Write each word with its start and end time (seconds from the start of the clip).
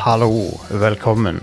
Hallo, 0.00 0.60
velkommen. 0.70 1.42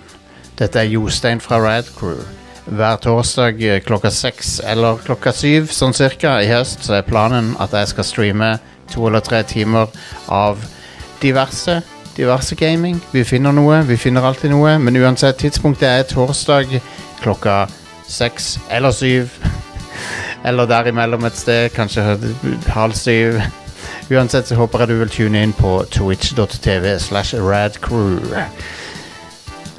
Dette 0.58 0.80
er 0.80 0.88
Jostein 0.90 1.38
fra 1.38 1.60
Radcrew. 1.62 2.24
Hver 2.66 2.96
torsdag 3.04 3.60
eh, 3.62 3.82
klokka 3.86 4.10
seks 4.10 4.56
eller 4.66 4.98
klokka 4.98 5.30
syv 5.30 5.68
sånn 5.70 5.94
cirka 5.94 6.32
i 6.42 6.48
høst 6.50 6.82
så 6.88 6.96
er 6.98 7.06
planen 7.06 7.52
at 7.62 7.76
jeg 7.78 7.92
skal 7.92 8.08
streame 8.08 8.50
to 8.90 9.06
eller 9.06 9.22
tre 9.22 9.44
timer 9.46 9.94
av 10.34 10.66
diverse, 11.22 11.76
diverse 12.18 12.58
gaming. 12.58 12.98
Vi 13.14 13.22
finner 13.30 13.54
noe, 13.54 13.84
vi 13.86 14.00
finner 14.02 14.26
alltid 14.26 14.56
noe, 14.56 14.74
men 14.82 14.98
uansett 15.04 15.38
tidspunktet 15.44 15.92
er 15.92 16.10
torsdag 16.10 16.80
klokka 17.22 17.60
seks 18.10 18.56
eller 18.74 18.96
syv. 18.96 19.38
Eller 20.48 20.66
derimellom 20.70 21.26
et 21.30 21.38
sted, 21.38 21.70
kanskje 21.78 22.18
halv 22.74 22.98
syv. 22.98 23.38
Uansett 24.08 24.48
så 24.48 24.56
håper 24.56 24.80
jeg 24.80 24.88
du 24.88 25.00
vil 25.02 25.10
tune 25.12 25.42
inn 25.44 25.54
på 25.54 25.82
twitch.tv 25.92 27.00
slash 27.00 27.36
radcrew. 27.36 28.22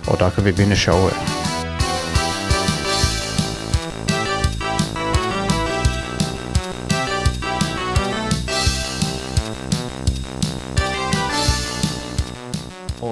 Og 0.08 0.18
da 0.20 0.28
kan 0.28 0.45
vi 0.45 0.52
begynne 0.52 0.77
showet. 0.77 1.16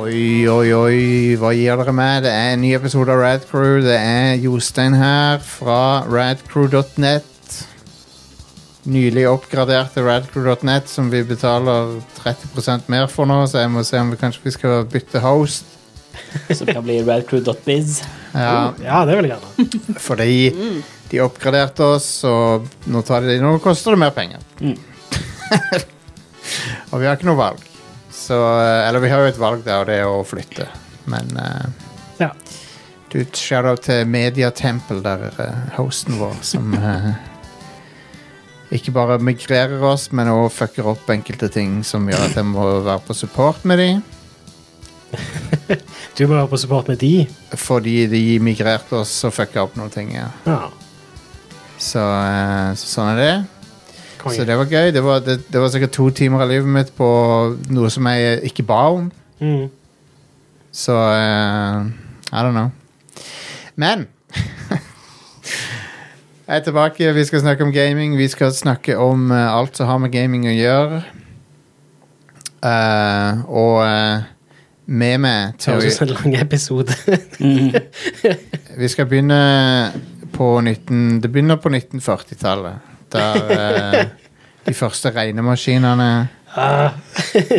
Oi, 0.06 0.46
oi, 0.48 0.68
oi, 0.72 0.98
hva 1.40 1.54
gir 1.56 1.80
dere 1.80 1.92
med? 1.96 2.26
Det 2.26 2.30
er 2.34 2.52
en 2.52 2.60
ny 2.62 2.74
episode 2.76 3.10
av 3.10 3.24
Radcrew. 3.24 3.80
Det 3.82 3.96
er 3.96 4.36
Jostein 4.44 4.94
her 4.94 5.40
fra 5.42 6.04
radcrew.net. 6.04 7.35
Nylig 8.86 9.24
oppgraderte 9.28 10.02
radcrew.net, 10.06 10.86
som 10.88 11.08
vi 11.10 11.24
betaler 11.26 11.96
30% 12.20 12.86
mer 12.92 13.08
for 13.10 13.26
nå, 13.26 13.40
så 13.50 13.64
jeg 13.64 13.72
må 13.74 13.82
se 13.86 13.98
om 13.98 14.12
vi 14.14 14.18
kanskje 14.20 14.44
vi 14.46 14.52
skal 14.54 14.84
bytte 14.90 15.22
host. 15.24 15.72
Som 16.56 16.68
kan 16.70 16.84
bli 16.86 17.00
radcrew.biz. 17.04 17.98
Ja, 18.32 18.72
Ja, 18.80 19.02
det 19.04 19.18
vil 19.18 19.26
jeg 19.28 19.34
gjerne. 19.36 19.80
fordi 20.06 20.38
de 21.10 21.20
oppgraderte 21.20 21.84
oss, 21.96 22.08
og 22.24 22.64
nå, 22.88 23.02
tar 23.04 23.26
de, 23.26 23.36
nå 23.42 23.56
koster 23.64 23.92
det 23.92 24.00
mer 24.00 24.14
penger. 24.16 24.40
Mm. 24.62 24.78
og 26.90 27.00
vi 27.02 27.06
har 27.06 27.18
ikke 27.18 27.28
noe 27.28 27.38
valg. 27.42 27.66
Så, 28.16 28.38
eh, 28.38 28.88
eller 28.88 29.02
vi 29.04 29.10
har 29.12 29.22
jo 29.22 29.30
et 29.34 29.38
valg 29.42 29.62
der, 29.66 29.82
og 29.82 29.90
det 29.90 29.98
er 30.00 30.08
å 30.08 30.24
flytte. 30.26 30.70
Men 31.10 31.28
uh, 31.36 31.66
Ja. 32.22 32.30
du, 33.12 33.20
shout-out 33.36 33.84
til 33.86 34.06
Mediatempel, 34.08 35.02
der 35.04 35.28
uh, 35.36 35.74
hosten 35.76 36.16
vår, 36.18 36.34
som 36.42 36.72
eh, 36.74 37.12
ikke 38.74 38.92
bare 38.94 39.18
migrerer 39.22 39.82
oss, 39.86 40.08
men 40.12 40.30
også 40.32 40.56
fucker 40.64 40.88
opp 40.90 41.10
enkelte 41.12 41.48
ting 41.52 41.80
som 41.86 42.08
gjør 42.08 42.24
at 42.26 42.38
jeg 42.38 42.48
må 42.48 42.64
være 42.86 43.02
på 43.06 43.14
support 43.14 43.64
med 43.64 43.82
de. 43.82 43.90
Du 46.16 46.24
må 46.26 46.34
være 46.34 46.48
på 46.48 46.58
support 46.58 46.88
med 46.88 46.96
de. 46.96 47.26
Fordi 47.54 48.06
de 48.10 48.38
migrerte 48.42 48.96
oss 48.96 49.12
og 49.28 49.34
fucka 49.36 49.66
opp 49.66 49.76
noen 49.78 49.92
ting. 49.92 50.14
Ja. 50.16 50.30
Ja. 50.48 50.70
Så, 51.76 52.00
eh, 52.00 52.70
så 52.78 52.88
sånn 52.88 53.12
er 53.12 53.20
det. 53.20 53.34
Så 54.26 54.46
det 54.48 54.56
var 54.58 54.66
gøy. 54.70 54.90
Det 54.94 55.02
var, 55.04 55.20
det, 55.22 55.36
det 55.52 55.60
var 55.60 55.70
sikkert 55.70 55.92
to 55.94 56.08
timer 56.10 56.42
av 56.42 56.50
livet 56.50 56.70
mitt 56.72 56.92
på 56.96 57.08
noe 57.70 57.90
som 57.92 58.08
jeg 58.10 58.40
ikke 58.48 58.64
ba 58.66 58.80
om. 58.96 59.10
Mm. 59.38 59.68
Så 60.74 60.96
uh, 60.96 61.86
I 62.32 62.42
don't 62.42 62.56
know. 62.56 62.72
Men 63.76 64.06
Jeg 66.46 66.60
er 66.60 66.62
tilbake. 66.62 67.12
Vi 67.16 67.24
skal 67.26 67.40
snakke 67.42 67.64
om 67.66 67.72
gaming. 67.74 68.16
Vi 68.18 68.28
skal 68.30 68.52
snakke 68.54 68.94
om 69.02 69.30
eh, 69.34 69.48
alt 69.56 69.76
som 69.76 69.88
har 69.90 69.98
med 69.98 70.12
gaming 70.14 70.44
å 70.46 70.52
gjøre. 70.54 71.00
Eh, 72.62 73.40
og 73.50 73.80
eh, 73.82 74.28
med 74.86 75.18
meg 75.24 75.56
til 75.58 75.74
å 75.74 75.80
høres 75.80 75.96
ut 75.96 75.98
som 75.98 76.06
en 76.06 76.14
lang 76.14 76.36
episode. 76.38 76.94
Vi 78.80 78.88
skal 78.92 79.08
begynne 79.10 79.40
på 80.36 80.52
19... 80.62 81.18
Det 81.24 81.32
begynner 81.34 81.58
på 81.58 81.72
1940-tallet. 81.74 82.94
Der 83.16 83.50
eh, 83.56 83.98
de 84.66 84.74
første 84.74 85.10
regnemaskinene 85.14 86.10
Ah, 86.56 86.94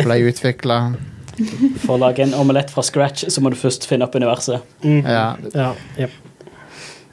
ble 0.02 0.16
utvikla. 0.26 0.78
For 1.84 1.94
å 1.94 1.98
lage 2.02 2.24
en 2.24 2.32
omelett 2.34 2.72
fra 2.74 2.82
scratch, 2.82 3.28
så 3.30 3.38
må 3.44 3.52
du 3.54 3.58
først 3.60 3.84
finne 3.86 4.08
opp 4.08 4.16
universet. 4.18 4.64
mm. 4.82 5.04
Ja, 5.06 5.26
ja, 5.54 5.68
jep. 6.00 6.16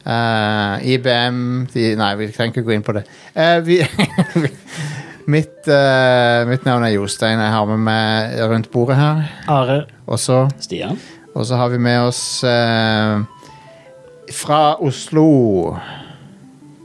Eh, 0.05 0.93
IBM 0.93 1.65
de, 1.73 1.95
Nei, 1.97 2.11
vi 2.19 2.29
trenger 2.29 2.53
ikke 2.53 2.67
gå 2.67 2.75
inn 2.75 2.85
på 2.85 2.93
det. 2.93 3.05
Uh, 3.33 3.57
vi, 3.65 3.79
mitt, 5.33 5.65
uh, 5.65 6.45
mitt 6.45 6.65
navn 6.67 6.85
er 6.85 6.93
Jostein. 6.93 7.41
Jeg 7.41 7.53
har 7.55 7.69
med 7.71 7.81
meg 7.87 8.35
rundt 8.51 8.69
bordet 8.73 8.99
her. 8.99 9.23
Are. 9.49 9.79
Og 10.05 10.21
så, 10.21 10.45
Stian? 10.61 10.99
og 11.33 11.45
så 11.49 11.57
har 11.57 11.73
vi 11.73 11.81
med 11.81 11.99
oss 12.05 12.43
eh, 12.47 13.23
fra 14.31 14.59
Oslo 14.79 15.75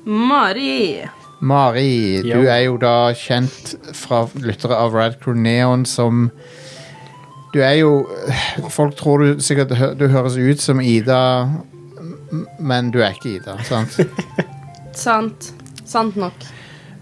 Mari. 0.04 1.04
Mari. 1.40 2.20
Jo. 2.24 2.40
Du 2.40 2.48
er 2.48 2.64
jo 2.64 2.78
da 2.80 3.12
kjent 3.16 3.74
fra 3.96 4.24
lyttere 4.34 4.76
av 4.76 4.96
Radcrew 4.96 5.36
Neon 5.36 5.84
som 5.88 6.30
Du 7.52 7.60
er 7.62 7.80
jo 7.80 8.06
Folk 8.70 8.96
tror 8.98 9.22
du 9.22 9.40
sikkert 9.42 9.72
du 9.98 10.06
høres 10.08 10.36
ut 10.36 10.60
som 10.60 10.80
Ida, 10.80 11.20
men 12.58 12.90
du 12.94 13.00
er 13.02 13.14
ikke 13.16 13.36
Ida, 13.36 13.56
sant? 13.66 13.98
Sant. 15.04 15.52
Sant 15.86 16.16
nok. 16.18 16.46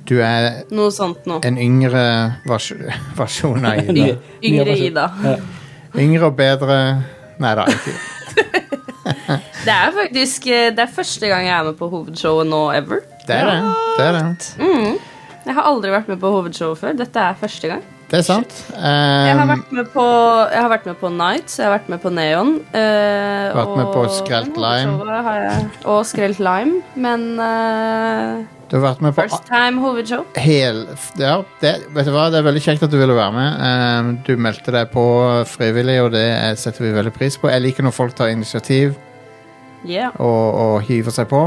Du 0.09 0.17
er 0.25 0.63
Noe 0.73 0.93
sånt 0.93 1.27
nå. 1.29 1.41
en 1.45 1.59
yngre 1.61 2.03
vers 2.49 2.71
versjon 3.19 3.65
av 3.69 3.83
Ida. 3.83 4.15
Yngre. 4.49 4.77
Ida. 4.89 5.07
Yngre 5.99 6.31
og 6.31 6.37
bedre 6.39 6.79
Nei 7.39 7.53
da, 7.55 7.67
ikke. 7.71 7.97
Det 9.67 9.75
er 9.75 9.93
faktisk 9.95 10.47
eh, 10.49 10.71
Det 10.75 10.83
er 10.85 10.91
første 10.93 11.29
gang 11.31 11.45
jeg 11.47 11.55
er 11.55 11.67
med 11.69 11.77
på 11.79 11.89
hovedshowet 11.93 12.49
nå 12.49 12.63
ever. 12.77 13.05
Det 13.29 13.37
er 13.37 13.51
det. 13.51 13.59
Det 13.99 14.07
er, 14.07 14.17
det. 14.17 14.49
Mm. 14.59 14.97
Jeg 15.45 15.57
har 15.57 15.69
aldri 15.69 15.93
vært 15.93 16.09
med 16.09 16.21
på 16.23 16.33
hovedshowet 16.33 16.81
før. 16.81 16.97
Dette 16.99 17.21
er 17.25 17.37
første 17.41 17.71
gang. 17.71 17.85
Det 18.09 18.23
er 18.23 18.25
sant. 18.25 18.55
Jeg 18.73 19.35
har 19.37 19.43
Um, 19.45 19.51
vært 19.51 19.73
med 19.77 19.89
på, 19.93 20.05
jeg 20.49 20.63
har 20.65 20.71
vært 20.73 20.87
med 20.89 20.97
på 20.97 21.09
Nights, 21.13 21.59
jeg 21.59 21.67
har 21.69 21.75
vært 21.75 21.89
med 21.93 22.01
på 22.01 22.13
Neon. 22.17 22.55
Uh, 22.73 23.57
Vært 23.59 23.75
med 23.77 23.91
på 23.93 24.05
Skrelt 24.17 24.57
Lime. 24.57 24.95
Og 25.85 26.07
Skrelt 26.09 26.41
Lime. 26.41 26.81
Men 26.97 27.27
uh, 27.37 28.41
du 28.71 28.79
har 28.79 28.85
vært 28.87 29.05
med 29.05 29.13
på 29.17 29.27
first 29.27 29.45
time 29.49 29.81
hovedshow. 29.85 30.25
hel 30.41 30.87
Ja, 31.21 31.43
det, 31.61 31.75
vet 31.93 32.09
du 32.09 32.13
hva, 32.17 32.31
det 32.33 32.41
er 32.41 32.49
veldig 32.49 32.65
kjekt 32.65 32.87
at 32.89 32.93
du 32.93 32.97
ville 33.01 33.17
være 33.17 33.37
med. 33.37 33.61
Um, 33.61 34.11
du 34.25 34.33
meldte 34.41 34.73
deg 34.73 34.89
på 34.95 35.05
frivillig, 35.53 35.99
og 36.07 36.13
det 36.17 36.27
setter 36.65 36.87
vi 36.89 36.95
veldig 36.97 37.13
pris 37.17 37.37
på. 37.37 37.53
Jeg 37.53 37.65
liker 37.67 37.85
når 37.85 37.97
folk 38.01 38.17
tar 38.17 38.33
initiativ 38.33 38.97
Yeah. 39.87 40.11
og, 40.19 40.55
og 40.59 40.81
hiver 40.89 41.15
seg 41.15 41.29
på. 41.31 41.39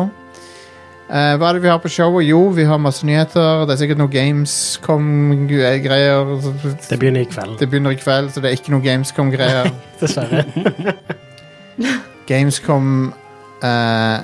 Eh, 1.11 1.33
hva 1.35 1.49
er 1.49 1.53
det 1.57 1.63
vi 1.65 1.67
har 1.67 1.79
på 1.83 1.89
showet? 1.91 2.23
Jo, 2.23 2.37
vi 2.55 2.63
har 2.63 2.77
masse 2.79 3.03
nyheter. 3.05 3.65
Det 3.67 3.73
er 3.73 3.79
sikkert 3.81 3.99
noe 3.99 4.07
Gamescom-greier. 4.13 6.29
Det 6.87 6.99
begynner 7.01 7.25
i 7.25 7.27
kveld, 7.27 7.57
Det 7.59 7.67
begynner 7.69 7.91
i 7.91 7.97
kveld, 7.99 8.29
så 8.31 8.39
det 8.39 8.47
er 8.47 8.55
ikke 8.55 8.71
noe 8.71 8.79
Gamescom-greier. 8.85 9.67
dessverre. 9.99 10.45
Gamescom 12.31 13.11
eh, 13.59 14.17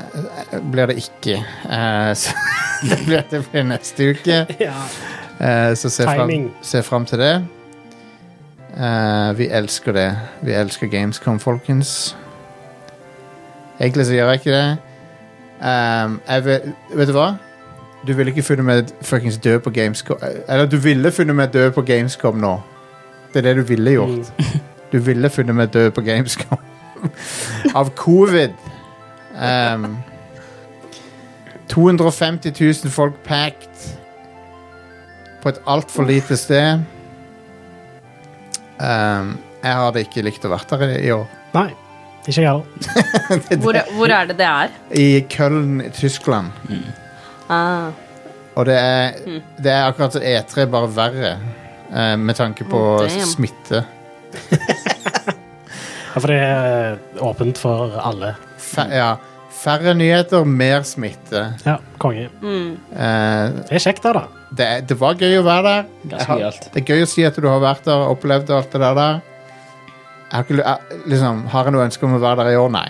blir 0.72 0.86
det 0.94 0.98
ikke. 1.04 1.36
Eh, 1.68 2.14
så 2.16 2.32
det, 2.90 3.00
blir, 3.04 3.28
det 3.32 3.44
blir 3.52 3.64
neste 3.68 4.12
uke. 4.14 4.46
ja. 4.64 4.80
Eh, 5.38 5.76
så 5.76 5.90
se 5.92 6.08
fram, 6.08 6.32
se 6.66 6.80
fram 6.82 7.04
til 7.06 7.20
det. 7.20 7.36
Eh, 8.80 9.38
vi 9.38 9.50
elsker 9.52 9.92
det. 9.92 10.10
Vi 10.42 10.56
elsker 10.56 10.88
Gamescom, 10.88 11.40
folkens. 11.40 12.16
Egentlig 13.80 14.06
så 14.06 14.14
gjør 14.14 14.32
jeg 14.32 14.40
ikke 14.40 14.56
det. 14.56 14.78
Um, 15.58 16.20
vil, 16.46 16.74
vet 16.94 17.10
du 17.10 17.14
hva? 17.18 17.32
Du 18.08 18.14
ville 18.14 18.32
ikke 18.32 18.46
funnet 18.46 18.66
meg 18.66 18.92
fuckings 19.02 19.38
død 19.42 19.60
på 19.66 19.74
Gamescom. 19.74 20.18
Eller 20.48 20.66
du 20.70 20.78
ville 20.78 21.12
funnet 21.12 21.36
meg 21.36 21.54
død 21.54 21.72
på 21.76 21.82
Gamescom 21.82 22.38
nå. 22.42 22.58
Det 23.34 23.42
er 23.42 23.50
det 23.50 23.56
du 23.62 23.68
ville 23.74 23.98
gjort. 24.00 24.34
Mm. 24.38 24.60
Du 24.88 25.02
ville 25.04 25.28
funnet 25.30 25.56
meg 25.56 25.74
død 25.74 25.90
på 25.92 26.02
Gamescom. 26.02 26.62
Av 27.76 27.90
covid. 28.00 28.54
Um, 29.36 29.98
250 31.68 32.54
000 32.84 32.92
folk 32.92 33.18
packed 33.26 33.98
på 35.44 35.50
et 35.50 35.60
altfor 35.68 36.08
lite 36.08 36.38
sted. 36.38 36.80
Um, 38.80 39.36
jeg 39.64 39.76
hadde 39.76 40.06
ikke 40.06 40.24
likt 40.24 40.48
å 40.48 40.54
vært 40.54 40.72
der 40.72 40.96
i 41.02 41.12
år. 41.12 41.28
Nei, 41.54 41.70
ikke 42.28 42.42
jeg 42.42 42.50
heller. 42.50 43.62
Hvor, 43.64 43.80
hvor 43.98 44.12
er 44.14 44.26
det 44.30 44.38
det 44.40 44.46
er? 44.48 44.74
I 44.92 45.08
Köln 45.32 45.82
i 45.86 45.90
Tyskland. 45.96 46.52
Ah. 47.50 47.92
Og 48.58 48.66
det 48.68 48.76
er, 48.76 49.14
det 49.62 49.72
er 49.72 49.86
akkurat 49.88 50.14
som 50.18 50.22
E3, 50.26 50.66
bare 50.74 50.90
verre. 50.96 51.34
eh, 51.94 52.16
med 52.18 52.36
tanke 52.36 52.66
på 52.68 52.78
Oh, 52.96 53.00
damn. 53.06 53.26
smitte. 53.26 53.84
Ja, 56.18 56.22
for 56.24 56.32
det 56.34 56.38
er 56.42 56.96
åpent 57.22 57.60
for 57.62 57.92
alle. 58.02 58.32
Fe 58.58 58.88
ja, 58.90 59.12
færre 59.54 59.94
nyheter, 59.94 60.48
mer 60.50 60.82
smitte. 60.88 61.44
Ja, 61.66 61.76
konge. 62.02 62.24
Mm. 62.42 62.72
Eh, 62.90 63.52
Det 63.70 63.78
er 63.78 63.84
kjekt, 63.84 64.02
da. 64.08 64.14
da. 64.18 64.24
det, 64.58 64.66
er- 64.66 64.82
det 64.90 64.98
var 64.98 65.14
gøy 65.20 65.36
å 65.38 65.44
være 65.46 65.64
der. 65.68 65.84
Jeg 66.02 66.10
Ganske 66.16 66.26
har- 66.32 66.40
gøyalt. 66.42 66.70
Det 66.74 66.82
er 66.82 66.88
gøy 66.96 67.04
å 67.06 67.10
si 67.12 67.24
at 67.28 67.36
du 67.38 67.48
har 67.48 67.60
vært 67.62 67.86
der 67.86 68.02
og 68.02 68.16
opplevd 68.18 68.50
alt 68.50 68.72
det 68.74 68.82
der. 68.82 69.22
Jeg 70.28 70.36
har, 70.36 70.44
ikke, 70.44 70.58
jeg, 70.60 71.04
liksom, 71.08 71.46
har 71.54 71.68
jeg 71.68 71.74
noe 71.76 71.86
ønske 71.88 72.08
om 72.08 72.16
å 72.18 72.20
være 72.20 72.44
der 72.44 72.50
i 72.52 72.60
år? 72.60 72.72
Nei. 72.74 72.88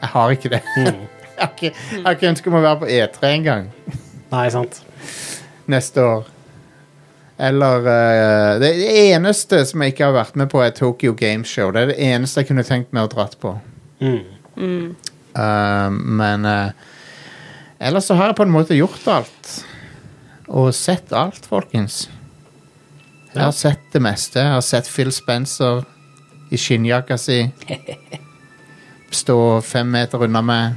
Jeg 0.00 0.10
har 0.14 0.32
ikke 0.32 0.52
det. 0.54 0.62
Mm. 0.78 1.02
Jeg 1.34 1.42
har 1.42 1.50
ikke, 1.50 1.70
jeg 1.90 2.02
har 2.04 2.14
ikke 2.14 2.28
ønske 2.30 2.50
om 2.50 2.54
å 2.54 2.60
være 2.62 2.78
på 2.78 2.88
E3 2.94 3.30
engang 3.34 3.64
Nei, 4.30 4.44
sant. 4.54 4.76
neste 5.66 6.04
år. 6.06 6.28
Eller 7.42 7.88
uh, 7.88 8.60
Det 8.62 8.70
eneste 9.10 9.64
som 9.66 9.82
jeg 9.82 9.96
ikke 9.96 10.04
har 10.06 10.14
vært 10.14 10.36
med 10.38 10.52
på, 10.52 10.60
er 10.62 10.70
Tokyo 10.76 11.10
Game 11.18 11.42
Show. 11.42 11.72
Det 11.74 11.82
er 11.82 11.90
det 11.90 11.96
eneste 12.06 12.44
jeg 12.44 12.52
kunne 12.52 12.64
tenkt 12.68 12.94
meg 12.94 13.08
å 13.08 13.10
dratt 13.16 13.34
på. 13.42 13.56
Mm. 13.98 14.94
Eh, 15.34 15.90
men 15.90 16.46
uh, 16.46 16.70
ellers 17.82 18.06
så 18.06 18.14
har 18.20 18.30
jeg 18.30 18.38
på 18.38 18.46
en 18.46 18.54
måte 18.54 18.78
gjort 18.78 19.10
alt. 19.10 19.50
Og 20.46 20.70
sett 20.76 21.10
alt, 21.10 21.50
folkens. 21.50 22.04
Jeg 23.32 23.42
har 23.42 23.56
sett 23.58 23.90
det 23.90 24.04
meste. 24.06 24.38
Jeg 24.38 24.54
har 24.54 24.62
sett 24.62 24.86
Phil 24.86 25.10
Spencer 25.12 25.82
i 26.54 26.58
skinnjakka 26.60 27.18
si 27.18 27.40
stå 29.14 29.60
fem 29.62 29.90
meter 29.90 30.24
unna 30.26 30.42
meg 30.42 30.74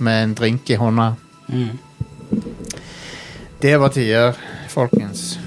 med 0.00 0.22
en 0.22 0.34
drink 0.34 0.70
i 0.70 0.78
hånda. 0.80 1.14
Mm. 1.46 1.78
Det 3.60 3.76
var 3.76 3.92
tider, 3.94 4.38
folkens. 4.68 5.38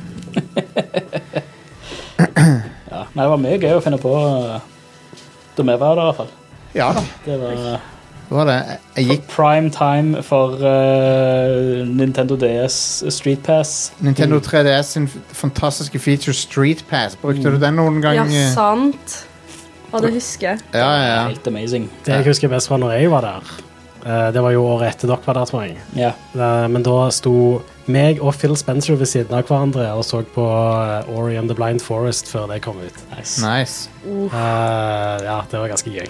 Ja. 2.94 3.07
Nei, 3.13 3.24
det 3.24 3.31
var 3.31 3.39
mye 3.42 3.57
gøy 3.57 3.71
å 3.74 3.81
finne 3.81 3.98
på 3.98 4.12
eh, 4.13 4.62
da 5.57 5.65
vi 5.65 5.75
var 5.81 5.98
der, 5.98 6.04
i 6.04 6.06
hvert 6.12 6.19
fall. 6.21 6.31
Ja 6.74 6.92
da, 6.94 7.01
Det 7.25 7.39
var 7.42 7.57
det 8.30 8.38
var 8.38 8.48
det. 8.48 8.77
Jeg 8.95 9.06
gikk 9.12 9.25
prime 9.30 9.69
time 9.69 10.24
for 10.25 10.56
uh, 10.57 11.83
Nintendo 11.86 12.38
DS 12.39 13.04
Street 13.13 13.44
Pass. 13.45 13.92
Nintendo 14.00 14.39
3DS 14.39 14.95
sin 14.95 15.07
fantastiske 15.07 16.00
feature 16.00 16.33
Street 16.33 16.86
Pass. 16.89 17.18
Brukte 17.21 17.51
du 17.51 17.60
den 17.62 17.77
noen 17.77 18.01
gang? 18.01 18.31
Ja, 18.31 18.48
sant. 18.56 19.19
Og 19.93 20.01
det 20.01 20.13
husker 20.15 20.47
jeg. 20.53 20.59
Ja, 20.73 20.87
ja, 20.97 21.03
ja. 21.15 21.27
Helt 21.29 21.47
amazing. 21.47 21.89
Det 22.05 22.15
jeg 22.17 22.25
husker 22.31 22.49
best 22.49 22.67
fra 22.71 22.77
når 22.81 22.95
jeg 22.97 23.11
var 23.13 23.21
der, 23.21 23.51
eh, 24.05 24.31
det 24.33 24.41
var 24.41 24.51
jo 24.55 24.63
året 24.65 24.89
etter 24.95 25.07
dere 25.13 25.21
var 25.25 25.37
der, 25.39 25.45
tror 25.45 25.61
jeg. 25.67 25.77
Ja. 25.95 26.11
Eh, 26.33 26.67
Men 26.73 26.83
da 26.83 27.09
sto 27.13 27.61
meg 27.85 28.21
og 28.23 28.33
Phil 28.39 28.55
Spencer 28.55 28.95
ved 28.95 29.09
siden 29.11 29.35
av 29.35 29.43
hverandre 29.43 29.89
og 29.93 30.05
så 30.07 30.21
på 30.33 30.43
eh, 30.47 31.09
Ori 31.13 31.35
and 31.37 31.49
the 31.51 31.55
Blind 31.55 31.81
Forest 31.83 32.29
før 32.31 32.47
det 32.53 32.61
kom 32.63 32.77
ut. 32.79 33.01
Nice. 33.17 33.41
Nice. 33.43 33.89
Uh, 34.07 35.19
ja, 35.23 35.37
det 35.51 35.59
var 35.59 35.67
ganske 35.71 35.91
gøy. 35.91 36.07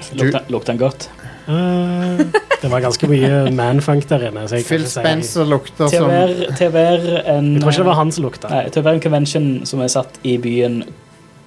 Lukta, 0.50 0.72
den 0.72 0.78
godt? 0.82 1.10
Uh, 1.48 2.22
det 2.62 2.70
var 2.72 2.80
ganske 2.86 3.08
mye 3.12 3.52
manfunk 3.52 4.06
der 4.10 4.30
inne. 4.30 4.46
Så 4.48 4.56
jeg, 4.62 4.66
Phil 4.70 4.86
ikke 4.86 4.94
si- 4.94 5.02
Spencer 5.02 5.46
lukter 5.50 5.90
som 5.92 6.08
til 6.56 6.70
å 6.70 6.74
være 6.74 7.24
en 7.36 7.52
jeg 7.56 7.62
tror 7.66 7.74
ikke 7.74 7.84
det 7.84 7.90
var 7.90 8.00
han 8.00 8.12
som 8.16 8.24
lukta. 8.30 8.50
Nei, 8.54 8.64
til 8.70 8.82
å 8.82 8.86
være 8.88 9.00
en 9.02 9.06
convention 9.10 9.50
som 9.70 9.82
er 9.84 9.92
satt 9.92 10.22
i 10.24 10.38
byen 10.38 10.84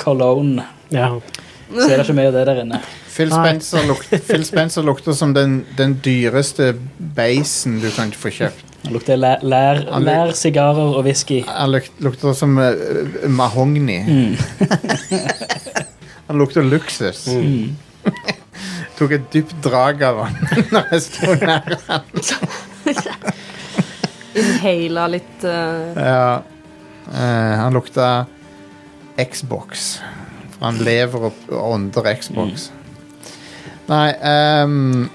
Cologne, 0.03 0.67
Ja. 0.93 1.09
Så 1.73 1.89
er 1.89 1.97
det 1.97 2.05
ikke 2.05 2.19
mye 2.19 2.31
av 2.31 2.37
det 2.37 2.45
der 2.49 2.59
inne. 2.63 2.81
Phil 3.11 3.33
Spencer, 3.33 3.81
lukter, 3.89 4.21
Phil 4.29 4.45
Spencer 4.47 4.83
lukter 4.87 5.13
som 5.17 5.33
den, 5.35 5.59
den 5.79 5.97
dyreste 6.05 6.75
beisen 7.17 7.81
du 7.83 7.89
kan 7.95 8.13
få 8.15 8.31
kjøpt. 8.35 8.63
Han 8.85 8.95
lukter 8.95 9.19
lær, 9.19 9.43
lær, 9.43 9.81
lær 10.05 10.31
sigarer 10.39 10.95
og 10.95 11.03
whisky. 11.09 11.41
Han 11.49 11.75
lukter 12.05 12.37
som 12.39 12.55
uh, 12.61 12.69
mahogni. 13.27 13.99
Han 16.27 16.39
lukter 16.39 16.63
luksus. 16.67 17.27
Mm. 17.31 17.77
Tok 18.97 19.13
et 19.15 19.27
dypt 19.33 19.55
drag 19.63 20.03
av 20.07 20.23
han 20.25 20.35
når 20.73 20.85
jeg 20.95 21.01
sto 21.05 21.35
nær 21.39 21.77
han. 21.87 22.03
Inhala 24.41 25.05
litt 25.13 25.45
uh... 25.47 25.95
Ja. 25.95 26.43
Uh, 27.07 27.53
han 27.61 27.77
lukta 27.77 28.27
Xbox. 29.21 30.01
Han 30.61 30.81
lever 30.81 31.29
og 31.29 31.57
ånder 31.61 32.13
Xbox. 32.17 32.71
Nei 33.87 34.11
um, 34.65 35.07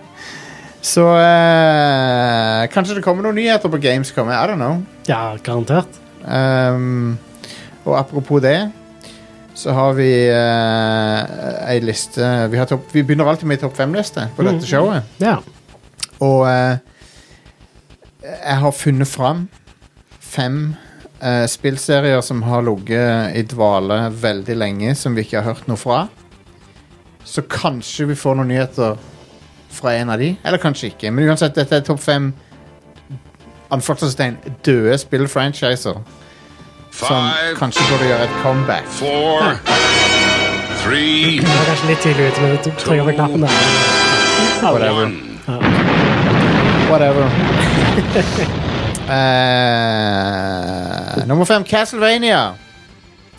Så 0.90 1.04
uh, 1.04 2.64
Kanskje 2.72 2.96
det 2.96 3.04
kommer 3.04 3.26
noen 3.26 3.36
nyheter 3.36 3.70
på 3.70 3.78
Gamescom. 3.82 4.30
I 4.32 4.38
don't 4.48 4.56
know. 4.60 4.80
ja, 5.08 5.36
garantert. 5.44 6.00
Um, 6.24 7.18
og 7.84 7.98
apropos 7.98 8.40
det, 8.44 8.70
så 9.56 9.72
har 9.76 9.92
vi 9.96 10.08
uh, 10.32 11.68
ei 11.68 11.80
liste 11.84 12.24
vi, 12.52 12.58
har 12.60 12.68
topp, 12.68 12.88
vi 12.92 13.02
begynner 13.04 13.28
alltid 13.28 13.48
med 13.48 13.58
ei 13.58 13.62
topp 13.64 13.76
fem-liste 13.76 14.28
på 14.36 14.46
dette 14.46 14.68
showet. 14.68 15.08
Ja. 15.20 15.38
Og 16.24 16.44
uh, 16.48 16.76
jeg 18.24 18.60
har 18.64 18.76
funnet 18.76 19.08
fram 19.08 19.48
fem 20.20 20.62
eh, 21.22 21.46
spillserier 21.46 22.20
som 22.20 22.42
har 22.42 22.62
ligget 22.62 23.36
i 23.36 23.42
dvale 23.42 24.10
veldig 24.10 24.56
lenge, 24.56 24.94
som 24.94 25.14
vi 25.14 25.24
ikke 25.24 25.40
har 25.40 25.54
hørt 25.54 25.68
noe 25.68 25.80
fra. 25.80 26.06
Så 27.24 27.42
kanskje 27.42 28.06
vi 28.10 28.16
får 28.18 28.34
noen 28.38 28.48
nyheter 28.50 28.96
fra 29.70 29.94
en 29.94 30.10
av 30.10 30.18
de, 30.18 30.36
eller 30.44 30.58
kanskje 30.58 30.90
ikke. 30.90 31.10
Men 31.14 31.28
uansett, 31.30 31.54
dette 31.54 31.76
er 31.76 31.84
topp 31.86 32.00
fem 32.02 32.32
anførselstegn 33.70 34.36
døde 34.66 34.98
spillfranchiser. 34.98 36.00
Som 36.90 37.28
kanskje 37.58 37.84
burde 37.86 38.08
gjøre 38.08 38.24
et 38.26 38.34
comeback. 38.42 38.86
four, 38.98 39.54
three, 40.82 41.38
Det 41.38 41.46
var 41.46 41.64
kanskje 41.70 41.86
litt 41.92 42.02
tidlig 42.02 42.32
ute 42.32 42.40
men 42.42 42.56
du 42.56 42.56
trykker 42.82 43.04
på 43.04 43.12
knappen 43.14 43.40
der. 43.46 43.52
Whatever. 44.62 45.06
Whatever. 46.90 47.30
Whatever. 48.10 48.66
Eh, 51.16 51.26
nummer 51.26 51.44
fem, 51.48 51.64
Castlevania. 51.64 52.52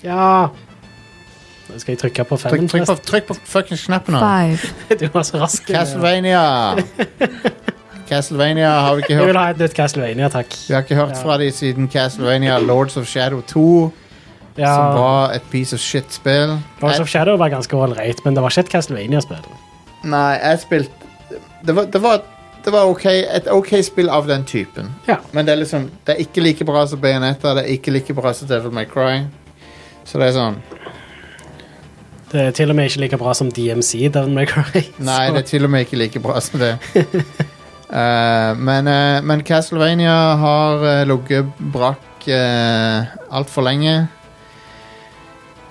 Ja. 0.04 0.48
Skal 1.78 1.94
jeg 1.94 2.00
trykke 2.02 2.24
på 2.28 2.36
Trykk, 2.38 2.52
femmen. 2.52 2.68
trykk, 2.68 2.82
på, 2.84 2.94
forresten. 2.96 3.06
trykk 3.12 3.28
på 3.30 3.36
fuckings 3.48 3.86
knappen. 3.88 4.14
nå. 4.14 4.20
Five. 4.20 4.74
Du 5.00 5.08
var 5.14 5.24
så 5.24 5.40
rask. 5.40 5.68
Castlevania. 5.72 6.42
Castlevania 8.12 8.70
har 8.84 8.96
vi 8.98 9.06
ikke 9.06 9.14
Jeg 9.16 9.28
vil 9.30 9.38
ha 9.40 9.50
et 9.54 9.62
nytt 9.62 9.76
Castlevania, 9.78 10.28
takk. 10.34 10.56
Vi 10.68 10.74
har 10.76 10.82
ikke 10.84 10.96
hørt 11.00 11.14
Ja. 11.16 11.22
fra 11.24 11.38
dem 11.40 11.52
siden 11.56 11.88
Castlevania 11.94 12.58
Lords 12.60 12.98
of 12.98 13.08
Shadow 13.08 13.42
2, 13.42 13.92
Ja, 14.58 14.74
som 14.76 14.98
var 15.00 15.32
et 15.32 15.44
piece 15.52 15.74
of 15.74 15.80
shit-spill. 15.80 16.58
Lords 16.82 17.00
of 17.00 17.08
Shadow 17.08 17.38
var 17.38 17.50
ganske 17.50 17.72
ålreit, 17.78 18.20
men 18.26 18.36
det 18.36 18.44
var 18.44 18.50
ikke 18.52 18.66
et 18.68 18.70
Castlevania-spill. 18.74 19.46
Nei, 20.04 20.34
jeg 20.44 20.60
spilte 20.60 20.92
det 21.64 21.76
var, 21.76 21.86
det, 21.94 22.02
var, 22.02 22.22
det 22.66 22.72
var 22.74 22.90
okay, 22.90 23.24
et 23.36 23.48
ok 23.50 23.74
spill 23.84 24.10
av 24.10 24.28
den 24.28 24.44
typen. 24.46 24.92
Ja. 25.08 25.16
Men 25.32 25.46
det 25.46 25.54
er 25.56 25.62
liksom 25.64 25.90
Det 26.06 26.16
er 26.16 26.20
ikke 26.22 26.42
like 26.42 26.66
bra 26.66 26.86
som 26.88 27.02
Bayonetta, 27.02 27.56
det 27.58 27.64
er 27.66 27.74
ikke 27.74 27.92
like 27.92 28.14
bra 28.14 28.34
som 28.34 28.48
Devil 28.48 28.72
May 28.72 28.86
Cry. 28.86 29.24
Så 30.06 30.20
det 30.20 30.28
er 30.32 30.36
sånn 30.36 30.62
Det 32.32 32.46
er 32.46 32.54
til 32.56 32.72
og 32.72 32.78
med 32.78 32.90
ikke 32.90 33.04
like 33.04 33.18
bra 33.20 33.34
som 33.36 33.52
DMC, 33.52 34.08
Devil 34.14 34.32
May 34.36 34.46
Cry. 34.50 34.86
Nei, 35.10 35.26
det 35.34 35.44
er 35.44 35.50
til 35.50 35.68
og 35.68 35.74
med 35.74 35.88
ikke 35.88 36.00
like 36.00 36.22
bra 36.24 36.40
som 36.40 36.62
det. 36.62 36.78
uh, 36.96 38.54
men, 38.70 38.88
uh, 38.88 39.20
men 39.26 39.44
Castlevania 39.44 40.16
har 40.40 40.86
uh, 40.86 41.04
ligget 41.10 41.52
brakk 41.74 42.30
uh, 42.30 43.12
altfor 43.36 43.68
lenge. 43.68 43.98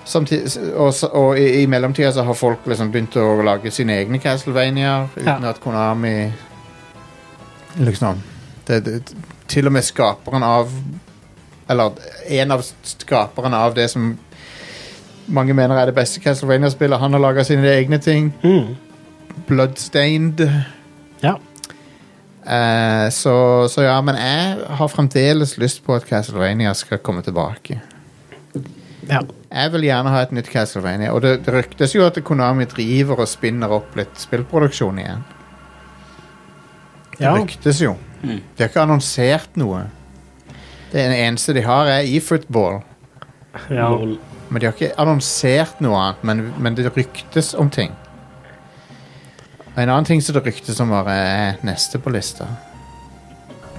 Samtid 0.05 0.47
og 0.75 0.93
og 1.13 1.39
i, 1.39 1.61
i 1.61 1.65
mellomtida 1.69 2.11
så 2.11 2.23
har 2.27 2.37
folk 2.37 2.65
liksom 2.67 2.91
begynt 2.91 3.15
å 3.21 3.41
lage 3.45 3.71
sine 3.71 3.97
egne 4.01 4.19
Castlevania 4.19 5.07
uten 5.15 5.27
Ja. 5.27 5.49
at 5.49 5.61
Konami 5.61 6.31
Liksom 7.79 8.19
det, 8.67 8.79
det, 8.85 9.13
Til 9.47 9.67
og 9.67 9.73
med 9.75 9.85
skaperen 9.87 10.43
av 10.43 10.71
Eller 11.69 11.91
en 12.27 12.51
av 12.51 12.65
skaperne 12.83 13.57
av 13.57 13.75
det 13.75 13.87
som 13.91 14.11
mange 15.31 15.53
mener 15.55 15.77
er 15.79 15.87
det 15.87 15.95
beste 15.95 16.19
Castlevania-spillet, 16.19 16.99
han 16.99 17.13
har 17.15 17.21
laga 17.23 17.43
sine 17.47 17.69
egne 17.71 18.01
ting. 18.03 18.33
Mm. 18.43 18.73
Bloodstained. 19.47 20.41
Ja. 21.21 21.37
Eh, 22.43 23.09
så, 23.09 23.67
så 23.69 23.85
ja, 23.85 23.95
men 24.01 24.17
jeg 24.19 24.57
har 24.79 24.91
fremdeles 24.91 25.55
lyst 25.61 25.83
på 25.85 25.95
at 25.95 26.07
Castlevania 26.09 26.73
skal 26.73 26.99
komme 26.99 27.23
tilbake. 27.23 27.79
ja. 29.07 29.21
Jeg 29.51 29.71
vil 29.73 29.83
gjerne 29.83 30.11
ha 30.13 30.21
et 30.23 30.31
nytt 30.31 30.49
Castlevania, 30.51 31.13
og 31.13 31.21
det, 31.21 31.37
det 31.45 31.53
ryktes 31.53 31.95
jo 31.95 32.05
at 32.05 32.19
Konami 32.23 32.65
driver 32.71 33.23
og 33.23 33.27
spinner 33.27 33.71
opp 33.75 33.95
litt 33.99 34.19
spillproduksjon 34.19 34.99
igjen. 34.99 35.23
Det 37.21 37.29
ja. 37.29 37.37
ryktes 37.37 37.81
jo. 37.83 37.95
Mm. 38.23 38.39
De 38.41 38.63
har 38.63 38.69
ikke 38.71 38.81
annonsert 38.81 39.57
noe. 39.61 39.83
Det 40.91 41.03
eneste 41.05 41.53
de 41.53 41.61
har, 41.61 41.87
er 41.87 42.09
eFootball. 42.09 42.81
ja. 43.69 43.89
Men 44.51 44.59
de 44.59 44.67
har 44.67 44.73
ikke 44.75 44.95
annonsert 44.99 45.77
noe 45.79 45.95
annet, 45.95 46.23
men, 46.27 46.41
men 46.59 46.75
det 46.75 46.89
ryktes 46.91 47.53
om 47.55 47.69
ting. 47.71 47.93
Og 49.69 49.77
en 49.79 49.87
annen 49.87 50.07
ting 50.09 50.19
som 50.19 50.35
det 50.35 50.43
ryktes 50.43 50.81
om, 50.83 50.91
er 50.91 51.61
neste 51.63 52.01
på 52.03 52.11
lista. 52.11 52.49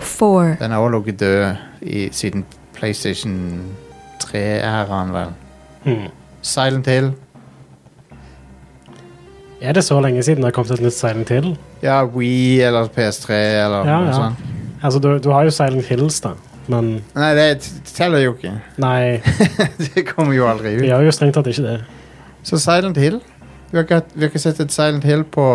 Four. 0.00 0.54
Den 0.60 0.72
har 0.72 0.80
også 0.80 0.96
ligget 0.96 1.20
død 1.20 1.56
i, 1.82 2.08
siden 2.12 2.46
PlayStation 2.72 3.36
3-æraen, 4.24 5.12
vel. 5.12 5.34
Mm. 5.84 6.08
Silent 6.40 6.88
Hill. 6.88 7.12
Er 9.62 9.76
det 9.76 9.84
så 9.86 9.98
lenge 10.02 10.22
siden 10.26 10.42
det 10.42 10.48
har 10.50 10.56
kommet 10.56 10.72
et 10.74 10.82
nytt 10.82 10.96
Silent 10.96 11.28
Hill? 11.30 11.52
Ja, 11.84 12.00
Wii 12.04 12.60
eller 12.66 12.88
PS3 12.90 13.36
eller 13.62 13.86
Ja, 13.86 13.98
noe 14.02 14.08
ja. 14.10 14.16
sånt. 14.16 14.48
Altså, 14.82 14.98
du, 15.04 15.12
du 15.22 15.28
har 15.30 15.44
jo 15.46 15.52
Silent 15.54 15.86
Hills, 15.86 16.16
da. 16.24 16.32
Men 16.72 16.88
Nei, 17.14 17.28
det 17.38 17.44
t- 17.62 17.80
teller 17.94 18.22
jo 18.24 18.32
ikke. 18.36 18.52
nei, 18.82 19.20
det 19.94 20.04
kommer 20.08 20.34
jo 20.34 20.46
aldri 20.50 20.72
vi 20.76 20.82
ut. 20.84 20.88
gjør 20.90 21.04
jo 21.06 21.12
strengt 21.14 21.34
tatt 21.38 21.46
ikke 21.50 21.64
det. 21.66 21.76
Så 22.46 22.58
Silent 22.62 22.98
Hill. 22.98 23.20
Vi 23.70 23.78
har 23.78 23.84
ikke, 23.86 24.00
hatt- 24.02 24.12
vi 24.14 24.24
har 24.26 24.30
ikke 24.32 24.42
sett 24.42 24.60
et 24.62 24.74
Silent 24.74 25.04
Hill 25.06 25.22
på, 25.24 25.46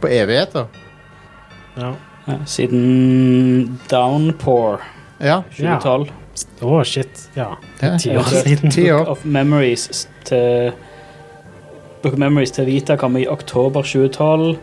på 0.00 0.08
evigheter. 0.12 0.66
Ja. 1.76 1.92
Ja, 2.28 2.36
siden 2.46 3.78
Downpour 3.90 4.80
Ja. 5.20 5.40
2012. 5.56 6.08
Å, 6.64 6.80
shit. 6.88 7.26
Ja. 7.36 7.50
ja. 7.82 7.96
Ti 8.00 8.14
år 8.16 8.28
siden. 8.32 8.70
Ti 8.72 8.86
år. 8.94 9.04
Book 9.04 9.16
of 9.18 9.24
Memories 9.28 10.06
til 10.24 10.72
Memories 12.10 12.50
til 12.50 12.66
Vita 12.66 12.96
kom 12.96 13.16
i 13.16 13.26
oktober 13.30 13.82
2012. 13.82 14.56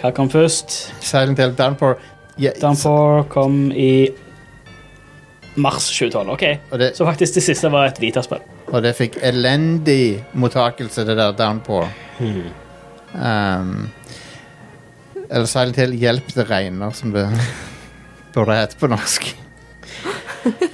Hva 0.00 0.10
kom 0.10 0.30
først? 0.30 0.92
Silent 1.00 1.38
Hill 1.38 1.54
Downpour. 1.58 1.98
Yeah, 2.40 2.54
Downpour 2.60 3.22
kom 3.30 3.70
i 3.72 4.08
mars 5.56 5.86
2012. 5.92 6.30
Ok, 6.32 6.44
det, 6.80 6.96
Så 6.96 7.04
faktisk 7.06 7.34
det 7.34 7.42
siste 7.42 7.70
var 7.72 7.86
et 7.86 8.00
Vita-spill. 8.00 8.40
og 8.72 8.82
det 8.82 8.94
fikk 8.96 9.18
elendig 9.22 10.24
mottakelse, 10.32 11.04
det 11.06 11.16
der 11.16 11.32
Downpour. 11.32 11.88
Hmm. 12.18 12.50
Um, 13.14 13.90
eller 15.30 15.46
Silent 15.46 15.76
Hill 15.76 15.92
Hjelp 15.92 16.34
det 16.34 16.50
regner, 16.50 16.90
som 16.90 17.12
det 17.12 17.26
burde 18.34 18.56
hete 18.56 18.76
på 18.80 18.86
norsk. 18.88 19.36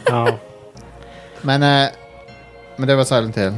Ja. 0.08 0.26
Men, 1.48 1.62
uh, 1.62 1.88
men 2.76 2.88
det 2.88 2.96
var 2.96 3.04
Silent 3.04 3.36
Hill. 3.36 3.52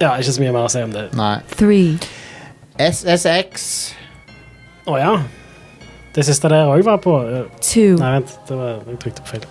Ja, 0.00 0.14
ikke 0.20 0.32
så 0.36 0.42
mye 0.42 0.52
mer 0.54 0.66
å 0.66 0.72
si 0.72 0.82
om 0.84 0.92
det. 0.94 1.06
Nei. 1.16 1.34
Three. 1.56 1.96
SSX. 2.78 3.66
Å 4.86 4.98
ja. 5.00 5.14
Det 6.16 6.24
siste 6.24 6.48
der 6.52 6.68
òg 6.72 6.84
var 6.86 7.00
på 7.04 7.14
eh, 7.28 7.44
Two. 7.60 7.96
Nei, 8.00 8.12
vent. 8.18 8.34
Det 8.48 8.56
var, 8.56 8.76
jeg 8.88 8.98
trykte 9.02 9.24
på 9.26 9.34
feil. 9.34 9.46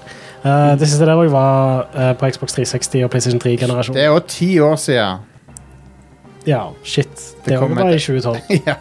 Eh, 0.46 0.74
det 0.82 0.90
siste 0.90 1.06
der 1.06 1.18
òg 1.18 1.30
var 1.34 1.88
eh, 1.94 2.12
på 2.20 2.30
Xbox 2.34 2.56
360 2.58 3.06
og 3.06 3.12
PlayStation 3.14 3.42
3-generasjonen. 3.44 3.98
Det 4.00 4.06
er 4.06 4.14
jo 4.14 4.22
ti 4.30 4.52
år 4.66 4.78
siden. 4.82 5.25
Ja, 6.46 6.62
shit. 6.86 7.10
Det 7.46 7.54
Det, 7.56 7.60
kom 7.62 7.74
òg 7.74 7.82
var 7.84 7.94
i 7.94 8.00
2012. 8.02 8.56
ja. 8.70 8.78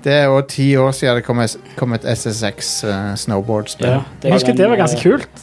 Det 0.00 0.12
er 0.16 0.24
jo 0.32 0.40
ti 0.48 0.66
år 0.80 0.92
siden 0.96 1.18
det 1.20 1.24
kom, 1.26 1.40
et- 1.44 1.58
kom 1.76 1.92
et 1.92 2.04
SSX 2.08 2.70
uh, 2.88 3.14
snowboardspill. 3.20 3.90
Ja. 3.90 4.00
Jeg 4.24 4.32
husker 4.32 4.56
det 4.56 4.68
var 4.72 4.80
ganske 4.80 4.96
eh, 4.96 5.02
kult. 5.04 5.42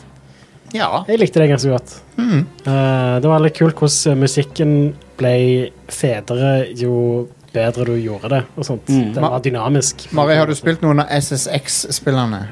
Ja. 0.76 0.90
Jeg 1.08 1.22
likte 1.22 1.42
det 1.42 1.50
ganske 1.52 1.72
godt. 1.72 1.96
Mm. 2.18 2.46
Uh, 2.66 3.16
det 3.24 3.32
var 3.32 3.44
litt 3.44 3.58
kult 3.58 3.80
hvordan 3.80 4.22
musikken 4.24 4.78
ble 5.18 5.34
federe 5.92 6.68
jo 6.78 7.28
bedre 7.54 7.88
du 7.88 7.96
gjorde 7.98 8.32
det. 8.36 8.44
og 8.56 8.66
sånt. 8.68 8.90
Mm. 8.90 9.12
Det 9.16 9.24
var 9.24 9.42
dynamisk. 9.44 10.08
Mari, 10.18 10.38
har 10.38 10.50
du 10.50 10.56
spilt 10.58 10.84
noen 10.86 11.04
av 11.04 11.12
SSX-spillerne? 11.18 12.46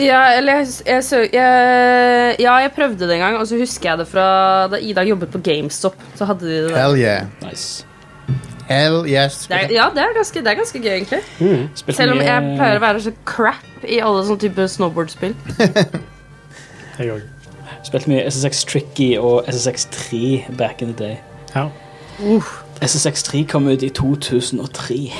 Ja, 0.00 0.22
eller 0.38 0.62
jeg, 0.62 0.68
jeg, 0.88 1.28
jeg, 1.36 2.36
ja, 2.40 2.52
jeg 2.64 2.72
prøvde 2.72 3.04
det 3.04 3.16
en 3.18 3.24
gang, 3.26 3.34
og 3.36 3.46
så 3.48 3.58
husker 3.60 3.90
jeg 3.90 4.00
det 4.00 4.06
fra 4.08 4.26
da 4.72 4.80
Ida 4.80 5.04
jobbet 5.04 5.32
på 5.34 5.40
GameStop. 5.44 5.98
Så 6.16 6.28
hadde 6.28 6.48
de 6.48 6.60
det 6.62 6.70
der. 6.70 6.78
Hell 6.80 6.96
yeah. 7.00 7.26
Nice. 7.44 7.84
Hell 8.70 9.02
yes. 9.04 9.44
Det 9.50 9.58
er, 9.58 9.74
ja, 9.74 9.90
det 9.92 10.00
er, 10.00 10.14
ganske, 10.16 10.40
det 10.40 10.52
er 10.52 10.56
ganske 10.62 10.80
gøy, 10.80 10.94
egentlig. 10.94 11.20
Mm. 11.40 11.68
Selv 11.92 12.16
om 12.16 12.24
jeg 12.24 12.56
pleier 12.56 12.80
å 12.80 12.84
være 12.86 13.04
så 13.04 13.12
crap 13.28 13.84
i 13.84 14.00
alle 14.00 14.24
sånne 14.24 14.44
type 14.46 14.68
snowboardspill. 14.76 15.36
Jeg 16.98 17.08
òg. 17.08 17.31
Spilte 17.82 18.10
mye 18.10 18.30
SSX 18.30 18.64
Tricky 18.64 19.18
og 19.18 19.44
SSX 19.50 19.84
3 19.90 20.44
back 20.58 20.82
in 20.82 20.94
the 20.94 21.04
day. 21.04 21.16
Ja. 21.54 21.68
SSX 22.82 23.22
3 23.22 23.44
kom 23.44 23.66
ut 23.66 23.82
i 23.82 23.88
2003. 23.88 25.12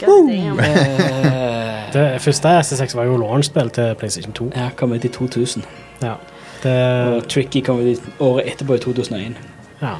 God 0.00 0.28
damn. 0.28 0.58
Eh, 0.58 1.92
Det 1.92 2.20
første 2.20 2.48
SSX 2.62 2.94
var 2.96 3.04
jo 3.04 3.16
launchspill 3.16 3.70
til 3.70 3.94
PlayStation 3.98 4.32
2. 4.32 4.50
ja, 4.56 4.68
kom 4.76 4.92
ut 4.92 5.04
i 5.04 5.08
2000. 5.08 5.64
Ja. 6.02 6.14
Det, 6.62 7.06
Og 7.16 7.28
Tricky 7.28 7.60
kom 7.64 7.78
ut 7.80 8.00
året 8.20 8.46
etterpå, 8.52 8.74
i 8.74 8.78
2001. 8.78 9.36
ja. 9.82 9.94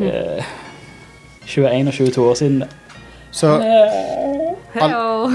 Uh, 0.00 0.44
21 1.46 1.88
og 1.88 1.94
22 1.94 2.30
år 2.30 2.34
siden. 2.34 2.62
Så, 3.30 3.46
Hello. 4.80 5.30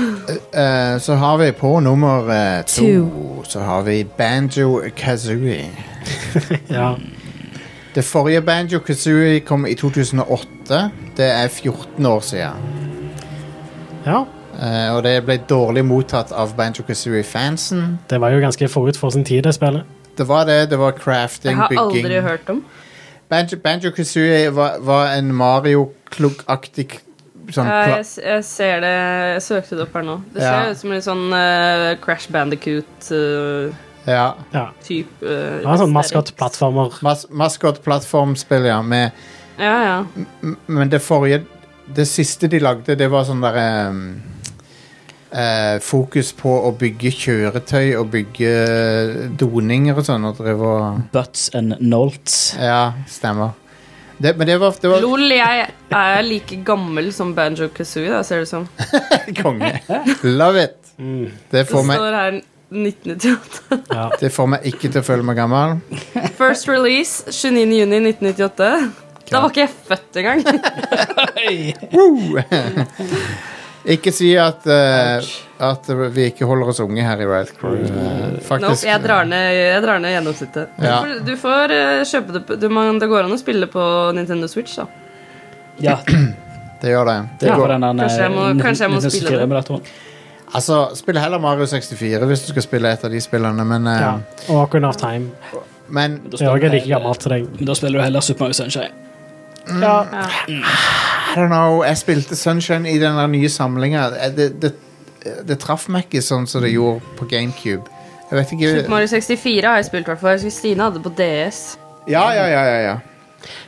eh, 0.54 0.98
så 1.00 1.14
har 1.14 1.38
vi 1.38 1.52
på 1.52 1.80
nummer 1.80 2.30
eh, 2.30 2.66
to 2.66 3.44
Så 3.44 3.60
har 3.60 3.82
vi 3.82 4.04
Banjo 4.18 4.82
Kazooie. 4.98 5.70
ja. 6.70 6.96
Det 7.96 8.04
forrige 8.06 8.42
Banjo 8.42 8.80
Kazooie 8.80 9.40
kom 9.40 9.66
i 9.66 9.74
2008. 9.76 10.90
Det 11.18 11.26
er 11.26 11.48
14 11.48 12.06
år 12.06 12.20
siden. 12.20 12.70
ja. 14.06 14.24
Eh, 14.62 14.96
og 14.96 15.04
det 15.04 15.16
ble 15.26 15.40
dårlig 15.50 15.82
mottatt 15.86 16.32
av 16.32 16.52
Banjo 16.58 16.84
Kazooie-fansen. 16.86 17.98
Det 18.10 18.20
var 18.22 18.30
jo 18.30 18.40
ganske 18.44 18.68
forut 18.70 18.98
for 18.98 19.10
sin 19.10 19.26
tid, 19.26 19.42
det 19.44 19.54
spillet. 19.58 19.84
Det 20.18 20.28
var 20.28 20.44
det. 20.46 20.70
Det 20.70 20.78
var 20.80 20.92
crafting 20.92 21.58
Jeg 21.58 21.58
crafting, 21.58 21.80
har 21.80 21.90
bygging 21.90 22.06
aldri 22.06 22.22
hørt 22.22 22.50
om. 22.50 22.60
Banjo, 23.30 23.58
Banjo 23.64 23.90
Kazooie 23.96 24.52
var, 24.56 24.76
var 24.80 25.14
en 25.16 25.32
Mario-klugg-aktig 25.34 27.00
sånn 27.50 27.66
Ja, 27.68 27.80
jeg, 27.98 28.06
jeg 28.24 28.44
ser 28.46 28.82
det 28.84 28.92
Jeg 29.36 29.42
søkte 29.48 29.76
det 29.80 29.86
opp 29.88 29.94
her 29.98 30.04
nå. 30.08 30.18
Det 30.34 30.42
Ja. 30.44 30.52
ser 30.64 30.72
ut 30.72 30.78
som 30.78 30.92
en 30.92 31.02
sånn 31.02 31.24
uh, 31.34 31.96
Crash 32.04 32.30
Bandicoot-type 32.32 33.74
Ja. 34.08 34.34
Ja. 34.54 34.66
Det 34.88 35.64
var 35.64 35.74
en 35.76 35.84
sånn 35.86 35.94
maskotplattformer. 35.94 36.96
Mas 37.06 37.26
Maskotplattformspill, 37.30 38.66
ja. 38.66 38.82
Med, 38.82 39.12
Ja, 39.60 39.76
ja. 39.84 40.06
men 40.68 40.90
det 40.90 41.02
forrige 41.02 41.44
Det 41.94 42.08
siste 42.08 42.48
de 42.48 42.60
lagde, 42.60 42.96
det 42.96 43.10
var 43.12 43.26
sånn 43.28 43.42
derre 43.44 43.90
um, 43.90 44.22
uh, 45.34 45.78
Fokus 45.84 46.32
på 46.34 46.50
å 46.68 46.72
bygge 46.78 47.12
kjøretøy 47.12 47.96
og 48.00 48.10
bygge 48.14 48.52
doninger 49.38 49.98
og 50.00 50.06
sånn. 50.08 50.26
Og 50.30 50.38
drive 50.40 50.62
og 50.72 51.02
Butts 51.12 51.50
and 51.58 51.76
Nolts. 51.82 52.56
Ja, 52.60 52.94
stemmer. 53.12 53.52
Det, 54.22 54.36
men 54.38 54.48
det 54.48 54.58
var, 54.62 54.76
det 54.82 54.90
var 54.92 55.02
Lol, 55.02 55.24
jeg 55.34 55.68
er 55.98 56.22
like 56.26 56.60
gammel 56.66 57.10
som 57.16 57.34
Banjo 57.38 57.68
Kazooie, 57.74 58.12
da, 58.14 58.22
ser 58.26 58.42
det 58.42 58.48
ut 58.48 58.52
som. 58.52 58.68
konge. 59.42 59.72
Love 60.24 60.64
it. 60.68 60.92
Mm. 60.98 61.26
Det 61.50 61.58
Det 61.58 61.68
får, 61.72 61.86
meg, 61.90 61.98
står 61.98 62.18
her 62.20 62.42
1998. 62.72 63.80
Ja. 63.90 64.10
det 64.22 64.30
får 64.32 64.52
meg 64.54 64.68
ikke 64.70 64.92
til 64.92 65.02
å 65.02 65.06
føle 65.08 65.26
meg 65.26 65.40
gammel. 65.42 65.80
First 66.38 66.70
release 66.70 67.26
29.6.1998. 67.34 68.70
Da 69.32 69.40
var 69.40 69.50
ikke 69.50 69.64
jeg 69.64 69.74
født 69.88 70.14
engang. 70.22 70.40
Ikke 73.86 74.12
si 74.14 74.36
at, 74.38 74.66
eh, 74.70 75.24
at 75.66 75.88
vi 76.14 76.28
ikke 76.30 76.46
holder 76.46 76.70
oss 76.70 76.80
unge 76.84 77.02
her 77.02 77.18
i 77.22 77.26
Riot 77.26 77.54
Crew. 77.58 77.80
Eh, 77.82 77.88
Nope, 77.90 78.44
faktisk. 78.46 78.84
jeg 78.86 79.02
drar 79.02 79.26
ned, 79.26 79.48
jeg 79.58 79.82
drar 79.84 80.00
ned 80.00 80.14
gjennomsnittet. 80.14 80.68
Ja. 80.78 81.00
Du 81.02 81.08
får, 81.08 81.26
du 81.26 81.36
får 81.42 81.74
eh, 81.78 82.04
kjøpe 82.06 82.34
det 82.38 82.42
på 82.46 82.60
du, 82.62 82.68
man, 82.70 83.00
Det 83.02 83.10
går 83.10 83.26
an 83.26 83.34
å 83.34 83.40
spille 83.42 83.66
på 83.72 83.86
Nintendo 84.14 84.48
Switch, 84.48 84.76
da. 84.78 84.86
Ja, 85.82 85.98
Det 86.82 86.90
gjør 86.94 87.06
det. 87.06 87.18
det 87.40 87.48
Ja. 87.50 87.56
går 87.58 87.68
den 87.76 87.82
der 87.82 88.06
Kanskje 88.06 88.22
jeg 88.22 88.32
må- 88.32 88.62
kanskje 88.62 88.82
jeg 88.88 88.92
må 88.92 89.02
spille 89.02 89.48
det. 89.48 89.82
Altså, 90.54 90.78
Spill 90.96 91.18
heller 91.18 91.40
Mario 91.40 91.66
64 91.66 92.26
hvis 92.28 92.42
du 92.46 92.50
skal 92.52 92.62
spille 92.66 92.90
et 92.92 93.04
av 93.06 93.12
de 93.12 93.20
spillene, 93.22 93.66
men, 93.66 93.86
eh, 93.88 94.00
ja. 94.02 94.14
Og 94.50 94.64
Ocarina 94.68 94.90
of 94.90 94.98
Time. 94.98 95.32
men 95.90 96.18
Da 96.24 96.30
Det 96.30 96.34
er 96.34 96.38
spiller 96.38 96.54
også 96.54 96.70
du 96.70 96.76
like 96.76 96.90
gammelt 96.90 97.20
til 97.20 97.30
deg. 97.32 97.48
Men 97.60 97.66
da 97.66 97.74
spiller 97.74 98.00
du 98.00 98.04
heller 98.04 98.22
Super 98.22 98.46
Mario 98.46 98.54
Sunshine. 98.54 98.92
Ja. 99.82 100.06
I 101.32 101.36
don't 101.40 101.48
know. 101.52 101.84
Jeg 101.88 101.98
spilte 101.98 102.36
Sunshine 102.36 102.90
i 102.92 102.98
den 103.00 103.18
nye 103.32 103.50
samlinga. 103.50 104.10
Det, 104.36 104.50
det, 104.62 104.74
det 105.48 105.60
traff 105.62 105.88
meg 105.92 106.10
ikke 106.10 106.24
sånn 106.26 106.48
som 106.50 106.64
det 106.66 106.74
gjorde 106.74 107.00
på 107.20 107.28
GameCube. 107.32 107.88
Jeg 108.32 108.40
vet 108.40 108.52
ikke 108.56 108.74
Super 108.78 108.92
Mario 108.94 109.08
64 109.12 109.68
har 109.68 109.80
jeg 109.80 109.88
spilt, 109.90 110.08
i 110.08 110.12
hvert 110.14 110.22
fall. 110.22 110.52
Stine 110.52 110.84
hadde 110.86 111.00
det 111.00 111.06
på 111.08 111.14
DS. 111.18 111.62
Ja, 112.10 112.26
ja, 112.36 112.46
ja. 112.48 112.62
ja, 112.68 112.78
ja. 112.90 112.98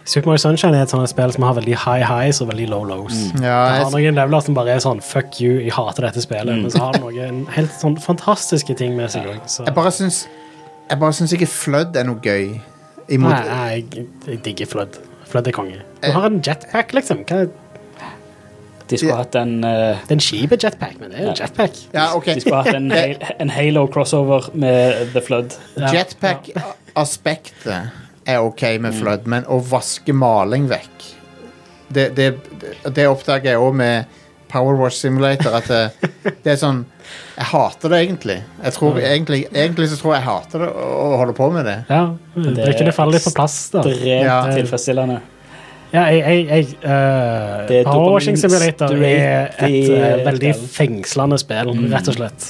Super 0.06 0.30
Mario 0.30 0.42
Sunshine 0.44 0.78
er 0.78 0.86
et 0.86 0.94
sånt 0.94 1.10
spill 1.10 1.34
som 1.36 1.44
har 1.48 1.56
veldig 1.58 1.76
high 1.84 2.04
highs 2.08 2.42
og 2.44 2.52
veldig 2.52 2.68
low 2.72 2.84
lows. 2.88 3.16
ja 3.42 3.58
Det 3.74 3.80
har 3.84 3.96
noen 3.96 4.20
leveler 4.20 4.46
som 4.46 4.58
bare 4.58 4.76
er 4.76 4.84
sånn 4.84 5.02
fuck 5.04 5.40
you, 5.42 5.58
jeg 5.64 5.74
hater 5.76 6.08
dette 6.08 6.24
spillet. 6.24 6.62
Men 6.64 6.72
så 6.72 6.84
har 6.86 6.98
det 6.98 7.04
noen 7.04 7.44
helt 7.56 7.74
sånn 7.80 7.98
fantastiske 8.02 8.76
ting 8.80 8.96
med 9.00 9.12
seg 9.14 9.32
Så. 9.48 9.66
jeg 9.68 9.76
bare 9.76 9.92
syns 9.92 10.26
Jeg 10.90 11.00
bare 11.00 11.16
syns 11.16 11.34
ikke 11.34 11.48
Flood 11.50 11.96
er 11.98 12.08
noe 12.08 12.20
gøy. 12.24 12.60
Imot, 13.12 13.34
Nei, 13.34 13.44
nei, 13.48 13.72
jeg, 13.80 14.08
jeg 14.28 14.44
digger 14.46 14.70
Flood. 14.70 15.00
Flood 15.34 15.48
er 15.50 15.56
konge. 15.56 15.82
Du 16.04 16.12
har 16.14 16.26
en 16.30 16.40
jetpack, 16.46 16.94
liksom. 16.94 17.24
Hva, 17.26 17.48
De 18.90 18.98
skulle 19.00 19.14
Ja. 19.16 19.22
hatt 19.24 19.36
en 19.40 19.64
uh, 19.64 19.96
det 20.04 20.12
er 20.12 20.18
en 20.18 20.22
kjip 20.22 20.52
jetpack, 20.60 21.00
men 21.00 21.10
det 21.14 21.20
er 21.24 21.30
en 21.32 21.38
jetpack. 21.40 21.78
ja, 21.94 22.10
okay. 22.16 22.36
De 22.36 22.42
skulle 22.44 22.60
hatt 22.62 22.76
en, 22.78 22.92
en 22.92 23.50
Halo-crossover 23.50 24.50
med 24.54 25.14
The 25.16 25.22
Flood. 25.24 25.56
Ja. 25.80 25.88
Jetpack-aspektet 25.96 27.90
er 28.26 28.40
ok 28.44 28.62
med 28.84 28.94
Flood, 28.94 29.26
men 29.26 29.48
å 29.52 29.58
vaske 29.60 30.14
maling 30.16 30.68
vekk 30.72 31.08
Det, 31.94 32.10
det, 32.18 32.28
det 32.96 33.08
oppdager 33.10 33.54
jeg 33.54 33.60
òg 33.62 33.74
med 33.76 34.06
Powerwash 34.54 35.02
Simulator. 35.02 35.58
At 35.58 35.68
det, 35.72 35.82
det 36.46 36.54
er 36.54 36.62
sånn 36.62 36.84
Jeg 37.36 37.50
hater 37.50 37.94
det 37.94 38.02
egentlig. 38.06 38.40
Jeg 38.64 38.78
tror, 38.78 39.02
egentlig. 39.02 39.44
Egentlig 39.52 39.90
så 39.92 40.00
tror 40.00 40.16
jeg 40.16 40.22
jeg 40.22 40.30
hater 40.30 40.66
det 40.68 40.72
å 40.86 41.12
holde 41.22 41.38
på 41.38 41.50
med 41.56 41.68
det. 41.70 41.78
Ja, 41.90 42.04
det 42.38 42.96
faller 42.96 43.18
litt 43.18 43.28
på 43.28 43.36
plass. 43.36 43.60
da. 43.74 43.84
Ekstremt 43.84 44.28
Ja. 44.30 44.42
tilfredsstillende. 44.54 45.22
Ja, 45.94 46.08
jeg, 46.10 46.24
jeg, 46.26 46.46
jeg 46.50 46.66
uh, 46.82 47.68
Det 47.70 47.84
er 47.84 48.38
Simulator 48.42 48.96
er 49.06 49.52
et 49.62 49.92
eh, 49.94 50.24
veldig 50.26 50.54
fengslende 50.74 51.38
spill, 51.38 51.70
rett 51.92 52.10
og 52.10 52.18
slett. 52.18 52.48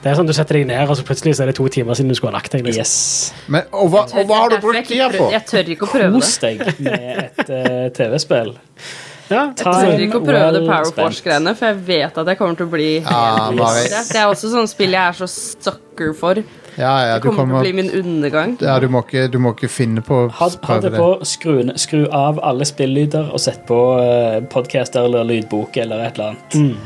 Det 0.00 0.08
er 0.08 0.16
sånn 0.16 0.28
Du 0.28 0.32
setter 0.36 0.58
deg 0.58 0.66
ned, 0.68 0.82
og 0.88 0.96
så 0.96 1.04
plutselig 1.08 1.34
så 1.36 1.44
er 1.44 1.50
det 1.50 1.56
to 1.56 1.66
timer 1.72 1.96
siden 1.96 2.12
du 2.12 2.16
skulle 2.16 2.34
ha 2.34 2.38
lagt 2.40 2.52
deg. 2.52 2.64
Liksom. 2.68 2.84
Yes. 2.84 3.48
Men, 3.52 3.64
og, 3.72 3.88
hva, 3.92 4.04
og 4.12 4.28
hva 4.28 4.42
har 4.44 4.52
du 4.52 4.58
brukt 4.60 4.80
ikke 4.80 4.92
tida 4.92 5.08
på? 5.12 5.28
Jeg 5.32 5.46
tør 5.48 5.72
ikke 5.74 5.88
å 5.88 5.92
prøve 5.92 6.12
Kos 6.20 6.34
det. 6.40 6.52
deg 6.60 6.82
med 6.84 7.22
et 7.24 7.40
uh, 7.48 7.86
TV-spill. 7.96 8.52
Ja, 9.30 9.44
Jeg 9.54 9.56
tør 9.62 10.00
ikke 10.02 10.18
å 10.18 10.24
prøve 10.24 10.46
det 10.56 10.60
well 10.62 10.70
Power 10.72 10.88
spent. 10.88 11.04
Force-greiene, 11.04 11.52
for 11.54 11.70
jeg 11.70 11.76
vet 11.86 12.16
at 12.18 12.26
jeg 12.32 12.38
kommer 12.40 12.56
til 12.58 12.66
å 12.66 12.70
bli 12.72 12.88
Ja. 12.98 13.50
Det 13.54 14.18
er 14.18 14.26
også 14.26 14.50
sånn 14.50 14.66
spill 14.70 14.90
jeg 14.96 15.02
er 15.04 15.12
så 15.20 15.28
sucker 15.30 16.14
for. 16.18 16.34
Det 16.34 16.44
Ja, 16.78 16.94
ja, 17.06 17.18
det 17.18 17.30
kommer 17.34 17.60
til 17.60 17.60
å 17.60 17.64
bli 17.66 17.72
min 17.82 17.90
undergang. 17.90 18.56
ja, 18.60 18.78
du, 18.80 18.88
må 18.88 19.02
ikke, 19.04 19.28
du 19.30 19.38
må 19.38 19.52
ikke 19.54 19.68
finne 19.68 20.02
på 20.06 20.22
å 20.26 20.30
prøve 20.62 20.80
det 20.82 20.92
det. 20.92 20.98
på, 20.98 21.08
skru, 21.28 21.60
skru 21.76 22.06
av 22.14 22.40
alle 22.42 22.64
spillyder 22.64 23.30
og 23.32 23.40
sett 23.42 23.66
på 23.68 23.78
uh, 24.00 24.40
podcaster 24.50 25.04
eller 25.04 25.24
lydbok 25.28 25.76
eller 25.76 26.06
et 26.06 26.18
eller 26.18 26.34
annet. 26.34 26.54
Mm. 26.54 26.76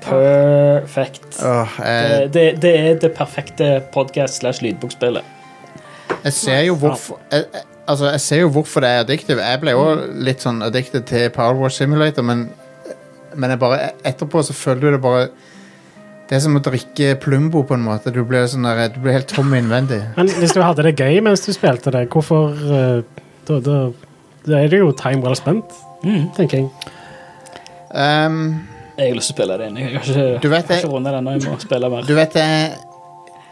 Perfekt. 0.00 1.42
Åh, 1.44 1.68
Det, 1.78 2.32
det, 2.32 2.62
det 2.62 2.74
er 2.78 2.94
det 3.02 3.12
perfekte 3.14 3.82
podcast 3.92 4.40
slash 4.40 4.62
lydbokspillet. 4.64 5.22
jeg 6.24 6.32
ser 6.32 6.62
jo 6.66 6.74
hvorfor 6.74 7.20
jeg, 7.30 7.44
jeg, 7.54 7.62
Altså, 7.90 8.10
jeg 8.14 8.20
ser 8.22 8.40
jo 8.44 8.50
hvorfor 8.54 8.84
det 8.84 8.90
er 8.94 9.00
addictive. 9.04 9.42
Jeg 9.42 9.60
ble 9.62 9.72
jo 9.74 9.84
litt 10.26 10.42
sånn 10.44 10.60
addicted 10.62 11.06
til 11.10 11.28
Power 11.34 11.56
War 11.58 11.72
Simulator, 11.74 12.22
men, 12.26 12.44
men 13.34 13.50
jeg 13.54 13.58
bare, 13.62 13.90
etterpå 14.06 14.42
så 14.46 14.54
føler 14.54 14.84
du 14.84 14.90
det 14.94 15.00
bare 15.02 15.24
Det 16.30 16.36
er 16.38 16.42
som 16.44 16.54
å 16.54 16.62
drikke 16.62 17.16
Plumbo, 17.18 17.64
på 17.66 17.74
en 17.74 17.82
måte. 17.82 18.12
Du 18.14 18.20
blir, 18.22 18.44
sånn 18.46 18.62
der, 18.68 18.84
du 18.94 19.00
blir 19.02 19.16
helt 19.18 19.32
tom 19.34 19.50
innvendig. 19.58 19.98
Men 20.18 20.28
hvis 20.38 20.54
du 20.54 20.60
hadde 20.62 20.84
det 20.86 20.92
gøy 21.00 21.18
mens 21.26 21.42
du 21.42 21.50
spilte 21.56 21.90
det, 21.90 22.04
hvorfor 22.12 22.54
eh, 22.54 23.24
da, 23.48 23.56
da, 23.66 23.78
da 24.46 24.60
er 24.60 24.70
det 24.70 24.78
jo 24.78 24.92
time 24.94 25.24
well 25.26 25.34
spent, 25.34 25.74
tenker 26.38 26.60
jeg. 26.60 26.68
Um, 27.90 28.36
Jeg 28.94 29.10
har 29.10 29.18
lyst 29.18 29.32
til 29.32 29.34
å 29.34 29.38
spille 29.40 29.56
det 29.58 29.66
inn. 29.72 29.80
Jeg 29.82 29.90
har 29.90 30.06
ikke, 30.06 30.28
Du 30.44 30.48
vet 30.52 30.62
har 30.62 30.68
det- 30.70 30.78
ikke 30.84 30.92
rundet 30.94 31.12
den 31.16 31.18
ennå. 31.26 31.34
Jeg 31.40 31.50
må 31.50 31.58
spille 31.66 31.90
mer. 31.96 32.06
Du 32.06 32.14
vet 32.14 32.38
det 32.38 32.46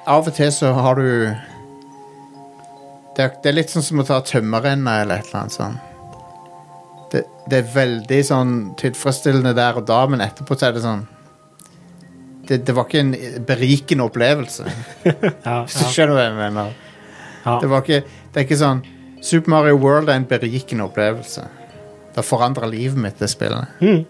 Av 0.06 0.26
og 0.30 0.34
til 0.38 0.52
så 0.54 0.70
har 0.78 0.94
du 1.02 1.08
Det 3.18 3.24
er, 3.24 3.30
det 3.42 3.50
er 3.50 3.56
litt 3.56 3.72
sånn 3.72 3.82
som 3.82 3.98
å 3.98 4.04
ta 4.06 4.20
tømmerrenna 4.22 5.00
eller 5.02 5.18
et 5.18 5.26
eller 5.32 5.40
annet 5.40 5.54
sånt. 5.56 5.84
Det, 7.10 7.22
det 7.50 7.56
er 7.62 7.70
veldig 7.74 8.18
sånn 8.28 8.50
tilfredsstillende 8.78 9.54
der 9.58 9.80
og 9.80 9.86
da, 9.88 10.02
men 10.06 10.22
etterpå 10.22 10.54
så 10.60 10.68
er 10.68 10.76
det 10.76 10.82
sånn 10.84 11.06
Det, 12.46 12.58
det 12.68 12.74
var 12.76 12.84
ikke 12.86 13.00
en 13.00 13.14
berikende 13.48 14.04
opplevelse, 14.06 14.66
Ja, 15.48 15.62
hvis 15.64 15.78
du 15.80 15.86
skjønner 15.88 16.14
hva 16.14 16.26
jeg 16.28 16.36
mener. 16.36 16.70
ja. 17.44 17.56
Det, 17.64 17.70
var 17.72 17.82
ikke, 17.82 18.02
det 18.06 18.40
er 18.40 18.46
ikke 18.46 18.60
sånn 18.60 18.84
Super 19.24 19.50
Mario 19.56 19.80
World 19.82 20.12
er 20.12 20.20
en 20.20 20.28
berikende 20.30 20.84
opplevelse. 20.86 21.42
Det 22.12 22.20
har 22.20 22.26
forandra 22.28 22.68
livet 22.70 23.00
mitt, 23.02 23.16
det 23.18 23.26
spillet. 23.32 23.72
Mm. 23.82 24.04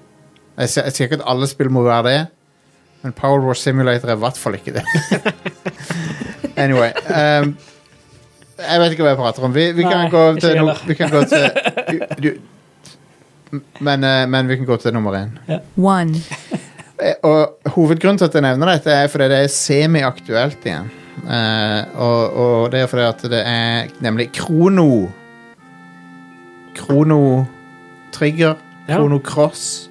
Jeg, 0.59 0.69
jeg 0.77 0.93
sier 0.93 1.07
ikke 1.09 1.21
at 1.23 1.25
alle 1.33 1.49
spill 1.49 1.71
må 1.73 1.81
være 1.87 2.05
det, 2.11 2.19
men 3.07 3.15
Power 3.17 3.41
War 3.47 3.57
Simulator 3.57 4.12
er 4.12 4.19
i 4.19 4.23
hvert 4.27 4.37
fall 4.37 4.59
ikke 4.59 4.75
det. 4.77 4.85
anyway. 6.65 6.91
ehm, 7.09 7.55
jeg 8.59 8.81
vet 8.83 8.95
ikke 8.95 9.07
hva 9.07 9.15
jeg 9.15 9.21
prater 9.21 9.49
om. 9.49 9.55
Vi, 9.55 9.67
vi, 9.77 9.83
kan, 9.87 10.09
gå 10.11 10.23
til, 10.43 10.57
no, 10.62 10.75
vi 10.87 10.97
kan 10.99 11.12
gå 11.12 11.25
til 11.31 11.45
du, 12.25 12.31
men, 13.81 14.05
eh, 14.05 14.25
men 14.29 14.49
vi 14.49 14.57
kan 14.61 14.69
gå 14.69 14.77
til 14.83 14.95
nummer 14.97 15.17
én. 15.19 15.35
One. 15.77 16.21
Eh, 16.99 17.15
Og 17.23 17.73
hovedgrunnen 17.75 18.19
til 18.19 18.29
at 18.29 18.35
jeg 18.35 18.43
nevner 18.43 18.73
dette, 18.75 18.91
er 18.91 19.09
fordi 19.09 19.29
det 19.31 19.43
er 19.45 19.53
semi-aktuelt 19.53 20.67
igjen. 20.67 20.91
Uh, 21.19 21.83
og, 21.99 22.37
og 22.38 22.73
det 22.73 22.81
er 22.81 22.87
fordi 22.87 23.03
at 23.03 23.23
det 23.31 23.41
er 23.43 23.88
nemlig 24.00 24.29
Krono. 24.33 25.09
Krono 26.79 27.45
Trigger. 28.12 28.55
Ja. 28.88 28.97
Krono 28.97 29.19
Cross. 29.19 29.91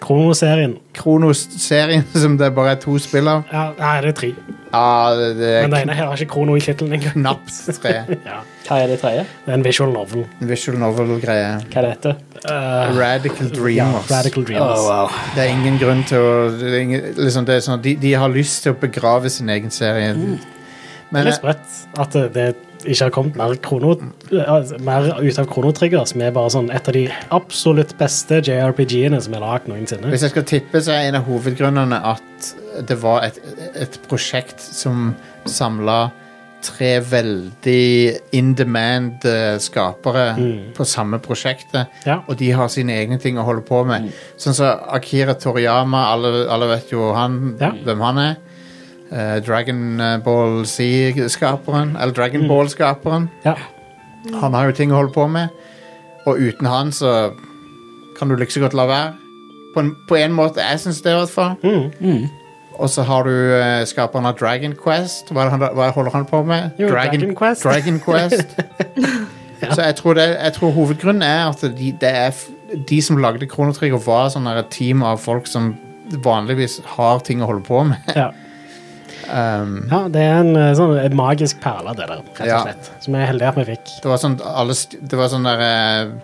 Kronoserien. 0.00 0.76
Kronos-serien 0.94 2.04
som 2.22 2.38
det 2.38 2.52
bare 2.54 2.76
er 2.76 2.82
to 2.82 2.98
spill 3.02 3.28
av. 3.28 3.48
Ja, 3.52 3.70
nei, 3.78 3.94
det 4.04 4.12
er 4.12 4.18
tre. 4.20 4.32
Ja, 4.72 5.14
det, 5.16 5.28
det 5.38 5.52
Men 5.62 5.72
det 5.72 5.78
er 5.78 5.86
ene 5.86 5.96
her 5.96 6.10
har 6.10 6.20
ikke 6.20 6.34
krono 6.34 6.56
i 6.58 6.60
tittelen 6.64 6.92
engang. 6.98 7.14
knapt 7.16 7.80
tre. 7.80 7.94
Ja. 8.28 8.42
Hva 8.68 8.76
er 8.84 8.90
det 8.92 8.98
tredje? 9.00 9.22
Det 9.46 9.52
er 9.52 9.56
en 9.56 9.64
visual 9.64 9.92
novel. 9.94 10.26
Visual 10.44 10.76
novel-greie. 10.82 11.52
Hva 11.72 11.80
er 11.80 11.86
det 11.86 11.92
heter? 11.94 12.18
Uh, 12.44 12.98
Radical 12.98 13.48
ja, 13.48 13.54
Dreamers. 13.56 14.10
Radical 14.12 14.44
Dreamers. 14.44 14.84
wow. 14.84 15.08
Det 15.34 15.46
er 15.46 15.54
ingen 15.54 15.78
grunn 15.80 16.04
til 16.06 16.20
å 16.20 16.32
det 16.52 16.68
er 16.68 16.78
ingen, 16.84 17.08
liksom 17.16 17.48
det 17.48 17.56
er 17.56 17.64
sånn, 17.64 17.80
de, 17.82 17.96
de 18.02 18.12
har 18.20 18.28
lyst 18.32 18.66
til 18.66 18.76
å 18.76 18.78
begrave 18.78 19.32
sin 19.32 19.48
egen 19.54 19.72
serie. 19.72 20.12
Det 20.12 20.38
Men 21.08 21.22
er 21.22 21.30
litt 21.30 21.40
sprøtt 21.40 21.78
at 22.04 22.12
det, 22.18 22.26
det 22.36 22.48
ikke 22.84 23.08
har 23.08 23.10
kommet 23.10 23.36
mer, 23.40 23.56
krono, 23.64 23.94
eh, 24.30 24.70
mer 24.84 25.08
ut 25.18 25.38
av 25.40 25.48
Kronotrigger, 25.50 26.04
som 26.06 26.22
er 26.22 26.30
bare 26.36 26.52
sånn 26.54 26.68
et 26.70 26.88
av 26.88 26.94
de 26.94 27.06
absolutt 27.34 27.96
beste 27.98 28.38
JRPG-ene 28.44 29.18
som 29.24 29.34
er 29.34 29.42
lagd 29.42 29.66
noensinne. 29.72 30.12
hvis 30.12 30.22
jeg 30.28 30.30
skal 30.36 30.46
tippe, 30.46 30.82
så 30.84 30.92
er 30.94 31.08
en 31.08 31.18
av 31.18 31.26
hovedgrunnene 31.26 31.98
at 32.12 32.52
det 32.86 32.96
var 33.02 33.22
et, 33.26 33.38
et 33.74 33.98
prosjekt 34.08 34.60
som 34.60 35.14
samla 35.48 36.10
tre 36.62 36.98
veldig 37.06 38.18
in 38.34 38.54
demand 38.58 39.24
eh, 39.24 39.58
skapere 39.62 40.34
Mm. 40.36 40.72
på 40.74 40.84
samme 40.84 41.20
prosjektet. 41.22 41.86
Ja. 42.06 42.16
Og 42.28 42.36
de 42.40 42.50
har 42.50 42.68
sine 42.68 42.92
egne 42.98 43.18
ting 43.22 43.38
å 43.38 43.44
holde 43.46 43.62
på 43.62 43.84
med. 43.86 44.10
Sånn 44.36 44.54
som 44.54 44.80
Akira 44.90 45.34
Toriyama, 45.38 46.00
alle, 46.12 46.46
alle 46.50 46.66
vet 46.74 46.90
jo 46.90 47.12
han, 47.14 47.56
Ja. 47.60 47.70
hvem 47.84 48.00
han 48.00 48.18
er. 48.18 48.36
Eh, 49.12 49.38
Dragon 49.40 49.96
Ball 50.24 50.64
Z-skaperen, 50.66 51.96
eller 51.96 52.12
Dragon 52.12 52.42
Mm. 52.42 52.48
Ball-skaperen. 52.48 53.30
Ja. 53.44 53.54
Han 54.40 54.52
har 54.52 54.66
jo 54.66 54.72
ting 54.72 54.90
å 54.90 54.96
holde 54.96 55.12
på 55.14 55.28
med. 55.30 55.48
Og 56.26 56.36
uten 56.38 56.66
han 56.66 56.90
så 56.92 57.32
kan 58.18 58.28
du 58.28 58.34
like 58.36 58.50
så 58.50 58.60
godt 58.60 58.74
la 58.74 58.86
være. 58.86 59.14
På 59.74 59.80
en, 59.80 59.94
på 60.08 60.16
en 60.18 60.32
måte. 60.32 60.56
Jeg 60.58 60.80
syns 60.80 61.00
det, 61.02 61.12
i 61.12 61.18
hvert 61.20 61.30
fall. 61.30 61.56
Mm. 61.62 62.28
Og 62.78 62.90
så 62.92 63.02
har 63.02 63.26
du 63.26 63.32
eh, 63.56 63.82
skaperen 63.90 64.26
av 64.30 64.36
Dragon 64.38 64.74
Quest. 64.78 65.32
Hva, 65.34 65.46
er 65.48 65.50
han, 65.56 65.64
hva 65.74 65.88
holder 65.96 66.14
han 66.14 66.26
på 66.30 66.42
med? 66.46 66.70
Jo, 66.78 66.92
Dragon 66.92 67.34
Quest. 67.38 67.64
Dragon 67.66 67.98
Quest. 68.04 68.54
Så 69.74 69.82
jeg 69.82 69.96
tror, 69.98 70.14
det, 70.14 70.24
jeg 70.38 70.52
tror 70.54 70.70
hovedgrunnen 70.76 71.24
er 71.26 71.48
at 71.48 71.64
de, 71.74 71.88
det 71.98 72.10
er 72.14 72.36
de 72.88 72.98
som 73.02 73.18
lagde 73.18 73.48
Kronotrigger, 73.50 73.98
var 74.04 74.28
sånn 74.30 74.46
et 74.52 74.68
team 74.70 75.02
av 75.02 75.18
folk 75.18 75.48
som 75.50 75.72
vanligvis 76.22 76.76
har 76.94 77.18
ting 77.26 77.42
å 77.42 77.48
holde 77.50 77.64
på 77.66 77.80
med. 77.88 78.12
Ja. 78.14 78.28
Um, 79.28 79.88
ja, 79.90 80.04
det 80.14 80.22
er 80.24 80.38
en 80.44 80.54
eh, 80.56 80.70
sånn 80.78 80.94
en 81.02 81.16
magisk 81.18 81.58
perle, 81.60 81.92
det 81.98 82.06
der, 82.06 82.22
rett 82.38 82.46
Ja. 82.48 82.60
og 82.62 82.68
slett. 82.70 82.92
Som 83.04 83.16
vi 83.16 83.20
er 83.20 83.28
heldige 83.32 83.50
at 83.50 83.58
vi 83.58 83.64
fikk. 83.72 83.90
det 84.04 84.08
var 84.12 84.22
sånn 84.22 84.38
alle 84.46 84.76
Det 85.10 85.18
var 85.18 85.32
sånn 85.34 85.48
der 85.50 85.64
eh, 85.66 86.14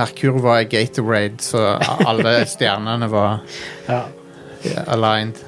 Merkur 0.00 0.40
var 0.42 0.64
i 0.64 0.66
Gatorade, 0.72 1.44
så 1.44 1.76
alle 2.08 2.32
stjernene 2.48 3.10
var 3.12 3.42
Ja. 3.90 4.00
ja, 4.64 4.82
aligned. 4.96 5.38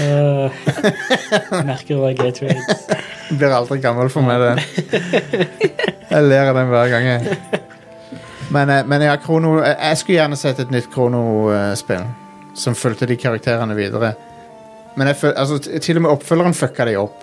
Uh, 0.00 0.50
merker 1.64 1.96
hva 1.96 2.02
var 2.08 2.14
Gatorade. 2.18 2.78
Blir 3.30 3.54
aldri 3.54 3.78
gammel 3.82 4.10
for 4.12 4.26
meg, 4.26 4.42
den. 4.42 4.58
Jeg 6.10 6.24
ler 6.26 6.50
av 6.50 6.56
den 6.58 6.70
hver 6.72 6.90
gang. 6.92 7.06
Jeg. 7.06 7.36
Men, 8.50 8.70
eh, 8.74 8.80
men 8.90 9.04
ja, 9.06 9.12
Krono 9.22 9.60
Jeg 9.62 9.76
jeg 9.78 9.98
skulle 10.00 10.16
gjerne 10.18 10.36
sett 10.40 10.58
et 10.64 10.72
nytt 10.74 10.88
Krono-spill 10.90 12.02
som 12.58 12.74
fulgte 12.74 13.06
de 13.06 13.14
karakterene 13.16 13.76
videre. 13.78 14.14
Men 14.98 15.06
jeg 15.12 15.20
føl, 15.20 15.34
altså, 15.38 15.60
t- 15.62 15.78
til 15.78 16.00
og 16.00 16.02
med 16.02 16.10
oppfølgeren 16.16 16.56
fucka 16.58 16.84
de 16.88 16.96
opp. 16.98 17.20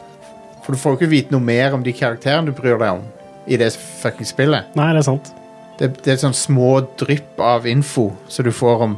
For 0.63 0.71
du 0.71 0.79
får 0.79 0.93
jo 0.93 0.99
ikke 1.01 1.11
vite 1.11 1.35
noe 1.35 1.43
mer 1.43 1.75
om 1.75 1.83
de 1.83 1.91
karakterene 1.95 2.47
du 2.47 2.55
bryr 2.55 2.79
deg 2.79 2.93
om 2.95 3.03
i 3.47 3.59
det 3.59 3.73
fucking 3.75 4.27
spillet. 4.27 4.71
Nei, 4.79 4.87
det 4.95 5.03
er 5.03 5.07
sant. 5.09 5.33
Det, 5.79 5.91
det 6.03 6.15
er 6.15 6.21
sånn 6.23 6.33
små 6.35 6.71
drypp 6.99 7.39
av 7.43 7.67
info 7.69 8.09
som 8.31 8.47
du 8.47 8.53
får 8.55 8.81
om 8.87 8.95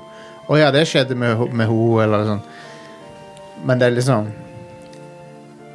Å 0.50 0.58
ja, 0.58 0.72
det 0.74 0.86
skjedde 0.90 1.16
med, 1.16 1.36
ho- 1.38 1.50
med 1.54 1.68
ho 1.70 2.00
eller 2.02 2.26
sånn. 2.26 2.40
Men 3.70 3.80
det 3.82 3.90
er 3.90 3.96
liksom 3.98 4.30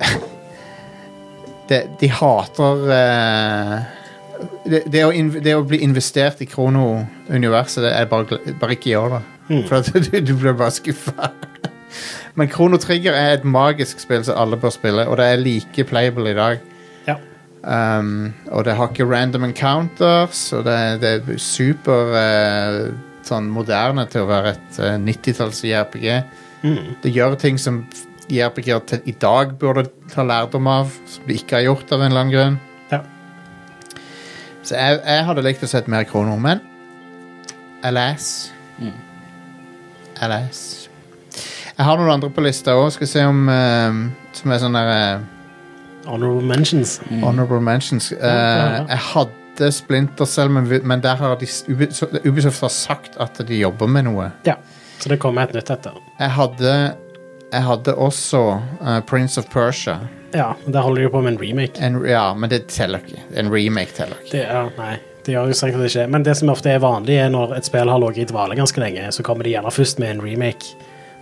det, 1.69 1.83
De 2.01 2.09
hater 2.11 2.89
eh, 2.97 3.77
det, 4.65 4.83
det, 4.91 5.05
å 5.07 5.13
inv 5.15 5.39
det 5.45 5.55
å 5.57 5.63
bli 5.67 5.79
investert 5.85 6.41
i 6.45 6.49
Krono-universet, 6.51 7.85
det 7.87 7.93
er 7.97 8.09
bare, 8.11 8.27
gl- 8.33 8.57
bare 8.61 8.77
ikke 8.77 8.91
gjør 8.95 9.15
det. 9.19 9.23
For 9.69 9.79
at 9.79 9.91
du, 10.11 10.19
du 10.25 10.35
blir 10.41 10.57
bare 10.59 10.75
skuffa. 10.75 11.31
Men 12.39 12.49
Krono 12.51 12.81
Trigger 12.83 13.15
er 13.15 13.37
et 13.37 13.45
magisk 13.47 14.01
spill 14.03 14.25
som 14.27 14.39
alle 14.41 14.59
bør 14.61 14.73
spille, 14.75 15.05
og 15.07 15.21
det 15.21 15.29
er 15.31 15.43
like 15.45 15.85
playable 15.87 16.33
i 16.33 16.37
dag. 16.37 16.65
Ja. 17.07 17.15
Um, 17.65 18.33
og 18.51 18.65
det 18.67 18.75
har 18.77 18.91
ikke 18.91 19.07
random 19.09 19.47
encounters, 19.47 20.49
og 20.57 20.65
det, 20.67 20.79
det 21.05 21.13
er 21.15 21.39
super 21.41 22.11
eh, 22.19 22.81
sånn 23.29 23.51
moderne 23.53 24.07
til 24.11 24.25
å 24.25 24.31
være 24.31 24.55
et 24.55 24.81
uh, 24.83 24.95
90-talls 25.01 25.63
JRPG. 25.65 26.09
Det 27.05 27.11
gjør 27.13 27.35
ting 27.37 27.59
som 27.61 27.83
JRPG-er 28.33 29.03
i 29.05 29.13
dag 29.21 29.53
burde 29.61 29.85
ta 30.13 30.25
lærdom 30.25 30.69
av, 30.71 30.95
som 31.11 31.27
de 31.29 31.37
ikke 31.37 31.59
har 31.59 31.67
gjort 31.67 31.93
av 31.93 32.01
en 32.01 32.09
eller 32.09 32.23
annen 32.23 32.33
grunn. 32.33 32.57
Ja. 32.93 33.03
Så 34.65 34.79
jeg, 34.79 35.03
jeg 35.05 35.27
hadde 35.29 35.45
likt 35.45 35.67
å 35.67 35.69
sett 35.69 35.91
mer 35.93 36.07
kroner, 36.09 36.41
men 36.41 36.63
alas. 37.85 38.31
Alas. 40.25 40.89
Jeg 41.75 41.85
har 41.85 42.01
noen 42.01 42.15
andre 42.17 42.31
på 42.33 42.45
lista 42.45 42.79
òg, 42.79 42.89
skal 42.95 43.11
se 43.11 43.25
om 43.27 43.49
uh, 43.51 44.05
Som 44.35 44.53
er 44.55 44.61
sånne 44.63 44.83
der, 44.87 44.99
eh, 45.19 45.31
Honorable 46.05 46.45
mentions. 46.45 46.99
Honorable 47.23 47.61
mentions. 47.65 48.11
Eh, 48.13 48.19
ja, 48.21 48.67
ja. 48.77 48.85
Jeg 48.91 49.01
hadde 49.09 49.44
Splinter 49.73 50.25
Cell, 50.27 50.49
men, 50.49 50.69
men 50.87 51.01
der 51.05 51.17
har 51.21 51.37
de, 51.41 51.47
Ubisoft 52.25 52.61
har 52.65 52.73
sagt 52.73 53.17
at 53.23 53.39
de 53.47 53.59
jobber 53.61 53.87
med 53.91 54.09
noe. 54.09 54.31
Ja. 54.49 54.57
Så 54.99 55.09
det 55.13 55.19
kommer 55.23 55.45
et 55.49 55.55
nytt 55.57 55.71
etter. 55.71 55.97
Jeg 56.19 56.31
hadde 56.37 56.75
jeg 57.55 57.63
hadde 57.63 57.95
også 57.95 58.41
uh, 58.83 59.01
Prince 59.07 59.39
of 59.39 59.47
Persia. 59.53 59.99
Ja, 60.35 60.53
der 60.67 60.83
holder 60.83 61.03
de 61.05 61.11
på 61.13 61.21
med 61.23 61.37
en 61.37 61.41
remake. 61.41 61.79
En, 61.79 62.01
ja, 62.09 62.33
men 62.35 62.51
det 62.51 62.65
teller 62.73 63.03
ikke. 63.05 63.21
En 63.39 63.51
remake 63.53 63.95
teller 63.95 64.19
ikke. 64.25 64.33
Det, 64.33 64.41
ja, 64.49 64.65
nei, 64.79 64.97
det 65.27 65.37
gjør 65.37 65.53
jo 65.53 65.59
sikkert 65.61 65.87
ikke. 65.87 66.07
Men 66.11 66.27
det 66.27 66.35
som 66.41 66.51
ofte 66.51 66.73
er 66.75 66.83
vanlig, 66.83 67.21
er 67.23 67.31
når 67.31 67.55
et 67.61 67.69
spill 67.69 67.93
har 67.93 68.03
ligget 68.03 68.25
i 68.27 68.33
dvale 68.33 68.59
ganske 68.59 68.83
lenge, 68.83 69.07
så 69.15 69.23
kommer 69.27 69.47
de 69.47 69.55
gjerne 69.55 69.71
først 69.75 70.03
med 70.03 70.17
en 70.17 70.25
remake. 70.25 70.75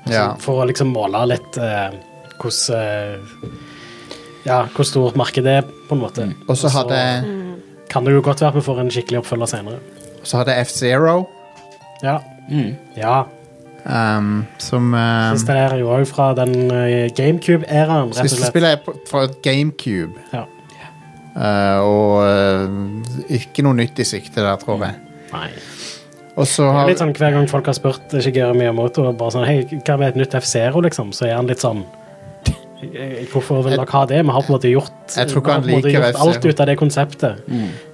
Altså, 0.06 0.16
Ja. 0.16 0.24
For 0.42 0.62
å 0.62 0.70
liksom 0.70 0.94
måle 0.94 1.20
litt 1.30 1.60
uh, 1.60 1.92
hvordan 2.40 2.80
uh, 2.80 3.58
Ja, 4.42 4.62
hvor 4.74 4.88
stort 4.88 5.14
markedet 5.20 5.52
er, 5.60 5.68
på 5.88 5.94
en 5.94 6.00
måte. 6.02 6.24
Mm. 6.26 6.32
Og 6.48 6.56
så 6.58 6.72
hadde, 6.72 6.96
jeg- 6.96 7.52
kan 7.92 8.06
det 8.08 8.14
jo 8.16 8.22
godt 8.24 8.40
være 8.40 8.58
vi 8.58 8.64
får 8.64 8.80
en 8.82 8.90
skikkelig 8.94 9.20
oppfølger 9.22 9.52
senere. 9.52 9.78
så 10.22 10.40
hadde 10.42 10.56
F-Zero, 10.64 11.28
Ja. 12.02 12.18
Mm. 12.48 12.74
ja. 12.96 13.22
um, 13.86 14.44
som 14.58 14.94
um, 14.94 14.98
er 15.48 15.76
jo 15.78 15.90
òg 15.94 16.06
fra 16.06 16.32
den 16.34 16.70
uh, 16.70 17.06
GameCube-æraen, 17.16 18.10
rett 18.10 18.24
og 18.24 18.30
Siste 18.30 18.50
spillet 18.50 18.78
er 18.78 18.98
fra 19.10 19.26
GameCube. 19.42 20.18
Ja. 20.32 20.44
Uh, 21.32 21.78
og 21.80 22.10
uh, 22.28 23.32
ikke 23.32 23.64
noe 23.64 23.78
nytt 23.78 23.98
i 24.02 24.04
sikte 24.04 24.42
der, 24.44 24.56
tror 24.60 24.82
jeg. 24.84 24.98
Nei. 25.32 25.48
Og 26.36 26.46
så 26.48 26.64
Det 26.64 26.76
har 26.76 26.88
litt 26.88 27.00
sånn 27.00 27.14
Hver 27.16 27.34
gang 27.34 27.48
folk 27.48 27.66
har 27.68 27.76
spurt 27.76 28.14
Shigeru 28.24 28.54
Miyamoto 28.56 29.04
og 29.08 29.18
bare 29.20 29.34
sånn, 29.34 29.44
hei, 29.48 29.80
hva 29.84 29.98
med 30.00 30.12
et 30.12 30.20
nytt 30.22 30.36
F-Zero, 30.40 30.80
liksom, 30.84 31.12
så 31.16 31.26
er 31.28 31.36
han 31.36 31.48
litt 31.48 31.60
sånn 31.64 31.82
Hvorfor 33.32 33.62
vil 33.62 33.76
dere 33.76 33.86
ha 33.88 34.02
det? 34.10 34.22
Vi 34.24 34.34
har 34.34 34.42
på 34.42 34.50
en 34.52 34.56
måte 34.56 34.70
gjort, 34.72 34.96
Jeg 35.16 35.30
tror 35.30 35.42
ikke 35.42 35.54
han 35.54 35.62
en 35.68 35.74
måte 35.76 35.86
liker 35.90 36.06
gjort 36.08 36.22
alt 36.24 36.46
ut 36.46 36.62
av 36.64 36.66
det 36.70 36.76
konseptet. 36.80 37.52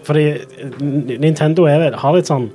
Fordi 0.09 0.24
eh, 0.31 0.79
Nintendo 1.20 1.66
er, 1.68 1.92
har 2.01 2.16
litt 2.16 2.31
sånn 2.31 2.48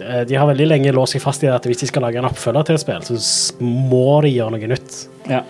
eh, 0.00 0.22
De 0.28 0.38
har 0.38 0.48
veldig 0.48 0.68
lenge 0.70 0.94
låst 0.96 1.16
seg 1.16 1.24
fast 1.24 1.44
i 1.44 1.50
at 1.52 1.68
hvis 1.68 1.82
de 1.82 1.90
skal 1.90 2.06
lage 2.06 2.20
en 2.22 2.28
oppfølger 2.30 2.70
til 2.70 2.78
et 2.78 2.84
spill, 2.84 3.04
så 3.04 3.60
må 3.60 4.20
de 4.24 4.32
gjøre 4.32 4.56
noe 4.56 4.72
nytt. 4.72 5.02
Ja. 5.28 5.44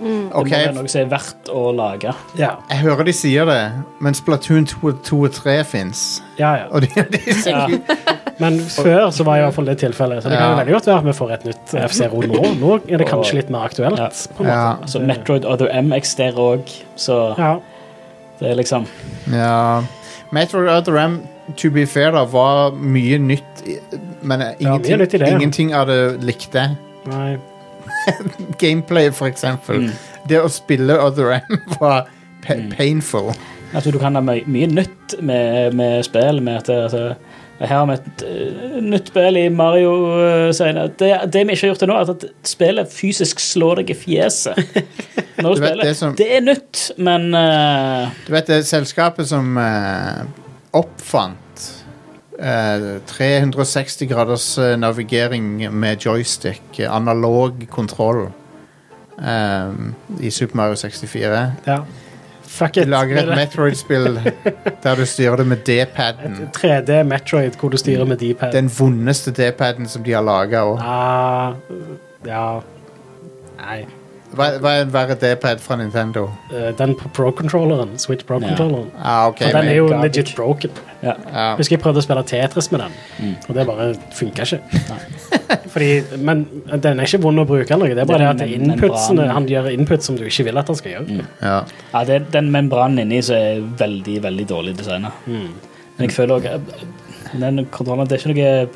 Ok, 0.00 0.48
Det 0.48 0.50
må 0.50 0.64
være 0.64 0.74
noe 0.74 0.88
som 0.88 1.00
er 1.02 1.08
verdt 1.10 1.48
å 1.52 1.62
lage. 1.76 2.12
Ja, 2.38 2.50
jeg 2.70 2.78
hører 2.86 3.04
de 3.04 3.12
sier 3.12 3.44
det, 3.44 3.58
men 4.00 4.14
Splatoon 4.14 4.64
2, 4.66 4.92
2 5.04 5.18
og 5.26 5.32
3 5.32 5.56
fins. 5.64 6.22
ja. 6.38 6.54
ja. 6.56 6.64
Og 6.70 6.80
de, 6.82 6.88
de 7.10 7.34
sier, 7.34 7.52
Ja. 7.52 8.06
Men 8.40 8.56
før 8.72 9.10
så 9.12 9.24
var 9.24 9.36
i 9.36 9.40
hvert 9.44 9.52
fall 9.54 9.66
det 9.68 9.78
tilfellet. 9.82 10.22
Så 10.24 10.30
det 10.32 10.38
kan 10.38 10.46
jo 10.46 10.52
Ja. 10.56 10.60
veldig 10.62 10.72
godt 10.72 10.86
være 10.86 10.98
at 10.98 11.04
vi 11.04 11.12
får 11.12 11.32
et 11.34 11.44
nytt 11.44 11.74
F-Zero 11.90 12.20
nå. 12.24 12.54
Nå 12.60 12.70
er 12.88 12.96
det 13.02 13.06
kanskje 13.10 13.34
litt 13.36 13.50
mer 13.52 13.66
aktuelt. 13.68 13.98
Ja. 14.00 14.06
På 14.36 14.40
en 14.40 14.46
måte. 14.48 14.54
Ja. 14.54 14.70
Altså, 14.80 15.02
Metroid 15.04 15.44
Other 15.44 15.68
M 15.76 15.92
eksisterer 15.92 16.38
òg, 16.40 16.72
så 16.96 17.18
Ja. 17.38 17.58
det 18.40 18.50
er 18.50 18.54
liksom 18.56 18.86
Ja. 19.30 19.82
Metroid 20.32 20.68
Other 20.72 20.96
M, 20.96 21.20
to 21.56 21.68
be 21.70 21.84
fair, 21.84 22.12
da, 22.12 22.24
var 22.24 22.70
mye 22.72 23.18
nytt, 23.18 23.66
i- 23.66 23.78
men 24.22 24.40
ingenting, 24.58 24.98
nytt 24.98 25.14
i 25.14 25.18
det, 25.18 25.28
ja. 25.28 25.36
ingenting 25.36 25.74
av 25.74 25.86
det 25.88 26.20
likte. 26.22 26.76
Nei. 27.06 27.36
Gameplay, 28.62 29.10
for 29.12 29.26
eksempel. 29.30 29.86
Mm. 29.86 29.90
Det 30.28 30.40
å 30.42 30.48
spille 30.52 30.96
Other 31.00 31.32
M 31.40 31.58
var 31.80 32.06
pa 32.44 32.56
painful. 32.76 33.32
Altså, 33.74 33.90
du 33.94 33.98
kan 34.02 34.16
ha 34.18 34.22
my 34.24 34.40
mye 34.50 34.66
nytt 34.66 35.14
med, 35.22 35.74
med 35.78 36.02
spill. 36.06 36.40
Med 36.42 36.56
at 36.64 36.70
altså, 36.74 37.02
her 37.60 37.70
har 37.74 37.86
vi 37.90 37.96
et 37.98 38.24
uh, 38.24 38.78
nytt 38.82 39.10
spill 39.12 39.36
i 39.36 39.44
Mario-serien. 39.52 40.80
Det, 40.98 41.10
det 41.32 41.42
vi 41.46 41.54
ikke 41.54 41.66
har 41.66 41.72
gjort 41.74 41.82
til 41.84 41.92
nå, 41.92 41.98
er 42.00 42.12
at 42.14 42.24
spillet 42.48 42.90
fysisk 42.94 43.42
slår 43.44 43.82
deg 43.82 43.92
i 43.94 43.98
fjeset. 44.00 44.58
Når 45.40 45.54
Du 45.54 45.60
du 45.60 45.62
vet, 45.62 45.68
spiller. 45.68 45.84
det 45.84 45.96
som- 45.96 46.16
Det 46.18 46.26
er 46.36 46.40
nytt, 46.44 46.80
men 46.98 47.30
uh, 47.36 48.10
Du 48.26 48.32
vet 48.34 48.50
det 48.50 48.62
selskapet 48.68 49.28
som 49.30 49.54
oppfant 50.76 51.39
eh, 52.40 53.00
360 53.06 54.06
graders 54.10 54.58
eh, 54.58 54.76
navigering 54.78 55.70
med 55.72 56.00
joystick, 56.06 56.78
eh, 56.78 56.96
analog 56.96 57.66
kontroll, 57.70 58.30
eh, 59.18 59.72
i 60.20 60.30
Super 60.30 60.56
Mario 60.56 60.76
64. 60.76 61.52
Ja. 61.66 61.84
Fuck 62.50 62.74
De 62.74 62.84
lager 62.84 63.20
et 63.22 63.28
Metroid-spill 63.38 64.18
der 64.82 64.96
du 64.98 65.04
styrer 65.06 65.36
det 65.36 65.46
med 65.46 65.62
D-paden. 65.66 66.48
3D 66.56 67.02
Metroid 67.06 67.54
hvor 67.60 67.70
du 67.70 67.78
styrer 67.78 68.04
med 68.04 68.18
D-pad. 68.18 68.52
Den 68.52 68.70
vondeste 68.78 69.30
D-paden 69.30 69.86
som 69.88 70.02
de 70.02 70.12
har 70.12 70.26
laga. 70.26 70.64
Ah, 70.82 71.54
ja 72.26 72.60
Nei. 73.60 73.84
Hva, 74.30 74.46
hva 74.62 74.70
er 74.78 74.84
en 74.84 74.90
verre 74.94 75.14
D-pad 75.18 75.58
fra 75.60 75.76
Nintendo? 75.80 76.28
Eh, 76.54 76.70
Den 76.78 76.92
på 76.94 77.08
Pro-controlleren. 77.16 77.96
Switch 77.98 78.24
Pro-controlleren. 78.28 78.90
Ah, 79.02 79.26
ok, 79.28 79.38
For 79.42 79.46
den 79.56 79.64
men- 79.64 79.68
er 79.72 79.76
jo 79.80 79.88
garbage. 79.88 80.02
legit 80.20 80.36
broken. 80.36 80.70
ja. 81.02 81.14
ja. 81.32 81.56
Husker 81.56 81.76
jeg 81.76 81.82
prøvde 81.82 81.98
å 81.98 82.04
spille 82.06 82.22
Tetris 82.24 82.70
med 82.72 82.80
den, 82.84 82.92
Mm. 83.20 83.34
og 83.48 83.54
det 83.56 83.66
bare 83.66 83.88
funka 84.14 84.42
ikke. 84.46 84.60
Fordi, 85.72 86.02
men 86.18 86.44
den 86.80 87.00
er 87.00 87.04
ikke 87.06 87.20
vond 87.22 87.38
å 87.42 87.46
bruke, 87.46 87.70
eller 87.74 87.86
noe. 87.90 87.94
Det 87.94 88.02
er 88.02 88.06
bare 88.06 88.34
det 88.34 88.46
Den 88.46 88.70
at 88.70 88.78
inputsene, 88.78 89.16
membranen. 89.16 89.32
han 89.34 89.46
gjør 89.48 89.72
input 89.72 90.02
som 90.02 90.16
du 90.16 90.24
ikke 90.24 90.44
vil 90.44 90.58
at 90.58 90.66
han 90.66 90.76
skal 90.76 90.92
gjøre. 90.92 91.24
ja. 91.42 91.64
ja, 91.94 92.04
det 92.04 92.14
er 92.14 92.24
den 92.38 92.50
membranen 92.54 92.98
inni 93.04 93.20
som 93.22 93.36
er 93.36 93.60
veldig, 93.82 94.20
veldig 94.22 94.46
dårlig 94.46 94.76
designa. 94.78 95.10
Mm. 95.26 95.48
Men 95.98 96.08
jeg 96.08 96.14
føler 96.16 96.38
òg 96.38 96.60
Den 97.40 97.64
kontrollen 97.70 98.08
Det 98.08 98.16
er 98.16 98.22
ikke 98.22 98.34
noe 98.34 98.68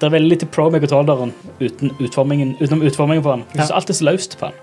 Det 0.00 0.06
er 0.08 0.12
veldig 0.14 0.30
lite 0.32 0.46
pro 0.48 0.70
med 0.72 0.80
kontrolleren 0.80 1.32
uten 1.60 1.90
utformingen, 2.00 2.54
utenom 2.60 2.82
utformingen 2.88 3.22
på 3.22 3.34
den. 3.34 3.42
Jeg 3.52 3.60
synes 3.66 3.70
alt 3.76 3.90
er 3.90 3.98
så 3.98 4.04
løst 4.08 4.38
på 4.40 4.46
den. 4.48 4.54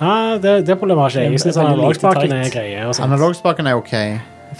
Ja, 0.00 0.14
det, 0.42 0.66
det 0.66 0.76
problemet 0.78 1.02
har 1.02 1.08
ikke 1.14 1.22
jeg. 1.22 1.32
Jeg 1.32 1.40
syns 1.40 1.56
Veldig 1.56 1.72
analogspaken 1.72 2.32
er 2.32 2.50
greie. 2.52 2.86
Og. 2.88 2.94
Analogspaken 3.06 3.66
er 3.70 3.74
ok, 3.78 3.94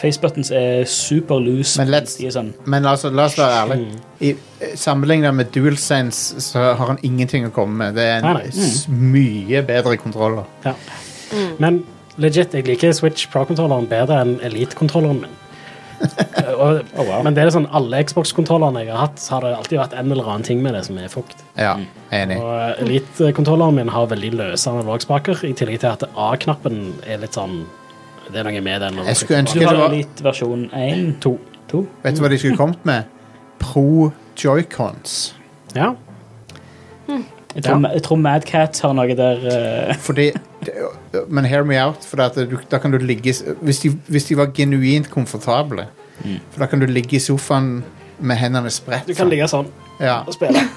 Facebuttons 0.00 0.50
er 0.50 0.84
super 0.90 1.38
loose. 1.38 1.78
Men 1.78 1.88
let's- 1.94 2.16
sånn 2.34 2.48
men 2.66 2.86
altså, 2.86 3.10
la 3.14 3.24
oss 3.28 3.36
være 3.38 3.60
ærlige. 3.60 3.84
Mm. 3.84 4.00
I, 4.20 4.34
Sammenlignet 4.80 5.34
med 5.34 5.52
DualSense 5.54 6.40
så 6.42 6.64
har 6.74 6.86
han 6.86 6.98
ingenting 7.02 7.46
å 7.46 7.50
komme 7.54 7.76
med. 7.76 7.94
Det 7.94 8.02
er 8.08 8.16
en 8.16 8.22
Nei, 8.24 8.32
nei. 8.34 8.48
s- 8.50 8.86
mye 8.88 9.62
bedre 9.62 9.96
kontroller. 10.00 10.44
Men 11.58 11.84
legit, 12.18 12.54
jeg 12.54 12.66
liker 12.66 12.92
Switch 12.92 13.28
Pro-kontrolleren 13.30 13.86
bedre 13.90 14.20
enn 14.22 14.36
Elite-kontrolleren 14.42 15.20
min. 15.20 15.30
Eh, 16.00 16.52
og, 16.62 16.82
Oh, 16.96 17.04
wow. 17.06 17.22
Men 17.26 17.36
det 17.36 17.44
er 17.44 17.52
sånn 17.54 17.66
alle 17.74 18.02
Xbox-kontrollerne 18.06 18.84
jeg 18.84 18.92
har 18.92 19.06
hatt, 19.06 19.22
har 19.32 19.44
det 19.46 19.52
alltid 19.56 19.80
vært 19.80 19.96
en 19.98 20.12
eller 20.12 20.28
annen 20.28 20.46
ting 20.46 20.60
med 20.64 20.74
det 20.76 20.84
som 20.88 20.98
er 21.00 21.08
fukt. 21.12 21.44
Ja, 21.58 21.76
enig. 22.14 22.38
Og 22.42 22.82
Elite-kontrolleren 22.84 23.78
min 23.78 23.92
har 23.94 24.06
veldig 24.10 24.32
løse 24.38 24.70
analogspaker, 24.70 25.44
i 25.46 25.54
tillegg 25.56 25.80
til 25.84 25.92
at 25.94 26.06
A-knappen 26.14 26.94
er 27.06 27.22
litt 27.22 27.38
sånn 27.38 27.64
Det 28.30 28.40
er 28.40 28.46
noe 28.48 28.60
med 28.64 28.80
den. 28.80 29.02
Jeg 29.04 29.20
skulle 29.20 29.42
ønske 29.44 29.58
Du 29.60 29.66
det 29.66 29.76
var 29.76 29.92
litt 29.92 30.22
versjon 30.24 30.68
1, 30.72 31.18
2. 31.24 31.34
2. 31.70 31.82
Vet 32.04 32.16
du 32.16 32.22
hva 32.24 32.30
de 32.32 32.38
skulle 32.40 32.56
kommet 32.56 32.86
med? 32.88 33.10
Pro 33.60 34.12
joycons. 34.40 35.34
Ja. 35.76 35.92
Jeg 37.54 37.62
tror, 37.62 37.84
ja. 37.86 38.00
tror 38.02 38.18
Madcat 38.18 38.80
har 38.82 38.94
noe 38.96 39.14
der 39.14 39.44
uh... 39.46 39.94
Fordi 40.02 40.30
det- 40.32 40.40
Men 41.28 41.44
hear 41.44 41.64
me 41.64 41.76
out. 41.80 42.04
For 42.04 42.22
at 42.24 42.36
du, 42.36 42.56
da 42.70 42.78
kan 42.78 42.94
du 42.94 42.98
ligge 42.98 43.34
hvis 43.60 43.82
de, 43.82 43.92
hvis 44.08 44.30
de 44.30 44.38
var 44.38 44.52
genuint 44.56 45.10
komfortable, 45.10 45.88
Mm. 46.14 46.36
for 46.50 46.62
da 46.62 46.66
kan 46.70 46.78
du 46.78 46.86
ligge 46.86 47.16
i 47.16 47.18
sofaen 47.18 47.82
med 48.18 48.36
hendene 48.38 48.70
spredt. 48.70 49.08
Du 49.08 49.16
kan 49.18 49.26
ligge 49.28 49.48
sånn 49.50 49.66
ja. 49.98 50.20
og 50.22 50.36
spille. 50.36 50.60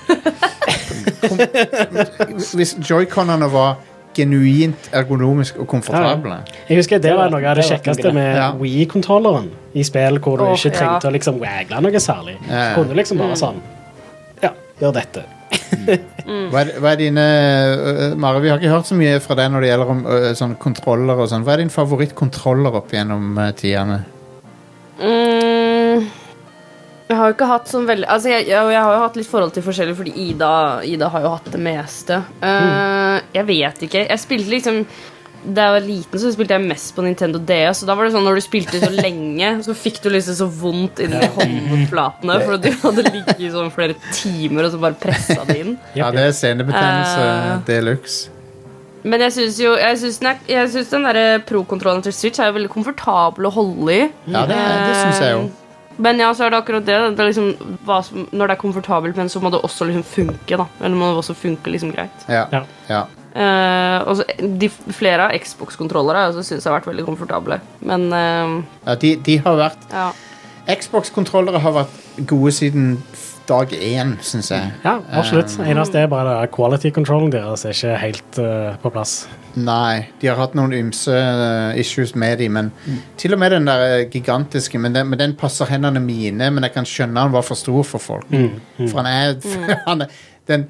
Hvis 2.58 2.74
joyconene 2.90 3.46
var 3.52 3.78
genuint 4.18 4.90
ergonomisk 4.96 5.60
og 5.62 5.68
komfortable 5.70 6.40
Jeg 6.70 6.80
husker 6.80 7.02
Det 7.02 7.14
var 7.18 7.32
noe 7.34 7.44
av 7.44 7.58
det 7.58 7.66
Det 7.66 7.72
kjekkeste 7.76 8.12
med 8.16 8.30
ja. 8.38 8.50
Wii-kontrolleren 8.58 9.50
i 9.78 9.84
spill 9.86 10.18
hvor 10.24 10.40
du 10.40 10.46
oh, 10.48 10.54
ikke 10.56 10.72
trengte 10.74 11.06
ja. 11.06 11.12
å 11.12 11.14
liksom 11.14 11.36
wagle 11.42 11.82
noe 11.86 12.00
særlig. 12.02 12.38
Ja, 12.48 12.54
ja. 12.54 12.70
Så 12.72 12.80
kunne 12.80 12.94
du 12.94 12.98
liksom 12.98 13.20
bare 13.22 13.36
sånn 13.38 13.60
Ja, 14.42 14.54
gjør 14.82 14.96
dette. 14.98 15.26
Hva 16.52 16.62
er, 16.64 16.70
hva 16.82 16.92
er 16.94 17.00
dine 17.00 17.24
øh, 17.24 18.18
Mare, 18.20 18.42
vi 18.44 18.50
har 18.52 18.60
ikke 18.60 18.72
hørt 18.74 18.90
så 18.90 18.96
mye 19.00 19.18
fra 19.24 19.36
deg 19.40 19.52
når 19.54 19.64
det 19.64 19.70
gjelder 19.72 19.92
om 19.94 20.02
øh, 20.12 20.28
sånn 20.38 20.56
kontroller 20.62 21.20
og 21.24 21.30
sånn. 21.32 21.46
Hva 21.48 21.56
er 21.56 21.64
din 21.64 21.72
favorittkontroller 21.74 22.78
opp 22.82 22.92
gjennom 22.96 23.34
øh, 23.40 23.52
tidene? 23.58 24.02
Mm, 24.98 26.08
jeg 27.08 27.18
har 27.20 27.30
jo 27.30 27.36
ikke 27.36 27.50
hatt 27.52 27.70
sånn 27.72 27.86
veldig 27.88 28.08
Altså, 28.10 28.32
jeg, 28.34 28.48
jeg, 28.50 28.72
jeg 28.74 28.82
har 28.84 28.96
jo 28.98 29.04
hatt 29.04 29.20
litt 29.20 29.30
forhold 29.30 29.54
til 29.56 29.64
forskjellig, 29.68 29.98
fordi 30.00 30.14
Ida, 30.30 30.52
Ida 30.90 31.12
har 31.14 31.24
jo 31.28 31.34
hatt 31.36 31.52
det 31.54 31.62
meste. 31.64 32.18
Eh, 32.42 33.20
Jeg 33.38 33.46
vet 33.48 33.86
ikke. 33.88 34.06
Jeg 34.10 34.24
spilte 34.24 34.52
liksom 34.56 34.82
Da 35.48 35.64
jeg 35.70 35.74
var 35.78 35.86
liten, 35.88 36.20
så 36.20 36.32
spilte 36.36 36.56
jeg 36.58 36.66
mest 36.68 36.90
på 36.96 37.04
Nintendo 37.06 37.40
DS. 37.40 37.84
Og 37.84 37.88
da 37.88 37.96
var 37.96 38.08
det 38.08 38.14
sånn 38.18 38.26
når 38.28 38.36
du 38.40 38.44
spilte 38.44 38.82
så 38.82 38.90
lenge, 38.92 39.52
så 39.64 39.76
fikk 39.78 40.02
du 40.04 40.10
liksom 40.12 40.36
så 40.36 40.48
vondt 40.52 41.00
inni 41.06 41.22
håndflatene. 41.38 42.40
For 42.44 42.58
du 42.60 42.68
hadde 42.82 43.06
ligget 43.08 43.40
i 43.48 43.52
sånn 43.54 43.70
flere 43.72 43.96
timer 44.12 44.68
og 44.68 44.74
så 44.74 44.82
bare 44.82 44.98
pressa 45.00 45.46
det 45.48 45.56
inn. 45.62 45.78
Ja, 45.96 46.10
det 46.12 46.26
er 46.28 46.34
senebetennelse 46.36 47.22
uh, 47.30 47.54
de 47.70 47.78
luxe. 47.86 48.34
Men 49.08 49.22
jeg 49.24 49.32
syns 49.38 49.60
jo 49.62 49.76
Jeg 49.78 50.00
syns 50.02 50.18
den, 50.20 50.28
er- 50.34 50.50
jeg 50.52 50.70
synes 50.74 50.90
den 50.92 51.06
der 51.08 51.40
pro-kontrollen 51.48 52.02
til 52.04 52.12
Switch 52.18 52.42
er 52.44 52.50
jo 52.50 52.58
veldig 52.58 52.72
komfortabel 52.74 53.48
å 53.48 53.52
holde 53.56 53.94
i. 53.94 54.02
Ja, 54.34 54.42
det, 54.50 54.58
det 54.58 54.96
synes 55.00 55.22
jeg 55.24 55.32
jo. 55.38 55.46
Eh, 55.46 55.64
Men 56.04 56.20
ja, 56.20 56.34
så 56.36 56.44
er 56.46 56.52
det 56.52 56.60
akkurat 56.60 56.84
det. 56.86 56.98
det 57.16 57.24
er 57.24 57.30
liksom, 57.32 57.78
hva 57.88 58.02
som, 58.06 58.28
når 58.36 58.52
det 58.52 58.58
er 58.58 58.62
komfortabelt, 58.66 59.16
men 59.18 59.30
så 59.32 59.40
må 59.42 59.50
det 59.54 59.62
også 59.64 59.88
liksom 59.88 60.04
funke. 60.04 60.58
da 60.60 60.68
Eller 60.82 60.98
må 61.00 61.14
det 61.14 61.22
også 61.24 61.38
funke 61.40 61.72
liksom 61.72 61.94
greit. 61.96 62.28
Ja. 62.28 62.44
Ja. 62.90 63.06
Eh, 63.38 64.14
så 64.18 64.24
de, 64.58 64.70
Flere 64.98 65.28
av 65.28 65.38
Xbox-kontrollere 65.38 66.32
syns 66.40 66.56
jeg 66.56 66.66
har 66.66 66.80
vært 66.80 66.90
veldig 66.90 67.06
komfortable. 67.06 67.60
Men 67.86 68.10
uh, 68.10 68.58
ja 68.88 68.98
de, 68.98 69.14
de 69.24 69.38
har 69.46 69.60
vært 69.60 69.90
ja. 69.94 70.10
Xbox-kontrollere 70.68 71.62
har 71.62 71.76
vært 71.84 72.22
gode 72.28 72.54
siden 72.56 72.96
dag 73.48 73.72
én, 73.72 74.16
syns 74.26 74.50
jeg. 74.52 74.72
Ja, 74.84 74.98
absolutt. 75.16 75.54
Eh, 75.62 75.70
Eneste 75.72 76.02
er 76.02 76.10
bare 76.12 76.40
quality 76.52 76.90
controllen 76.96 77.30
deres 77.32 77.64
er 77.64 77.76
ikke 77.78 78.00
helt 78.02 78.40
uh, 78.42 78.74
på 78.82 78.92
plass. 78.92 79.22
Nei, 79.58 80.10
de 80.22 80.28
har 80.30 80.42
hatt 80.42 80.58
noen 80.58 80.74
ymse 80.76 81.14
issues 81.80 82.12
med 82.20 82.42
dem, 82.42 82.58
men 82.58 82.74
til 83.18 83.34
og 83.34 83.40
med 83.42 83.56
den 83.56 83.70
der 83.70 84.04
gigantiske, 84.14 84.82
men 84.82 84.98
den, 84.98 85.08
men 85.10 85.22
den 85.22 85.38
passer 85.40 85.70
hendene 85.70 86.02
mine, 86.04 86.52
men 86.54 86.68
jeg 86.68 86.76
kan 86.76 86.90
skjønne 86.90 87.24
han 87.26 87.34
var 87.34 87.46
for 87.48 87.58
stor 87.58 87.88
for 87.88 88.04
folk. 88.04 88.28
For 88.84 89.00
han 89.00 89.10
er, 89.10 89.40
han 89.88 90.06
er 90.06 90.20
den, 90.52 90.68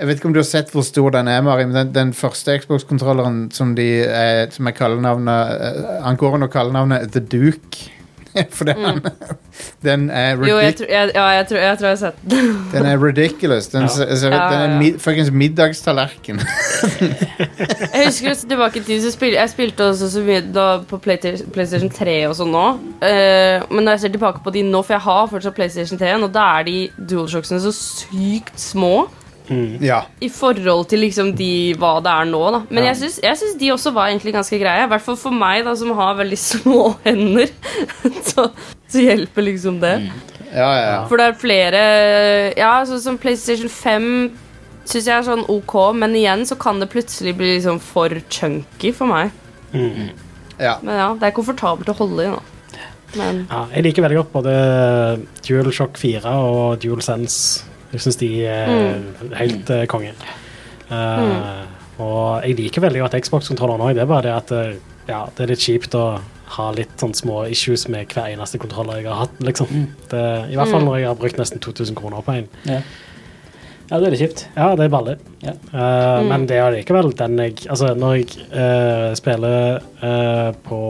Jeg 0.00 0.08
vet 0.08 0.16
ikke 0.20 0.30
om 0.30 0.34
du 0.34 0.40
har 0.40 0.48
sett 0.48 0.70
hvor 0.72 0.82
stor 0.86 1.10
den 1.12 1.28
er, 1.28 1.42
Mari, 1.44 1.66
men 1.68 1.76
den, 1.76 1.90
den 1.94 2.12
første 2.16 2.54
Xbox-kontrolleren 2.62 3.50
som 3.52 3.74
de 3.76 3.88
eh, 4.06 4.46
som 4.54 4.66
er 4.70 4.72
kallenavnet 4.72 5.56
eh, 5.60 5.96
Han 6.06 6.16
går 6.16 6.38
under 6.40 6.48
kallenavnet 6.48 7.10
The 7.12 7.20
Duke. 7.20 7.90
For 8.54 8.62
den, 8.64 9.00
den 9.86 10.04
er 10.14 10.36
Jo, 10.38 10.56
jeg, 10.56 10.70
ridic 10.70 10.76
tror- 10.78 10.90
jeg, 10.94 11.10
ja, 11.16 11.24
jeg, 11.34 11.46
tror, 11.50 11.58
jeg 11.58 11.78
tror 11.80 11.88
jeg 11.88 11.96
har 11.96 12.00
sett 12.04 12.20
den. 12.30 12.50
den 12.72 12.86
er 12.86 13.00
ridiculous. 13.02 13.66
Den, 13.72 13.82
Ja. 13.82 13.88
ser- 13.88 14.14
ser 14.16 14.30
ut- 14.30 14.36
Ja, 14.38 14.44
den 14.52 14.60
er 14.60 14.72
ja. 14.72 14.78
mid, 14.78 14.98
fuckings 15.02 15.30
middagstallerken. 15.34 16.40
Jeg 17.00 18.06
husker 18.06 18.30
også 18.30 18.48
tilbake 18.48 18.78
i 18.80 18.82
tid, 18.86 19.02
så 19.02 19.10
spil, 19.12 19.34
jeg 19.34 19.50
spilte 19.50 19.88
også 19.90 20.08
så 20.14 20.22
mye 20.24 20.40
da 20.54 20.66
på 20.88 20.98
PlayStation, 21.02 21.50
PlayStation 21.54 21.90
3 21.92 22.16
og 22.30 22.36
sånn 22.38 22.52
nå. 22.54 22.64
Eh, 23.04 23.66
men 23.70 23.84
når 23.84 23.96
jeg 23.98 24.04
ser 24.06 24.14
tilbake 24.16 24.44
på 24.46 24.54
de 24.54 24.62
nå, 24.70 24.82
for 24.86 24.96
jeg 24.96 25.04
har 25.10 25.26
fortsatt 25.34 25.58
PlayStation 25.58 25.98
3, 26.00 26.14
og 26.22 26.32
da 26.34 26.46
er 26.60 26.68
de 26.70 26.76
DualShocksene 27.10 27.60
så 27.66 27.74
sykt 27.74 28.54
små 28.60 28.94
ja. 29.82 30.02
i 30.22 30.28
forhold 30.30 30.86
til 30.88 31.00
liksom 31.02 31.32
de 31.36 31.74
hva 31.80 31.96
det 32.04 32.10
er 32.12 32.24
nå. 32.30 32.40
da 32.54 32.60
Men 32.70 32.84
Ja. 32.84 32.92
jeg 32.94 33.10
syns- 33.20 33.58
de 33.58 33.70
også 33.74 33.92
var 33.92 34.08
egentlig 34.08 34.32
ganske 34.34 34.58
greie. 34.60 34.84
I 34.84 34.88
hvert 34.88 35.02
fall 35.02 35.16
for 35.16 35.30
meg, 35.34 35.64
da 35.64 35.74
som 35.74 35.90
har 35.98 36.14
veldig 36.14 36.38
små 36.52 36.96
hender. 37.04 37.48
så, 38.30 38.50
så 38.88 39.02
hjelper 39.02 39.42
liksom 39.42 39.80
det. 39.80 39.96
Ja, 40.52 40.68
ja, 40.74 40.84
ja. 40.92 41.00
For 41.08 41.16
det 41.16 41.26
er 41.28 41.40
flere 41.40 41.82
Ja, 42.58 42.84
sånn 42.86 43.00
som 43.02 43.18
PlayStation 43.18 43.68
5 43.68 44.30
syns 44.90 45.06
jeg 45.06 45.14
er 45.14 45.22
sånn 45.26 45.44
ok, 45.48 45.74
men 45.94 46.14
igjen 46.18 46.42
så 46.48 46.56
kan 46.58 46.80
det 46.80 46.88
plutselig 46.90 47.36
bli 47.38 47.52
liksom 47.56 47.78
for 47.80 48.08
chunky 48.28 48.90
for 48.92 49.06
meg. 49.06 49.30
ja. 50.58 50.78
Men 50.82 50.96
ja, 50.98 51.14
det 51.14 51.28
er 51.28 51.36
komfortabelt 51.36 51.88
å 51.92 51.94
holde 52.00 52.24
i, 52.26 52.30
da. 52.32 52.40
Men 53.18 53.46
Ja, 53.50 53.64
jeg 53.74 53.82
liker 53.84 54.02
veldig 54.06 54.18
godt 54.20 54.32
både 54.32 54.52
DualShock 55.46 55.96
4 55.98 56.30
og 56.38 56.80
DualSense. 56.82 57.64
Jeg 57.92 58.00
syns 58.04 58.16
de 58.20 58.28
er 58.46 59.00
helt 59.40 59.70
uh, 59.74 59.84
konge. 59.90 60.12
Eh, 60.90 61.64
Og 62.00 62.44
jeg 62.46 62.56
liker 62.56 62.80
veldig 62.86 63.02
godt 63.04 63.18
Xbox-kontrolleren 63.26 63.82
òg. 63.84 63.94
Det 63.98 64.02
er 64.04 64.08
bare 64.08 64.24
det 64.24 64.32
at 64.32 64.52
eh, 64.56 64.78
ja, 65.10 65.18
det 65.36 65.44
er 65.44 65.50
litt 65.52 65.60
kjipt 65.66 65.94
å 65.98 66.04
ha 66.56 66.70
litt 66.74 66.94
sånn 66.98 67.12
små 67.14 67.42
issues 67.52 67.84
med 67.92 68.08
hver 68.10 68.30
eneste 68.32 68.58
kontroller 68.62 69.02
jeg 69.02 69.10
har 69.10 69.26
hatt. 69.26 69.36
liksom. 69.44 69.68
Det, 70.10 70.22
I 70.50 70.56
hvert 70.58 70.72
fall 70.72 70.86
når 70.86 70.96
jeg 71.02 71.08
har 71.10 71.18
brukt 71.20 71.38
nesten 71.38 71.60
2000 71.62 71.98
kroner 71.98 72.24
på 72.26 72.32
en. 72.40 72.48
Ja. 72.66 72.80
ja, 73.90 73.98
det 74.00 74.08
er 74.08 74.14
litt 74.16 74.22
kjipt. 74.24 74.42
Ja, 74.56 74.70
det 74.80 74.86
er 74.88 74.94
baller. 74.96 75.20
Ja. 75.44 75.52
Eh, 75.70 76.22
Men 76.30 76.46
det 76.50 76.58
er 76.58 76.72
likevel 76.74 77.12
den 77.20 77.38
jeg 77.44 77.66
Altså, 77.70 77.92
når 77.94 78.16
jeg 78.18 78.26
uh, 78.50 79.10
spiller 79.18 79.78
uh, 80.02 80.50
på 80.66 80.80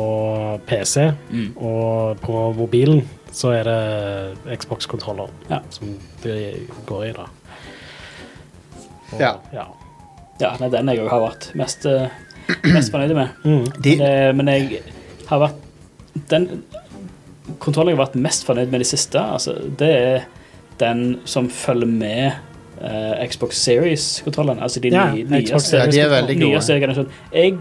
PC 0.70 1.10
Mm. 1.30 1.50
og 1.56 2.20
på 2.24 2.46
mobilen, 2.56 3.02
så 3.32 3.52
er 3.54 3.64
det 3.68 4.58
Xbox-kontroller 4.60 5.28
Ja. 5.50 5.60
som 5.70 5.98
det 6.22 6.66
går 6.86 7.04
i, 7.08 7.12
da. 7.12 7.26
Og, 9.12 9.20
Ja. 9.20 9.34
ja. 9.52 9.64
Ja, 10.40 10.54
det 10.58 10.66
er 10.70 10.78
den 10.78 10.88
jeg 10.88 10.98
òg 11.04 11.10
har 11.10 11.20
vært 11.20 11.54
mest, 11.54 11.84
eh, 11.86 12.08
mest 12.64 12.90
fornøyd 12.92 13.14
med. 13.14 13.28
Mm. 13.44 13.64
De, 13.82 13.96
Men, 13.96 14.06
eh, 14.08 14.32
men 14.32 14.46
jeg 14.48 14.82
har 15.28 15.38
vært 15.40 15.54
Den 16.28 16.62
kontrollen 17.60 17.92
jeg 17.92 17.96
har 17.98 18.06
vært 18.06 18.16
mest 18.20 18.44
fornøyd 18.46 18.70
med 18.70 18.80
i 18.80 18.84
det 18.84 18.86
siste, 18.90 19.18
altså, 19.20 19.54
det 19.78 19.90
er 19.90 20.24
den 20.78 21.20
som 21.24 21.48
følger 21.48 21.86
med 21.86 22.32
uh, 22.82 23.26
Xbox 23.28 23.56
Series-kontrollene. 23.60 24.62
Altså 24.62 24.80
de 24.80 24.88
Ja, 24.88 25.12
nye, 25.12 25.24
Xbox 25.44 25.72
nye, 25.72 25.78
Ja, 25.78 25.86
de 25.90 26.00
er 26.00 26.08
veldig 26.08 26.36
gode. 26.40 27.10
Jeg 27.32 27.58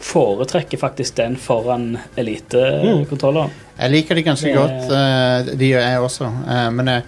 foretrekker 0.00 0.78
faktisk 0.78 1.16
den 1.16 1.36
foran 1.36 1.98
Elite-kontrolleren. 2.16 3.50
jeg 3.78 3.90
liker 3.90 4.14
de 4.14 4.22
ganske 4.22 4.46
Det- 4.48 4.56
godt, 4.56 4.92
eh, 4.92 5.56
de 5.58 5.68
gjør 5.72 5.80
jeg 5.90 5.98
også. 6.00 6.24
Eh, 6.48 6.70
men 6.70 6.86
jeg, 6.86 7.02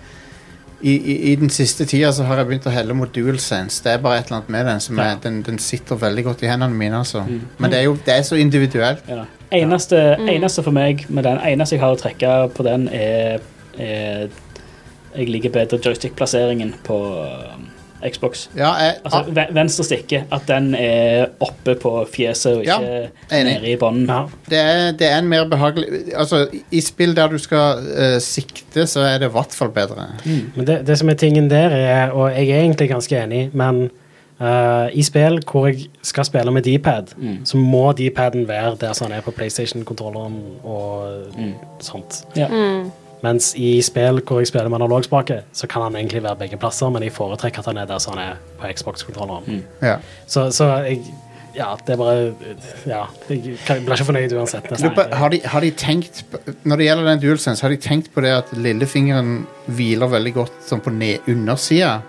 i, 0.82 0.94
i, 0.96 1.32
i 1.32 1.34
den 1.36 1.50
siste 1.50 1.84
tida 1.84 2.10
så 2.12 2.24
har 2.24 2.36
jeg 2.36 2.46
begynt 2.46 2.66
å 2.66 2.70
helle 2.72 2.94
mot 2.94 3.12
DualSense. 3.14 3.82
Det 3.84 3.92
er 3.92 3.98
bare 3.98 4.18
et 4.18 4.26
eller 4.26 4.36
annet 4.38 4.48
med 4.48 4.66
den 4.66 4.80
som 4.80 4.98
er, 4.98 5.16
den, 5.22 5.42
den 5.42 5.58
sitter 5.58 5.96
veldig 5.96 6.24
godt 6.24 6.42
i 6.42 6.46
hendene 6.48 6.74
mine. 6.74 6.96
Altså. 6.98 7.20
Mm. 7.28 7.40
Men 7.58 7.70
det 7.70 7.78
er 7.78 7.82
jo 7.84 7.98
det 8.06 8.14
er 8.14 8.22
så 8.22 8.36
individuelt. 8.40 9.02
Ja. 9.08 9.24
Eneste, 9.52 10.16
eneste 10.18 10.62
for 10.62 10.70
meg 10.70 11.04
med 11.10 11.24
den 11.24 11.38
eneste 11.38 11.74
jeg 11.76 11.80
har 11.82 11.96
å 11.96 12.00
trekke 12.00 12.48
på 12.54 12.62
den, 12.64 12.88
er, 12.88 13.40
er 13.78 14.28
Jeg 15.16 15.26
liker 15.28 15.50
bedre 15.50 15.78
joystick-plasseringen 15.82 16.74
på 16.86 16.96
um, 16.96 17.64
Xbox. 18.08 18.48
Ja, 18.56 18.72
jeg, 18.72 18.94
Altså 19.04 19.22
ve- 19.30 19.54
venstre 19.54 19.84
stikke, 19.84 20.24
at 20.32 20.40
den 20.48 20.74
er 20.74 21.26
oppe 21.40 21.74
på 21.74 22.06
fjeset 22.14 22.54
og 22.56 22.60
ikke 22.64 23.10
ja, 23.30 23.42
nede 23.44 23.70
i 23.72 23.76
bånden. 23.76 24.06
Ja. 24.08 24.22
det, 24.50 24.98
det 24.98 25.08
er 25.12 25.18
en 25.18 25.28
mer 25.28 25.44
behagelig 25.48 25.86
Altså, 26.16 26.46
i 26.70 26.80
spill 26.80 27.16
der 27.16 27.28
du 27.28 27.38
skal 27.38 27.78
uh, 27.84 28.18
sikte, 28.20 28.86
så 28.86 29.00
er 29.00 29.18
det 29.18 29.28
i 29.28 29.32
hvert 29.32 29.52
fall 29.52 29.68
bedre. 29.70 30.06
Men 30.56 30.66
det, 30.66 30.86
det 30.86 30.98
som 30.98 31.08
er 31.08 31.14
tingen 31.14 31.50
der, 31.50 31.68
er, 31.70 32.10
og 32.10 32.30
jeg 32.30 32.48
er 32.50 32.60
egentlig 32.60 32.88
ganske 32.88 33.18
enig, 33.24 33.50
men 33.52 33.90
uh, 34.40 34.88
i 34.92 35.02
spill 35.02 35.40
hvor 35.50 35.66
jeg 35.66 35.86
skal 36.02 36.24
spille 36.24 36.50
med 36.52 36.62
D-pad, 36.62 37.12
Mm. 37.16 37.44
så 37.44 37.56
må 37.56 37.92
D-paden 37.92 38.48
være 38.48 38.76
der 38.80 38.92
som 38.92 39.06
den 39.10 39.16
er 39.16 39.20
på 39.20 39.30
PlayStation-kontrolleren 39.30 40.40
og 40.64 41.08
Mm. 41.38 41.52
sånt. 41.80 42.24
Ja. 42.36 42.46
Mens 43.22 43.54
i 43.56 43.80
spill 43.84 44.20
hvor 44.24 44.38
jeg 44.40 44.48
spiller 44.48 44.68
med 44.72 44.80
analogspake, 44.80 45.42
så 45.52 45.66
kan 45.68 45.82
han 45.82 45.96
egentlig 45.96 46.22
være 46.24 46.36
begge 46.40 46.56
plasser, 46.56 46.88
men 46.90 47.02
jeg 47.02 47.12
foretrekker 47.12 47.58
at 47.60 47.66
han 47.66 47.76
er 47.82 47.86
der 47.90 47.98
som 47.98 48.16
han 48.16 48.30
er 48.32 48.36
på 48.60 48.70
Xbox-kontrolleren. 48.72 49.44
Mm. 49.46 49.62
Ja. 49.82 49.96
Så, 50.26 50.50
så 50.56 50.70
jeg 50.86 51.02
Ja, 51.56 51.74
det 51.86 51.92
er 51.92 51.96
bare 51.98 52.34
Ja, 52.86 53.00
jeg 53.28 53.40
blir 53.66 53.92
ikke 53.96 54.04
fornøyd 54.06 54.32
uansett. 54.38 54.68
nesten. 54.70 54.92
Lurer 54.94 55.14
Har 55.18 55.28
de, 55.34 55.40
har 55.44 55.60
de 55.60 55.70
tenkt 55.70 56.20
Når 56.62 56.76
det 56.78 56.84
gjelder 56.86 57.04
den 57.08 57.20
DualSense, 57.24 57.62
har 57.62 57.70
de 57.74 57.76
tenkt 57.76 58.12
på 58.14 58.22
det 58.22 58.30
at 58.30 58.52
lillefingeren 58.54 59.46
hviler 59.66 60.06
veldig 60.12 60.32
godt 60.34 60.52
sånn 60.68 60.80
på 60.80 60.92
ned- 60.94 61.26
undersida? 61.28 62.02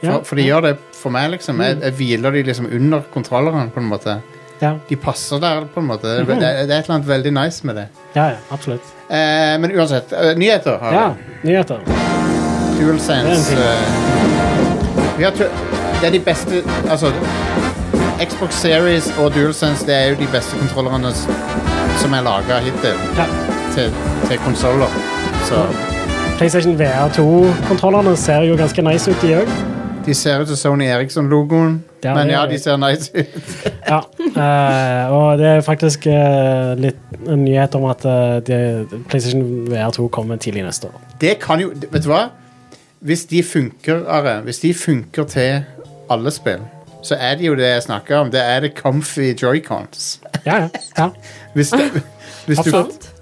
For, 0.00 0.06
Ja. 0.06 0.18
for 0.22 0.36
de 0.36 0.42
gjør 0.46 0.62
det 0.62 0.78
for 0.92 1.10
meg, 1.10 1.30
liksom. 1.32 1.58
Jeg, 1.60 1.80
jeg 1.82 1.92
hviler 1.98 2.30
de 2.32 2.42
liksom 2.44 2.66
under 2.70 3.00
kontrolleren, 3.12 3.70
på 3.74 3.80
en 3.82 3.88
måte. 3.90 4.22
Ja, 4.62 4.72
De 4.88 4.96
passer 4.96 5.38
der, 5.40 5.64
på 5.74 5.80
en 5.80 5.86
måte. 5.86 6.06
Det, 6.18 6.26
det, 6.26 6.36
det 6.40 6.46
er 6.46 6.62
et 6.62 6.68
eller 6.84 6.94
annet 6.94 7.08
veldig 7.08 7.32
nice 7.32 7.66
med 7.66 7.74
det. 7.76 7.86
ja, 8.16 8.24
ja 8.24 8.36
absolutt. 8.52 8.82
Eh, 9.10 9.58
men 9.60 9.72
uansett, 9.78 10.12
eh, 10.12 10.34
nyheter 10.38 10.78
har 10.80 10.92
Ja, 10.92 11.08
vi. 11.42 11.48
nyheter. 11.50 11.78
DualSense 12.78 13.50
Det 13.56 13.58
er 13.58 13.72
eh, 13.72 15.18
vi 15.18 15.24
har 15.24 15.30
tu- 15.30 15.50
Det 16.00 16.06
er 16.06 16.10
de 16.10 16.20
beste 16.20 16.62
Altså, 16.90 17.12
Xbox 18.28 18.54
Series 18.54 19.12
og 19.18 19.34
DualSense 19.34 19.86
det 19.86 19.94
er 19.94 20.08
jo 20.10 20.14
de 20.20 20.26
beste 20.32 20.56
kontrollerne 20.58 21.10
s- 21.12 21.28
som 22.00 22.12
er 22.14 22.22
laga 22.22 22.58
hittil 22.62 22.94
Ja. 23.16 23.24
til, 23.74 23.92
til 24.28 24.38
konsoller. 24.38 24.88
Så 25.44 25.66
PlayStation 26.38 26.76
VR2-kontrollerne 26.80 28.16
ser 28.16 28.40
jo 28.42 28.56
ganske 28.56 28.82
nice 28.82 29.10
ut, 29.10 29.16
de 29.22 29.34
òg. 29.40 29.48
De 30.06 30.14
ser 30.14 30.42
ut 30.42 30.48
som 30.48 30.56
Sony 30.56 30.86
Eriksson-logoen. 30.92 31.78
Ja, 32.04 32.14
men 32.14 32.28
ja, 32.28 32.44
de 32.46 32.58
ser 32.60 32.76
nice 32.80 33.10
ut. 33.14 33.34
Ja, 33.88 33.98
eh, 34.24 35.12
og 35.12 35.38
det 35.38 35.48
er 35.48 35.60
faktisk 35.64 36.06
eh, 36.08 36.72
litt 36.80 37.00
en 37.28 37.42
nyhet 37.44 37.74
om 37.76 37.84
at 37.90 38.04
eh, 38.08 38.38
det- 38.44 39.02
PlayStation 39.10 39.66
VR2 39.68 40.08
kommer 40.12 40.40
tidlig 40.40 40.64
neste 40.64 40.88
år. 40.88 41.00
Det 41.20 41.38
kan 41.42 41.60
jo 41.60 41.72
Vet 41.90 42.04
du 42.04 42.08
hva? 42.08 42.26
Hvis 43.04 43.26
de 43.28 43.42
funker, 43.44 44.06
Are, 44.08 44.38
hvis 44.46 44.62
de 44.62 44.72
funker 44.74 45.28
til 45.28 45.64
alle 46.10 46.32
spill, 46.32 46.62
så 47.04 47.18
er 47.20 47.36
det 47.36 47.44
jo 47.50 47.56
det 47.60 47.68
jeg 47.68 47.82
snakker 47.82 48.16
om. 48.16 48.30
Det 48.32 48.40
er 48.40 48.64
det 48.64 48.72
comfy 48.78 49.34
joycons. 49.42 50.20
Ja, 50.46 50.62
ja. 50.62 50.68
ja. 50.98 51.10
Hvis, 51.54 51.70
det, 51.70 52.02
hvis 52.46 52.58
du, 52.58 52.70
Absolutt. 52.72 53.12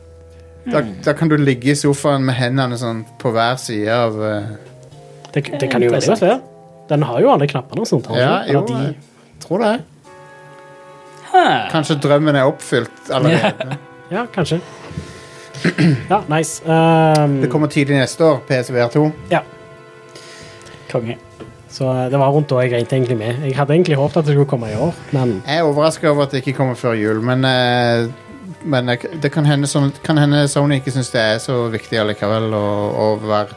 da, 0.73 0.81
da 1.05 1.13
kan 1.13 1.29
du 1.29 1.37
ligge 1.37 1.71
i 1.71 1.75
sofaen 1.77 2.25
med 2.25 2.39
hendene 2.39 2.79
sånn 2.81 3.03
på 3.21 3.35
hver 3.35 3.59
side 3.61 3.93
av 3.93 4.17
uh, 4.17 4.55
Det, 5.35 5.45
det 5.61 5.69
kan 5.69 5.85
jo 5.85 5.91
være 5.93 6.17
være. 6.17 6.39
Den 6.93 7.03
har 7.09 7.21
jo 7.25 7.31
alle 7.33 7.49
knappene 7.49 7.83
og 7.85 7.89
sånt. 7.89 8.11
Ja, 8.13 8.43
jo, 8.53 8.63
jeg 8.69 9.41
tror 9.47 9.65
det. 9.65 9.73
Kanskje 11.73 11.97
drømmen 12.05 12.37
er 12.37 12.45
oppfylt 12.51 13.09
allerede. 13.11 13.79
Ja, 14.13 14.27
kanskje. 14.35 14.59
Ja, 16.11 16.19
nice. 16.29 16.61
Um, 16.67 17.39
Det 17.41 17.49
kommer 17.53 17.71
tidlig 17.73 17.97
neste 17.97 18.25
år, 18.27 18.41
PSVR2. 18.49 19.05
ja, 19.31 19.41
Konge. 20.91 21.17
så 21.73 21.87
eh, 21.89 22.09
det 22.13 22.19
var 22.21 22.29
rundt 22.35 22.51
da 22.51 22.59
jeg 22.61 22.73
regnet 22.75 22.93
egentlig 22.93 23.17
med. 23.17 23.39
Jeg 23.47 23.57
hadde 23.57 23.73
egentlig 23.79 23.97
håpet 23.97 24.19
at 24.21 24.27
det 24.29 24.35
skulle 24.35 24.51
komme 24.51 24.69
i 24.69 24.77
år, 24.77 24.93
men 25.17 25.39
Jeg 25.47 25.63
er 25.63 25.69
overraska 25.71 26.11
over 26.11 26.27
at 26.27 26.35
det 26.35 26.43
ikke 26.43 26.57
kommer 26.59 26.75
før 26.77 26.93
jul, 26.99 27.23
men, 27.25 27.45
eh, 27.49 28.11
men 28.65 28.91
det 29.23 29.31
kan 29.33 29.47
hende, 29.49 29.71
kan 30.05 30.19
hende 30.21 30.43
Sony 30.53 30.81
ikke 30.83 30.93
syns 30.93 31.09
det 31.15 31.23
er 31.23 31.39
så 31.41 31.63
viktig 31.73 31.97
allikevel 32.03 32.53
å 32.53 33.07
være 33.23 33.57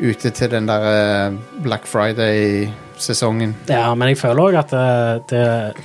ute 0.00 0.30
til 0.30 0.50
den 0.52 0.68
der 0.68 0.84
eh, 0.88 1.36
Black 1.64 1.86
Friday-sesongen. 1.90 3.54
Ja, 3.70 3.94
men 3.94 4.12
jeg 4.12 4.18
føler 4.20 4.42
òg 4.48 4.58
at 4.60 4.74
det, 4.74 5.24
det, 5.32 5.42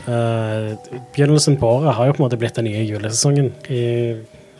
eh, 0.07 0.99
begynnelsen 1.15 1.57
på 1.61 1.69
året 1.79 1.95
har 1.97 2.09
jo 2.09 2.15
på 2.17 2.23
en 2.23 2.27
måte 2.27 2.39
blitt 2.41 2.59
den 2.59 2.69
nye 2.69 2.85
julesesongen. 2.87 3.51
I, 3.69 3.83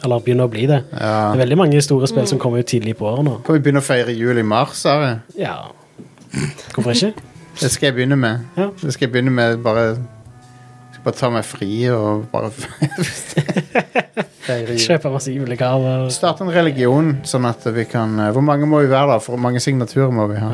Eller 0.03 0.19
begynner 0.19 0.49
å 0.49 0.51
bli 0.51 0.65
det. 0.67 0.81
Ja. 0.91 1.29
Det 1.31 1.37
er 1.37 1.43
veldig 1.45 1.57
mange 1.61 1.81
store 1.85 2.09
spill 2.11 2.25
som 2.27 2.39
kommer 2.41 2.59
ut 2.59 2.67
tidlig 2.67 2.97
på 2.99 3.07
året 3.07 3.23
nå. 3.23 3.37
Kan 3.45 3.55
vi 3.55 3.61
begynne 3.63 3.79
å 3.79 3.85
feire 3.85 4.11
jul 4.11 4.41
i 4.41 4.43
mars, 4.43 4.81
Are? 4.89 5.21
Ja. 5.39 5.69
Hvorfor 6.73 6.91
ikke? 6.91 7.13
Det 7.61 7.69
skal 7.71 7.87
jeg 7.87 7.95
begynne 7.99 8.17
med. 8.19 8.43
Ja. 8.57 8.67
Det 8.81 8.91
skal 8.95 9.07
jeg 9.07 9.13
begynne 9.13 9.31
med 9.31 9.61
bare 9.63 9.93
bare 11.03 11.15
ta 11.19 11.29
meg 11.33 11.45
fri 11.47 11.71
og 11.93 12.25
bare 12.31 12.49
feire 14.43 14.75
jul. 14.75 14.81
Kjøpe 14.83 15.11
masse 15.13 15.33
julegaver. 15.33 16.05
Starte 16.13 16.45
en 16.45 16.51
religion, 16.53 17.13
sånn 17.27 17.47
at 17.49 17.65
vi 17.75 17.85
kan 17.89 18.17
eh, 18.19 18.31
Hvor 18.35 18.45
mange 18.45 18.67
må 18.69 18.83
vi 18.83 18.91
være, 18.91 19.15
da? 19.15 19.19
For 19.23 19.35
hvor 19.35 19.43
mange 19.45 19.61
signaturer 19.63 20.11
må 20.15 20.27
vi 20.31 20.39
ha? 20.41 20.51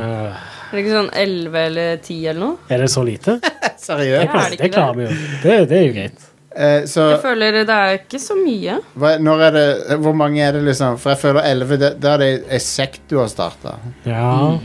Er 0.69 0.73
det 0.77 0.83
ikke 0.83 0.95
sånn 0.97 1.12
11 1.17 1.59
eller 1.65 1.93
10 2.05 2.17
eller 2.29 2.41
noe? 2.43 2.57
er 2.69 2.83
det 2.85 2.89
så 2.93 3.01
lite? 3.07 3.39
Seriøst? 3.89 4.25
Ja, 4.27 4.41
er 4.45 4.51
det 4.53 4.59
det 4.62 4.73
klarer 4.75 4.99
vi 4.99 5.07
jo. 5.07 5.13
Det, 5.43 5.55
det 5.71 5.77
er 5.79 5.85
jo 5.88 5.93
greit. 5.95 6.25
Eh, 6.59 6.83
så 6.89 7.07
Jeg 7.13 7.21
føler 7.23 7.59
det 7.62 7.73
er 7.77 7.95
ikke 8.01 8.19
så 8.21 8.35
mye. 8.38 8.79
hva, 8.99 9.15
når 9.21 9.43
er 9.47 9.53
det 9.57 9.97
Hvor 10.01 10.15
mange 10.17 10.41
er 10.41 10.57
det, 10.57 10.63
liksom? 10.65 10.97
For 11.01 11.13
jeg 11.13 11.21
føler 11.21 11.45
11 11.45 11.83
Da 12.01 12.13
er 12.15 12.23
det 12.23 12.29
ei 12.57 12.62
sekt 12.65 13.03
du 13.09 13.19
har 13.21 13.29
starta. 13.31 13.75
Ja. 14.09 14.57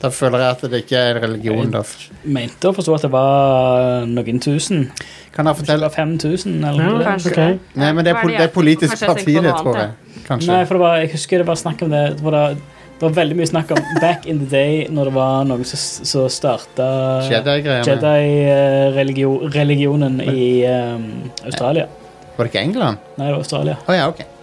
Da 0.00 0.08
føler 0.08 0.40
jeg 0.40 0.56
at 0.56 0.62
det 0.72 0.78
ikke 0.84 0.96
er 0.96 1.18
en 1.18 1.22
religion. 1.26 1.72
Da. 1.74 1.82
Mente 2.24 2.70
å 2.70 2.76
forstå 2.76 2.94
at 2.96 3.02
det 3.04 3.10
var 3.12 4.06
noen 4.08 4.40
tusen. 4.40 4.86
Kan 5.34 5.50
jeg 5.50 5.60
fortelle 5.60 5.86
var 5.86 5.94
5000 5.94 6.56
eller 6.56 6.80
noe. 6.80 7.04
Kanskje 7.04 7.32
okay. 7.34 7.58
Nei, 7.78 7.90
men 7.92 8.06
det 8.06 8.14
er, 8.14 8.22
det 8.24 8.38
det 8.38 8.46
er 8.48 8.54
politisk 8.54 9.04
parti, 9.04 9.36
det, 9.36 9.52
tror 9.60 9.76
jeg. 9.76 9.92
Kanskje. 10.26 10.50
Nei, 10.54 10.62
for 10.64 10.78
det 10.78 10.84
var, 10.86 10.96
jeg 11.04 11.12
husker 11.14 11.44
det 11.44 11.48
var 11.50 11.60
snakk 11.60 11.84
om 11.84 11.92
det. 11.92 12.02
Det 12.16 12.24
var, 12.24 12.38
da, 12.38 12.88
det 12.96 13.06
var 13.06 13.14
veldig 13.20 13.38
mye 13.42 13.50
snakk 13.52 13.76
om 13.76 13.84
back 14.00 14.26
in 14.26 14.40
the 14.40 14.48
day, 14.48 14.82
når 14.88 15.12
det 15.12 15.16
var 15.20 15.46
noen 15.52 15.68
som, 15.68 15.84
som 16.08 16.26
starta 16.32 16.90
Jedi-religionen 17.28 17.92
Jedi-religionen 17.92 20.20
i 20.24 20.50
um, 20.64 21.08
Australia. 21.44 21.90
Var 22.36 22.48
det 22.48 22.54
ikke 22.54 22.68
England? 22.70 23.08
Nei, 23.18 23.26
det 23.26 23.34
var 23.34 23.42
Australia. 23.44 23.80
Oh, 23.84 23.96
ja, 23.96 24.08
ok. 24.08 24.39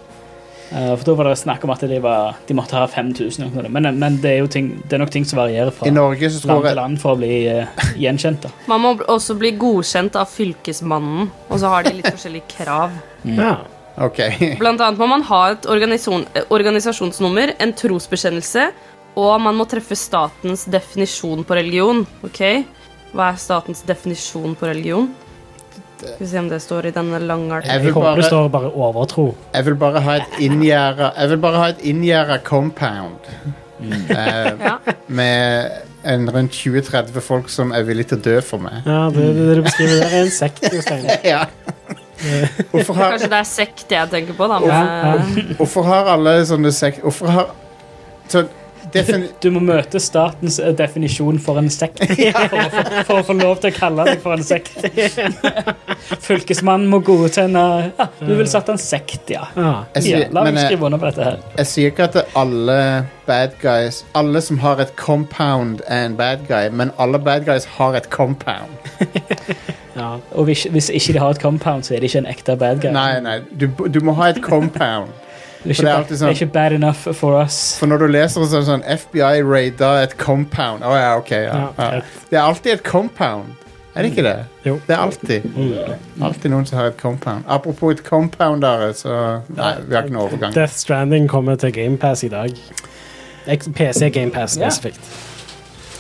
Eh, 0.72 0.94
for 0.98 1.04
da 1.08 1.16
var 1.16 1.30
det 1.30 1.38
snakk 1.40 1.64
om 1.64 1.72
at 1.72 1.84
de, 1.88 2.00
var, 2.04 2.36
de 2.48 2.56
måtte 2.58 2.76
ha 2.76 2.88
5000. 2.92 3.54
Men, 3.72 3.90
men 4.00 4.20
det 4.24 4.34
er 4.34 4.42
jo 4.42 4.50
ting, 4.52 4.74
det 4.84 4.98
er 4.98 5.04
nok 5.04 5.14
ting 5.14 5.28
som 5.28 5.40
varierer 5.40 5.72
fra 5.76 5.88
I 5.88 5.94
Norge 5.96 6.30
så 6.34 6.42
land 6.42 6.52
tror 6.52 6.68
til 6.68 6.80
land 6.82 7.00
for 7.02 7.16
å 7.16 7.22
bli 7.22 7.38
uh, 7.48 7.88
gjenkjent. 8.00 8.48
da. 8.48 8.54
Man 8.72 8.84
må 8.84 8.94
også 9.08 9.38
bli 9.40 9.54
godkjent 9.60 10.20
av 10.20 10.30
fylkesmannen, 10.32 11.32
og 11.48 11.62
så 11.62 11.72
har 11.72 11.88
de 11.88 11.96
litt 12.00 12.10
forskjellige 12.12 12.52
krav. 12.58 12.96
Ja. 13.38 13.56
Ok. 13.98 14.20
Blant 14.62 14.84
annet 14.84 15.00
må 15.02 15.08
man 15.10 15.24
ha 15.30 15.42
et 15.56 15.66
organisasjon, 15.70 16.28
organisasjonsnummer, 16.54 17.56
en 17.64 17.74
trosbekjennelse, 17.78 18.68
og 19.18 19.32
man 19.42 19.56
må 19.58 19.66
treffe 19.70 19.98
statens 19.98 20.68
definisjon 20.70 21.42
på 21.48 21.58
religion. 21.58 22.04
Ok? 22.28 22.44
Hva 23.16 23.32
er 23.32 23.40
statens 23.42 23.82
definisjon 23.88 24.54
på 24.60 24.68
religion? 24.70 25.08
Skal 25.98 26.20
vi 26.20 26.28
se 26.30 26.40
om 26.40 26.48
det 26.52 26.60
står 26.62 26.86
i 26.86 26.92
denne 26.96 27.20
lange 27.26 27.62
Jeg 27.64 27.72
Jeg 27.72 27.84
vil 27.88 27.94
håper 27.96 28.10
det 28.10 28.22
bare, 28.22 28.28
står 28.30 28.50
bare 28.54 28.72
overtro. 28.76 29.26
jeg 29.54 29.66
vil 29.66 29.76
bare 29.82 30.02
ha 30.06 30.16
et 30.22 30.40
inngjerda 30.46 31.12
Jeg 31.18 31.30
vil 31.30 31.38
bare 31.48 31.58
ha 31.64 31.68
et 31.74 31.82
inngjerda 31.92 32.38
compound. 32.44 33.32
Eh, 33.82 34.52
Ja. 34.68 34.78
med 35.08 35.72
en 36.08 36.30
rundt 36.32 36.52
20-30 36.54 37.20
folk 37.22 37.50
som 37.50 37.72
er 37.76 37.84
villige 37.84 38.08
til 38.14 38.18
å 38.18 38.22
dø 38.24 38.36
for 38.42 38.62
meg. 38.64 38.86
Ja, 38.86 39.10
det, 39.12 39.26
det, 39.36 39.48
det 39.48 39.56
du 39.58 39.62
beskriver 39.66 39.98
der, 40.00 40.14
er 40.14 40.22
en 40.26 40.32
sekt. 40.32 40.64
Jostein. 40.74 41.06
Ja. 41.34 41.42
Hvorfor 42.72 42.94
har, 42.98 43.12
Kanskje 43.18 43.30
det 43.30 43.40
er 43.42 43.50
sekt 43.50 43.92
jeg 43.94 44.10
tenker 44.10 44.34
på, 44.38 44.48
da. 44.50 44.58
Ja, 44.66 44.78
Men, 45.28 45.52
hvorfor 45.60 45.86
har 45.86 46.08
alle 46.16 46.32
sånne 46.50 46.72
sek... 46.74 46.98
Hvorfor 47.04 47.30
har 47.30 47.52
så 48.28 48.42
defini 48.42 48.67
Du 49.44 49.50
må 49.54 49.60
møte 49.64 50.00
statens 50.02 50.58
eh, 50.60 50.72
definisjon 50.78 51.38
for 51.44 51.60
en 51.62 51.70
sekt 51.74 52.02
for, 52.08 52.58
å 52.58 52.70
få- 52.74 53.04
for 53.10 53.20
å 53.22 53.26
få 53.30 53.36
lov 53.40 53.60
til 53.64 53.72
å 53.72 53.76
kalle 53.78 54.06
deg 54.10 54.22
for 54.24 54.38
en 54.38 54.44
sekt. 54.46 54.74
Fylkesmannen 56.28 56.88
må 56.92 57.00
godkjenne 57.06 57.64
ja, 57.98 58.08
Du 58.22 58.34
vil 58.38 58.48
starte 58.50 58.74
en 58.76 58.82
sekt, 58.82 59.30
ja. 59.34 59.48
Ja. 59.58 59.72
jeg, 59.96 60.04
ja 60.04 60.04
sier, 60.08 60.34
la 60.36 60.44
men 60.48 60.56
meg 60.58 60.64
jeg, 60.64 60.72
skrive 60.74 60.90
under 60.90 61.02
på 61.02 61.10
dette 61.12 61.28
her. 61.28 61.40
jeg 61.60 61.70
sier 61.72 61.94
ikke 61.94 62.08
at 62.10 62.20
alle 62.38 62.80
bad 63.28 63.58
guys 63.62 64.02
Alle 64.18 64.42
som 64.46 64.60
har 64.64 64.80
et 64.84 64.94
compound, 65.00 65.82
er 65.88 66.06
en 66.10 66.16
bad 66.20 66.46
guy, 66.48 66.70
men 66.72 66.94
alle 67.02 67.20
bad 67.20 67.46
guys 67.48 67.66
har 67.78 67.96
et 68.00 68.10
compound. 68.14 68.72
Ja. 69.98 70.12
Og 70.38 70.46
hvis, 70.48 70.64
hvis 70.72 70.90
ikke 70.94 71.14
de 71.18 71.20
har 71.24 71.34
et 71.36 71.42
compound, 71.42 71.84
så 71.88 71.96
er 71.98 72.04
de 72.04 72.10
ikke 72.10 72.22
en 72.22 72.30
ekte 72.30 72.56
bad 72.62 72.82
guy. 72.84 72.92
Nei, 72.94 73.20
nei, 73.26 73.40
du, 73.60 73.66
du 73.90 74.00
må 74.06 74.14
ha 74.20 74.30
et 74.34 74.40
compound. 74.46 75.10
Det, 75.64 75.70
er 75.70 75.74
ikke, 75.74 75.84
det 75.84 75.92
er 75.92 76.04
sånn, 76.08 76.28
det 76.28 76.28
er 76.30 76.36
ikke 76.38 76.54
bad 76.54 76.76
enough 76.78 77.08
for 77.18 77.38
us. 77.42 77.78
For 77.80 77.90
når 77.90 78.04
du 78.04 78.08
leser 78.14 78.44
det 78.46 78.64
sånn 78.68 78.84
FBI 78.88 79.42
raida 79.44 79.94
et 80.04 80.18
compound 80.18 80.86
Å 80.86 80.94
ja, 80.96 81.14
ok. 81.20 81.32
Ja, 81.32 81.62
Ja, 81.78 81.88
ja. 81.98 82.02
Det 82.30 82.38
er 82.38 82.44
alltid 82.44 82.74
et 82.78 82.84
compound. 82.88 83.56
Er 83.98 84.06
det 84.06 84.12
ikke 84.12 84.24
det? 84.28 84.36
Jo. 84.64 84.76
Det 84.86 84.94
er 84.94 85.00
alltid. 85.02 85.46
Alltid 86.22 86.52
noen 86.54 86.68
som 86.70 86.78
har 86.78 86.92
et 86.92 86.98
compound. 87.02 87.48
Apropos 87.50 87.96
et 87.96 88.04
compoundere, 88.06 88.92
så 88.94 89.14
Nei, 89.58 89.72
vi 89.88 89.96
har 89.96 90.06
ikke 90.06 90.14
noen 90.14 90.28
overgang. 90.28 90.54
Death 90.54 90.76
Stranding 90.78 91.26
kommer 91.32 91.58
til 91.58 91.74
GamePass 91.74 92.22
i 92.28 92.30
dag. 92.30 92.54
PC 93.48 94.12
GamePass 94.14 94.58
Ja. 94.60 94.70
spesifikt. 94.70 95.02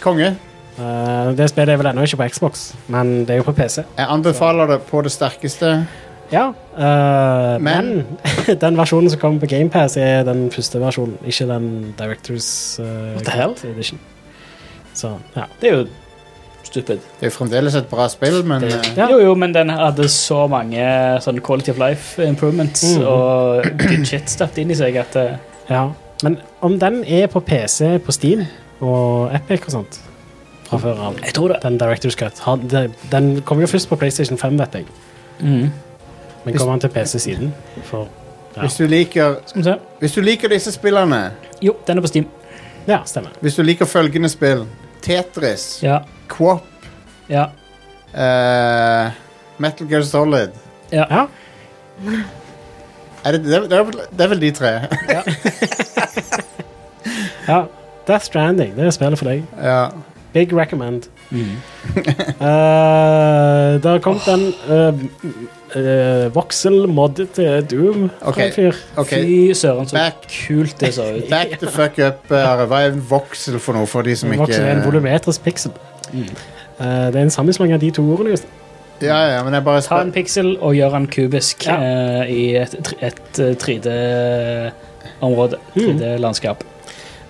Konge. 0.03 0.35
Uh, 0.77 1.33
det 1.33 1.49
spillet 1.49 1.73
er 1.73 1.77
vel 1.81 1.89
ennå 1.89 2.03
ikke 2.05 2.19
på 2.21 2.27
Xbox, 2.35 2.67
men 2.87 3.25
det 3.25 3.33
er 3.33 3.39
jo 3.41 3.47
på 3.47 3.55
PC. 3.57 3.81
Jeg 3.97 4.05
anbefaler 4.13 4.67
det 4.67 4.81
på 4.91 5.01
det 5.01 5.11
sterkeste. 5.11 5.87
Ja, 6.31 6.47
uh, 6.77 7.61
men, 7.63 7.85
Men- 8.03 8.57
den 8.65 8.77
versjonen 8.77 9.09
som 9.09 9.19
kommer 9.19 9.39
på 9.39 9.47
GamePass, 9.47 9.95
er 9.97 10.23
den 10.27 10.49
første 10.51 10.79
versjonen, 10.81 11.17
ikke 11.25 11.47
den 11.47 11.93
Directors 11.97 12.79
uh, 12.79 13.15
Edition. 13.71 13.99
Så, 14.93 15.13
ja. 15.35 15.43
Det 15.61 15.69
er 15.71 15.75
jo 15.77 15.87
stupid. 16.67 16.97
Det 17.19 17.21
er 17.21 17.29
jo 17.29 17.35
fremdeles 17.37 17.75
et 17.79 17.87
bra 17.87 18.07
spill, 18.11 18.41
men 18.43 18.61
Det- 18.61 18.73
eh, 18.73 18.97
Ja. 18.97 19.07
Jo, 19.11 19.19
jo, 19.23 19.35
men 19.35 19.53
den 19.53 19.69
hadde 19.69 20.07
så 20.09 20.47
mange 20.49 20.83
sånn 21.21 21.39
quality 21.41 21.71
of 21.71 21.77
life 21.77 22.19
improvements 22.27 22.83
Mhm. 22.97 23.05
og 23.07 23.63
good 23.77 24.05
shit 24.05 24.29
stappet 24.29 24.57
inn 24.57 24.71
i 24.71 24.75
seg 24.75 24.95
at 24.97 25.15
eh, 25.15 25.37
ja. 25.69 25.89
Men 26.23 26.37
om 26.61 26.79
den 26.79 27.03
er 27.05 27.27
på 27.27 27.39
PC, 27.39 27.99
på 27.99 28.11
Steam 28.11 28.45
og 28.81 29.31
Epic 29.35 29.61
og 29.67 29.71
sånt 29.71 29.99
fra 30.67 30.77
før 30.77 30.97
av, 30.99 31.15
den 31.61 31.77
Directors 31.77 32.15
Cut 32.15 32.39
har- 32.39 32.57
Den 33.11 33.41
kommer 33.41 33.61
jo 33.63 33.67
først 33.67 33.87
på 33.89 33.95
PlayStation 33.95 34.37
5, 34.37 34.57
vet 34.59 34.73
jeg. 34.73 34.85
Mhm. 35.39 35.71
Men 36.47 36.57
kommer 36.57 36.73
han 36.77 36.79
til 36.83 36.89
PC 36.95 37.19
siden? 37.23 37.53
For, 37.89 38.07
ja. 38.55 38.61
hvis, 38.63 38.75
du 38.79 38.87
liker, 38.87 39.35
Skal 39.45 39.59
vi 39.61 39.63
se. 39.67 39.75
hvis 39.99 40.13
du 40.17 40.21
liker 40.21 40.49
disse 40.53 40.71
spillene 40.71 41.21
Jo, 41.61 41.75
den 41.87 41.97
er 41.97 42.01
på 42.05 42.07
Steam. 42.11 42.25
ja, 42.87 42.99
stemmer. 43.05 43.29
Hvis 43.41 43.55
du 43.55 43.63
liker 43.67 43.85
følgende 43.85 44.29
spill 44.29 44.65
Tetris, 45.01 45.79
Ja. 45.83 45.99
Quop, 46.29 46.63
Ja. 47.29 47.45
eh, 48.13 49.11
Metal 49.57 49.87
Gear 49.89 50.01
Solid 50.03 50.49
Ja. 50.91 51.05
Ja. 51.09 51.25
er 53.25 53.31
det, 53.31 53.43
det, 53.45 53.55
er, 53.55 53.61
det, 53.67 53.77
er 53.77 53.83
vel, 53.83 53.93
det 54.17 54.21
er 54.25 54.27
vel 54.31 54.41
de 54.41 54.51
tre. 54.51 54.71
ja. 55.09 55.21
Death 58.07 58.23
Stranding, 58.25 58.75
det 58.77 58.85
er 58.85 58.91
spillet 58.95 59.19
for 59.19 59.25
deg. 59.31 59.43
ja. 59.63 59.89
Big 60.33 60.53
recommend. 60.53 61.07
Mhm. 61.29 61.57
Uh, 62.41 63.73
det 63.81 63.89
har 63.91 63.99
kommet 64.03 64.27
en 64.31 64.43
uh, 64.69 64.93
uh, 65.75 66.35
voxel-mod 66.35 67.21
til 67.35 67.65
Doom 67.71 68.09
fra 68.21 68.29
Ok. 68.31 68.37
en 68.45 68.51
fyr. 68.55 68.77
OK. 68.97 69.09
Fy 69.09 69.53
søren, 69.57 69.87
så 69.87 69.95
Back. 69.97 70.27
kult 70.47 70.79
det 70.79 70.93
så 70.93 71.07
ut. 71.17 71.29
Back 71.29 71.57
the 71.59 71.67
fuck 71.71 71.97
up. 72.07 72.31
Uh, 72.31 72.63
Hva 72.69 72.81
er 72.85 72.91
en 72.93 73.03
voxel 73.09 73.59
for 73.59 73.73
noe, 73.77 73.87
for 73.89 74.01
de 74.07 74.15
som 74.15 74.31
ikke 74.31 74.45
Voxel 74.45 74.63
er 74.65 74.77
en 74.77 74.85
volumetrisk 74.85 75.43
pixel. 75.43 75.71
Mm. 76.13 76.29
Uh, 76.79 76.85
det 76.85 77.15
er 77.15 77.21
en 77.25 77.33
sammenslåing 77.33 77.73
av 77.73 77.81
de 77.83 77.91
to 77.91 78.05
ordene. 78.13 78.29
Just. 78.35 78.47
Ja, 79.01 79.17
ja, 79.35 79.43
men 79.45 79.53
jeg 79.53 79.63
bare 79.65 79.81
Ta 79.85 79.99
en 80.01 80.11
piksel 80.15 80.55
og 80.57 80.73
gjør 80.75 80.95
den 80.95 81.07
kubisk 81.13 81.65
Ja. 81.67 81.75
eh, 82.23 82.31
i 82.33 82.55
et, 82.57 83.37
3D 83.61 83.91
Område 85.21 85.57
3D-landskap. 85.75 86.63
Mm. 86.63 86.76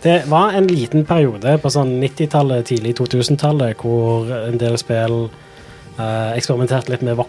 3D-landskap. 0.08 0.24
Det 0.24 0.30
var 0.32 0.54
en 0.58 0.67
liten 0.67 1.06
periode 1.06 1.58
på 1.62 1.70
sånn 1.74 2.00
90-tallet, 2.02 2.65
tidlig 2.70 2.96
2000-tallet, 3.00 3.78
hvor 3.84 4.32
en 4.48 4.58
del 4.62 4.78
spill 4.78 5.30
uh, 6.00 6.32
eksperimenterte 6.38 6.91
litt 6.93 7.02
med 7.02 7.15
Mm. 7.17 7.22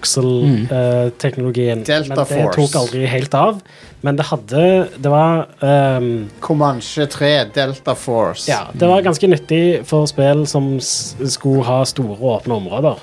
voxel-teknologien. 0.68 1.84
Delta 1.84 2.08
men 2.14 2.18
det 2.18 2.26
Force. 2.26 2.56
tok 2.60 2.76
aldri 2.82 3.06
helt 3.06 3.34
av. 3.34 3.60
Men 4.00 4.16
det 4.16 4.26
hadde 4.28 4.88
Det 4.98 5.10
var 5.10 5.46
um, 5.60 6.28
Comanche 6.40 7.06
3, 7.06 7.44
Delta 7.54 7.94
Force. 7.94 8.50
Ja, 8.50 8.66
det 8.72 8.86
var 8.86 9.02
ganske 9.02 9.26
nyttig 9.28 9.84
for 9.88 10.06
spill 10.06 10.46
som 10.46 10.76
skulle 10.80 11.64
ha 11.66 11.80
store, 11.84 12.18
åpne 12.20 12.54
områder. 12.60 12.98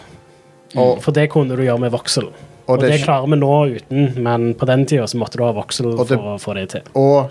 Og, 0.76 1.02
For 1.04 1.12
det 1.16 1.30
kunne 1.32 1.56
du 1.56 1.64
gjøre 1.64 1.80
med 1.80 1.92
voksel. 1.92 2.26
Og, 2.66 2.78
og, 2.78 2.80
det, 2.82 2.90
det, 2.96 3.04
klarer 3.04 3.28
vi 3.30 3.38
nå 3.38 3.52
uten, 3.78 4.24
men 4.26 4.54
på 4.58 4.66
den 4.66 4.86
tida 4.90 5.06
så 5.08 5.18
måtte 5.22 5.38
du 5.38 5.44
ha 5.46 5.52
det- 5.54 6.18
for 6.18 6.34
å 6.36 6.40
få 6.42 6.54
det 6.56 6.70
til. 6.70 6.82
og 6.96 7.30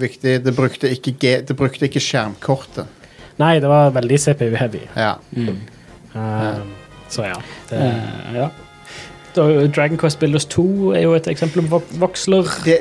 viktig, 0.00 0.38
det 0.44 0.54
brukte 0.56 0.90
ikke, 0.90 1.14
G, 1.20 1.32
det 1.48 1.56
brukte 1.56 1.88
ikke 1.88 2.02
skjermkortet. 2.02 2.86
Nei, 3.40 3.56
det 3.60 3.68
var 3.70 3.92
veldig 3.94 4.18
CPU-heavy. 4.20 4.84
Ja. 4.96 5.14
Mm. 5.32 5.62
Uh, 6.14 6.60
så 7.08 7.26
ja. 7.30 7.38
Det, 7.70 7.80
Eh, 7.80 8.34
ja. 8.36 8.48
Dragon 9.32 9.96
Quest 9.96 10.18
Builders 10.18 10.44
2 10.44 10.92
er 10.92 11.02
jo 11.06 11.14
et 11.16 11.26
eksempel 11.28 11.64
på 11.68 11.82
voksler. 12.00 12.48
Det, 12.64 12.78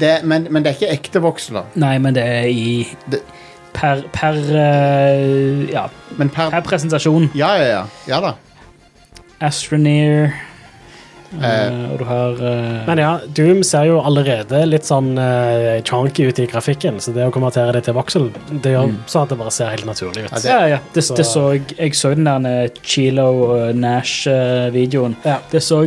det, 0.00 0.12
men, 0.24 0.46
men 0.50 0.62
det 0.62 0.70
er 0.70 0.78
ikke 0.78 0.92
ekte 0.94 1.22
voksler. 1.22 1.66
Nei, 1.74 1.96
men 1.98 2.14
det 2.14 2.22
er 2.22 2.46
i 2.46 2.86
Per, 3.74 4.00
per 4.12 4.34
uh, 4.34 5.70
Ja, 5.70 5.84
Men 6.18 6.28
per 6.28 6.50
per 6.50 6.60
presentasjon. 6.66 7.28
Ja, 7.38 7.52
ja, 7.54 7.66
ja. 7.68 7.82
Ja 8.08 8.18
da. 8.20 8.32
Astroneer 9.40 10.32
Eh, 11.30 11.92
og 11.92 11.98
du 12.00 12.04
har 12.08 12.40
uh, 12.42 12.86
Men 12.88 12.98
ja, 12.98 13.10
Doom 13.38 13.60
ser 13.62 13.84
jo 13.86 14.00
allerede 14.02 14.64
litt 14.66 14.88
sånn 14.88 15.12
uh, 15.14 15.78
chonky 15.86 16.26
ut 16.26 16.40
i 16.42 16.46
grafikken, 16.50 16.98
så 16.98 17.14
det 17.14 17.28
å 17.28 17.30
konvertere 17.34 17.76
det 17.76 17.84
til 17.86 17.94
voksel, 17.94 18.26
det 18.50 18.72
gjør 18.74 18.90
sånn 19.06 19.28
at 19.28 19.30
det 19.34 19.38
bare 19.38 19.52
ser 19.54 19.70
helt 19.70 19.86
naturlig 19.86 20.24
ut. 20.26 20.32
Ja, 20.32 20.40
det- 20.42 20.50
Ja, 20.50 20.66
ja. 20.66 20.78
Det, 20.92 21.04
Så- 21.06 21.16
det 21.16 21.26
så 21.26 21.44
jeg 21.54 21.62
Jeg 21.78 21.94
så 21.94 22.14
den 22.16 22.24
der 22.24 22.68
Chilo 22.82 23.72
Nash-videoen. 23.72 25.14
Ja. 25.24 25.38
Det 25.50 25.62
så 25.62 25.84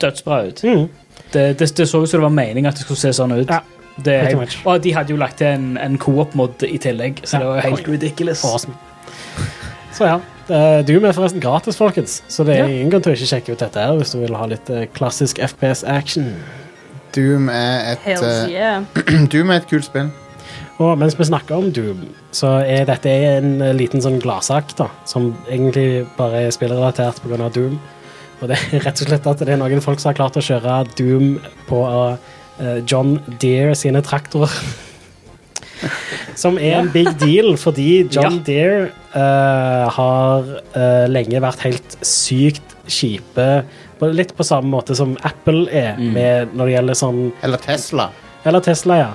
dødsbra 0.00 0.42
ut. 0.48 0.62
Mm. 0.62 0.88
Det, 1.32 1.58
det, 1.58 1.76
det 1.76 1.86
så 1.88 2.02
ut 2.02 2.08
som 2.10 2.20
det 2.20 2.26
var 2.26 2.30
meningen 2.34 2.66
at 2.66 2.74
det 2.76 2.84
skulle 2.84 2.98
se 3.00 3.12
sånn 3.16 3.32
ut. 3.32 3.48
Ja, 3.48 3.60
det 3.96 4.18
helt, 4.28 4.58
og 4.66 4.82
de 4.82 4.92
hadde 4.92 5.12
jo 5.14 5.16
lagt 5.20 5.38
til 5.38 5.46
en, 5.46 5.76
en 5.78 5.96
co-op-mod 5.98 6.62
i 6.68 6.76
tillegg, 6.78 7.22
så 7.24 7.36
Ja. 7.36 7.38
det 7.38 7.46
var 7.46 7.60
helt 7.60 7.88
ridiculous. 7.88 8.44
Awesome. 8.44 8.74
Så 9.92 10.04
ja. 10.06 10.20
Eh, 10.50 10.80
Doom 10.86 11.04
er 11.08 11.14
forresten 11.16 11.42
gratis, 11.42 11.76
folkens, 11.78 12.20
så 12.28 12.44
det 12.46 12.56
er 12.56 12.64
Ja. 12.64 12.70
ingen 12.70 12.90
grunn 12.90 13.02
til 13.02 13.12
å 13.12 13.16
ikke 13.16 13.28
sjekke 13.30 13.52
ut 13.54 13.62
dette 13.62 13.80
her 13.80 13.94
hvis 13.98 14.12
du 14.12 14.18
vil 14.20 14.34
ha 14.36 14.46
litt 14.50 14.70
eh, 14.70 14.86
klassisk 14.94 15.38
FPS-action. 15.38 16.32
Doom 17.14 17.48
er 17.48 17.92
et 17.94 18.06
eh, 18.22 18.50
yeah. 18.50 18.82
Doom 19.32 19.50
er 19.50 19.62
et 19.62 19.68
kult 19.70 19.84
spill. 19.88 20.10
Og 20.80 20.96
mens 20.98 21.16
vi 21.18 21.24
snakker 21.28 21.56
om 21.56 21.70
Doom, 21.72 22.04
så 22.32 22.58
er 22.64 22.84
dette 22.88 23.10
en 23.10 23.58
liten 23.76 24.00
sånn 24.00 24.20
gladsak, 24.22 24.74
da, 24.78 24.88
som 25.04 25.34
egentlig 25.48 26.06
bare 26.16 26.46
er 26.46 26.50
spillrelatert 26.54 27.20
pga. 27.22 27.48
Doom. 27.52 27.78
Og 28.40 28.48
det 28.48 28.56
er 28.56 28.80
rett 28.86 29.00
og 29.02 29.08
slett 29.08 29.26
at 29.26 29.38
det 29.44 29.48
er 29.48 29.60
noen 29.60 29.82
folk 29.84 30.00
som 30.00 30.10
har 30.12 30.20
klart 30.20 30.36
å 30.40 30.44
kjøre 30.44 30.84
Doom 30.96 31.34
på 31.68 31.82
John 32.88 33.18
Deere 33.40 33.74
sine 33.74 34.00
traktorer. 34.04 34.52
Som 36.38 36.58
er 36.58 36.78
en 36.80 36.90
big 36.92 37.08
deal, 37.20 37.54
fordi 37.60 38.06
John 38.12 38.40
Ja. 38.40 38.44
Deere 38.46 38.80
uh, 39.14 39.86
har 39.96 40.50
uh, 40.76 41.06
lenge 41.10 41.42
vært 41.42 41.64
helt 41.66 41.96
sykt 42.06 42.76
kjipe, 42.90 43.48
litt 44.00 44.32
på 44.36 44.46
samme 44.46 44.72
måte 44.72 44.96
som 44.96 45.12
Apple 45.26 45.66
er, 45.76 45.98
med, 46.00 46.54
når 46.56 46.70
det 46.70 46.74
gjelder 46.74 46.98
sånn 46.98 47.20
Eller 47.44 47.60
Tesla. 47.62 48.08
eller 48.48 48.64
Tesla, 48.64 48.96
ja. 48.96 49.10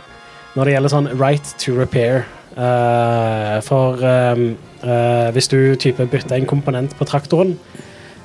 Når 0.56 0.70
det 0.70 0.76
gjelder 0.76 0.94
sånn 0.94 1.10
right 1.20 1.54
to 1.60 1.74
repair. 1.76 2.24
Uh, 2.56 3.58
for 3.66 4.00
um, 4.00 4.54
eh, 4.86 5.30
hvis 5.36 5.50
du 5.52 5.76
type 5.76 6.06
bytter 6.12 6.38
en 6.38 6.48
komponent 6.48 6.94
på 6.96 7.08
traktoren, 7.10 7.56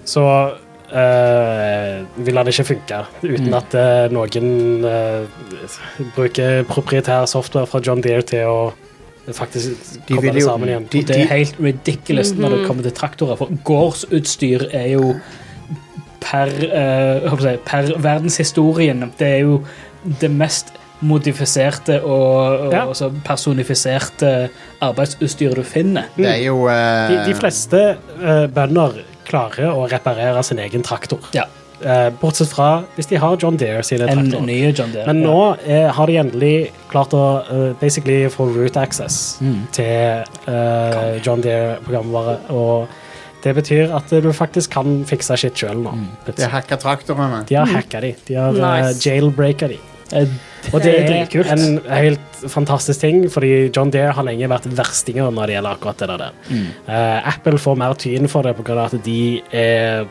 så 0.07 0.24
uh, 0.93 2.24
vil 2.26 2.34
det 2.41 2.53
ikke 2.55 2.64
funke 2.74 3.01
uten 3.22 3.55
at 3.55 3.74
uh, 3.78 4.07
noen 4.12 4.84
uh, 4.84 5.26
bruker 6.16 6.62
proprietær 6.70 7.26
software 7.30 7.66
fra 7.70 7.80
John 7.86 8.03
Deere 8.05 8.22
til 8.26 8.47
å 8.51 8.72
faktisk 9.36 10.01
De 10.09 10.16
komme 10.16 10.32
det 10.34 10.43
sammen 10.43 10.68
igjen. 10.72 10.86
de- 10.91 11.05
det 11.07 11.16
er 11.20 11.28
helt 11.36 11.55
ridiculous 11.62 12.32
når 12.34 12.57
det 12.57 12.66
kommer 12.66 12.82
til 12.82 12.93
traktorer. 12.97 13.36
For 13.38 13.53
gårdsutstyr 13.68 14.64
er 14.74 14.88
jo 14.97 15.14
per, 16.20 16.49
eh, 16.49 17.22
jeg 17.22 17.41
si, 17.41 17.57
per 17.64 17.93
verdenshistorien 18.03 19.05
Det 19.18 19.26
er 19.28 19.38
jo 19.45 19.62
det 20.20 20.30
mest 20.30 20.72
modifiserte 21.01 22.03
og, 22.03 22.66
og 22.66 22.72
Ja. 22.72 22.84
personifiserte 23.24 24.51
arbeidsutstyret 24.82 25.57
du 25.57 25.62
finner. 25.62 26.05
Det 26.16 26.26
er 26.26 26.43
jo 26.45 26.66
eh, 26.68 27.09
De, 27.09 27.32
de 27.32 27.34
fleste 27.38 27.80
eh, 28.22 28.47
bønder 28.53 28.99
klarer 29.30 29.70
å 29.72 29.86
reparere 29.90 30.42
sin 30.46 30.58
egen 30.62 30.82
traktor. 30.86 31.22
Ja. 31.36 31.46
Eh, 31.80 32.10
bortsett 32.20 32.50
fra 32.52 32.82
hvis 32.96 33.06
de 33.08 33.16
har 33.22 33.38
John 33.40 33.56
Deere 33.56 33.80
sine 33.86 34.04
En 34.04 34.18
traktorer. 34.18 34.44
ny 34.44 34.58
John 34.76 34.90
Deere. 34.92 35.06
Men 35.08 35.22
nå 35.24 35.36
er, 35.64 35.86
har 35.96 36.06
de 36.10 36.18
endelig 36.20 36.56
klart 36.90 37.14
å 37.16 37.22
eh, 37.48 37.70
basically 37.80 38.26
få 38.28 38.50
root 38.52 38.76
access 38.76 39.38
Mm. 39.40 39.62
til 39.72 40.24
uh, 40.50 41.16
John 41.24 41.40
Deere-programvare. 41.40 42.34
Og 42.52 42.88
det 43.42 43.54
betyr 43.56 43.94
at 43.96 44.10
du 44.12 44.28
faktisk 44.36 44.74
kan 44.76 44.98
fikse 45.08 45.38
shit 45.40 45.56
sjøl 45.56 45.80
nå. 45.80 45.94
De 46.28 46.42
har 46.42 46.52
hacka 46.58 46.76
traktorene. 46.76 47.46
De 47.48 47.56
har 47.56 47.70
hacka 47.72 48.02
de. 48.04 48.12
De 48.28 48.34
har 48.36 48.52
eh, 48.52 48.60
Nice. 48.90 49.00
jailbreaka 49.08 49.68
de. 49.72 49.78
Eh, 50.12 50.28
Og 50.72 50.82
det 50.82 50.92
er 50.92 51.06
dritkult. 51.08 51.46
en 51.46 51.80
helt 51.88 52.40
fantastisk 52.48 53.00
ting, 53.00 53.30
fordi 53.30 53.70
John 53.76 53.90
Deere 53.90 54.12
har 54.12 54.24
lenge 54.26 54.48
vært 54.48 54.68
verstinger 54.76 55.30
når 55.30 55.46
det 55.46 55.54
gjelder 55.56 55.76
akkurat 55.76 55.98
det 55.98 56.08
der. 56.08 56.32
Mm. 56.50 56.66
Uh, 56.88 57.28
Apple 57.34 57.58
får 57.58 57.78
mer 57.80 57.94
tyn 57.94 58.28
for 58.28 58.42
det 58.42 58.56
pga. 58.56 58.84
at 58.84 59.04
de 59.04 59.42
er 59.52 60.04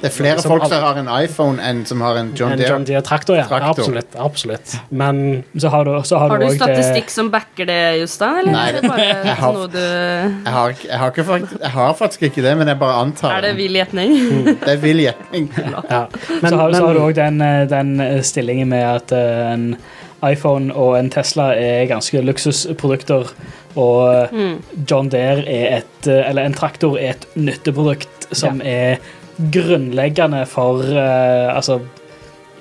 Det 0.00 0.08
er 0.10 0.12
flere 0.14 0.40
Som 0.42 0.50
folk 0.52 0.64
som 0.68 0.82
har 0.82 0.98
en 1.00 1.08
iPhone 1.24 1.62
enn 1.62 1.84
som 1.86 2.00
har 2.04 2.16
en 2.20 2.32
John 2.36 2.52
en 2.52 2.58
Deere. 2.58 2.70
John 2.72 2.84
Deere-traktor. 2.84 3.36
Ja. 3.36 3.44
Traktor. 3.48 3.70
Absolutt. 3.84 4.16
absolutt. 4.18 4.74
Men 4.90 5.44
Så 5.58 5.68
har 5.72 5.84
du, 5.84 5.92
så 6.04 6.18
har 6.18 6.28
Har 6.28 6.38
du 6.38 6.44
du 6.46 6.50
også 6.52 6.64
statistikk 6.64 7.10
som 7.10 7.30
backer 7.30 7.66
det, 7.70 7.78
Jostein? 8.00 8.38
Eller 8.48 8.52
Nei, 8.52 8.68
er 8.68 8.72
det 8.80 8.90
bare 8.90 9.08
jeg 9.08 9.36
har- 9.40 9.52
noe 9.52 9.68
du 9.68 9.78
Jeg 9.78 10.52
har, 10.52 10.74
jeg, 10.84 10.98
har 10.98 11.10
ikke 11.14 11.24
fakt 11.24 11.56
jeg 11.60 11.70
har 11.70 11.94
faktisk 11.94 12.22
ikke 12.30 12.42
det, 12.42 12.56
men 12.58 12.68
jeg 12.68 12.78
bare 12.78 13.00
antar 13.04 13.36
Er 13.38 13.40
det 13.40 13.50
det. 13.50 13.56
vill 13.62 13.72
gjetning? 13.80 14.16
Det 14.64 14.68
er 14.68 14.76
vill 14.82 14.98
gjetning. 15.04 15.50
ja. 15.90 16.06
Men, 16.42 16.50
så, 16.50 16.56
har, 16.56 16.72
så 16.72 16.86
har 16.86 16.94
du 16.94 17.00
òg 17.00 17.14
den, 17.14 17.40
eh, 17.40 17.64
den 17.66 18.00
eh, 18.00 18.20
stillingen 18.22 18.68
med 18.68 18.84
at 18.84 19.12
eh, 19.12 19.52
en 19.52 19.76
iPhone 20.24 20.72
og 20.72 20.96
en 20.98 21.10
Tesla 21.10 21.50
er 21.54 21.84
ganske 21.90 22.20
luksusprodukter, 22.24 23.28
og 23.76 24.28
Mm. 24.32 24.62
John 24.90 25.08
Deere 25.10 25.42
er 25.50 25.76
et 25.78 26.06
eh, 26.06 26.30
Eller 26.30 26.44
en 26.46 26.54
traktor 26.54 26.96
er 26.96 27.10
et 27.16 27.26
nytteprodukt 27.36 28.28
som 28.32 28.60
er 28.64 28.98
grunnleggende 29.38 30.46
for 30.46 30.80
uh, 30.82 31.56
Altså 31.56 31.80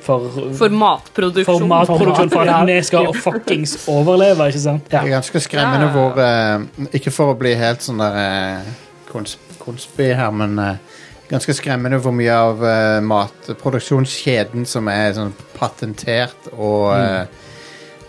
for, 0.04 0.26
For 0.58 0.70
matproduksjon. 0.70 1.46
for 1.60 1.68
matproduksjon, 1.68 2.30
for 2.34 2.44
Ja. 2.46 2.58
at 2.62 2.68
vi 2.68 2.82
skal 2.84 3.06
fuckings 3.16 3.78
overleve, 3.88 4.48
ikke 4.52 4.60
sant? 4.60 4.90
Det 4.92 5.00
er 5.00 5.08
ganske 5.14 5.40
skremmende 5.40 5.86
Ja. 5.88 5.92
hvor 5.94 6.18
uh, 6.20 6.90
Ikke 6.94 7.12
for 7.12 7.32
å 7.34 7.38
bli 7.40 7.54
helt 7.56 7.80
sånn 7.86 8.02
der 8.04 8.18
uh, 8.60 8.74
kons 9.12 9.38
konspi 9.64 10.10
her, 10.14 10.32
men 10.36 10.60
uh, 10.60 10.76
ganske 11.32 11.54
skremmende 11.56 12.02
hvor 12.04 12.12
mye 12.12 12.34
av 12.36 12.60
uh, 12.60 13.00
matproduksjonskjeden 13.00 14.66
som 14.68 14.88
er 14.92 15.14
sånn 15.16 15.32
patentert 15.56 16.50
og 16.52 16.92
uh, 16.92 17.24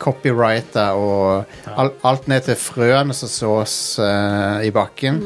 copyrighta 0.03 0.89
og 0.99 1.45
al 1.79 1.93
alt 2.05 2.27
ned 2.29 2.43
til 2.49 2.59
frøene 2.59 3.15
som 3.17 3.31
sås 3.31 3.77
uh, 4.03 4.59
i 4.67 4.71
bakken. 4.75 5.21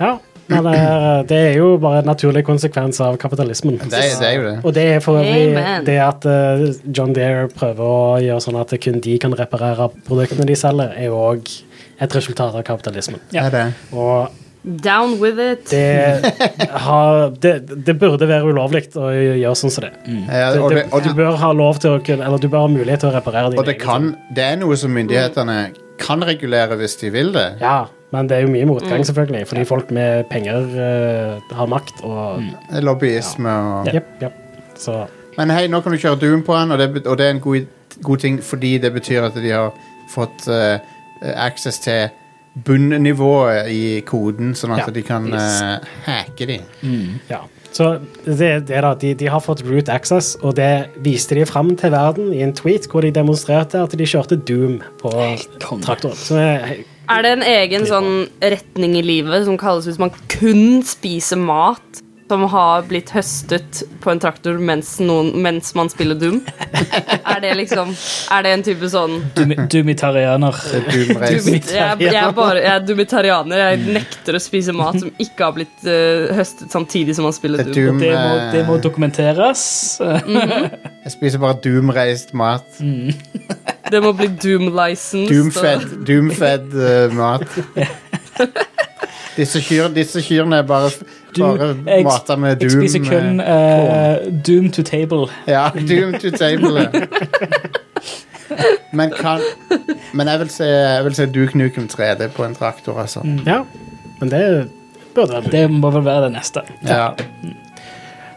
Ja, 0.00 0.16
men 0.48 0.64
det 0.68 0.74
er, 0.78 1.22
det 1.30 1.38
er 1.50 1.54
jo 1.58 1.72
bare 1.82 2.00
en 2.02 2.08
naturlig 2.10 2.44
konsekvens 2.46 3.00
av 3.04 3.16
kapitalismen. 3.22 3.78
Det, 3.82 3.98
er- 3.98 4.16
det 4.20 4.28
er 4.30 4.34
jo 4.38 4.44
det. 4.48 4.56
Og 4.64 4.74
det 4.76 4.86
er 4.94 5.04
for 5.04 5.20
øvrig 5.20 5.52
Amen. 5.56 5.86
det 5.88 5.98
at 6.02 6.26
eh, 6.30 6.64
John 6.96 7.14
Deere 7.16 7.48
prøver 7.52 7.84
å 7.86 8.16
gjøre 8.22 8.44
sånn 8.44 8.58
at 8.60 8.74
kun 8.82 9.00
de 9.02 9.18
kan 9.22 9.34
reparere 9.38 9.90
produktene 10.06 10.46
de 10.48 10.56
selger, 10.58 10.94
er 10.96 11.10
jo 11.10 11.20
òg 11.32 11.50
et 12.00 12.14
resultat 12.18 12.54
av 12.54 12.62
kapitalismen. 12.66 13.22
Ja. 13.34 13.46
Er 13.48 13.54
det. 13.54 13.68
Og 13.96 14.28
Down 14.66 15.20
with 15.20 15.38
it. 15.38 15.70
det, 15.70 16.32
har, 16.74 17.30
det, 17.42 17.52
det 17.86 17.94
burde 18.00 18.26
være 18.26 18.48
ulovlig 18.50 18.88
å 18.98 19.12
gjøre 19.14 19.54
sånn 19.60 19.70
som 19.70 19.84
det. 19.86 19.92
Ja, 20.26 20.48
og, 20.58 20.72
det, 20.74 20.80
det, 20.80 20.86
og, 20.90 21.04
du 21.06 21.12
bør 21.14 21.36
ha 21.38 21.52
lov 21.54 21.78
til 21.82 21.94
å 21.94 22.00
kunne 22.02 22.26
Eller 22.26 22.42
du 22.42 22.48
bør 22.50 22.64
ha 22.64 22.70
mulighet 22.72 23.04
til 23.04 23.12
å 23.12 23.14
reparere 23.14 23.52
dine 23.52 23.62
og 23.62 23.68
det 23.70 23.76
kan 23.78 24.08
ting. 24.10 24.34
Det 24.34 24.42
er 24.42 24.58
noe 24.58 24.78
som 24.80 24.90
myndighetene 24.90 25.58
kan 26.02 26.24
regulere 26.26 26.74
hvis 26.80 26.98
de 26.98 27.12
vil 27.14 27.30
det. 27.36 27.46
Ja, 27.62 27.84
men 28.16 28.28
det 28.30 28.38
er 28.40 28.46
jo 28.46 28.50
mye 28.54 28.66
motgang, 28.72 29.04
selvfølgelig, 29.06 29.44
fordi 29.52 29.64
folk 29.68 29.92
med 29.94 30.24
penger 30.32 30.66
uh, 30.72 31.54
har 31.60 31.68
makt 31.70 32.00
og 32.08 32.42
er 32.72 32.84
Lobbyisme 32.88 33.52
og 33.76 33.92
Jepp, 33.92 34.08
jepp. 34.24 34.42
Så 34.80 35.04
Men 35.38 35.50
hei, 35.52 35.66
nå 35.68 35.82
kan 35.84 35.92
du 35.92 36.00
kjøre 36.00 36.18
Doom 36.24 36.42
på 36.46 36.56
den, 36.56 36.72
og 36.72 36.78
det, 36.80 36.90
bet- 36.96 37.06
og 37.12 37.18
det 37.20 37.26
er 37.28 37.34
en 37.36 37.40
god, 37.44 37.66
god 38.02 38.22
ting 38.24 38.38
fordi 38.44 38.76
det 38.82 38.92
betyr 38.96 39.26
at 39.28 39.36
de 39.36 39.50
har 39.52 39.72
fått 40.12 40.46
eh, 40.52 40.78
access 41.36 41.78
til 41.84 42.08
bunnivået 42.66 43.68
i 43.72 43.82
koden, 44.08 44.54
sånn 44.56 44.72
at 44.76 44.86
Ja, 44.86 44.92
de 44.96 45.02
kan 45.04 45.26
yes. 45.32 45.60
eh, 45.62 45.92
hacke 46.06 46.48
de. 46.48 46.58
Ja. 47.30 47.42
Så 47.76 47.90
det, 48.24 48.66
det 48.70 48.78
da, 48.80 48.94
de, 48.96 49.10
de 49.20 49.26
har 49.28 49.42
fått 49.44 49.60
root 49.68 49.90
access, 49.92 50.34
og 50.40 50.54
det 50.56 50.70
viste 51.04 51.36
de 51.36 51.44
fram 51.48 51.74
til 51.76 51.92
verden 51.92 52.30
i 52.32 52.40
en 52.46 52.54
tweet 52.56 52.86
hvor 52.88 53.04
de 53.04 53.10
demonstrerte 53.12 53.82
at 53.84 53.92
de 54.00 54.06
kjørte 54.08 54.38
Doom 54.48 54.78
på 55.02 55.12
konge. 55.12 55.82
traktoren. 55.84 56.16
Så 56.16 56.38
er, 56.40 56.78
Er 57.06 57.22
det 57.22 57.32
en 57.36 57.44
egen 57.46 57.86
sånn 57.86 58.10
retning 58.42 58.96
i 58.98 59.04
livet 59.04 59.46
som 59.46 59.58
kalles 59.60 59.86
hvis 59.86 60.00
man 60.02 60.10
kun 60.32 60.82
spiser 60.86 61.38
mat 61.38 62.02
som 62.28 62.42
har 62.50 62.82
blitt 62.88 63.10
høstet 63.14 63.82
på 64.02 64.10
en 64.10 64.20
traktor 64.22 64.58
mens, 64.58 64.96
noen, 65.02 65.30
mens 65.42 65.72
man 65.78 65.90
spiller 65.92 66.18
Doom? 66.18 66.40
Er 67.36 67.40
det 67.42 67.52
liksom 67.58 67.90
Er 68.32 68.44
det 68.46 68.52
en 68.54 68.64
type 68.66 68.88
sånn 68.90 69.18
Doomitarianer. 69.36 70.58
Doom 70.90 71.24
jeg, 71.26 71.40
jeg, 72.02 72.14
er 72.14 72.34
bare, 72.36 72.60
jeg 72.62 72.72
er 72.72 72.84
dumitarianer. 72.86 73.62
Jeg 73.62 73.96
nekter 73.98 74.38
å 74.38 74.42
spise 74.42 74.74
mat 74.76 74.98
som 75.02 75.10
ikke 75.22 75.48
har 75.48 75.56
blitt 75.56 75.86
uh, 75.86 76.32
høstet 76.36 76.72
samtidig 76.74 77.16
som 77.18 77.28
man 77.28 77.36
spiller 77.36 77.62
er 77.62 77.70
Doom. 77.70 77.96
Doom, 77.96 78.02
Det 78.02 78.12
må, 78.14 78.36
det 78.54 78.62
må 78.68 78.78
eh, 78.78 78.84
dokumenteres. 78.84 79.64
Jeg 80.02 81.14
spiser 81.14 81.42
bare 81.42 81.60
Doom-reist 81.64 82.32
mat. 82.36 82.80
Det 83.90 84.02
må 84.02 84.14
bli 84.18 84.30
Doom-licensed. 84.42 85.30
Doom-fed 85.30 86.00
Doom-fed 86.08 86.80
eh, 86.86 87.14
mat. 87.16 88.66
Disse, 89.36 89.60
kyr, 89.60 89.88
disse 89.94 90.22
kyrne 90.24 90.56
er 90.56 90.62
bare, 90.68 90.90
bare 91.38 91.66
jeg- 91.86 92.04
mata 92.04 92.36
med 92.36 92.56
Jeg 92.62 92.70
Doom. 92.70 92.80
spiser 92.88 93.04
kun 93.04 93.40
eh, 93.40 94.14
eh, 94.14 94.32
Doom 94.46 94.70
to 94.72 94.82
table. 94.82 95.26
Ja, 95.46 95.68
Doom 95.74 96.14
to 96.20 96.30
table. 96.30 96.86
Men 98.92 99.10
kan 99.20 99.40
Men 100.14 100.28
jeg 100.30 100.38
vil 100.40 100.50
se, 100.54 100.64
jeg 100.70 101.04
vil 101.04 101.14
se 101.18 101.26
Duke 101.26 101.58
Nukem 101.58 101.88
3D 101.92 102.28
på 102.36 102.44
en 102.46 102.54
traktor, 102.54 103.00
altså. 103.02 103.20
ja, 103.46 103.62
men 104.20 104.30
det 104.30 104.42
burde 105.14 105.32
være 105.32 105.42
mulig. 105.42 105.52
Det 105.52 105.70
må 105.70 105.90
vel 105.90 106.04
være 106.06 106.24
det 106.24 106.32
neste. 106.36 106.60
Ja. 106.86 107.08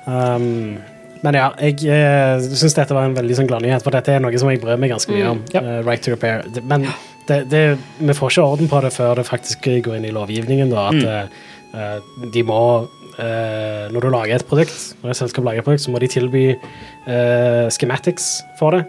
Um, 0.08 0.78
Men 1.24 1.36
ja, 1.36 1.50
jeg 1.60 1.74
uh, 1.84 2.40
syns 2.56 2.74
dette 2.78 2.96
var 2.96 3.04
en 3.10 3.16
veldig 3.18 3.36
sånn 3.36 3.48
gladnyhet, 3.50 3.84
for 3.84 3.92
dette 3.92 4.14
er 4.16 4.22
noe 4.24 4.38
som 4.40 4.48
jeg 4.54 4.62
brød 4.64 4.80
meg 4.80 4.94
ganske 4.94 5.12
mye 5.12 5.28
om. 5.34 5.42
Ja. 5.54 5.60
eh, 5.60 5.82
right 5.84 6.02
to 6.06 6.12
repair. 6.14 6.46
Det- 6.48 6.64
Men 6.64 6.86
det, 7.30 7.40
det, 7.52 7.64
vi 8.00 8.16
får 8.18 8.34
ikke 8.34 8.46
orden 8.46 8.70
på 8.72 8.82
det 8.86 8.94
før 8.96 9.20
det 9.20 9.28
faktisk 9.30 9.70
går 9.86 10.00
inn 10.00 10.08
i 10.10 10.14
lovgivningen. 10.16 10.74
Da, 10.74 10.88
at 10.90 11.00
mm. 11.00 11.36
uh, 11.74 12.30
de 12.34 12.46
må 12.48 12.62
uh, 12.86 13.86
Når 13.94 14.06
du 14.06 14.10
lager 14.14 14.40
et 14.40 14.48
produkt, 14.50 14.78
når 15.02 15.14
et 15.14 15.22
selskap 15.22 15.48
lager 15.48 15.64
et 15.64 15.68
produkt, 15.68 15.86
så 15.86 15.94
må 15.94 16.02
de 16.02 16.12
tilby 16.12 16.46
uh, 16.56 17.68
schematics 17.74 18.40
for 18.60 18.78
det, 18.78 18.86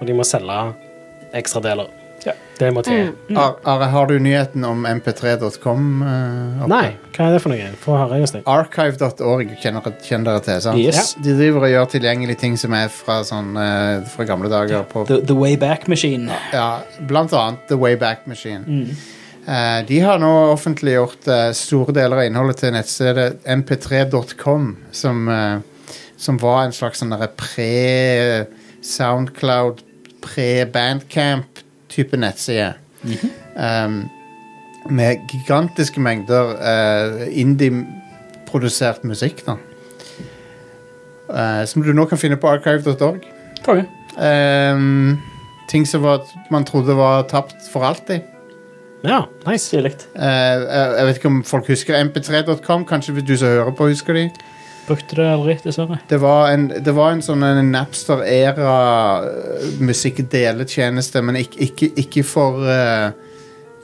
og 0.00 0.08
de 0.08 0.16
må 0.16 0.26
selge 0.26 0.62
ekstradeler. 1.34 2.03
Det 2.58 2.70
må 2.74 2.82
til. 2.86 3.10
Are, 3.34 3.56
Are, 3.66 3.88
har 3.90 4.06
du 4.10 4.14
nyheten 4.22 4.64
om 4.66 4.84
mp3.com? 4.86 5.88
Uh. 6.02 6.66
Nei, 6.70 6.84
hva 7.16 7.26
er 7.26 7.34
det 7.34 7.40
for 7.42 7.54
noe? 7.54 7.72
Få 7.82 7.96
høre, 7.98 8.20
Jostein. 8.22 8.44
Archive.org 8.46 9.56
kjenner, 9.62 9.88
kjenner 10.06 10.30
dere 10.30 10.44
til, 10.46 10.60
sant? 10.68 10.78
Yes. 10.78 11.14
De 11.24 11.34
driver 11.34 11.66
og 11.66 11.74
gjør 11.74 11.90
tilgjengelig 11.96 12.38
ting 12.44 12.54
som 12.60 12.76
er 12.78 12.92
fra, 12.94 13.20
sånn, 13.26 13.52
uh, 13.58 14.06
fra 14.12 14.28
gamle 14.28 14.52
dager. 14.52 14.86
På, 14.90 15.02
The, 15.10 15.20
the 15.26 15.36
Wayback 15.38 15.88
Machine. 15.90 16.30
ja, 16.54 16.68
blant 17.10 17.34
annet 17.34 17.66
The 17.70 17.80
Wayback 17.80 18.28
Machine. 18.30 18.86
Eh, 19.46 19.86
de 19.86 20.00
har 20.00 20.18
nå 20.18 20.30
offentliggjort 20.54 21.26
eh, 21.28 21.50
store 21.52 21.92
deler 21.92 22.22
av 22.22 22.28
innholdet 22.30 22.62
til 22.62 22.72
nettstedet 22.72 23.42
mp3.com, 23.44 24.70
som, 24.94 25.28
eh, 25.28 25.58
som 26.16 26.38
var 26.40 26.62
en 26.64 26.72
slags 26.72 27.02
sånn 27.02 27.12
derre 31.94 32.20
nettside. 32.20 32.74
Mm 33.04 33.14
nettside. 33.14 33.86
um, 33.86 34.10
med 34.90 35.16
gigantiske 35.28 36.00
mengder 36.00 36.54
uh, 36.60 37.22
indie-produsert 37.32 39.04
musikk, 39.04 39.44
da. 39.46 39.56
Uh, 41.28 41.64
som 41.66 41.82
du 41.82 41.92
nå 41.92 42.04
kan 42.04 42.20
finne 42.20 42.36
på 42.36 42.48
archive.org. 42.48 43.24
Um, 44.20 45.18
ting 45.68 45.88
som 45.88 46.02
var, 46.04 46.20
man 46.50 46.64
trodde 46.64 46.96
var 46.96 47.22
tapt 47.22 47.56
for 47.72 47.84
alltid. 47.84 48.20
Ja, 49.04 49.22
nice. 49.46 49.76
Uh, 49.76 49.82
Eh, 50.16 50.96
jeg 50.98 51.06
vet 51.06 51.16
ikke 51.16 51.28
om 51.28 51.42
folk 51.44 51.68
husker 51.68 51.98
mp3.com. 52.04 52.84
Kanskje 52.88 53.14
du 53.20 53.36
som 53.36 53.48
hører 53.48 53.74
på, 53.76 53.88
husker 53.88 54.16
de? 54.16 54.28
Brukte 54.84 55.16
det 55.16 55.26
aldri, 55.32 55.56
dessverre. 55.64 55.98
Det 56.08 56.18
var 56.20 56.50
en, 56.52 56.68
det 56.68 56.92
var 56.96 57.14
en 57.14 57.22
sånn 57.24 57.44
Napster-æra 57.70 58.74
uh, 59.24 59.68
musikkdeletjeneste, 59.80 61.22
men 61.24 61.40
ikke, 61.40 61.60
ikke, 61.68 61.92
ikke 62.04 62.26
for 62.28 62.64
uh, 62.68 63.12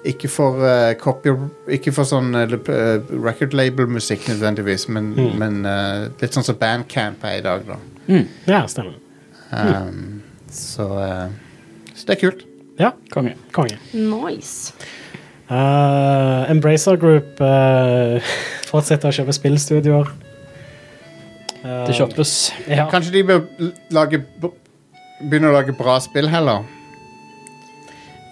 Ikke 0.05 0.30
for 0.32 0.62
uh, 0.64 0.94
copy... 0.96 1.34
Ikke 1.76 1.92
for 1.92 2.09
sånn 2.09 2.32
eh, 2.32 2.55
eh, 2.57 3.11
record 3.20 3.53
label-musikk 3.53 4.30
nødvendigvis, 4.30 4.86
men, 4.88 5.11
men 5.36 5.59
eh, 5.68 6.07
litt 6.22 6.32
sånn 6.32 6.46
som 6.46 6.57
Bandcamp 6.57 7.20
er 7.28 7.36
i 7.42 7.42
dag, 7.44 7.66
da. 7.68 7.76
Ja, 8.48 8.62
stemmer. 8.64 8.96
Um, 9.53 10.22
så, 10.48 10.86
eh, 11.05 11.28
så 11.92 12.07
det 12.09 12.16
er 12.16 12.20
kult. 12.22 12.46
Ja, 12.80 12.94
Konge. 13.12 13.34
konge. 13.53 13.76
Nice. 13.92 14.72
Uh, 15.51 16.51
Embracer 16.51 16.96
Group 16.96 17.40
uh, 17.42 18.22
fortsetter 18.70 19.11
å 19.11 19.14
kjøpe 19.14 19.34
spillstudioer. 19.36 20.12
Uh, 21.64 21.86
Det 21.86 21.94
shoppes. 21.96 22.52
Ja. 22.68 22.86
Kanskje 22.90 23.12
de 23.18 23.24
bør 23.28 23.42
lage 23.92 24.22
begynne 25.20 25.50
å 25.50 25.56
lage 25.58 25.74
bra 25.76 25.98
spill 26.00 26.30
heller? 26.32 26.64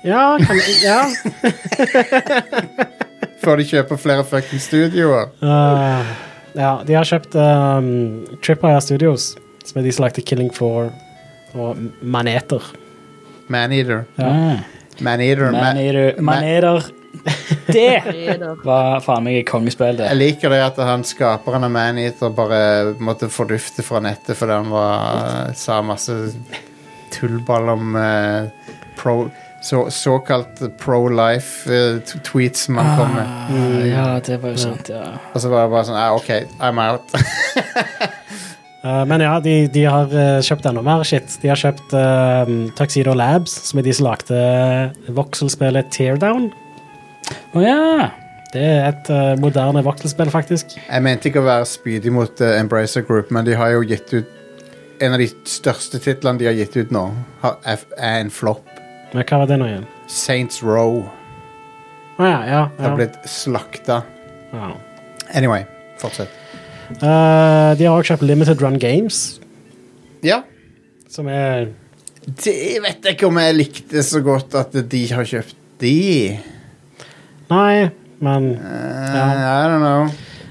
Ja, 0.06 0.38
kan, 0.40 0.60
ja. 0.80 1.02
Før 3.42 3.58
de 3.60 3.66
kjøper 3.66 3.98
flere 4.00 4.24
fucking 4.26 4.62
studioer. 4.62 5.28
Uh, 5.42 6.06
ja, 6.56 6.72
de 6.86 6.96
har 6.96 7.06
kjøpt 7.06 7.34
um, 7.38 7.90
Tripwire 8.44 8.80
Studios, 8.82 9.32
som 9.66 9.80
er 9.80 9.86
de 9.88 9.92
som 9.94 10.06
lagde 10.06 10.24
Killing 10.24 10.50
for 10.54 10.88
og 11.58 11.78
Maneter. 12.02 12.62
Maneater. 13.48 14.04
Ja. 14.20 14.30
Maneater. 15.00 15.50
Maneater. 15.54 16.22
Maneter. 16.22 16.88
Det 17.68 17.98
var 18.64 19.02
faen 19.04 19.26
meg 19.26 19.42
et 19.42 19.48
kongespill, 19.48 19.98
det. 19.98 20.08
jeg 20.08 20.18
liker 20.18 20.52
det 20.54 20.62
at 20.70 20.78
han 20.80 21.04
skaperen 21.04 21.66
av 21.66 21.72
Maneater 21.74 22.32
bare 22.32 22.60
måtte 23.04 23.28
fordufte 23.32 23.84
fra 23.84 24.00
nettet 24.04 24.38
fordi 24.38 24.56
han 24.56 24.72
var, 24.72 25.52
sa 25.58 25.82
masse 25.84 26.16
tullball 27.12 27.68
om 27.68 27.96
eh, 27.96 28.72
pro, 28.96 29.30
så, 29.62 29.90
såkalt 29.90 30.78
pro-life-tweets 30.78 32.64
som 32.64 32.76
han 32.76 32.98
kom 32.98 33.14
med. 33.14 33.26
Ah, 33.26 33.86
ja, 33.86 34.20
det 34.26 34.36
var 34.42 34.54
jo 34.54 34.62
sant, 34.62 34.92
ja. 34.92 35.04
Og 35.32 35.42
så 35.42 35.50
var 35.52 35.66
det 35.66 35.74
bare 35.74 35.88
sånn 35.88 35.98
ah, 35.98 36.14
OK, 36.16 36.30
I'm 36.60 36.80
out. 36.82 37.16
Uh, 38.84 39.02
men 39.10 39.24
ja, 39.24 39.34
de, 39.42 39.56
de 39.74 39.84
har 39.88 40.14
uh, 40.14 40.38
kjøpt 40.44 40.70
enda 40.70 40.84
mer 40.86 41.04
shit. 41.08 41.38
De 41.42 41.50
har 41.50 41.58
kjøpt 41.58 41.96
uh, 41.96 42.54
Tuxedo 42.78 43.16
Labs, 43.18 43.56
som 43.70 43.82
er 43.82 43.88
de 43.88 43.96
som 43.98 44.10
lagde 44.10 44.42
vokselspillet 45.18 45.90
Teardown. 45.94 46.50
Å 47.56 47.62
ja. 47.64 48.08
Det 48.48 48.62
er 48.64 48.86
et 48.88 49.08
uh, 49.12 49.34
moderne 49.40 49.82
vokselspill, 49.84 50.30
faktisk. 50.32 50.72
Jeg 50.80 51.04
mente 51.04 51.28
ikke 51.28 51.42
å 51.42 51.48
være 51.48 51.66
spydig 51.68 52.12
mot 52.16 52.40
eh, 52.40 52.54
Embracer 52.62 53.04
Group, 53.04 53.28
men 53.34 53.44
de 53.44 53.52
har 53.58 53.74
jo 53.74 53.82
gitt 53.84 54.12
ut 54.14 54.34
En 55.04 55.12
av 55.14 55.20
de 55.20 55.28
største 55.46 56.00
titlene 56.02 56.40
de 56.40 56.48
har 56.48 56.56
gitt 56.56 56.74
ut 56.74 56.90
nå, 56.90 57.02
har, 57.44 57.58
er, 57.68 57.82
er 58.00 58.16
en 58.24 58.32
flopp. 58.34 58.64
Men 59.12 59.22
hva 59.28 59.42
var 59.44 59.50
det 59.52 59.58
nå 59.60 59.68
igjen? 59.68 59.84
Saints 60.10 60.58
Row 60.64 61.04
Å 62.18 62.24
ja, 62.26 62.40
ja. 62.48 62.62
har 62.80 62.88
ja. 62.88 62.94
blitt 62.98 63.20
slakta. 63.30 64.00
ja. 64.50 64.72
Anyway, 65.36 65.66
fortsett. 66.00 66.32
Uh, 66.98 67.76
de 67.76 67.84
har 67.84 67.92
også 67.92 68.14
kjøpt 68.14 68.24
Limited 68.26 68.62
Run 68.64 68.80
Games, 68.80 69.38
Ja. 70.24 70.40
som 71.12 71.28
er 71.28 71.68
Det 72.24 72.56
vet 72.82 73.04
jeg 73.04 73.14
ikke 73.18 73.28
om 73.28 73.38
jeg 73.38 73.58
likte 73.60 74.02
så 74.02 74.24
godt 74.24 74.56
at 74.56 74.72
de 74.88 75.02
har 75.12 75.28
kjøpt 75.28 75.54
de. 75.84 76.38
Nei, 77.51 77.90
men 78.20 78.51
Eh, 78.59 79.14
I 79.14 79.68
don't 79.68 79.80
know. 79.80 80.09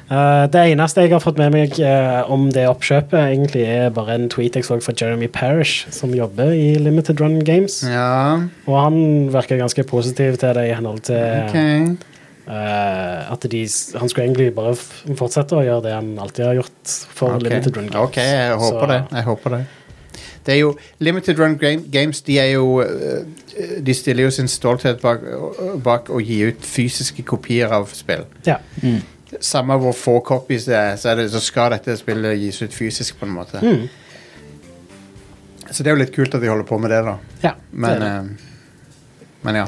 uh, 0.10 0.48
Det 0.48 0.64
eneste 0.72 1.02
jeg 1.04 1.12
har 1.12 1.20
fått 1.24 1.38
med 1.38 1.52
meg 1.54 1.76
uh, 1.84 2.24
om 2.32 2.50
det 2.52 2.64
oppkjøpet, 2.70 3.18
egentlig 3.34 3.66
er 3.68 3.90
bare 3.94 4.16
en 4.16 4.30
tweet 4.30 4.56
jeg 4.56 4.66
så 4.66 4.80
fra 4.82 4.94
Jeremy 4.98 5.28
Parish, 5.28 5.86
som 5.94 6.14
jobber 6.16 6.54
i 6.56 6.76
Limited 6.80 7.20
Run 7.22 7.40
Games. 7.46 7.82
Ja, 7.84 8.40
Og 8.68 8.78
han 8.82 9.30
virker 9.34 9.60
ganske 9.62 9.84
positiv 9.84 10.38
til 10.42 10.54
det 10.58 10.70
i 10.72 10.74
henhold 10.74 11.04
til 11.10 11.22
okay. 11.50 11.98
uh, 12.48 13.32
at 13.34 13.46
de, 13.52 13.64
han 14.00 14.10
skulle 14.10 14.26
egentlig 14.30 14.54
bare 14.56 14.74
fortsette 15.20 15.58
å 15.60 15.66
gjøre 15.66 15.84
det 15.90 15.94
han 15.98 16.14
alltid 16.24 16.46
har 16.48 16.56
gjort 16.64 16.96
for 17.14 17.36
okay. 17.36 17.50
Limited 17.50 17.78
Run 17.78 17.90
Games. 17.92 18.08
Ok, 18.08 18.18
jeg 18.24 18.56
håper 18.58 18.80
Så- 18.88 18.94
det. 18.96 19.02
Jeg 19.20 19.24
håper 19.28 19.50
det. 19.58 19.66
Det 20.48 20.54
er 20.56 20.62
jo, 20.62 20.72
Limited 21.04 21.40
Run 21.40 21.58
Games 21.92 22.22
de 22.24 22.38
er 22.40 22.54
jo 22.54 22.80
eh, 22.80 23.26
De 23.84 23.94
stiller 23.94 24.24
jo 24.24 24.32
sin 24.32 24.48
stolthet 24.48 25.02
bak, 25.04 25.26
bak 25.84 26.08
å 26.14 26.22
gi 26.24 26.40
ut 26.48 26.64
fysiske 26.64 27.26
kopier 27.28 27.74
av 27.76 27.90
spill. 27.92 28.24
Ja. 28.48 28.62
Samme 29.44 29.76
hvor 29.82 29.96
få 29.98 30.20
copies 30.24 30.70
det 30.70 30.78
er, 30.78 30.96
så, 30.96 31.12
er 31.12 31.20
det, 31.20 31.28
så 31.34 31.42
skal 31.44 31.74
dette 31.76 31.98
spillet 32.00 32.40
gis 32.40 32.62
ut 32.64 32.74
fysisk. 32.74 33.20
på 33.20 33.28
en 33.28 33.36
måte 33.36 33.64
Mm. 33.64 33.88
Så 35.68 35.84
det 35.84 35.92
er 35.92 35.98
jo 35.98 36.00
litt 36.00 36.14
kult 36.16 36.32
at 36.32 36.40
de 36.42 36.48
holder 36.48 36.64
på 36.64 36.78
med 36.80 36.94
det, 36.96 37.02
da. 37.04 37.18
ja 37.44 37.50
Men, 37.72 37.90
det 37.92 38.00
det. 38.00 38.12
eh, 38.16 39.34
men 39.44 39.56
ja. 39.56 39.66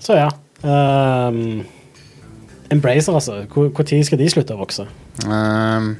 Så 0.00 0.16
ja. 0.16 0.30
Um, 0.64 1.66
Embracer, 2.72 3.12
altså. 3.12 3.42
Når 3.44 4.04
skal 4.08 4.18
de 4.18 4.30
slutte 4.32 4.56
å 4.56 4.62
vokse? 4.62 4.86
Um, 5.28 5.98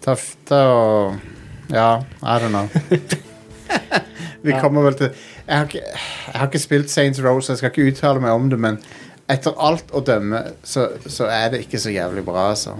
tøft 0.00 0.54
å 0.56 0.62
og 0.64 1.37
Ja, 1.70 2.02
I 2.22 2.38
don't 2.40 2.48
know. 2.54 2.68
Vi 4.42 4.50
Ja. 4.54 4.60
kommer 4.62 4.82
vel 4.86 4.94
til 4.94 5.10
jeg 5.48 5.56
har, 5.56 5.64
ikke, 5.64 5.80
jeg 6.32 6.34
har 6.40 6.46
ikke 6.46 6.58
spilt 6.60 6.90
Saints 6.90 7.20
Row, 7.24 7.40
så 7.40 7.52
jeg 7.52 7.58
skal 7.58 7.70
ikke 7.72 7.86
uttale 7.92 8.20
meg 8.20 8.30
om 8.36 8.50
det, 8.52 8.58
men 8.60 8.76
etter 9.32 9.54
alt 9.60 9.90
å 9.96 10.00
dømme, 10.04 10.42
så, 10.64 10.86
så 11.08 11.24
er 11.32 11.50
det 11.54 11.62
ikke 11.64 11.80
så 11.80 11.90
jævlig 11.92 12.22
bra, 12.24 12.50
altså. 12.52 12.74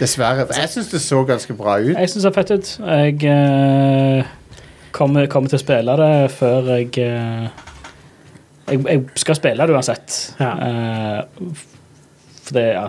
Dessverre. 0.00 0.46
Jeg 0.56 0.70
syns 0.72 0.88
det 0.94 1.00
så 1.02 1.24
ganske 1.28 1.54
bra 1.58 1.76
ut. 1.82 1.90
Jeg 1.98 2.10
syns 2.12 2.22
det 2.24 2.30
er 2.30 2.36
fett 2.38 2.52
ut. 2.54 2.70
Jeg 2.86 3.24
eh, 3.30 4.30
kommer, 4.96 5.26
kommer 5.30 5.50
til 5.52 5.58
å 5.58 5.62
spille 5.64 5.96
det 6.00 6.12
før 6.38 6.70
jeg 6.76 6.88
eh, 7.02 7.66
jeg, 8.70 8.80
jeg 8.86 9.04
skal 9.18 9.38
spille 9.38 9.66
det 9.66 9.74
uansett. 9.76 10.16
Ja. 10.40 10.52
Eh, 10.66 11.20
for 12.46 12.56
det, 12.58 12.66
ja, 12.78 12.86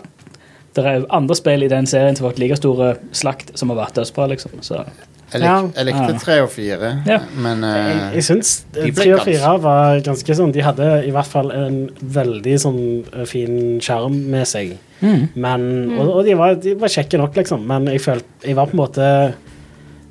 det 0.76 0.86
er 0.88 1.06
andre 1.12 1.36
spill 1.36 1.64
i 1.64 1.68
den 1.72 1.86
serien 1.90 2.16
som 2.16 2.26
har 2.26 2.34
vært 2.34 2.40
like 2.44 2.58
store 2.60 2.94
slakt 3.12 3.52
som 3.60 3.70
har 3.74 3.78
vært 3.86 3.98
dødsbra, 4.00 4.28
liksom. 4.32 4.52
Så 4.64 4.86
Jeg, 5.32 5.40
lik, 5.42 5.48
Ja. 5.48 5.62
jeg 5.78 5.86
likte 5.88 6.20
tre 6.20 6.42
og 6.44 6.50
fire, 6.52 6.90
Ja. 7.08 7.20
men 7.36 7.62
Jeg, 7.64 7.96
eh, 7.96 8.12
jeg 8.16 8.24
syns 8.24 8.66
tre 8.74 9.14
og 9.14 9.22
fire 9.24 9.58
var 9.64 10.00
ganske 10.02 10.36
sånn 10.36 10.52
De 10.52 10.60
hadde 10.62 11.06
i 11.08 11.12
hvert 11.12 11.26
fall 11.28 11.52
en 11.52 11.90
veldig 12.04 12.56
sånn 12.60 12.82
eh, 13.14 13.26
fin 13.26 13.80
sjarm 13.80 14.18
med 14.30 14.46
seg. 14.48 14.78
Men, 15.02 15.98
og, 15.98 16.10
og 16.18 16.26
de, 16.26 16.36
var, 16.38 16.56
de 16.56 16.76
var 16.76 16.88
kjekke 16.90 17.18
nok, 17.18 17.34
liksom. 17.36 17.64
Men 17.66 17.86
jeg 17.88 18.02
følte 18.02 18.24
Jeg 18.46 18.56
var 18.56 18.68
på 18.68 18.76
en 18.78 18.84
måte 18.84 19.34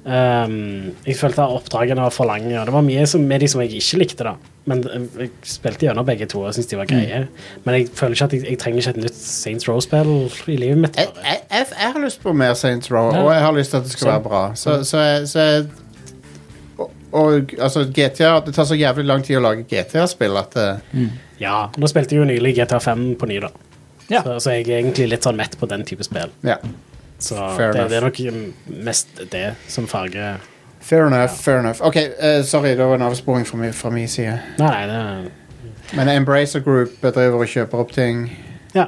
ehm, 0.06 0.94
Jeg 1.06 1.16
følte 1.16 1.42
at 1.42 1.56
oppdragene 1.58 2.00
var 2.00 2.14
for 2.14 2.28
lange, 2.28 2.52
og 2.60 2.66
det 2.66 2.74
var 2.74 2.84
mye 2.86 3.06
som, 3.06 3.20
med 3.26 3.40
de 3.40 3.48
som 3.48 3.60
jeg 3.60 3.74
ikke 3.80 3.98
likte. 4.00 4.24
da 4.24 4.34
Men 4.70 4.84
eh, 4.88 5.06
jeg 5.24 5.30
spilte 5.42 5.86
gjennom 5.86 6.06
begge 6.06 6.26
to 6.30 6.42
og 6.44 6.54
syntes 6.54 6.70
de 6.70 6.78
var 6.80 6.88
greie. 6.90 7.26
Men 7.64 7.74
jeg 7.78 7.88
føler 7.94 8.16
ikke 8.16 8.24
at 8.30 8.32
jeg, 8.38 8.46
jeg 8.50 8.58
trenger 8.62 8.80
ikke 8.80 8.90
et 8.96 9.04
nytt 9.04 9.20
Saints 9.20 9.68
Row-spill 9.68 10.12
i 10.54 10.56
livet 10.56 10.78
mitt. 10.86 10.96
Jeg, 10.96 11.12
jeg, 11.24 11.40
jeg, 11.50 11.92
har 11.92 12.00
lyst 12.04 12.22
på 12.22 12.32
mer 12.32 12.54
Saints 12.54 12.90
Row, 12.92 13.12
Ja. 13.14 13.22
og 13.24 13.32
jeg 13.34 13.42
har 13.42 13.52
lyst 13.52 13.70
til 13.70 13.76
at 13.82 13.84
det 13.84 13.92
skal 13.92 14.06
Så- 14.06 14.10
være 14.10 14.26
bra. 14.28 14.42
Så, 14.54 14.84
så, 14.84 14.98
jeg, 14.98 15.28
så 15.28 15.66
og, 16.78 16.90
og 17.12 17.54
altså 17.58 17.84
GTA 17.84 18.40
Det 18.46 18.54
tar 18.54 18.64
så 18.64 18.74
jævlig 18.78 19.04
lang 19.04 19.24
tid 19.24 19.36
å 19.36 19.40
lage 19.44 19.64
GTA-spill 19.68 20.38
at 20.38 20.54
mm. 20.92 21.10
Ja, 21.40 21.68
Nå 21.76 21.88
spilte 21.90 22.14
jeg 22.14 22.22
jo 22.22 22.28
nylig 22.28 22.54
GTA 22.56 22.78
5 22.78 23.14
på 23.20 23.26
ny, 23.26 23.40
da. 23.40 23.50
Ja. 24.10 24.22
Så, 24.22 24.38
så 24.44 24.54
jeg 24.56 24.66
er 24.68 24.80
egentlig 24.82 25.08
litt 25.12 25.24
sånn 25.24 25.38
mett 25.38 25.54
på 25.58 25.68
den 25.70 25.84
type 25.88 26.04
spill. 26.04 26.32
Ja. 26.46 26.58
Så 27.20 27.36
Fair 27.56 27.74
det, 27.76 27.88
det 27.90 27.98
er 28.00 28.06
nok 28.06 28.20
mest 28.88 29.20
det 29.32 29.54
som 29.68 29.88
farger 29.88 30.40
Fair 30.80 31.06
enough. 31.06 31.28
fair 31.28 31.58
enough 31.58 31.82
Ok, 31.84 31.96
uh, 31.96 32.42
sorry, 32.44 32.68
det 32.68 32.84
var 32.84 32.94
en 32.94 33.02
avsporing 33.02 33.44
fra 33.46 33.70
fra 33.72 33.90
min 33.90 34.08
side. 34.08 34.38
Nei, 34.58 34.86
nei, 34.86 35.24
det 35.24 35.96
Men 35.96 36.08
Embracer 36.08 36.60
Group 36.60 37.02
driver 37.02 37.42
og 37.42 37.48
kjøper 37.50 37.78
opp 37.82 37.92
ting. 37.92 38.30
Ja. 38.74 38.86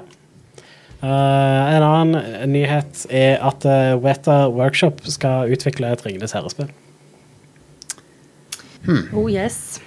Uh, 1.03 1.75
en 1.75 1.83
annen 1.83 2.53
nyhet 2.53 3.07
er 3.11 3.43
at 3.43 3.67
uh, 3.67 3.99
Weta 3.99 4.47
Workshop 4.49 5.03
skal 5.11 5.51
utvikle 5.53 5.91
et 5.93 6.05
Ringenes 6.07 6.33
herrespill. 6.33 6.71
Oh 9.13 9.27
yes. 9.31 9.81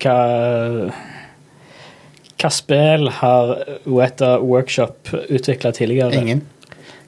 Hva 0.00 0.18
Hva 2.36 2.50
spill 2.52 3.08
har 3.16 3.54
Weta 3.88 4.36
Workshop 4.44 5.08
utvikla 5.28 5.72
tidligere? 5.72 6.14
Ingen. 6.20 6.44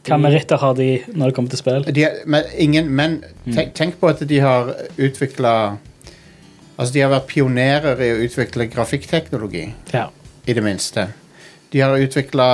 Hva 0.08 0.18
meritter 0.20 0.56
har 0.62 0.74
de 0.78 0.88
når 1.12 1.30
det 1.30 1.34
kommer 1.36 1.52
til 1.52 1.60
spill? 1.60 1.84
De, 1.94 2.06
men, 2.26 2.48
ingen, 2.56 2.88
men 2.96 3.18
tenk, 3.52 3.74
tenk 3.76 3.98
på 4.00 4.08
at 4.10 4.22
de 4.28 4.40
har 4.44 4.72
utvikla 4.96 5.54
Altså, 6.78 6.92
de 6.94 7.00
har 7.02 7.10
vært 7.10 7.24
pionerer 7.26 7.98
i 8.06 8.08
å 8.14 8.18
utvikle 8.22 8.68
grafikkteknologi, 8.70 9.64
Ja. 9.90 10.04
i 10.46 10.54
det 10.54 10.62
minste. 10.62 11.08
De 11.74 11.80
har 11.82 11.98
utvikla 11.98 12.46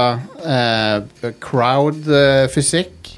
crowd-fysikk, 1.45 3.11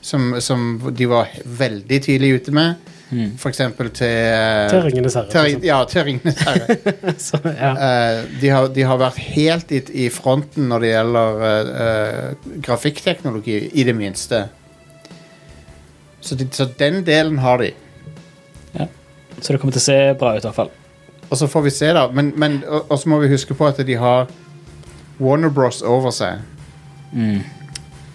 som, 0.00 0.34
som 0.40 0.92
de 0.96 1.06
var 1.08 1.32
veldig 1.44 2.00
tidlig 2.04 2.34
ute 2.40 2.52
med. 2.52 2.89
For 3.10 3.50
eksempel 3.50 3.88
til 3.90 4.06
eh, 4.06 4.68
Til 4.70 4.84
Ringenes 4.84 5.16
herre. 5.18 5.30
til. 5.32 5.64
Ja, 5.66 5.80
til 5.84 6.04
Ringenes 6.06 6.42
herre. 6.46 6.76
Så, 7.18 7.40
ja. 7.44 7.70
Eh, 7.74 8.20
de, 8.40 8.48
har, 8.48 8.68
de 8.70 8.84
har 8.86 9.00
vært 9.00 9.18
helt 9.34 9.72
i, 9.74 9.80
i 10.04 10.08
fronten 10.14 10.68
når 10.70 10.84
det 10.84 10.92
gjelder 10.92 11.40
uh, 11.40 11.72
eh, 11.86 12.52
grafikkteknologi, 12.62 13.58
i 13.74 13.84
det 13.84 13.96
minste. 13.98 14.44
Så, 16.20 16.38
de, 16.38 16.46
så 16.54 16.68
den 16.78 17.02
delen 17.06 17.40
har 17.42 17.58
de. 17.58 17.72
Ja. 18.76 18.86
Så 19.40 19.52
det 19.52 19.60
kommer 19.60 19.74
til 19.74 19.82
å 19.82 19.88
se 19.88 19.98
bra 20.20 20.36
ut, 20.36 20.44
i 20.44 20.46
hvert 20.46 20.60
fall. 20.60 20.70
Og 21.30 21.36
så 21.38 21.50
får 21.50 21.66
vi 21.66 21.74
se, 21.74 21.90
da. 21.96 22.06
Men, 22.14 22.30
men 22.38 22.60
og, 22.68 22.92
og 22.92 22.98
så 23.00 23.10
må 23.10 23.18
vi 23.24 23.32
huske 23.34 23.58
på 23.58 23.66
at 23.66 23.82
de 23.86 23.98
har 23.98 24.30
Warner 25.18 25.50
Bros 25.50 25.82
over 25.82 26.14
seg. 26.14 26.46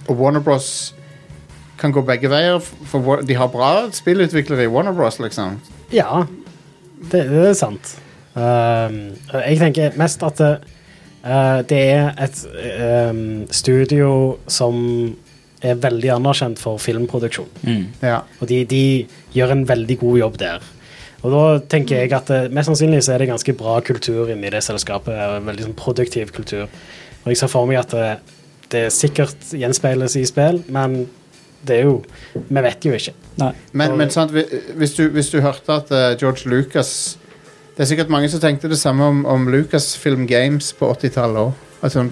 Og 0.07 0.15
Warner 0.15 0.43
Bros 0.43 0.93
kan 1.79 1.93
gå 1.95 2.03
begge 2.07 2.31
veier, 2.31 2.59
for 2.61 3.21
de 3.25 3.37
har 3.37 3.51
bra 3.53 3.71
spillutviklere 3.93 4.65
i 4.65 4.71
Warner 4.71 4.95
Bros, 4.95 5.19
liksom. 5.23 5.59
ja. 5.93 6.25
Det, 7.05 7.25
det 7.29 7.41
er 7.51 7.57
sant. 7.57 7.91
Um, 8.33 8.95
jeg 9.29 9.59
tenker 9.59 9.97
mest 9.99 10.23
at 10.25 10.39
det, 10.39 10.53
uh, 11.25 11.59
det 11.67 11.81
er 11.91 12.07
et 12.23 12.39
um, 13.11 13.43
studio 13.53 14.07
som 14.47 14.79
er 15.65 15.77
veldig 15.81 16.11
anerkjent 16.15 16.61
for 16.61 16.81
filmproduksjon. 16.81 17.51
Ja. 18.01 18.23
Og 18.39 18.49
de, 18.49 18.63
de 18.69 18.83
gjør 19.35 19.53
en 19.55 19.67
veldig 19.69 19.99
god 20.01 20.17
jobb 20.19 20.39
der. 20.41 20.65
Og 21.25 21.33
da 21.33 21.43
tenker 21.71 22.03
jeg 22.03 22.13
at 22.13 22.29
eh, 22.33 22.47
mest 22.53 22.69
sannsynlig 22.69 23.01
så 23.05 23.15
er 23.15 23.23
det 23.23 23.31
ganske 23.31 23.55
bra 23.57 23.79
kultur 23.85 24.29
inni 24.29 24.51
det 24.53 24.61
selskapet. 24.65 25.15
en 25.15 25.47
Veldig 25.49 25.69
sånn 25.69 25.77
produktiv 25.79 26.33
kultur. 26.35 26.67
Og 27.23 27.31
jeg 27.31 27.39
ser 27.39 27.49
for 27.49 27.69
meg 27.69 27.81
at 27.81 27.95
det, 27.95 28.09
det 28.73 28.83
sikkert 28.93 29.47
gjenspeiles 29.57 30.19
i 30.19 30.25
spill, 30.29 30.61
men 30.73 31.05
det 31.67 31.79
er 31.79 31.87
jo 31.89 31.95
Vi 32.33 32.63
vet 32.63 32.87
jo 32.87 32.95
ikke. 32.95 33.13
Nei. 33.41 33.51
Men, 33.73 33.97
men 33.99 34.13
sant, 34.13 34.31
hvis, 34.31 34.95
du, 34.97 35.07
hvis 35.13 35.31
du 35.33 35.39
hørte 35.43 35.75
at 35.75 35.91
uh, 35.91 36.13
George 36.19 36.49
Lucas 36.49 37.17
Det 37.75 37.83
er 37.83 37.89
sikkert 37.91 38.13
mange 38.13 38.29
som 38.31 38.39
tenkte 38.43 38.71
det 38.71 38.79
samme 38.79 39.03
om, 39.11 39.25
om 39.27 39.49
Lucasfilm 39.51 40.23
Games 40.29 40.71
på 40.77 40.87
80-tallet 40.93 41.41
òg. 41.41 41.65
Altså, 41.83 42.05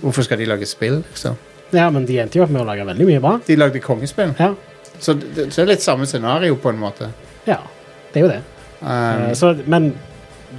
hvorfor 0.00 0.24
skal 0.24 0.38
de 0.40 0.46
lage 0.48 0.68
spill, 0.70 1.00
liksom? 1.02 1.34
Ja, 1.74 1.88
men 1.90 2.06
de 2.06 2.20
endte 2.22 2.38
jo 2.38 2.44
opp 2.46 2.52
med 2.54 2.62
å 2.62 2.68
lage 2.68 2.86
veldig 2.86 3.08
mye 3.08 3.20
bra. 3.20 3.34
De 3.44 3.56
lagde 3.58 3.82
kongespill. 3.82 4.30
Ja, 4.38 4.54
Så 5.02 5.16
det, 5.18 5.50
så 5.50 5.58
det 5.58 5.64
er 5.64 5.72
litt 5.74 5.82
samme 5.82 6.06
scenario, 6.06 6.54
på 6.56 6.70
en 6.70 6.78
måte. 6.80 7.10
ja 7.50 7.58
det 8.14 8.20
er 8.20 8.24
jo 8.24 8.30
det. 8.30 8.42
Um, 8.78 9.24
Eh, 9.24 9.32
så, 9.34 9.54
men 9.66 9.94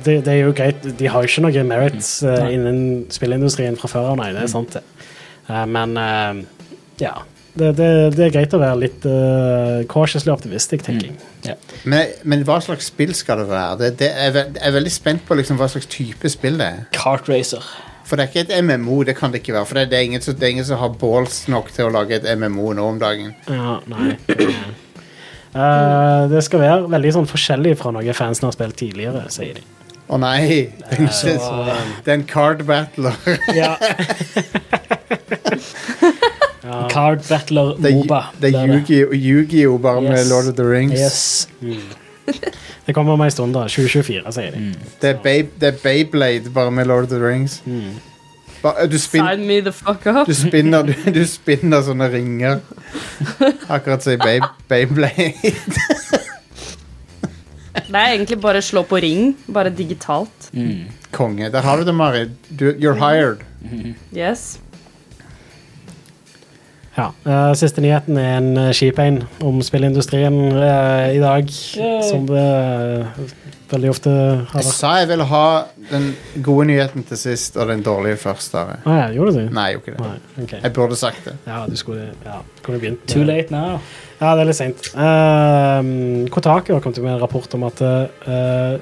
det, 0.04 0.26
det 0.26 0.34
er 0.34 0.42
jo 0.44 0.56
greit. 0.56 0.84
De 1.00 1.08
har 1.08 1.24
jo 1.24 1.30
ikke 1.30 1.46
noen 1.46 1.70
merits 1.70 2.18
uh, 2.26 2.50
innen 2.52 3.06
spillindustrien 3.14 3.78
fra 3.80 3.90
før 3.92 4.12
av, 4.12 4.20
nei. 4.20 4.32
Det 4.36 4.44
er 4.44 4.52
sant, 4.52 4.76
det. 4.76 4.84
Uh, 5.48 5.64
men 5.70 5.96
uh, 5.96 6.42
ja. 7.02 7.16
Det, 7.56 7.70
det, 7.78 7.90
det 8.18 8.26
er 8.26 8.32
greit 8.36 8.54
å 8.54 8.60
være 8.60 8.80
litt 8.82 9.06
uh, 9.08 9.86
cautiously 9.88 10.32
optimistic, 10.34 10.82
tenker 10.84 11.14
jeg. 11.46 11.56
men, 11.88 12.12
men 12.28 12.44
hva 12.48 12.58
slags 12.64 12.90
spill 12.92 13.14
skal 13.16 13.40
det 13.40 13.46
være? 13.48 13.78
Det, 13.80 13.92
det 14.02 14.10
er, 14.12 14.40
jeg 14.42 14.60
er 14.60 14.74
veldig 14.76 14.92
spent 14.92 15.24
på 15.28 15.38
liksom, 15.40 15.60
hva 15.62 15.70
slags 15.72 15.88
type 15.88 16.32
spill 16.32 16.60
det 16.60 16.68
er. 16.68 16.82
Kart 16.96 17.30
Racer. 17.32 17.64
For 18.06 18.20
det 18.20 18.26
er 18.26 18.34
ikke 18.34 18.44
et 18.44 18.66
MMO, 18.68 19.00
det 19.08 19.16
kan 19.18 19.32
det 19.32 19.40
ikke 19.40 19.56
være. 19.56 19.70
For 19.70 19.80
det, 19.80 19.86
det, 19.94 20.02
er, 20.02 20.10
ingen 20.10 20.22
som, 20.22 20.36
det 20.36 20.46
er 20.46 20.54
ingen 20.58 20.68
som 20.68 20.82
har 20.84 20.92
balls 21.00 21.46
nok 21.50 21.72
til 21.74 21.88
å 21.88 21.94
lage 21.96 22.20
et 22.20 22.28
MMO 22.38 22.74
nå 22.76 22.90
om 22.92 23.00
dagen. 23.02 23.32
Ja, 23.48 23.80
nei. 23.90 24.18
Uh, 25.56 26.28
det 26.28 26.44
skal 26.44 26.60
være 26.60 26.92
veldig 26.92 27.16
sånn 27.16 27.32
forskjellig 27.32 27.78
fra 27.80 27.96
noe 27.96 28.18
fansen 28.18 28.50
har 28.50 28.58
spilt 28.58 28.76
tidligere, 28.84 29.24
sier 29.32 29.62
de. 29.62 29.64
Å 30.12 30.20
nei! 30.22 30.68
Det 30.92 31.00
er, 31.40 31.88
det 32.06 32.12
er 32.12 32.18
en 32.20 32.28
card 32.30 32.62
battler. 32.68 33.16
Ja. 33.56 33.74
Card 36.90 37.22
Battler 37.30 37.76
Det 37.78 37.92
er, 37.92 37.96
Moba. 37.96 38.22
det 38.42 38.54
er 38.56 38.66
blir 38.68 38.80
Yu-Gi- 38.80 39.16
Yu-Gi-Oh! 39.16 39.78
bare 39.82 40.02
med 40.02 40.26
Lord 40.30 40.48
of 40.50 40.56
the 40.56 40.64
Rings. 40.72 41.00
Yes. 41.00 41.48
Det 42.88 42.94
kommer 42.96 43.14
om 43.14 43.22
ei 43.22 43.30
stund, 43.30 43.54
da. 43.54 43.68
2024, 43.68 44.32
sier 44.34 44.52
de. 44.52 44.74
Det, 45.02 45.10
er 45.10 45.18
Bay, 45.24 45.44
det 45.62 45.68
er 45.74 45.78
Beyblade 45.84 46.50
bare 46.54 46.72
med 46.72 46.86
Lord 46.90 47.04
of 47.04 47.10
the 47.10 47.20
Rings. 47.28 47.60
Ba, 48.64 48.72
du, 48.90 48.98
spin, 48.98 49.22
Sign 49.22 49.46
me 49.48 49.60
the 49.62 49.72
fuck 49.72 50.06
up. 50.10 50.28
du, 50.28 50.34
spinner, 50.34 50.82
du, 50.88 50.94
du 51.14 51.26
spinner 51.30 51.82
sånne 51.86 52.08
ringer. 52.14 52.60
Akkurat 53.70 54.04
som 54.04 54.14
i 54.14 54.18
Bay, 54.18 54.40
Beyblade. 54.70 55.34
Det 57.76 57.94
er 58.02 58.14
egentlig 58.16 58.38
bare 58.42 58.62
slå 58.64 58.82
på 58.88 58.98
ring, 59.04 59.36
bare 59.54 59.70
digitalt. 59.70 60.50
Konge. 61.12 61.50
Der 61.52 61.62
har 61.62 61.78
du 61.78 61.84
det, 61.86 61.94
Mari. 61.96 62.26
Du, 62.60 62.72
you're 62.74 62.98
hired. 62.98 63.38
Yes. 64.16 64.60
Ja. 66.96 67.10
eh, 67.28 67.54
siste 67.60 67.84
nyheten 67.84 68.18
er 68.20 68.38
en 68.38 68.54
uh, 68.56 68.70
kjip 68.76 69.00
en 69.04 69.20
om 69.44 69.60
spillindustrien 69.64 70.38
eh, 70.56 71.18
i 71.18 71.20
dag, 71.20 71.50
Yay. 71.52 71.98
som 72.08 72.24
det 72.30 72.44
eh, 72.46 73.26
veldig 73.72 73.90
ofte 73.92 74.14
har 74.52 74.62
Jeg 74.64 74.76
sa 74.78 74.94
jeg 75.02 75.10
ville 75.10 75.28
ha 75.28 75.46
den 75.90 76.08
gode 76.46 76.70
nyheten 76.70 77.04
til 77.10 77.20
sist 77.20 77.58
og 77.60 77.68
den 77.72 77.84
dårlige 77.84 78.22
først. 78.22 78.56
Å 78.56 78.80
ja, 78.86 79.10
gjorde 79.12 79.34
du 79.36 79.40
det? 79.42 79.46
Nei, 79.58 79.68
jeg 79.72 79.80
gjorde 79.80 79.92
ikke 79.92 79.98
det. 79.98 80.08
Nei, 80.08 80.44
okay. 80.46 80.60
Jeg 80.64 80.76
burde 80.78 81.00
sagt 81.00 81.28
det. 81.28 81.36
Ja, 81.50 81.62
du 81.68 81.76
skulle 81.80 82.08
ja, 82.24 82.40
kunne 82.64 82.80
begynt. 82.80 83.04
Too 83.12 83.26
late 83.28 83.52
now. 83.52 83.80
Ja, 84.22 84.32
det 84.38 84.46
er 84.46 84.50
litt 84.52 84.60
seint. 84.62 84.92
Uh, 84.96 86.30
Kotaku 86.32 86.78
har 86.78 86.84
kommet 86.86 87.02
med 87.04 87.18
en 87.18 87.24
rapport 87.26 87.58
om 87.58 87.66
at 87.68 87.82
uh, 87.84 88.78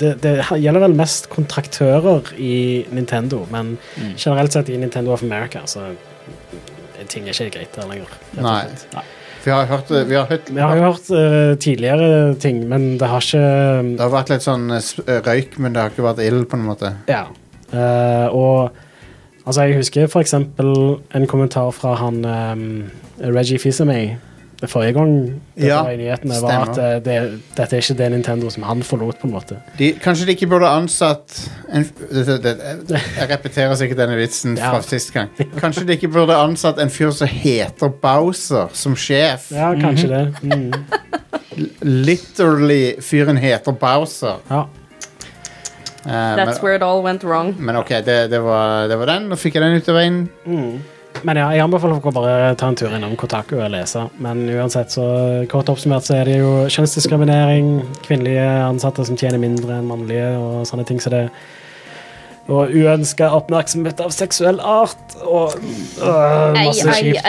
det, 0.00 0.16
det 0.24 0.34
gjelder 0.58 0.88
vel 0.88 0.96
mest 0.98 1.30
kontraktører 1.30 2.32
i 2.34 2.82
Nintendo, 2.90 3.44
men 3.54 3.76
generelt 4.16 4.56
sett 4.56 4.72
i 4.74 4.80
Nintendo 4.80 5.14
of 5.14 5.22
America, 5.22 5.62
så 5.70 5.92
ting 7.10 7.28
er 7.28 7.36
ikke 7.36 7.58
greit 7.58 7.76
der 7.76 7.90
lenger. 7.90 8.16
Nei. 8.38 8.62
Nei. 8.94 9.04
Vi 9.44 9.52
har 9.52 9.66
hørt, 9.68 9.90
vi 10.08 10.16
har 10.16 10.24
hørt 10.24 10.48
Vi 10.48 10.60
har 10.60 10.78
hørt 10.80 11.10
uh, 11.12 11.52
tidligere 11.60 12.34
ting, 12.40 12.62
men 12.68 12.98
det 12.98 13.08
har 13.08 13.20
ikke 13.20 13.42
Det 13.90 14.00
har 14.00 14.12
vært 14.14 14.32
litt 14.32 14.44
sånn 14.46 14.70
eh, 14.72 14.92
eh, 15.04 15.20
røyk, 15.26 15.58
men 15.60 15.74
det 15.74 15.82
har 15.82 15.92
ikke 15.92 16.06
vært 16.06 16.22
ild, 16.24 16.46
på 16.48 16.56
en 16.56 16.64
måte. 16.64 16.94
Ja. 17.10 17.26
Uh, 17.74 18.28
og 18.32 18.70
altså, 19.44 19.66
jeg 19.66 19.82
husker 19.82 20.08
for 20.08 20.24
eksempel 20.24 20.70
en 21.12 21.28
kommentar 21.28 21.74
fra 21.76 21.92
han 22.00 22.22
um, 22.24 22.64
Reggie 23.20 23.60
Fils-Aimé 24.66 24.70
forrige 24.72 24.92
gang 24.92 25.14
det 25.56 25.66
Ja, 25.68 25.82
var 25.82 25.90
i 25.90 25.96
nyhetene, 25.96 26.34
var 26.42 26.50
stemmer. 26.50 26.70
at 26.70 26.78
eh, 26.78 27.00
det, 27.04 27.40
dette 27.56 27.76
er 27.76 27.82
ikke 27.82 27.96
det 27.98 28.10
Nintendo 28.12 28.50
som 28.50 28.62
han 28.62 28.82
forlot, 28.82 29.18
på 29.20 29.26
en 29.28 29.32
måte. 29.34 29.58
De, 29.78 29.92
kanskje 30.02 30.26
de 30.26 30.32
ikke 30.36 30.46
burde 30.50 30.66
ansatt 30.68 31.50
en, 31.72 31.84
det, 32.10 32.38
det, 32.42 32.54
Jeg 33.18 33.30
repeterer 33.30 33.74
sikkert 33.80 33.98
denne 34.04 34.16
vitsen 34.18 34.56
Ja. 34.60 34.70
fra 34.74 34.82
sist 34.82 35.12
gang. 35.14 35.28
Kanskje 35.60 35.84
de 35.86 35.92
ikke 35.98 36.08
burde 36.14 36.36
ansatt 36.36 36.78
en 36.82 36.90
fyr 36.90 37.10
som 37.14 37.28
heter 37.28 37.88
Bowser, 38.02 38.68
som 38.72 38.96
sjef. 38.96 39.50
Ja, 39.54 39.72
kanskje 39.80 40.08
det. 40.08 40.24
Mm. 40.42 40.72
Literally 41.80 42.96
fyren 43.00 43.36
heter 43.36 43.72
Bowser. 43.72 44.36
Ja. 44.50 44.66
Uh, 46.06 46.10
That's 46.36 46.36
men, 46.60 46.62
where 46.62 46.74
it 46.76 46.82
all 46.82 47.02
went 47.02 47.24
wrong. 47.24 47.54
men 47.58 47.76
ok, 47.76 47.88
det, 48.04 48.28
det, 48.30 48.38
var, 48.44 48.88
det 48.88 48.96
var 49.00 49.06
den. 49.06 49.28
Nå 49.30 49.36
fikk 49.40 49.54
jeg 49.56 49.62
den 49.64 49.78
ut 49.80 49.88
av 49.88 49.96
veien. 49.96 50.18
Mm. 50.44 50.74
Men 51.24 51.38
ja, 51.40 51.48
jeg 51.56 51.64
anbefaler 51.64 51.96
folk 51.98 52.10
å 52.10 52.14
bare 52.18 52.54
ta 52.60 52.68
en 52.70 52.76
tur 52.78 52.92
innom 52.94 53.16
Kotaku 53.20 53.56
og 53.58 53.70
lese. 53.72 54.06
Men 54.22 54.44
uansett, 54.52 54.92
så 54.94 55.04
kort 55.50 55.68
oppsummert 55.72 56.06
så 56.06 56.18
er 56.20 56.28
det 56.30 56.38
jo 56.38 56.52
kjønnsdiskriminering, 56.70 57.74
kvinnelige 58.04 58.46
ansatte 58.68 59.04
som 59.08 59.16
tjener 59.20 59.40
mindre 59.42 59.78
enn 59.80 59.88
mannlige, 59.90 60.30
og 60.38 60.64
sånne 60.68 60.86
ting 60.88 61.00
som 61.02 61.14
det. 61.16 61.26
Og 62.44 62.74
uønska 62.76 63.30
oppmerksomhet 63.32 64.02
av 64.04 64.10
seksuell 64.12 64.58
art 64.60 65.14
og 65.24 65.54
øh, 65.56 66.58
masse 66.58 66.96
kjipt. 66.98 67.24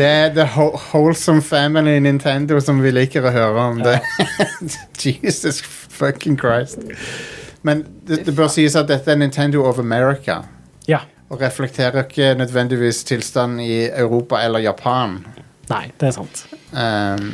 Det 0.00 0.08
er 0.10 0.32
The 0.34 0.46
Ho- 0.56 0.74
Wholesome 0.90 1.42
Family 1.46 2.00
Nintendo 2.02 2.58
som 2.58 2.80
vi 2.82 2.90
liker 2.90 3.28
å 3.28 3.30
høre 3.36 3.68
om. 3.68 3.78
Det. 3.86 4.00
Jesus 5.06 5.62
fucking 5.62 6.34
Christ. 6.40 6.82
Men 7.62 7.84
det, 8.08 8.24
det 8.26 8.34
bør 8.34 8.50
sies 8.50 8.74
at 8.74 8.90
dette 8.90 9.12
er 9.14 9.20
Nintendo 9.22 9.62
of 9.70 9.78
America. 9.78 10.40
Ja. 10.90 11.04
Og 11.30 11.40
reflekterer 11.40 12.02
ikke 12.04 12.32
nødvendigvis 12.34 13.04
tilstanden 13.06 13.60
i 13.62 13.84
Europa 13.86 14.40
eller 14.42 14.58
Japan. 14.64 15.20
Nei, 15.70 15.84
det 16.00 16.08
er 16.08 16.16
sant. 16.16 16.40
Um, 16.74 17.28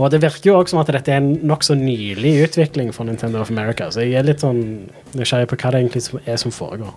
Og 0.00 0.08
det 0.10 0.22
virker 0.22 0.48
jo 0.50 0.54
også 0.58 0.72
som 0.72 0.80
at 0.80 0.88
dette 0.90 1.12
er 1.12 1.20
en 1.20 1.34
nokså 1.46 1.74
nylig 1.78 2.32
utvikling 2.48 2.88
for 2.96 3.04
Nintendo 3.06 3.42
of 3.44 3.50
America, 3.52 3.90
så 3.94 4.00
jeg 4.02 4.16
er 4.18 4.24
litt 4.26 4.40
sånn 4.42 4.62
nysgjerrig 5.14 5.46
på 5.52 5.58
hva 5.60 5.70
det 5.74 5.82
egentlig 5.84 6.22
er 6.26 6.40
som 6.40 6.50
foregår. 6.50 6.94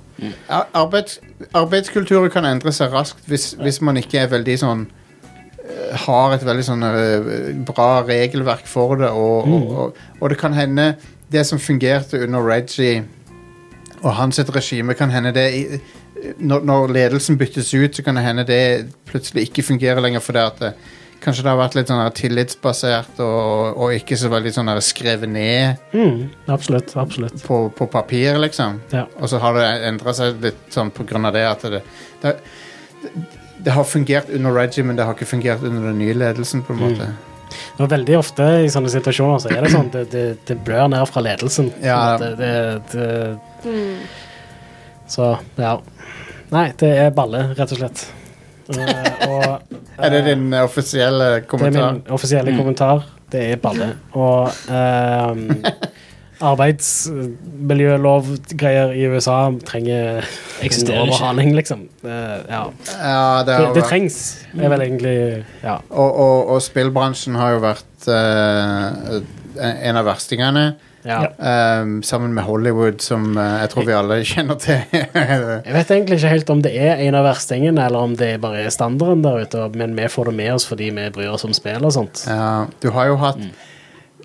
ar- 0.50 0.66
arbeids, 0.74 1.20
arbeidskulturen 1.54 2.32
kan 2.34 2.46
endre 2.50 2.72
seg 2.74 2.96
raskt 2.96 3.28
hvis, 3.30 3.52
hvis 3.62 3.82
man 3.86 4.00
ikke 4.02 4.24
er 4.24 4.32
veldig 4.32 4.56
sånn 4.64 4.88
eh, 4.88 5.94
har 6.08 6.34
et 6.40 6.46
veldig 6.48 6.66
sånn 6.66 6.88
eh, 6.88 7.30
bra 7.70 8.02
regelverk 8.08 8.66
for 8.66 8.96
det, 9.04 9.12
og, 9.12 9.46
og, 9.46 9.70
og, 9.84 10.02
og 10.22 10.30
det 10.34 10.40
kan 10.42 10.54
hende 10.58 10.96
det 11.30 11.44
som 11.46 11.60
fungerte 11.60 12.24
under 12.24 12.40
Reggie 12.48 13.04
og 14.02 14.14
hans 14.16 14.40
regime, 14.40 14.94
kan 14.98 15.10
hende 15.14 15.32
det 15.36 15.48
i, 15.54 15.62
når, 16.40 16.64
når 16.66 16.94
ledelsen 16.96 17.38
byttes 17.40 17.74
ut, 17.74 17.96
så 17.96 18.04
kan 18.06 18.18
det 18.18 18.24
hende 18.26 18.46
det 18.48 18.62
plutselig 19.10 19.48
ikke 19.48 19.66
fungerer 19.68 20.02
lenger 20.04 20.24
fordi 20.24 20.44
at 20.44 20.62
det, 20.62 20.72
kanskje 21.24 21.44
det 21.46 21.52
har 21.52 21.60
vært 21.60 21.76
litt 21.78 21.90
sånn 21.90 22.02
her 22.02 22.14
tillitsbasert 22.18 23.22
og, 23.26 23.78
og 23.78 23.96
ikke 23.96 24.18
så 24.20 24.30
veldig 24.32 24.54
sånn 24.54 24.70
her 24.72 24.82
skrevet 24.86 25.30
ned 25.32 25.82
Mm, 25.94 26.28
absolutt. 26.54 26.94
Absolutt. 26.98 27.42
på, 27.46 27.64
på 27.78 27.88
papir, 27.92 28.38
liksom. 28.42 28.82
Ja. 28.94 29.08
Og 29.20 29.30
så 29.32 29.42
har 29.42 29.58
det 29.58 29.68
endra 29.90 30.14
seg 30.14 30.42
litt 30.44 30.68
sånn 30.74 30.94
på 30.94 31.06
grunn 31.10 31.26
av 31.30 31.34
det 31.38 31.46
at 31.50 31.66
det, 31.74 31.82
det, 32.22 32.36
det 33.66 33.74
har 33.74 33.88
fungert 33.88 34.30
under 34.30 34.54
Reggie, 34.54 34.86
men 34.86 34.98
det 34.98 35.08
har 35.08 35.18
ikke 35.18 35.30
fungert 35.30 35.66
under 35.66 35.90
den 35.90 35.98
nye 36.02 36.14
ledelsen, 36.18 36.62
på 36.64 36.76
en 36.76 36.84
måte. 36.86 37.10
Og 37.80 37.90
veldig 37.90 38.18
ofte 38.20 38.46
i 38.66 38.70
sånne 38.72 38.92
situasjoner 38.92 39.42
så 39.42 39.52
er 39.54 39.64
det 39.64 39.74
sånn 39.74 39.92
det, 39.94 40.06
det, 40.12 40.24
det 40.50 40.58
blør 40.68 40.90
ned 40.92 41.06
fra 41.10 41.24
ledelsen. 41.24 41.72
Ja. 41.84 42.18
Det, 42.22 42.34
det, 42.40 42.54
det, 42.94 43.72
Så, 45.08 45.38
ja. 45.56 45.78
Nei, 46.54 46.68
det 46.80 46.92
er 46.96 47.10
balle, 47.16 47.42
rett 47.58 47.72
og 47.76 47.80
slett. 47.82 48.00
Uh, 48.68 48.76
og 49.28 49.44
Er 50.04 50.10
det 50.14 50.22
din 50.28 50.46
offisielle 50.60 51.28
kommentar? 51.50 51.72
Det 51.72 51.82
er 51.82 51.84
min 51.94 52.02
offisielle 52.14 52.52
kommentar. 52.58 52.98
Det 53.32 53.42
er 53.52 53.56
balle. 53.60 53.88
Og 54.16 54.50
um, 54.70 55.64
arbeidsmiljølovgreier 56.48 58.92
i 58.94 59.08
USA 59.10 59.52
trenger 59.66 60.20
en 60.20 60.24
Eksisterer 60.68 61.02
overhaling, 61.02 61.56
liksom. 61.58 61.80
Eh, 62.04 62.38
ja. 62.50 62.64
Ja, 63.02 63.44
det 63.46 63.54
det, 63.58 63.68
det 63.78 63.84
trengs, 63.90 64.18
er 64.54 64.70
vel 64.74 64.82
egentlig 64.86 65.18
Ja. 65.64 65.76
og, 65.90 66.20
og, 66.20 66.48
og 66.54 66.62
spillbransjen 66.62 67.36
har 67.40 67.50
jo 67.56 67.60
vært 67.66 68.08
eh, 68.08 69.22
en 69.90 69.96
av 69.98 70.06
verstingene. 70.06 70.76
Ja. 71.08 71.82
Um, 71.82 72.02
sammen 72.04 72.34
med 72.36 72.44
Hollywood, 72.44 73.00
som 73.02 73.30
uh, 73.38 73.62
jeg 73.62 73.72
tror 73.72 73.88
vi 73.88 73.96
alle 73.96 74.20
kjenner 74.28 74.60
til. 74.62 74.84
Jeg 74.94 75.74
vet 75.76 75.94
egentlig 75.94 76.20
ikke 76.20 76.34
helt 76.34 76.52
om 76.54 76.62
det 76.66 76.74
er 76.76 77.00
en 77.08 77.16
av 77.18 77.26
verstingene, 77.28 77.86
eller 77.88 78.10
om 78.10 78.18
det 78.20 78.34
bare 78.44 78.66
er 78.66 78.74
standarden 78.74 79.24
der 79.24 79.46
ute, 79.46 79.70
men 79.80 79.96
vi 79.98 80.10
får 80.12 80.32
det 80.32 80.36
med 80.42 80.54
oss 80.58 80.68
fordi 80.68 80.92
vi 80.96 81.08
bryr 81.14 81.32
oss 81.34 81.48
om 81.48 81.56
spill 81.56 81.88
og 81.88 81.96
sånt. 81.96 82.26
Ja, 82.28 82.68
du 82.84 82.90
har 82.96 83.12
jo 83.12 83.18
hatt 83.22 83.40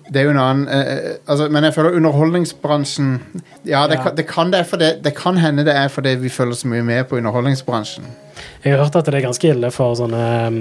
Det 0.03 0.19
er 0.19 0.27
jo 0.27 0.33
en 0.33 0.41
annen 0.41 0.65
uh, 0.67 1.15
altså, 1.31 1.47
Men 1.53 1.63
jeg 1.63 1.73
føler 1.77 1.95
underholdningsbransjen 1.95 3.13
Ja, 3.63 3.85
det, 3.87 3.95
Ja. 3.95 4.03
Kan, 4.03 4.17
det, 4.17 4.27
kan 4.27 4.51
det, 4.51 4.65
fordi, 4.67 4.89
det 5.03 5.15
kan 5.15 5.39
hende 5.39 5.63
det 5.63 5.75
er 5.77 5.87
fordi 5.87 6.17
vi 6.19 6.29
følger 6.29 6.59
så 6.59 6.67
mye 6.67 6.83
med 6.83 7.07
på 7.07 7.17
underholdningsbransjen. 7.21 8.05
Jeg 8.63 8.73
har 8.73 8.83
hørt 8.83 8.95
at 8.95 9.07
det 9.07 9.15
er 9.15 9.25
ganske 9.25 9.47
ille 9.47 9.71
for 9.75 9.95
sånne 9.99 10.25
um, 10.47 10.59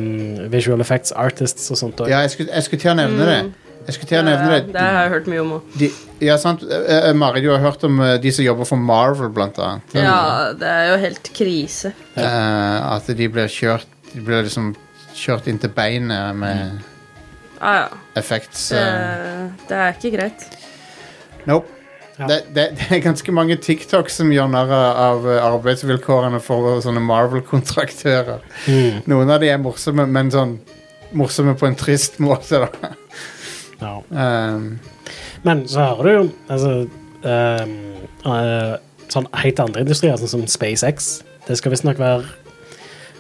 visual 0.53 0.81
effects 0.83 1.13
artists 1.17 1.71
og 1.71 1.79
sånt. 1.79 2.01
også. 2.01 2.11
Ja, 2.11 2.23
jeg 2.27 2.31
skulle, 2.35 2.55
jeg 2.55 2.67
skulle 2.67 2.85
til 2.85 2.93
å 2.93 2.97
nevne 2.99 3.29
det. 3.29 3.41
Jeg 3.87 3.97
skulle 3.97 4.11
til 4.11 4.21
å 4.21 4.25
nevne 4.27 4.49
det. 4.53 4.61
det 4.75 4.83
har 4.83 5.07
jeg 5.07 5.13
hørt 5.17 5.29
mye 5.31 5.43
om 5.43 5.53
òg. 5.57 5.83
Ja, 6.23 6.37
sant. 6.39 6.63
Eh, 6.63 7.09
eh, 7.09 7.11
Mari, 7.19 7.43
du 7.43 7.51
har 7.51 7.63
hørt 7.65 7.83
om 7.87 7.99
eh, 8.05 8.15
de 8.23 8.33
som 8.35 8.45
jobber 8.47 8.69
for 8.69 8.79
Marvel, 8.79 9.31
blant 9.35 9.59
annet. 9.63 9.97
Ja, 9.97 10.53
det 10.59 10.71
er 10.71 10.89
jo 10.93 11.01
helt 11.03 11.31
krise. 11.35 11.93
Uh, 12.15 12.95
at 12.95 13.11
de 13.11 13.29
blir 13.33 13.49
kjørt 13.49 13.89
De 14.13 14.21
blir 14.21 14.43
liksom 14.45 14.75
kjørt 15.17 15.47
inn 15.49 15.59
til 15.61 15.71
beinet 15.73 16.37
med 16.37 16.83
Ja, 17.63 17.73
ja. 17.79 17.87
effekts... 18.21 18.69
Det, 18.75 18.83
det 19.71 19.79
er 19.79 19.97
ikke 19.97 20.11
greit. 20.17 20.45
Nope. 21.49 21.79
Ja. 22.19 22.27
Det, 22.29 22.39
det, 22.53 22.67
det 22.77 22.89
er 22.93 23.01
ganske 23.03 23.33
mange 23.35 23.57
TikTok 23.57 24.11
som 24.13 24.31
gjør 24.35 24.51
narr 24.53 24.73
av 24.77 25.25
arbeidsvilkårene 25.33 26.43
for 26.45 26.83
sånne 26.85 27.01
Marvel-kontraktører. 27.07 28.45
Mm. 28.69 29.01
Noen 29.11 29.33
av 29.33 29.41
de 29.41 29.49
er 29.49 29.63
morsomme, 29.63 30.05
men 30.13 30.31
sånn 30.35 30.59
morsomme 31.17 31.55
på 31.59 31.67
en 31.69 31.79
trist 31.79 32.21
måte, 32.23 32.67
da. 32.67 32.93
Ja. 33.83 33.99
Um, 34.55 34.79
Men 35.43 35.65
så 35.69 35.89
hører 35.91 36.09
du 36.09 36.13
jo 36.13 36.25
altså, 36.55 36.73
um, 37.27 37.75
uh, 38.27 38.77
sånn 39.13 39.29
helt 39.43 39.61
andre 39.61 39.85
industrier, 39.85 40.17
sånn 40.21 40.31
som 40.31 40.47
SpaceX. 40.49 41.13
Det 41.49 41.59
skal 41.59 41.75
visstnok 41.75 42.01
være 42.01 42.23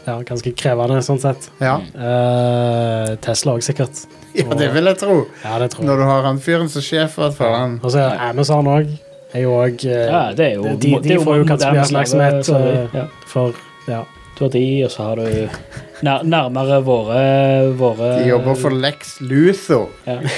ja, 0.06 0.16
ganske 0.26 0.50
krevende 0.58 0.98
sånn 1.04 1.20
sett. 1.22 1.48
ja. 1.62 1.76
Uh, 1.94 3.14
Tesla 3.22 3.56
òg, 3.56 3.62
sikkert. 3.66 4.04
ja, 4.38 4.48
det 4.58 4.72
vil 4.74 4.90
jeg 4.90 4.98
tro. 5.02 5.22
Ja, 5.44 5.58
det 5.62 5.72
tror 5.74 5.84
jeg. 5.84 5.90
Når 5.90 6.02
du 6.02 6.08
har 6.08 6.28
han 6.30 6.42
fyren 6.42 6.70
som 6.72 6.84
sjef. 6.84 7.18
Og 7.18 7.34
så 7.36 8.02
er 8.02 8.22
Amazon 8.30 8.70
òg. 8.70 8.92
Er 9.32 9.46
jo 9.46 9.54
òg 9.56 9.84
Ja, 9.88 10.26
det 10.36 10.50
er 10.50 10.58
jo 10.58 10.64
de, 10.66 10.76
de, 10.76 10.96
det 11.00 11.14
er 11.16 11.22
får 11.24 11.38
jo 11.40 11.44
kanskje 11.48 11.70
mye 11.72 11.84
oppmerksomhet 11.86 12.50
eh, 12.58 12.98
ja. 12.98 13.06
for 13.28 13.56
Ja. 13.88 14.02
Du 14.36 14.44
har 14.44 14.52
de, 14.52 14.64
og 14.84 14.90
så 14.92 15.06
har 15.06 15.20
du 15.20 15.48
nær, 16.02 16.22
nærmere 16.24 16.80
våre, 16.84 17.22
våre 17.78 18.08
De 18.22 18.28
jobber 18.28 18.54
for 18.58 18.70
Lex 18.70 19.16
Luthor. 19.20 19.88
ja. 20.06 20.18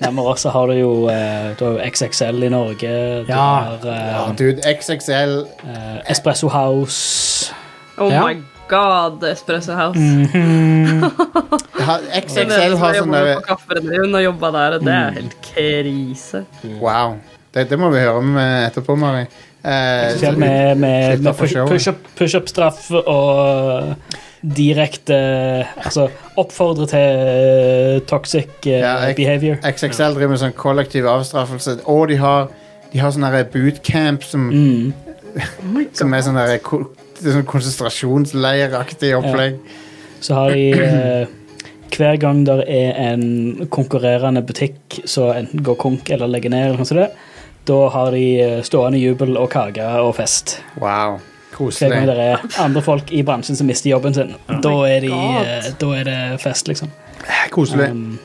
Nærmere 0.00 0.30
oss 0.32 0.46
har 0.48 0.66
du 0.70 0.72
jo 0.78 0.92
eh, 1.12 1.50
Du 1.58 1.64
har 1.66 1.72
jo 1.74 1.90
XXL 1.90 2.46
i 2.46 2.48
Norge. 2.52 2.92
Du 3.26 3.32
Ja. 3.32 3.36
har 3.36 3.82
Ja, 3.84 4.22
eh, 4.30 4.36
dude, 4.38 4.62
XXL 4.64 5.34
eh, 5.68 5.98
Espresso 6.10 6.48
House. 6.48 7.52
Oh 7.98 8.08
Ja. 8.12 8.22
my 8.26 8.38
god, 8.68 9.22
Espresso 9.28 9.72
House. 9.76 10.00
ha- 11.86 12.00
Jeg 12.14 12.24
XXL 12.24 12.76
har 12.80 12.94
sånn 12.94 12.96
jobber 12.96 13.18
derre 13.18 13.34
på 13.36 13.44
Kafferennerien 13.50 14.14
og 14.14 14.24
jobba 14.24 14.50
der, 14.56 14.78
og 14.78 14.84
det 14.86 14.94
er 14.94 15.10
helt 15.18 15.36
krise. 15.50 16.44
Wow. 16.80 17.18
Det, 17.52 17.66
det 17.68 17.78
må 17.78 17.90
vi 17.90 17.98
høre 18.00 18.22
med 18.22 18.68
etterpå, 18.70 18.96
Mari. 18.96 19.26
Eh, 19.64 20.10
Spesielt 20.14 20.38
med, 20.40 20.78
med, 20.80 21.20
med 21.20 21.34
for 21.36 21.46
push- 21.68 22.06
push-up-straff 22.16 22.86
og 23.02 23.94
direkte 24.56 25.16
Altså 25.84 26.06
oppfordre 26.40 26.86
til 26.88 27.18
eh, 27.34 27.98
toxic 28.08 28.48
eh, 28.66 28.78
Ja, 28.80 28.94
behavior. 29.16 29.58
XXL 29.68 30.14
driver 30.16 30.32
med 30.32 30.40
sånn 30.40 30.54
kollektiv 30.56 31.04
avstraffelse, 31.12 31.78
og 31.84 32.06
de 32.08 32.16
har, 32.22 32.48
de 32.92 33.02
har 33.02 33.12
sånn 33.12 33.28
bootcamp 33.52 34.24
som, 34.24 34.48
Mm. 34.50 34.94
som 35.98 36.14
er 36.16 36.24
sånn 36.24 36.40
sånn 37.20 37.44
konsentrasjonsleiraktig 37.46 39.12
opplegg. 39.18 39.58
Så 40.24 40.34
har 40.38 40.50
de 40.56 40.64
eh, 40.72 41.26
Hver 41.90 42.16
gang 42.22 42.44
det 42.46 42.56
er 42.70 42.96
en 43.12 43.66
konkurrerende 43.68 44.40
butikk 44.46 45.02
så 45.04 45.32
enten 45.34 45.60
går 45.66 45.76
konk 45.76 46.08
eller 46.14 46.30
legger 46.30 46.52
ned, 46.54 46.66
eller 46.70 46.80
noe 46.80 46.88
sånt, 46.88 47.12
da 47.70 47.80
har 47.94 48.14
de 48.14 48.24
eh, 48.42 48.60
stående 48.66 49.00
jubel 49.00 49.38
og 49.38 49.50
kake 49.52 49.86
og 50.02 50.16
fest. 50.18 50.58
Wow. 50.76 51.20
Hver 51.60 51.90
gang 51.90 52.06
Koselig. 52.06 52.06
det 52.08 52.16
er 52.24 52.62
andre 52.62 52.80
folk 52.82 53.10
i 53.12 53.22
bransjen 53.26 53.56
som 53.58 53.68
mister 53.68 53.90
jobben 53.90 54.14
sin, 54.16 54.30
da, 54.48 54.72
er 54.88 55.04
de, 55.04 55.10
eh, 55.12 55.70
da 55.80 55.88
er 55.98 56.06
det 56.08 56.18
fest, 56.40 56.70
liksom. 56.70 56.88
Koselig. 57.52 57.90
Um, 57.90 58.18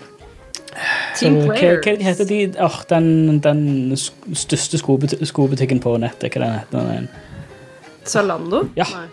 så 1.16 1.26
Team 1.26 1.36
hva, 1.42 1.56
players. 1.56 1.82
hva 1.84 1.96
de 1.98 2.06
heter 2.06 2.30
de? 2.30 2.40
oh, 2.64 2.78
den, 2.90 3.40
den 3.44 3.62
største 3.98 4.80
skobutikken 4.80 5.82
på 5.84 5.98
nettet, 6.00 6.36
hva 6.36 6.46
den 6.46 6.58
heter 6.62 6.90
den? 6.94 7.12
Zalando? 8.06 8.66
Ja. 8.78 8.88
Nei. 8.94 9.06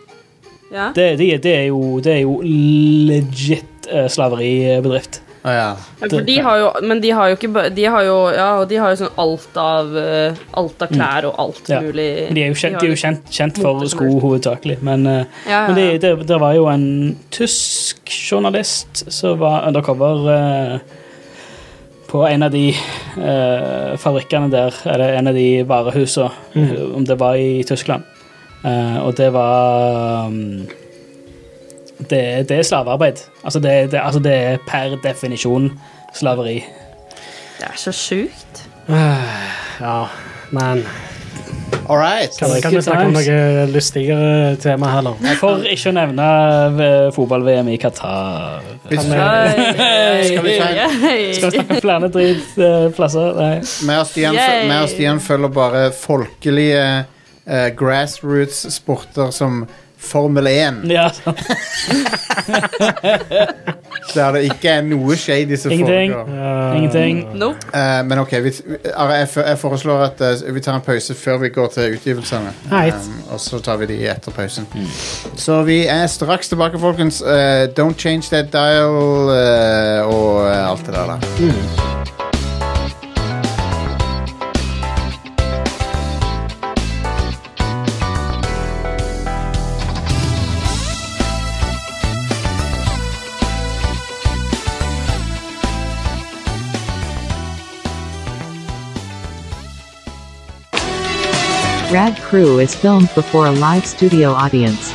Ja. 0.73 0.87
Det, 0.95 1.19
det, 1.19 1.43
det, 1.45 1.53
er 1.57 1.67
jo, 1.69 1.99
det 2.01 2.15
er 2.15 2.23
jo 2.23 2.39
legit 2.43 3.91
uh, 3.91 4.07
slaveribedrift. 4.09 5.21
Å 5.43 5.51
ja. 5.51 5.71
Ja, 5.99 6.09
de 6.23 6.35
har 6.39 6.59
jo, 6.61 6.67
men 6.87 7.01
de 7.03 7.11
har 7.11 7.33
jo 7.33 7.35
ikke 7.35 7.65
De 7.75 7.85
har 7.91 8.05
jo, 8.07 8.17
ja, 8.31 8.49
de 8.69 8.77
har 8.79 8.93
jo 8.93 8.99
sånn 9.01 9.17
alt 9.19 9.57
av 9.59 9.97
eh, 9.99 10.39
Alt 10.61 10.85
av 10.87 10.93
klær 10.93 11.27
og 11.33 11.41
alt 11.43 11.71
mulig. 11.83 12.09
De 12.31 12.45
er 12.45 12.53
jo 12.53 12.59
kjent, 12.61 12.79
er 12.79 12.93
jo 12.93 12.99
kjent, 13.01 13.27
kjent 13.35 13.59
for 13.59 13.83
sko 13.91 14.07
hovedsakelig. 14.23 14.79
Men, 14.87 15.07
eh, 15.11 15.43
men 15.51 15.75
det, 15.79 15.87
det, 16.05 16.13
det 16.31 16.39
var 16.39 16.55
jo 16.55 16.69
en 16.71 16.87
tysk 17.35 18.13
journalist 18.13 19.03
som 19.11 19.41
var 19.43 19.67
undercover 19.67 20.29
uh, 20.31 21.01
på 22.13 22.23
en 22.29 22.47
av 22.47 22.53
de 22.55 22.69
uh, 23.17 23.99
fabrikkene 23.99 24.51
der, 24.53 24.77
eller 24.95 25.17
en 25.19 25.33
av 25.33 25.35
de 25.35 25.49
varehusene, 25.67 26.31
Mm. 26.55 26.95
om 26.99 27.05
det 27.09 27.17
var 27.19 27.35
i 27.41 27.65
Tyskland. 27.65 28.05
Uh, 28.63 28.99
og 29.07 29.17
det 29.17 29.31
var 29.33 30.27
um, 30.29 30.69
det, 32.11 32.49
det 32.49 32.59
er 32.59 32.67
slavearbeid. 32.67 33.25
Altså 33.45 33.61
det, 33.61 33.93
det, 33.93 34.01
altså 34.03 34.21
det 34.21 34.35
er 34.35 34.63
per 34.67 34.97
definisjon 35.05 35.73
slaveri. 36.15 36.61
Det 37.59 37.71
er 37.71 37.79
så 37.79 37.93
sjukt. 37.93 38.67
Ja, 39.83 40.05
men 40.55 40.85
All 41.89 41.99
right. 41.99 42.39
kan, 42.39 42.61
kan 42.63 42.75
vi 42.75 42.83
snakke 42.83 43.07
om 43.09 43.15
noe 43.17 43.65
lystigere 43.73 44.57
tema 44.63 44.91
heller? 44.93 45.17
For 45.41 45.65
ikke 45.67 45.91
å 45.91 45.95
nevne 45.97 46.27
eh, 46.71 47.09
fotball-VM 47.17 47.73
i 47.73 47.79
Qatar. 47.83 48.63
Hvis 48.87 49.09
Kan 49.09 49.11
Skal 50.29 50.47
vi 50.47 50.55
ta 50.61 50.69
Skal 50.71 51.51
vi 51.51 51.57
snakke 51.57 51.65
om 51.65 51.83
flere 51.83 52.11
dritplasser? 52.15 53.41
Nei. 53.41 53.51
meg 53.89 54.03
og 54.05 54.09
Stian, 54.13 55.19
og 55.19 55.27
følger 55.27 55.55
bare 55.57 55.83
folkelige 55.97 56.85
uh, 57.03 57.69
grassroots-sporter 57.79 59.35
som 59.35 59.65
Formel 60.03 60.47
1. 60.51 60.83
Ja, 60.93 61.09
sant. 61.15 61.39
Der 64.15 64.33
det 64.35 64.43
ikke 64.45 64.69
er 64.69 64.83
noe 64.85 65.17
shady 65.17 65.57
som 65.57 65.73
Ingenting. 65.73 66.13
foregår. 66.13 66.71
Uh, 66.73 66.77
Ingenting. 66.77 67.21
Nope. 67.39 67.57
Eh, 67.75 68.01
men 68.09 68.19
ok, 68.19 68.33
vi, 68.45 68.53
Are, 68.95 69.13
jeg, 69.21 69.29
f- 69.31 69.45
jeg 69.49 69.59
foreslår 69.59 70.03
at 70.09 70.21
eh, 70.27 70.55
vi 70.55 70.61
tar 70.61 70.75
en 70.77 70.85
pause 70.85 71.15
før 71.17 71.39
vi 71.45 71.49
går 71.55 71.67
til 71.77 71.95
utgivelsene. 71.97 72.53
Right. 72.73 72.95
Um, 72.95 73.23
og 73.33 73.41
så 73.41 73.61
tar 73.65 73.77
vi 73.81 73.87
de 73.93 74.01
etter 74.11 74.35
pausen. 74.37 74.67
Så 75.37 75.63
vi 75.69 75.85
er 75.87 76.07
straks 76.07 76.49
tilbake, 76.53 76.79
folkens. 76.83 77.23
Eh, 77.23 77.69
don't 77.79 77.97
change 77.99 78.29
that 78.35 78.53
dial 78.53 79.31
eh, 79.33 80.03
og 80.07 80.49
eh, 80.51 80.71
alt 80.71 80.87
det 80.87 80.95
der. 80.95 81.07
da. 81.07 82.22
Rad 101.93 102.17
Crew 102.23 102.59
is 102.59 102.75
filmed 102.75 103.11
before 103.15 103.49
a 103.49 103.51
live 103.51 103.85
studio 103.85 104.31
audience. 104.31 104.91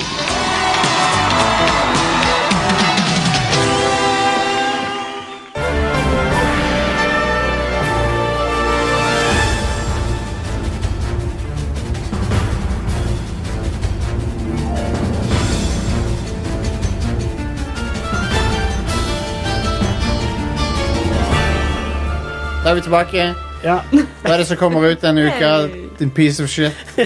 Tilbake. 22.82 23.47
Ja. 23.64 23.80
Hva 24.24 24.34
er 24.34 24.38
det 24.42 24.48
som 24.50 24.58
kommer 24.60 24.86
ut 24.88 25.02
denne 25.02 25.28
uka? 25.28 25.52
Din 26.00 26.12
piece 26.14 26.44
of 26.44 26.50
shit. 26.50 26.72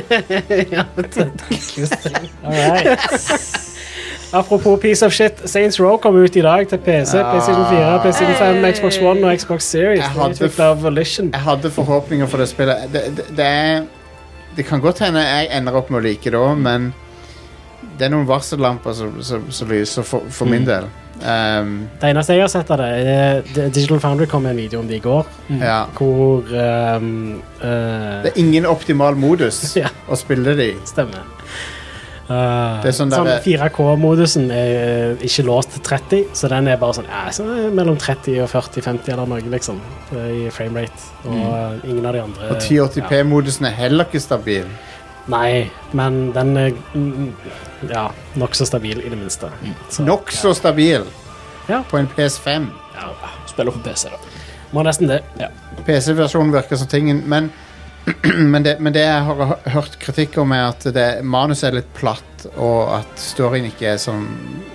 Alright. 2.43 2.99
Apropos 4.33 4.77
piece 4.79 5.05
of 5.05 5.13
shit, 5.13 5.41
Saints 5.45 5.79
Row 5.79 5.97
kom 5.97 6.15
ut 6.15 6.35
i 6.35 6.41
dag 6.41 6.67
til 6.67 6.77
PC, 6.79 7.19
PlayStation 7.19 7.65
4, 7.69 7.99
PlayStation 8.01 8.35
5, 8.35 8.73
Xbox 8.75 8.97
One 9.03 9.27
og 9.27 9.39
Xbox 9.39 9.63
Series. 9.63 9.99
Jeg 9.99 10.09
hadde. 10.09 10.51
Jeg 11.33 11.41
hadde 11.41 11.71
forhåpninger 11.71 12.27
for 12.31 12.37
det 12.39 12.47
spillet. 12.49 12.75
Det, 12.93 13.01
det, 13.17 13.25
det 13.37 13.45
er 13.45 13.81
Det 14.55 14.65
kan 14.65 14.81
godt 14.83 14.99
hende 14.99 15.19
jeg 15.23 15.47
ender 15.57 15.75
opp 15.79 15.89
med 15.91 16.01
å 16.01 16.03
like 16.03 16.31
det 16.31 16.39
òg, 16.39 16.57
men 16.59 16.89
det 17.99 18.05
er 18.07 18.11
noen 18.11 18.27
varsellamper 18.27 18.93
som, 18.93 19.13
som, 19.23 19.45
som 19.51 19.69
lyser 19.71 20.03
for, 20.03 20.27
for 20.27 20.45
min 20.51 20.65
del. 20.67 20.89
Um, 21.21 21.89
Det 22.01 22.09
eneste 22.09 22.33
jeg 22.33 22.41
har 22.41 22.49
sett 22.49 22.71
av 22.73 22.79
det, 22.81 22.87
er 23.05 23.69
Digital 23.69 23.99
Foundry 24.01 24.25
kom 24.29 24.43
med 24.47 24.55
en 24.55 24.61
video 24.63 24.79
om 24.81 24.87
det 24.89 24.97
i 24.97 25.03
går, 25.03 25.27
ja. 25.61 25.83
hvor 25.97 26.47
um, 26.49 27.41
uh, 27.61 28.23
Det 28.23 28.31
er 28.33 28.39
ingen 28.41 28.65
optimal 28.65 29.15
modus 29.19 29.61
Ja. 29.81 29.91
å 30.09 30.17
spille 30.17 30.55
det 30.57 30.71
i. 30.71 30.75
Stemmer. 30.89 31.27
Uh, 32.31 32.79
Det 32.81 32.93
sånn 32.95 33.11
sånn 33.11 33.27
der- 33.27 33.41
4K-modusen 33.43 34.49
er 34.55 35.17
ikke 35.21 35.45
låst 35.45 35.75
til 35.75 35.83
30, 35.83 36.23
så 36.33 36.49
den 36.49 36.69
er 36.71 36.79
bare 36.81 36.95
sånn, 36.97 37.09
ja, 37.11 37.25
så 37.35 37.45
er 37.45 37.73
mellom 37.75 37.97
30 37.99 38.39
og 38.45 38.49
40-50 38.49 39.11
eller 39.13 39.27
noe, 39.29 39.41
liksom, 39.51 39.81
i 40.15 40.47
framerate. 40.53 41.09
Og 41.25 41.35
mm. 41.35 41.83
ingen 41.91 42.05
av 42.05 42.15
de 42.15 42.23
andre 42.23 42.49
Og 42.49 42.57
1080p-modusen 42.63 43.67
er 43.69 43.77
heller 43.77 44.09
ikke 44.09 44.23
stabil. 44.23 44.65
Nei, 45.29 45.69
men 45.93 46.31
den 46.33 46.55
er 46.57 46.71
mm, 46.95 47.33
ja, 47.91 48.07
nokså 48.41 48.65
stabil, 48.65 49.01
i 49.05 49.09
det 49.09 49.17
minste. 49.19 49.51
Så, 49.89 50.03
Nokså 50.03 50.53
stabil 50.57 51.03
Ja. 51.69 51.83
på 51.89 51.97
en 51.99 52.07
PS5. 52.15 52.65
Ja, 52.95 53.11
spiller 53.47 53.71
på 53.71 53.83
PC, 53.85 54.09
da. 54.09 54.17
Må 54.71 54.83
nesten 54.87 55.07
det. 55.11 55.19
PC-versjonen 55.85 56.51
virker 56.53 56.75
som 56.79 56.87
tingen, 56.87 57.23
men 57.29 57.51
men 58.53 58.63
det, 58.65 58.79
men 58.81 58.93
det 58.95 59.03
jeg 59.05 59.23
har 59.27 59.35
hø- 59.45 59.69
hørt 59.75 59.99
kritikk 60.01 60.37
om, 60.41 60.51
er 60.57 60.71
at 60.71 60.87
det, 60.95 61.07
manuset 61.23 61.67
er 61.69 61.75
litt 61.81 61.91
platt, 61.93 62.47
og 62.57 62.89
at 62.97 63.19
storyen 63.21 63.67
ikke 63.69 63.91
er 63.93 63.99
sånn 64.01 64.23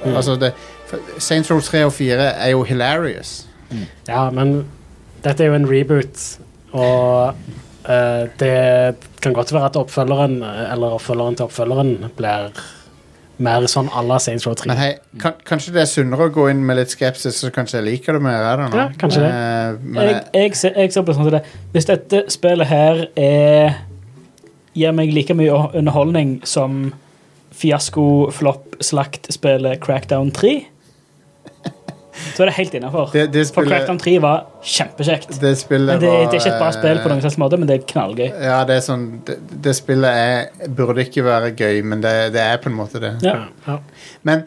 Altså, 0.07 0.37
det 0.39 0.53
for 0.87 1.03
Saints 1.19 1.51
Row 1.51 1.59
3 1.61 1.81
og 1.89 1.93
4 1.97 2.29
er 2.45 2.53
jo 2.53 2.61
hilarious. 2.63 3.41
Ja, 4.07 4.29
men 4.31 4.61
dette 5.25 5.43
er 5.43 5.51
jo 5.51 5.57
en 5.59 5.67
reboot, 5.67 6.21
og 6.71 7.35
det 7.87 8.57
kan 9.23 9.35
godt 9.37 9.53
være 9.55 9.71
at 9.71 9.77
oppfølgeren, 9.79 10.41
eller 10.43 10.97
oppfølgeren 10.97 11.39
til 11.39 11.47
oppfølgeren, 11.47 12.11
blir 12.19 12.51
mer 13.43 13.67
sånn 13.69 13.89
à 13.93 14.03
la 14.05 14.17
Saints 14.23 14.47
Row 14.49 14.57
3. 14.57 14.71
Men 14.71 14.79
hei, 14.81 14.91
kan, 15.21 15.37
kanskje 15.47 15.75
det 15.75 15.83
er 15.83 15.91
sunnere 15.91 16.29
å 16.29 16.33
gå 16.33 16.47
inn 16.53 16.63
med 16.67 16.79
litt 16.81 16.95
skepsis, 16.95 17.37
så 17.43 17.51
kanskje 17.53 17.79
jeg 17.81 17.87
liker 17.91 18.17
det 18.17 18.23
mer? 18.25 18.63
Ja, 18.73 18.87
kanskje 18.99 19.25
det. 19.27 19.33
Eh, 19.33 19.83
men 19.83 20.01
Jeg, 20.03 20.15
jeg, 20.15 20.47
jeg, 20.47 20.61
ser, 20.63 20.79
jeg 20.81 20.95
ser 20.95 21.05
på 21.05 21.13
det 21.13 21.19
sånn 21.19 21.35
det. 21.37 21.43
Hvis 21.75 21.91
dette 21.91 22.23
spillet 22.33 22.71
her 22.71 23.03
er 23.21 23.77
gir 24.77 24.97
meg 24.97 25.13
like 25.17 25.37
mye 25.37 25.59
underholdning 25.77 26.39
som 26.49 26.95
fiasko, 27.57 28.31
flopp, 28.37 28.77
slakt-spillet 28.85 29.81
Crackdown 29.85 30.33
3, 30.37 30.57
så 32.35 32.45
er 32.45 32.51
det 32.51 32.57
helt 32.57 32.77
innafor. 32.79 33.11
det, 33.13 33.27
det 33.35 33.47
For 33.55 33.69
Crackdown 33.69 33.99
3 34.03 34.17
var 34.25 34.45
kjempekjekt. 34.63 35.29
det 35.41 35.55
det, 35.57 35.81
det 36.01 36.11
er 36.11 36.35
ikke 36.35 36.53
et 36.53 36.61
bra 36.61 36.71
spill 36.75 37.01
på 37.03 37.13
noen 37.13 37.25
slags 37.25 37.39
måte, 37.41 37.59
men 37.61 37.69
det 37.71 37.81
er 37.81 37.89
knallgøy. 37.93 38.29
Ja, 38.29 38.61
det 38.69 38.79
er 38.81 38.85
sånn 38.87 39.09
Det, 39.27 39.39
det 39.65 39.75
spillet 39.79 40.23
er, 40.27 40.69
burde 40.77 41.05
ikke 41.05 41.25
være 41.27 41.53
gøy, 41.57 41.83
men 41.87 42.05
det, 42.05 42.15
det 42.37 42.43
er 42.43 42.63
på 42.63 42.73
en 42.73 42.79
måte 42.79 43.03
det. 43.03 43.17
Ja. 43.27 43.43
Ja. 43.67 43.81
Men 44.27 44.47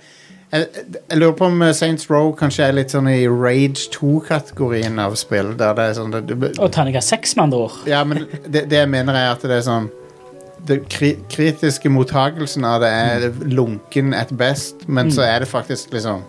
jeg, 0.49 0.65
jeg 1.11 1.19
lurer 1.21 1.35
på 1.37 1.45
om 1.45 1.61
eh, 1.61 1.73
Saints 1.77 2.09
Row 2.09 2.31
kanskje 2.37 2.65
er 2.65 2.75
litt 2.79 2.93
sånn 2.93 3.09
i 3.11 3.21
Rage 3.29 3.89
2-kategorien 3.93 4.97
av 5.01 5.17
spill. 5.19 5.53
Der 5.59 5.75
det 5.77 5.85
er 5.91 5.97
sånn 5.99 6.15
det, 6.15 6.23
det, 6.31 6.55
Og 6.57 6.71
terningkast 6.73 7.13
seks, 7.13 7.35
med 7.37 7.49
andre 7.49 7.63
ord. 7.67 7.77
Ja, 7.89 8.01
men 8.07 8.25
det, 8.47 8.65
det 8.71 8.81
jeg 8.81 8.89
mener 8.89 9.17
er 9.17 9.33
at 9.35 9.45
det 9.45 9.59
er 9.59 9.65
sånn 9.67 9.91
Den 10.67 10.81
kri, 10.91 11.13
kritiske 11.31 11.87
mottagelsen 11.93 12.65
av 12.67 12.81
det 12.83 12.89
er 12.91 13.29
lunken 13.47 14.11
at 14.17 14.33
best, 14.35 14.83
men 14.89 15.07
så 15.13 15.23
er 15.23 15.45
det 15.45 15.47
faktisk 15.47 15.93
liksom 15.95 16.25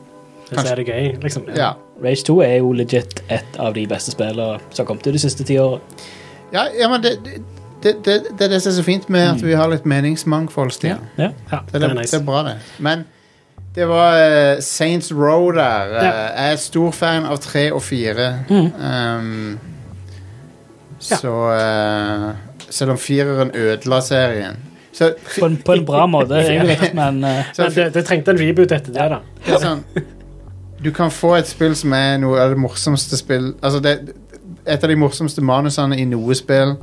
Så 0.50 0.66
er 0.66 0.80
det 0.80 0.86
gøy, 0.88 1.22
liksom. 1.22 1.46
Ja. 1.54 1.72
Rage 2.02 2.24
2 2.26 2.40
er 2.42 2.56
jo 2.58 2.72
legit 2.74 3.22
et 3.30 3.58
av 3.58 3.74
de 3.74 3.84
beste 3.86 4.10
spillene 4.14 4.58
som 4.70 4.82
har 4.82 4.88
kommet 4.88 5.06
ut 5.06 5.14
de 5.14 5.22
siste 5.22 5.46
ti 5.46 5.58
årene. 5.62 6.02
Ja, 6.50 6.64
ja 6.74 6.88
men 6.90 7.04
det, 7.04 7.12
det, 7.24 7.42
det, 7.82 7.94
det, 8.04 8.16
det 8.38 8.46
er 8.48 8.52
det 8.56 8.62
som 8.62 8.72
er 8.72 8.76
så 8.80 8.84
fint 8.86 9.08
med 9.08 9.28
at 9.28 9.44
vi 9.44 9.54
har 9.54 9.70
litt 9.70 9.86
meningsmangfold, 9.86 10.74
Stian. 10.74 11.06
Ja. 11.18 11.30
Ja, 11.52 11.62
Det, 11.70 11.80
det 11.80 11.90
er, 11.90 11.94
er 11.94 12.02
det 12.02 12.18
er 12.18 12.24
bra, 12.26 12.42
det. 12.48 12.56
Men 12.78 13.06
det 13.74 13.86
var 13.88 14.18
uh, 14.18 14.60
Saints 14.60 15.12
Row 15.12 15.50
der. 15.54 15.94
Ja. 15.94 16.06
Jeg 16.10 16.52
er 16.52 16.56
stor 16.56 16.90
fan 16.90 17.28
av 17.30 17.38
tre 17.38 17.68
og 17.72 17.82
fire. 17.86 18.32
Um, 18.50 19.58
så 20.98 21.34
uh, 21.54 22.30
Selv 22.70 22.90
om 22.90 22.98
fireren 22.98 23.50
ødela 23.54 24.00
serien. 24.00 24.58
Så 24.92 25.14
På 25.38 25.46
en, 25.46 25.56
på 25.56 25.72
en 25.72 25.84
bra 25.86 26.06
måte, 26.06 26.34
egentlig, 26.50 26.90
men 26.94 27.22
så 27.54 27.62
Men 27.62 27.74
det, 27.74 27.92
det 27.94 28.04
trengte 28.06 28.34
en 28.34 28.40
reboot 28.40 28.72
etter 28.72 28.92
det, 28.92 29.06
da. 29.14 29.20
er 29.46 29.62
sånn 29.62 29.84
Du 30.84 30.90
kan 30.96 31.10
få 31.12 31.34
et 31.36 31.48
spill 31.48 31.74
som 31.76 31.92
er 31.92 32.16
noe 32.22 32.40
av 32.40 32.54
det 32.54 32.60
morsomste 32.60 33.18
spill 33.20 33.50
Altså 33.60 33.82
det, 33.84 34.14
Et 34.66 34.82
av 34.82 34.88
de 34.88 34.96
morsomste 34.96 35.42
manusene 35.44 35.98
i 36.00 36.06
noe 36.08 36.34
spill, 36.34 36.76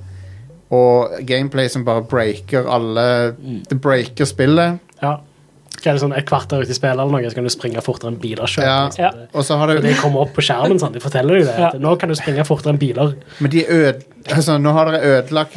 og 0.73 1.17
gameplay 1.25 1.69
som 1.71 1.85
bare 1.87 2.03
breaker 2.03 2.67
alle 2.67 3.35
Det 3.69 3.77
breaker 3.81 4.25
spillet. 4.25 4.79
Ja. 5.01 5.17
Hva 5.77 5.91
er 5.91 5.97
det 5.97 6.01
sånn, 6.01 6.15
Et 6.17 6.25
kvarter 6.27 6.63
ute 6.63 6.73
i 6.73 6.77
spillet 6.77 6.97
eller 6.97 7.11
noe, 7.13 7.29
så 7.29 7.37
kan 7.37 7.45
du 7.45 7.53
springe 7.53 7.83
fortere 7.85 8.11
enn 8.13 8.19
biler 8.21 8.49
sjøl. 8.49 8.65
Ja. 8.65 8.77
Ja. 8.97 9.11
Og 9.33 9.45
så 9.45 9.59
har 9.59 9.69
du... 9.69 9.77
det 9.77 9.91
det 9.91 9.97
kommer 10.01 10.25
opp 10.25 10.33
på 10.35 10.43
skjermen, 10.45 10.79
sånn, 10.81 10.95
de 10.95 11.03
forteller 11.03 11.37
deg 11.39 11.49
det. 11.51 11.57
Ja. 11.61 11.69
Nå 11.81 11.95
kan 12.01 12.09
du 12.09 12.15
springe 12.17 12.45
fortere 12.47 12.73
enn 12.75 12.81
biler. 12.81 13.13
Men 13.39 13.53
de 13.53 13.65
øde... 13.67 13.99
Altså, 14.33 14.57
nå 14.59 14.73
har 14.75 14.89
dere 14.91 15.13
ødelagt 15.21 15.55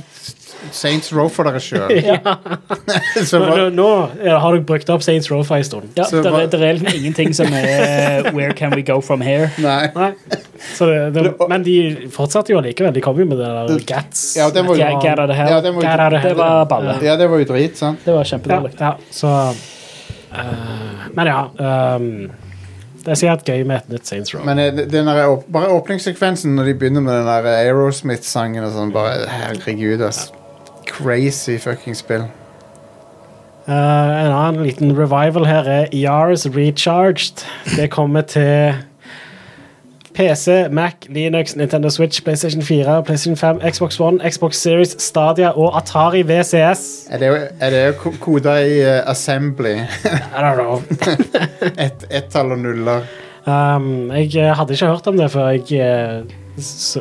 Saints 0.76 1.08
Row 1.16 1.28
for 1.32 1.48
dere 1.48 1.60
sjøl. 1.62 1.88
Ja 2.10 2.20
Nå, 3.40 3.56
nå, 3.72 3.72
nå 3.72 3.88
har 4.44 4.54
dere 4.54 4.62
brukt 4.68 4.90
opp 4.92 5.02
Saints 5.04 5.30
Row 5.32 5.42
for 5.46 5.56
en 5.56 5.64
stund. 5.64 5.88
ja, 5.96 6.04
Så 6.04 6.20
det 6.22 6.32
er, 6.32 6.50
det 6.52 6.60
er 6.68 6.94
ingenting 6.98 7.32
som 7.36 7.48
er 7.56 8.28
Where 8.36 8.52
can 8.56 8.74
we 8.76 8.84
go 8.86 9.00
from 9.00 9.24
here? 9.24 9.50
nei. 9.64 9.88
Nei, 9.96 10.10
Så 10.76 10.86
det, 10.90 11.00
det, 11.16 11.34
men 11.48 11.64
de 11.66 11.76
fortsatte 12.12 12.52
jo 12.52 12.60
allikevel. 12.60 12.92
De 12.94 13.02
kom 13.04 13.18
jo 13.18 13.26
med 13.30 13.40
det 13.40 13.48
der 13.48 13.84
Gats. 13.88 14.24
Ja, 14.36 14.50
det 14.52 14.66
var 14.68 14.76
jo 14.76 14.84
Get, 14.84 15.02
get 15.02 15.18
out 15.18 15.32
of 15.32 15.36
hell. 15.36 15.50
Ja. 15.50 15.60
Det 15.64 16.36
var 16.36 16.64
balle. 16.70 16.98
ja, 17.04 17.16
det 17.16 17.28
var 17.32 17.40
jo 17.42 17.48
drit, 17.48 17.78
sant? 17.80 18.04
Det 18.04 18.14
var 18.14 18.28
kjempedårlig. 18.28 18.76
ja, 18.78 18.94
så 19.10 19.34
eh, 20.34 21.08
Men 21.14 21.26
ja. 21.26 21.40
Um, 21.96 22.30
det 23.00 23.14
er 23.14 23.16
sikkert 23.16 23.46
gøy 23.48 23.62
med 23.64 23.76
et 23.80 23.88
nytt 23.94 24.06
Saints 24.10 24.34
Row. 24.34 24.42
Men 24.44 24.58
eh, 24.60 24.72
den 24.76 25.06
der, 25.08 25.22
åp- 25.30 25.46
bare 25.52 25.70
åpningssekvensen 25.72 26.52
når 26.58 26.64
de 26.68 26.74
begynner 26.74 27.00
med 27.00 27.14
den 27.16 27.26
der 27.30 27.48
Aerosmith-sangen 27.54 28.64
og 28.66 28.74
sånn, 28.74 28.92
bare 28.92 29.24
herregud, 29.30 30.02
ass. 30.04 30.26
Crazy 30.90 31.56
fucking 31.58 31.96
spill. 31.96 32.26
Eh, 33.66 33.72
en 33.72 34.32
annen 34.34 34.62
liten 34.66 34.92
revival 34.98 35.46
her 35.48 35.68
er 35.68 35.88
Yars 35.96 36.46
Recharged. 36.46 37.44
Det 37.76 37.88
kommer 37.90 38.22
til 38.28 38.74
PC, 40.14 40.68
Mac, 40.70 41.06
Linux, 41.08 41.54
Nintendo 41.56 41.90
Switch, 41.90 42.22
PlayStation 42.24 42.62
4, 42.62 43.02
PlayStation 43.02 43.36
5, 43.36 43.60
Xbox 43.62 44.00
One, 44.00 44.18
Xbox 44.30 44.56
Series, 44.56 44.96
Stadia 45.02 45.50
og 45.50 45.76
Atari 45.76 46.22
VCS. 46.22 47.06
Er 47.10 47.18
det, 47.18 47.30
er 47.60 47.70
det 47.70 47.96
ko- 47.98 48.14
koda 48.20 48.58
i 48.60 48.80
uh, 48.82 49.10
assembly? 49.10 49.76
I 50.36 50.42
don't 50.42 50.58
know. 50.58 50.82
Ett 51.86 52.06
et 52.10 52.30
tall 52.32 52.52
og 52.52 52.58
nuller. 52.58 53.06
Um, 53.46 54.10
jeg 54.12 54.34
eh, 54.36 54.52
hadde 54.56 54.74
ikke 54.76 54.86
hørt 54.86 55.06
om 55.08 55.16
det 55.16 55.30
før 55.32 55.54
jeg 55.56 56.26
s 56.60 56.98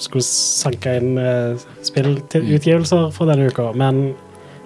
skulle 0.00 0.24
sanke 0.24 0.94
inn 0.96 1.18
uh, 1.20 1.58
spillutgivelser 1.84 3.10
for 3.12 3.28
denne 3.28 3.50
uka, 3.50 3.72
men 3.76 4.14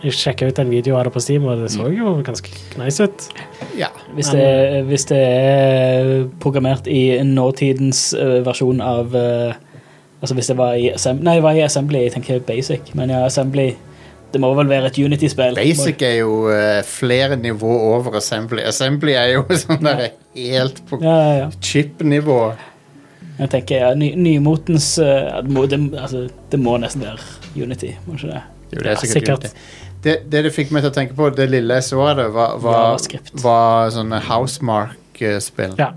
jeg 0.02 0.14
sjekka 0.16 0.48
ut 0.50 0.58
en 0.62 0.70
video 0.72 0.96
av 0.98 1.04
det 1.08 1.12
på 1.14 1.20
Steam, 1.22 1.44
og 1.50 1.58
det 1.62 1.70
så 1.74 1.88
jo 1.92 2.14
ganske 2.26 2.50
nice 2.80 3.04
ut. 3.04 3.26
Ja. 3.78 3.88
Hvis 4.16 4.30
det, 4.34 4.46
hvis 4.88 5.04
det 5.10 5.18
er 5.20 6.28
programmert 6.42 6.86
i 6.90 7.18
nåtidens 7.26 8.10
eh, 8.14 8.40
versjon 8.46 8.80
av 8.84 9.14
eh, 9.16 9.58
Altså 10.20 10.34
hvis 10.36 10.50
det 10.50 10.56
var 10.58 10.74
i 10.76 10.90
Assembly 10.92 11.24
Nei, 11.24 11.34
det 11.38 11.42
var 11.46 11.56
i 11.56 11.62
Assembly, 11.64 12.02
jeg 12.04 12.12
tenker 12.12 12.42
Basic, 12.44 12.90
men 12.98 13.08
ja, 13.08 13.22
Assembly 13.24 13.70
Det 14.34 14.40
må 14.42 14.50
vel 14.54 14.68
være 14.68 14.90
et 14.90 14.98
Unity-spill. 15.00 15.54
Basic 15.56 16.02
er 16.04 16.18
jo 16.18 16.34
eh, 16.52 16.82
flere 16.84 17.38
nivå 17.40 17.70
over 17.94 18.18
assembly. 18.20 18.60
Assembly 18.68 19.14
er 19.16 19.30
jo 19.38 19.46
sånn 19.62 19.80
der 19.88 20.02
helt 20.36 20.82
på 20.90 20.98
Ja, 21.00 21.14
ja, 21.16 21.32
ja. 21.40 21.48
chip-nivå. 21.64 22.36
Jeg 23.40 23.48
tenker 23.54 23.80
ja, 23.80 23.88
ny, 23.96 24.12
nymotens 24.20 24.90
eh, 25.00 25.40
det, 25.40 25.50
må, 25.56 25.64
det, 25.72 25.80
altså, 25.96 26.26
det 26.52 26.60
må 26.60 26.76
nesten 26.84 27.06
være 27.08 27.64
Unity, 27.64 27.94
må 28.04 28.18
ikke 28.20 28.34
det? 28.34 28.42
Jo, 28.70 28.76
det 28.76 28.84
er 28.84 28.92
Ja, 28.92 29.00
sikkert 29.00 29.16
sikkert. 29.16 29.48
det. 29.48 29.89
Det, 30.04 30.14
det 30.32 30.44
det 30.46 30.52
fikk 30.54 30.70
meg 30.72 30.84
til 30.84 30.92
å 30.92 30.96
tenke 30.96 31.16
på, 31.16 31.28
det 31.36 31.50
lille 31.50 31.76
jeg 31.80 31.90
så 31.90 32.00
av 32.06 32.14
det, 32.16 32.28
var, 32.32 32.54
var, 32.62 32.78
JavaScript. 32.86 33.34
var 33.42 33.90
sånne 33.94 34.20
Housemark-spill. 34.28 35.74
Ja, 35.80 35.90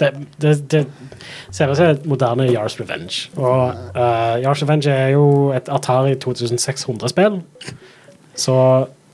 det, 0.00 0.10
det, 0.42 0.54
det 0.72 0.82
ser 1.54 1.70
ut 1.70 1.78
som 1.78 1.92
et 1.92 2.08
moderne 2.08 2.48
Yars 2.50 2.74
Revenge. 2.80 3.28
Og 3.38 3.76
uh, 3.94 4.40
Yars 4.42 4.64
Revenge 4.64 4.90
er 4.90 5.14
jo 5.14 5.52
et 5.54 5.70
Atari 5.70 6.16
2600-spill, 6.18 7.38
så 8.34 8.58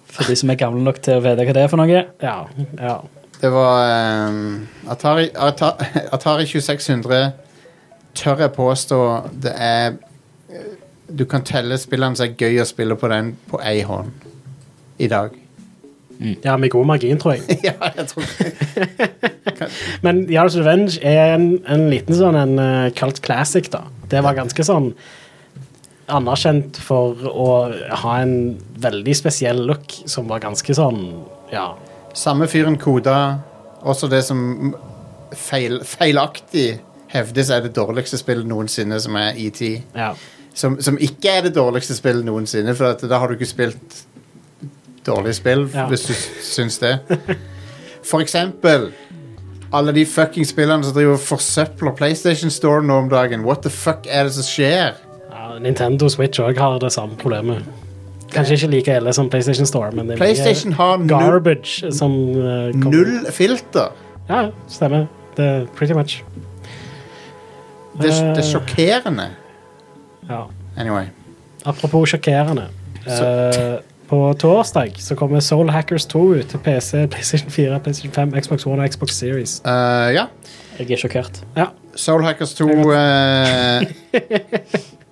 For 0.08 0.24
de 0.24 0.34
som 0.40 0.50
er 0.50 0.56
gamle 0.56 0.80
nok 0.80 1.02
til 1.04 1.18
å 1.18 1.20
vite 1.20 1.44
hva 1.44 1.52
det 1.52 1.62
er 1.62 1.68
for 1.68 1.80
noe. 1.80 2.04
ja. 2.24 2.36
ja. 2.80 2.96
Det 3.38 3.52
var 3.52 4.28
um, 4.28 4.68
Atari, 4.90 5.28
Atari, 5.48 5.84
Atari 6.12 6.46
2600 6.46 7.32
tør 8.18 8.40
jeg 8.42 8.52
påstå 8.52 8.98
det 9.42 9.52
er 9.54 9.92
eh, 9.92 9.98
Du 11.08 11.24
kan 11.24 11.44
telle 11.44 11.78
spillene 11.80 12.18
som 12.18 12.28
er 12.28 12.34
gøy 12.36 12.60
å 12.62 12.66
spille 12.68 12.96
på 12.98 13.08
den 13.12 13.34
på 13.48 13.60
ei 13.64 13.80
hånd 13.86 14.26
i 14.98 15.08
dag. 15.08 15.36
ja, 16.44 16.56
med 16.56 16.70
god 16.70 16.86
margin, 16.86 17.18
tror 17.18 17.36
jeg. 17.36 17.60
ja, 17.68 17.76
jeg 17.96 18.08
tror 18.10 18.26
det. 18.26 19.08
Men 20.04 20.26
Yard's 20.30 20.58
Revenge 20.58 20.98
er 21.02 21.36
en, 21.36 21.48
en 21.66 21.88
liten 21.90 22.16
sånn 22.18 22.36
en 22.38 22.58
uh, 22.58 22.90
cult 22.98 23.22
classic, 23.24 23.70
da. 23.72 23.84
Det 24.10 24.22
var 24.24 24.36
ganske 24.38 24.66
sånn 24.66 24.92
anerkjent 26.08 26.78
for 26.80 27.20
å 27.28 27.50
ha 28.02 28.14
en 28.22 28.56
veldig 28.80 29.14
spesiell 29.16 29.60
look 29.68 29.92
som 30.08 30.28
var 30.30 30.40
ganske 30.44 30.74
sånn 30.74 31.02
Ja. 31.52 31.74
Samme 32.16 32.48
fyren 32.50 32.78
koda 32.80 33.18
også 33.86 34.08
det 34.10 34.22
som 34.26 34.72
feil, 35.36 35.82
feilaktig 35.84 36.78
hevdes 37.12 37.52
er 37.52 37.62
det 37.64 37.74
dårligste 37.76 38.18
spillet 38.20 38.48
noensinne, 38.48 38.98
som 39.00 39.16
er 39.20 39.36
ET. 39.36 39.62
ja. 39.94 40.14
Som, 40.54 40.80
som 40.82 40.96
ikke 41.00 41.28
er 41.38 41.42
det 41.46 41.54
dårligste 41.54 41.94
spillet 41.94 42.24
noensinne, 42.26 42.74
for 42.74 42.84
at 42.94 43.02
da 43.08 43.18
har 43.18 43.28
du 43.28 43.34
ikke 43.36 43.46
spilt 43.46 43.98
dårlige 45.06 45.34
spill, 45.38 45.68
Ja. 45.74 45.86
hvis 45.88 46.06
du 46.08 46.14
syns 46.42 46.78
det. 46.82 46.98
For 48.04 48.20
eksempel 48.20 48.88
alle 49.72 49.92
de 49.92 50.06
fucking 50.06 50.46
spillene 50.48 50.84
som 50.84 50.94
driver 50.96 51.12
og 51.12 51.20
forsøpler 51.20 51.92
PlayStation 51.96 52.50
Store 52.50 52.82
nå 52.82 52.94
om 53.04 53.08
dagen. 53.12 53.44
What 53.44 53.62
the 53.62 53.70
fuck 53.70 54.06
er 54.08 54.24
det 54.24 54.32
som 54.34 54.42
skjer? 54.48 54.92
ja 55.32 55.58
Nintendo 55.60 56.08
Switch 56.08 56.40
òg 56.40 56.58
har 56.58 56.78
det 56.78 56.92
samme 56.92 57.16
problemet. 57.20 57.62
Kanskje 58.32 58.54
ikke 58.58 58.70
like 58.70 58.96
ille 58.96 59.12
som 59.12 59.28
PlayStation 59.30 59.66
Store, 59.66 59.92
men 59.92 60.08
det 60.08 60.16
PlayStation 60.18 60.72
har 60.72 60.96
null, 60.98 61.08
garbage 61.08 61.92
som 61.92 62.12
uh, 62.36 62.68
null 62.76 63.26
filter. 63.32 63.92
Ja, 64.28 64.50
stemmer. 64.68 65.06
Det 65.36 65.68
pretty 65.76 65.92
much. 65.96 66.22
Det, 67.98 68.10
det 68.10 68.12
er 68.12 68.38
Eh. 68.38 68.44
sjokkerende. 68.44 69.28
Ja. 70.28 70.46
Anyway. 70.76 71.06
Apropos 71.64 72.08
sjokkerende. 72.12 72.68
Eh, 73.06 73.78
på 74.08 74.18
torsdag 74.40 74.94
så 75.00 75.14
kommer 75.16 75.40
Soul 75.44 75.68
Hackers 75.70 76.06
2 76.06 76.20
ut 76.38 76.46
til 76.48 76.58
PC, 76.64 77.06
PlayStation 77.12 77.50
4, 77.50 77.80
PlayStation 77.84 78.12
5, 78.12 78.32
Xbox 78.42 78.66
One 78.66 78.82
og 78.84 78.88
Xbox 78.92 79.10
Series. 79.18 79.58
Eh, 79.64 80.14
ja. 80.14 80.26
Jeg 80.78 80.90
er 80.94 80.96
sjokkert. 81.02 81.40
Ja, 81.56 81.66
Soul 81.98 82.22
Hackers 82.24 82.54
2 82.54 82.68
eh, 82.94 83.82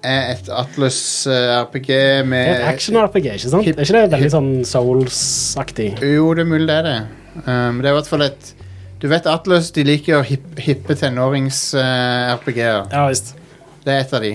er 0.07 0.31
et 0.37 0.49
Atlus-RPG 0.49 1.89
det 1.91 2.39
er 2.39 2.53
et 2.55 2.69
action-RPG, 2.75 3.27
ikke 3.35 3.51
sant? 3.51 3.65
hip- 3.67 3.79
Er 3.79 3.83
ikke 3.89 3.97
det 4.05 4.13
veldig 4.13 4.31
sånn 4.37 4.51
Souls-aktig? 4.65 5.89
Jo, 6.05 6.29
det 6.39 6.45
er 6.47 6.51
mulig 6.53 6.69
det 6.71 6.77
er 6.77 6.87
det. 6.87 6.99
Um, 7.47 7.81
det 7.83 7.91
er 7.91 7.93
i 7.93 7.97
hvert 7.99 8.09
fall 8.09 8.23
et 8.29 8.53
Du 9.03 9.09
vet 9.13 9.27
Atlus 9.29 9.73
de 9.77 9.83
liker 9.85 10.23
hip, 10.25 10.47
hippe 10.63 10.95
tenårings-RPG-er. 10.97 12.87
Ja 12.93 13.03
visst. 13.11 13.35
det 13.85 13.93
er 13.93 14.01
et 14.07 14.15
av 14.17 14.23
de. 14.25 14.31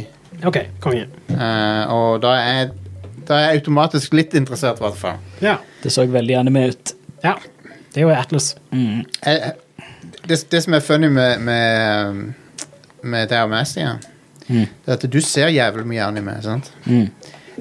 OK, 0.46 0.58
konge. 0.82 1.08
Eh, 1.30 1.92
og 1.94 2.22
da 2.24 2.32
er, 2.40 2.70
da 3.28 3.34
er 3.38 3.50
jeg 3.52 3.60
automatisk 3.62 4.14
litt 4.18 4.34
interessert, 4.34 4.80
i 4.82 4.86
hvert 4.86 4.98
fall. 4.98 5.18
Ja. 5.42 5.58
Det 5.84 5.92
så 5.94 6.06
veldig 6.10 6.36
anime 6.40 6.68
ut. 6.72 6.94
ja. 7.24 7.36
Det 7.94 7.98
er 8.00 8.06
jo 8.08 8.10
Atlas. 8.16 8.56
Jeg- 8.72 9.54
Det, 10.28 10.38
det 10.52 10.64
som 10.64 10.74
er 10.74 10.80
funny 10.80 11.08
med, 11.10 11.40
med, 11.42 12.34
med 13.04 13.28
Dalmatia, 13.30 13.98
Mm. 14.50 14.66
det 14.86 14.88
er 14.88 14.94
at 14.94 15.12
du 15.12 15.22
ser 15.22 15.48
jævlig 15.48 15.86
mye 15.88 16.02
anime. 16.04 16.38
sant? 16.42 16.72
Mm. 16.86 17.10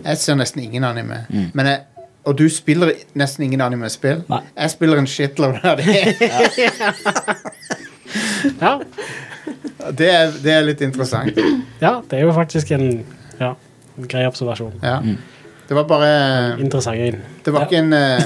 Jeg 0.04 0.16
ser 0.18 0.34
nesten 0.34 0.62
ingen 0.62 0.84
anime. 0.84 1.26
Men 1.54 1.66
jeg, 1.66 1.80
og 2.24 2.38
du 2.38 2.48
spiller 2.48 2.92
nesten 3.14 3.44
ingen 3.44 3.60
anime-spill. 3.60 4.22
Nei. 4.28 4.40
Jeg 4.58 4.70
spiller 4.70 4.98
en 4.98 5.06
shitload 5.06 5.58
av 5.64 5.76
det. 5.76 6.16
Ja. 8.60 8.78
det, 9.96 10.08
er, 10.12 10.32
det 10.44 10.52
er 10.58 10.62
litt 10.68 10.80
interessant. 10.86 11.36
ja, 11.80 12.00
det 12.10 12.18
er 12.20 12.24
jo 12.26 12.32
faktisk 12.36 12.72
en 12.76 12.88
ja, 13.40 13.54
en 13.98 14.08
grei 14.10 14.26
observasjon. 14.28 14.74
Ja. 14.84 14.98
Det 15.70 15.76
var 15.78 15.84
bare 15.86 16.06
Interessant. 16.58 17.20
Det 17.46 17.52
var, 17.54 17.68
ikke 17.68 17.78
en, 17.78 17.92
eh, 17.94 18.18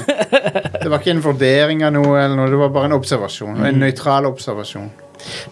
det 0.81 0.89
var 0.89 0.97
ikke 0.97 1.11
en 1.13 1.19
vurdering 1.21 1.83
av 1.85 1.91
noe, 1.93 2.15
eller 2.17 2.35
noe, 2.39 2.49
det 2.49 2.57
var 2.57 2.71
bare 2.73 2.89
en 2.89 2.95
observasjon. 2.97 3.59
En 3.69 3.77
nøytral 3.83 4.25
observasjon. 4.25 4.87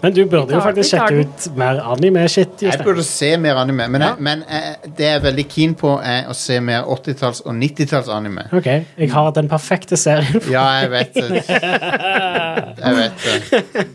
Men 0.01 0.14
du 0.14 0.24
burde 0.26 0.51
jo 0.54 0.58
tar- 0.60 0.66
faktisk 0.72 0.89
vi 0.93 0.97
tar 0.97 1.08
sjekke 1.14 1.22
den. 1.22 1.30
ut 1.54 1.58
mer 1.62 1.80
anime-shit. 1.93 2.56
Jeg 2.62 2.72
Jostein. 2.72 2.86
burde 2.88 3.04
se 3.08 3.30
mer 3.38 3.56
anime, 3.62 3.88
men, 3.93 4.01
Ja. 4.01 4.08
jeg, 4.16 4.26
men 4.26 4.43
jeg, 4.49 4.91
det 4.97 5.06
jeg 5.06 5.16
er 5.20 5.24
veldig 5.28 5.45
keen 5.54 5.76
på, 5.80 5.93
er 6.04 6.28
å 6.30 6.34
se 6.38 6.60
mer 6.60 6.84
80-talls- 6.84 7.41
og 7.45 7.54
90-talls-anime. 7.62 8.47
OK, 8.58 8.68
jeg 8.97 9.12
har 9.14 9.32
den 9.38 9.49
perfekte 9.54 9.97
serien. 9.97 10.41
Ja, 10.51 10.66
jeg 10.82 10.91
vet 10.97 11.14
det. 11.14 11.43
Jeg 12.84 12.95
vet 12.99 13.26
det. 13.26 13.88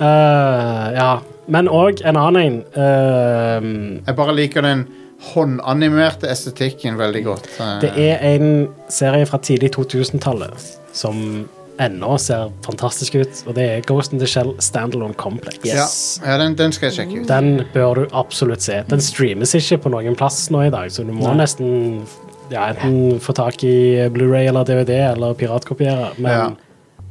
Eh, 0.00 0.86
ja. 0.96 1.12
Men 1.46 1.68
òg 1.68 2.00
en 2.04 2.16
annen 2.16 2.42
en. 2.42 2.60
uh, 2.76 4.06
Jeg 4.06 4.16
bare 4.16 4.36
liker 4.36 4.64
den 4.64 4.86
håndanimerte 5.32 6.28
estetikken 6.28 6.98
veldig 6.98 7.24
godt. 7.24 7.50
Eh, 7.60 7.76
det 7.84 7.92
er 7.96 8.24
en 8.34 8.48
serie 8.92 9.26
fra 9.28 9.38
tidlig 9.40 9.70
2000-tallet 9.76 10.66
som 10.92 11.46
ennå 11.80 12.16
ser 12.22 12.52
fantastisk 12.62 13.16
ut, 13.18 13.40
og 13.48 13.56
det 13.56 13.64
er 13.64 13.86
Ghost 13.88 14.12
in 14.14 14.20
the 14.20 14.28
Shell 14.30 14.52
Standalone 14.62 15.16
Complex. 15.18 15.58
Yes. 15.66 16.20
Ja, 16.22 16.34
ja 16.34 16.42
den, 16.44 16.54
den 16.58 16.74
skal 16.76 16.90
jeg 16.90 16.98
sjekke 17.00 17.22
ut. 17.22 17.30
Den 17.30 17.64
bør 17.74 18.02
du 18.02 18.04
absolutt 18.12 18.62
se. 18.62 18.82
Den 18.90 19.02
streames 19.02 19.56
ikke 19.58 19.80
på 19.86 19.94
noen 19.94 20.14
plass 20.18 20.44
nå 20.54 20.66
i 20.68 20.70
dag, 20.74 20.92
så 20.94 21.06
du 21.06 21.10
må 21.16 21.26
Nei. 21.32 21.40
nesten 21.42 22.04
ja, 22.52 22.68
enten 22.68 23.18
få 23.24 23.34
tak 23.34 23.64
i 23.66 24.04
Blu-ray 24.14 24.46
eller 24.50 24.68
DVD 24.68 25.00
eller 25.08 25.34
piratkopiere, 25.40 26.12
men 26.22 26.54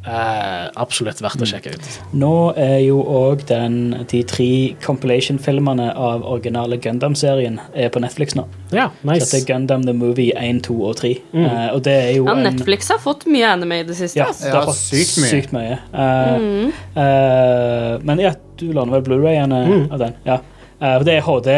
eh, 0.06 0.70
absolutt 0.76 1.22
verdt 1.24 1.42
å 1.42 1.48
sjekke 1.48 1.74
ut. 1.76 1.88
Nå 2.14 2.32
er 2.60 2.80
jo 2.84 2.98
òg 3.04 3.46
de 3.48 4.24
tre 4.28 4.48
compilation-filmene 4.84 5.90
av 5.96 6.26
originale 6.28 6.78
Gundam-serien 6.78 7.60
er 7.76 7.90
på 7.94 8.02
Netflix 8.04 8.36
nå. 8.36 8.46
Ja, 8.72 8.90
Så 9.04 9.32
det 9.32 9.42
er. 9.42 9.46
Gundam 9.54 9.86
The 9.86 9.94
Movie 9.94 10.34
1, 10.36 10.64
2 10.68 10.78
og 10.90 10.96
3. 11.00 11.14
Eh, 11.34 11.68
og 11.74 11.84
det 11.84 11.94
er 11.94 12.12
jo 12.18 12.26
Ja, 12.28 12.36
en 12.36 12.44
Netflix 12.44 12.90
har 12.90 13.00
fått 13.00 13.26
mye 13.26 13.48
anime 13.54 13.80
i 13.80 13.84
det 13.84 13.96
siste. 13.96 14.18
Ja, 14.20 14.32
det 14.32 14.52
har 14.52 14.60
Ja, 14.62 14.66
fått 14.66 14.82
sykt 14.82 15.18
mye. 15.22 15.32
sykt 15.32 15.54
mye. 15.54 15.80
Eh, 15.94 17.04
eh, 17.04 18.00
men 18.04 18.20
ja, 18.20 18.34
du 18.58 18.64
Du 18.64 18.72
låner 18.72 18.94
vel 18.94 19.02
Blu-rayene 19.02 19.66
Mm. 19.68 19.92
av 19.92 20.00
den? 20.00 20.14
Ja. 20.26 20.38
Eh, 20.82 21.00
det 21.04 21.14
er 21.18 21.22
HD 21.22 21.50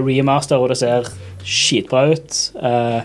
remaster, 0.00 0.56
og 0.56 0.68
det 0.68 0.78
ser 0.78 1.04
skitbra 1.44 2.12
ut. 2.12 2.50
Eh, 2.62 3.00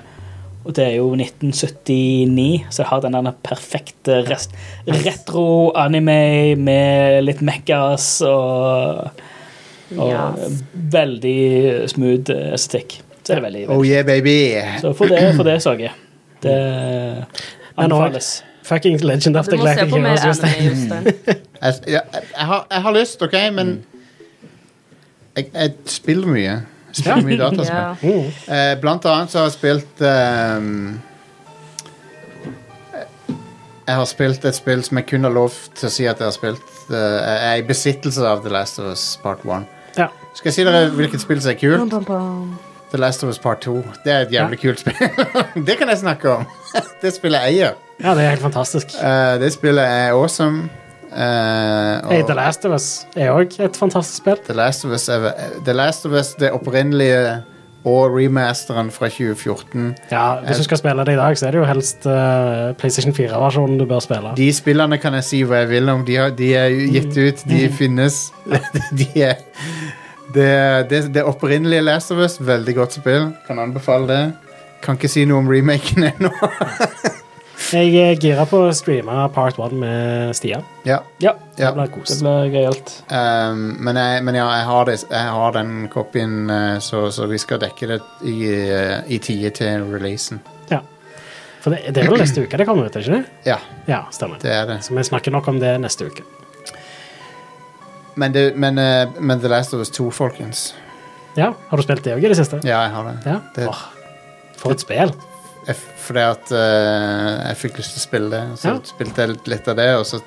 og 0.65 0.75
det 0.75 0.83
er 0.85 0.95
jo 0.99 1.07
1979, 1.15 2.65
så 2.69 2.83
det 2.83 2.87
har 2.89 2.99
den 3.05 3.13
der 3.25 3.31
perfekte 3.43 4.19
rest- 4.27 4.55
retro-anime 4.87 6.55
med 6.59 7.21
litt 7.23 7.41
mekkas 7.41 8.21
og, 8.27 9.09
og 9.97 10.11
Yes. 10.11 10.59
veldig 10.73 11.89
smooth 11.89 12.29
estetikk. 12.53 12.99
Så 13.23 13.33
er 13.33 13.39
det 13.39 13.43
veldig, 13.43 13.63
Oh 13.69 13.85
yeah, 13.87 14.05
baby. 14.05 14.35
Så 14.81 14.93
for 14.93 15.05
det, 15.09 15.35
for 15.35 15.43
det 15.47 15.61
så 15.63 15.73
jeg. 15.79 15.91
Det 16.43 16.55
anbefales. 17.77 18.43
Fucking 18.63 18.99
Legend 19.03 19.35
of 19.37 19.47
the 19.47 19.57
Galactic 19.57 19.89
Heroes. 19.93 20.39
Jeg, 21.59 21.73
jeg, 21.87 22.01
jeg, 22.13 22.45
har, 22.47 22.67
jeg 22.71 22.81
har 22.81 22.93
lyst, 22.95 23.21
OK, 23.21 23.33
men 23.53 23.71
jeg, 25.35 25.45
jeg 25.53 25.71
spiller 25.85 26.27
mye. 26.31 26.53
Spiller 26.91 27.25
mye 27.25 27.37
dataspill. 27.39 28.31
Eh, 28.47 28.73
blant 28.81 29.05
annet 29.05 29.31
så 29.31 29.41
har 29.41 29.49
jeg 29.49 29.55
spilt 29.57 30.01
ehm, 30.05 30.99
Jeg 33.89 33.97
har 33.97 34.05
spilt 34.05 34.45
et 34.45 34.57
spill 34.57 34.83
som 34.85 34.99
jeg 34.99 35.07
kun 35.09 35.25
har 35.25 35.33
lov 35.33 35.53
til 35.77 35.89
å 35.89 35.93
si 35.93 36.05
at 36.05 36.19
jeg 36.21 36.29
har 36.29 36.35
spilt. 36.35 36.73
Eh, 36.93 37.19
jeg 37.19 37.51
er 37.51 37.61
i 37.61 37.65
besittelse 37.65 38.25
av 38.25 38.43
The 38.45 38.53
Last 38.53 38.81
of 38.81 38.91
Us 38.91 39.05
Part 39.23 39.45
1. 39.45 39.65
Ja. 39.97 40.09
Skal 40.37 40.51
jeg 40.51 40.57
si 40.59 40.65
dere 40.67 40.89
hvilket 40.93 41.23
spill 41.23 41.41
som 41.41 41.55
er 41.55 41.57
kult? 41.57 41.95
The 42.91 42.99
Last 43.01 43.25
of 43.25 43.29
Us 43.33 43.39
Part 43.41 43.61
2. 43.65 43.79
Det 44.05 44.13
er 44.13 44.27
et 44.27 44.33
jævlig 44.33 44.59
kult 44.61 44.83
spill. 44.83 44.97
det 45.67 45.77
kan 45.77 45.89
jeg 45.89 46.01
snakke 46.03 46.35
om. 46.37 46.45
det 47.01 47.13
spillet 47.17 47.45
jeg 47.47 47.57
eier. 47.57 47.81
ja, 47.99 48.13
det 48.13 48.23
er 48.25 48.35
helt 48.35 48.45
fantastisk. 48.45 48.93
Eh, 48.97 49.39
det 49.41 49.53
spillet 49.53 49.85
er 49.85 50.13
awesome. 50.13 50.69
Eh, 51.09 52.05
og 52.05 52.11
Hey, 52.13 52.23
The 52.23 52.35
Last 52.37 52.65
of 52.65 52.75
Us 52.75 52.89
er 53.17 53.31
òg 53.33 53.55
et 53.63 53.77
fantastisk 53.77 54.21
spill. 54.21 54.41
The 54.45 54.57
Last 54.57 54.85
of 54.85 54.91
Us, 54.93 55.07
er, 55.09 55.31
The 55.65 55.73
Last 55.73 56.05
of 56.05 56.13
Us 56.13 56.35
det 56.39 56.51
opprinnelige 56.53 57.39
og 57.87 58.11
remasteren 58.11 58.91
fra 58.91 59.07
2014 59.07 59.95
Ja, 60.11 60.35
Hvis 60.45 60.57
du 60.57 60.63
skal 60.63 60.77
spille 60.77 61.05
det 61.05 61.13
i 61.13 61.15
dag, 61.15 61.37
så 61.37 61.47
er 61.47 61.51
det 61.51 61.59
jo 61.61 61.65
helst 61.65 62.05
uh, 62.05 62.75
PlayStation 62.77 63.13
4-versjonen 63.15 63.79
du 63.79 63.85
bør 63.85 64.03
spille. 64.03 64.33
De 64.37 64.49
spillene 64.53 64.97
kan 64.99 65.15
jeg 65.19 65.23
si 65.23 65.39
hva 65.47 65.63
jeg 65.63 65.69
vil 65.69 65.89
om. 65.89 66.03
De, 66.05 66.17
har, 66.19 66.35
de 66.35 66.51
er 66.59 66.75
gitt 66.91 67.17
ut, 67.17 67.45
de 67.49 67.69
finnes. 67.71 68.19
De 68.99 69.07
er, 69.23 69.39
det, 70.33 70.89
det, 70.89 70.99
det 71.13 71.23
opprinnelige 71.23 71.81
Last 71.81 72.11
of 72.11 72.17
Us, 72.17 72.37
veldig 72.39 72.75
godt 72.75 72.99
spill. 72.99 73.31
Kan 73.47 73.59
anbefale 73.59 74.07
det. 74.07 74.21
Kan 74.83 74.99
ikke 74.99 75.09
si 75.11 75.25
noe 75.25 75.41
om 75.41 75.49
remaken 75.49 76.11
ennå. 76.11 76.29
Jeg 77.59 77.91
er 77.99 78.15
gira 78.21 78.45
på 78.49 78.61
å 78.65 78.73
streame 78.73 79.13
part 79.35 79.57
one 79.59 79.75
med 79.81 80.35
Stian. 80.37 80.63
ja, 80.87 81.01
Ja, 81.19 81.33
Det 81.57 81.73
blir 81.75 81.89
kos. 81.91 82.09
det 82.09 82.19
blir 82.23 82.53
gøyalt. 82.55 82.93
Um, 83.11 83.75
men, 83.83 83.95
jeg, 83.99 84.23
men 84.23 84.35
ja, 84.39 84.45
jeg 84.57 84.65
har, 84.65 84.85
det, 84.87 84.95
jeg 85.11 85.33
har 85.35 85.51
den 85.57 85.73
kopien, 85.91 86.49
eh, 86.49 86.77
så, 86.79 87.09
så 87.11 87.27
vi 87.27 87.37
skal 87.37 87.59
dekke 87.59 87.87
det 87.91 87.99
i, 88.23 88.37
eh, 88.53 89.01
i 89.11 89.19
tide 89.19 89.51
til 89.59 89.83
releasen. 89.91 90.39
Ja. 90.71 90.79
For 91.61 91.75
det, 91.75 91.93
det 91.93 92.05
er 92.05 92.09
vel 92.09 92.23
neste 92.23 92.45
uke 92.47 92.57
det 92.57 92.65
kommer 92.69 92.87
ut, 92.87 92.95
ikke 92.95 93.17
det? 93.19 93.25
Ja, 93.45 93.57
Ja, 93.91 94.05
stemmer. 94.15 94.39
det 94.41 94.53
er 94.55 94.65
det. 94.65 94.79
Så 94.87 94.95
vi 94.95 95.03
snakker 95.03 95.31
nok 95.35 95.47
om 95.51 95.59
det 95.59 95.75
neste 95.83 96.07
uke. 96.07 96.23
Men, 98.15 98.31
det, 98.31 98.55
men, 98.55 98.77
eh, 98.79 99.09
men 99.19 99.39
The 99.43 99.47
Last 99.51 99.73
of 99.73 99.79
Us 99.83 99.91
2, 99.91 100.09
folkens. 100.11 100.73
Ja, 101.37 101.53
Har 101.69 101.77
du 101.77 101.83
spilt 101.83 102.03
det 102.03 102.15
òg 102.15 102.23
i 102.23 102.31
det 102.31 102.37
siste? 102.39 102.59
Ja, 102.63 102.81
jeg 102.87 102.95
har 102.95 103.03
det. 103.11 103.17
Ja. 103.25 103.39
Det- 103.55 103.67
Åh, 103.69 103.83
for 104.57 104.71
et 104.71 104.79
spill. 104.81 105.13
Jeg, 105.69 105.77
fordi 106.01 106.23
at 106.25 106.51
uh, 106.51 107.47
jeg 107.47 107.57
fikk 107.61 107.79
lyst 107.79 107.93
til 107.95 108.01
å 108.01 108.05
spille 108.07 108.29
det, 108.33 108.43
så 108.61 108.73
Ja. 108.73 108.77
spilte 108.89 109.21
jeg 109.23 109.35
litt, 109.35 109.49
litt 109.53 109.67
av 109.69 109.77
det. 109.79 109.89
Og 109.99 110.05
så 110.09 110.21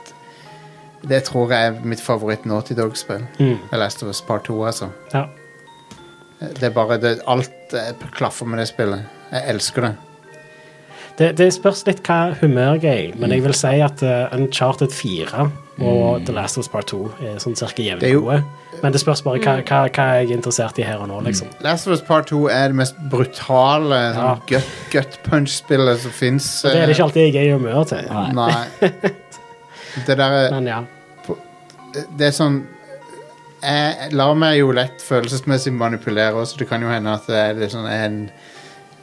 det 1.02 1.24
tror 1.26 1.50
jeg 1.50 1.66
er 1.72 1.80
mitt 1.82 2.00
favoritt 2.00 2.44
Naughty 2.46 2.76
Dog-spill. 2.78 3.24
Mm. 3.40 3.56
The 3.72 3.78
Last 3.80 4.02
of 4.04 4.08
Us 4.12 4.20
Part 4.22 4.46
2, 4.46 4.60
altså. 4.70 4.90
Ja. 5.12 5.24
Det 6.38 6.62
er 6.68 6.74
bare 6.74 6.98
det, 7.02 7.16
Alt 7.30 7.74
eh, 7.74 7.92
klaffer 8.14 8.46
med 8.46 8.62
det 8.62 8.68
spillet. 8.70 9.02
Jeg 9.32 9.48
elsker 9.54 9.88
det. 9.88 9.92
Det, 11.18 11.28
det 11.38 11.50
spørs 11.54 11.82
litt 11.86 12.00
hva 12.06 12.32
humøret 12.40 12.86
er 12.88 13.00
i, 13.08 13.12
men 13.18 13.34
jeg 13.34 13.42
vil 13.44 13.54
si 13.56 13.74
at 13.84 14.00
uh, 14.06 14.30
Uncharted 14.36 14.94
4 14.94 15.50
og 15.80 16.26
The 16.26 16.34
Last 16.36 16.58
of 16.58 16.66
Us 16.66 16.68
Part 16.68 16.90
2 16.92 16.98
er 17.24 17.38
sånn 17.40 17.54
cirka 17.56 17.76
Det 17.78 17.86
er 17.86 17.90
jevnlig 17.94 18.10
jo- 18.12 18.20
gode. 18.26 18.42
Men 18.82 18.92
det 18.92 19.00
spørs 19.00 19.22
bare 19.22 19.38
hva, 19.40 19.54
hva, 19.62 19.78
hva 19.88 20.06
jeg 20.18 20.28
er 20.28 20.34
interessert 20.36 20.78
i 20.78 20.82
her 20.82 21.00
og 21.00 21.08
nå, 21.08 21.20
liksom. 21.24 21.48
Last 21.64 21.86
of 21.86 21.94
Us 21.94 22.02
Part 22.04 22.26
2 22.28 22.48
er 22.52 22.68
det 22.68 22.76
mest 22.76 22.98
brutale 23.10 24.00
ja. 24.14 24.34
gut, 24.48 24.74
gut 24.92 25.18
punch-spillet 25.24 26.02
som 26.04 26.10
fins. 26.10 26.62
Det 26.62 26.74
er 26.76 26.86
det 26.86 26.96
ikke 26.96 27.04
alltid 27.08 27.22
jeg 27.22 27.36
er 27.36 27.48
i 27.48 27.56
humør 27.56 27.84
til. 27.88 28.04
Nei. 28.10 28.32
Nei. 28.36 28.90
Det 30.06 30.16
der 30.16 30.32
er 30.32 30.50
Men 30.50 30.66
ja. 30.66 30.82
Det 31.92 32.24
er 32.24 32.32
sånn 32.32 32.62
Jeg 33.62 34.14
lar 34.16 34.32
meg 34.34 34.56
jo 34.58 34.70
lett 34.72 35.02
følelsesmessig 35.04 35.72
manipulere 35.76 36.34
også. 36.40 36.58
Det 36.58 36.68
kan 36.68 36.82
jo 36.82 36.88
hende 36.88 37.12
at 37.14 37.28
det 37.28 37.36
er 37.38 37.60
litt 37.60 37.74
sånn 37.74 37.86
en, 37.86 38.16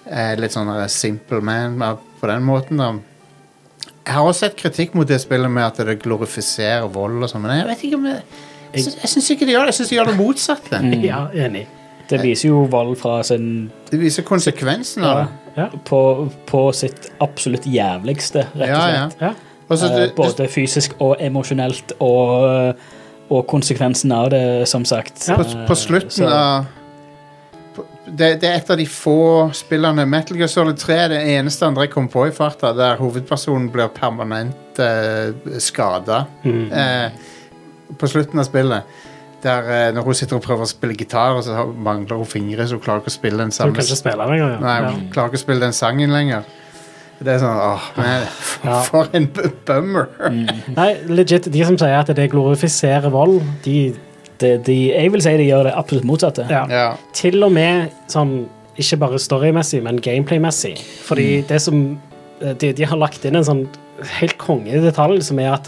er 0.09 0.41
litt 0.41 0.51
sånn 0.51 0.73
simple 0.89 1.39
man 1.41 1.77
på 2.19 2.27
den 2.27 2.43
måten. 2.43 2.77
da 2.81 2.93
Jeg 4.09 4.15
har 4.17 4.25
også 4.25 4.47
sett 4.47 4.55
kritikk 4.57 4.95
mot 4.97 5.05
det 5.07 5.19
spillet 5.21 5.51
med 5.53 5.63
at 5.67 5.77
det 5.85 5.99
glorifiserer 6.01 6.87
vold 6.89 7.21
og 7.21 7.29
sånn, 7.29 7.43
men 7.45 7.59
jeg 7.59 7.67
vet 7.69 7.83
ikke 7.85 7.99
om 7.99 8.07
det 8.09 8.15
Jeg, 8.73 8.83
syns- 8.85 8.97
jeg 9.03 9.09
syns 9.13 9.27
ikke 9.35 9.45
det 9.45 9.53
gjør 9.55 9.67
det. 9.67 9.73
Jeg 9.73 9.77
syns 9.79 9.89
det 9.91 9.97
gjør 9.99 10.09
det 10.09 10.17
motsatte. 10.17 10.79
ja, 11.05 11.19
enig. 11.45 11.67
Det 12.09 12.19
viser 12.23 12.49
jo 12.49 12.63
vold 12.69 12.95
fra 12.97 13.19
sin 13.23 13.45
Det 13.91 13.99
viser 14.01 14.23
konsekvensen 14.25 15.03
av 15.05 15.17
det. 15.19 15.27
Ja. 15.57 15.67
på, 15.85 15.99
på 16.49 16.61
sitt 16.73 17.09
absolutt 17.21 17.65
jævligste, 17.69 18.45
rett 18.55 18.61
og 18.61 18.67
Ja, 18.69 18.87
ja. 18.93 19.09
slett. 19.09 19.21
Ja. 19.21 19.31
Og 19.69 19.77
så 19.77 19.85
Eh, 19.85 19.95
det, 19.95 20.07
det, 20.07 20.15
Både 20.15 20.47
fysisk 20.49 20.93
og 20.99 21.17
emosjonelt, 21.21 21.91
og, 22.01 22.75
og 23.29 23.47
konsekvensen 23.47 24.11
av 24.11 24.29
det, 24.33 24.67
som 24.67 24.85
sagt. 24.85 25.27
Ja. 25.27 25.35
på, 25.37 25.45
Eh, 25.45 25.67
på 25.67 25.75
slutten 25.77 26.09
så- 26.09 26.25
av 26.25 26.65
på, 26.65 26.78
det, 28.11 28.29
det 28.41 28.49
er 28.49 28.59
et 28.59 28.69
av 28.71 28.77
de 28.79 28.85
få 28.89 29.49
spillene 29.57 30.05
Metal 30.09 30.37
Gear 30.39 30.49
Solid 30.51 30.79
3 30.79 30.97
er 31.03 31.11
det 31.13 31.19
eneste 31.35 31.67
andre 31.67 31.87
jeg 31.87 31.93
kom 31.93 32.09
på 32.11 32.27
i 32.29 32.33
farta, 32.35 32.71
der 32.77 32.99
hovedpersonen 33.01 33.69
blir 33.73 33.91
permanent 33.95 34.81
eh, 34.83 35.59
skada. 35.61 36.23
Mm. 36.43 36.65
Eh, 36.71 37.37
på 37.99 38.09
slutten 38.09 38.41
av 38.41 38.47
spillet. 38.47 38.99
Der 39.43 39.69
eh, 39.71 39.89
Når 39.95 40.07
hun 40.07 40.17
sitter 40.19 40.39
og 40.39 40.43
prøver 40.43 40.67
å 40.67 40.69
spille 40.69 40.97
gitar, 40.99 41.37
og 41.37 41.45
så 41.47 41.65
mangler 41.71 42.19
hun 42.19 42.29
fingre, 42.29 42.67
så 42.67 42.77
hun 42.77 42.83
klarer 42.83 43.03
ikke 43.03 43.13
å 43.13 43.17
spille 43.19 43.43
den 43.43 43.53
kan 43.55 43.75
ikke 43.75 44.01
spille 44.01 44.25
lenger, 44.25 44.55
ja. 44.55 44.63
Nei, 44.63 44.79
ja. 44.83 44.95
hun 44.95 45.05
klarer 45.13 45.31
ikke 45.31 45.41
å 45.41 45.45
spille 45.45 45.65
den 45.65 45.77
sangen 45.77 46.15
lenger. 46.15 46.49
Det 47.19 47.33
er 47.33 47.41
sånn 47.41 47.57
åh, 47.59 47.87
men, 47.97 48.27
for, 48.31 48.69
Ja. 48.69 48.81
for 48.89 49.15
en 49.17 49.25
bummer. 49.35 50.05
bummer. 50.19 50.61
Nei, 50.75 50.91
legit, 51.11 51.49
de 51.51 51.65
som 51.67 51.79
sier 51.79 51.97
at 51.99 52.11
det 52.15 52.29
glorifiserer 52.31 53.11
vold, 53.11 53.41
de 53.65 53.79
de, 54.41 54.77
jeg 54.93 55.11
vil 55.13 55.23
si 55.23 55.33
de 55.39 55.47
gjør 55.49 55.67
det 55.69 55.73
absolutt 55.77 56.07
motsatte. 56.07 56.45
ja. 56.49 56.63
Ja. 56.69 56.87
Til 57.13 57.43
og 57.43 57.51
med 57.55 57.89
sånn 58.11 58.47
Ikke 58.79 58.95
bare 59.01 59.19
storymessig, 59.19 59.81
men 59.83 59.97
gameplay-messig. 59.99 60.77
Fordi 61.03 61.41
det 61.49 61.57
som 61.59 61.81
eh, 62.39 62.53
de, 62.55 62.69
de 62.77 62.85
har 62.87 62.95
lagt 62.95 63.25
inn 63.27 63.35
en 63.35 63.43
sånn 63.43 63.65
helt 64.21 64.37
kongedetalj, 64.39 65.19
som 65.27 65.41
er 65.43 65.49
at 65.51 65.67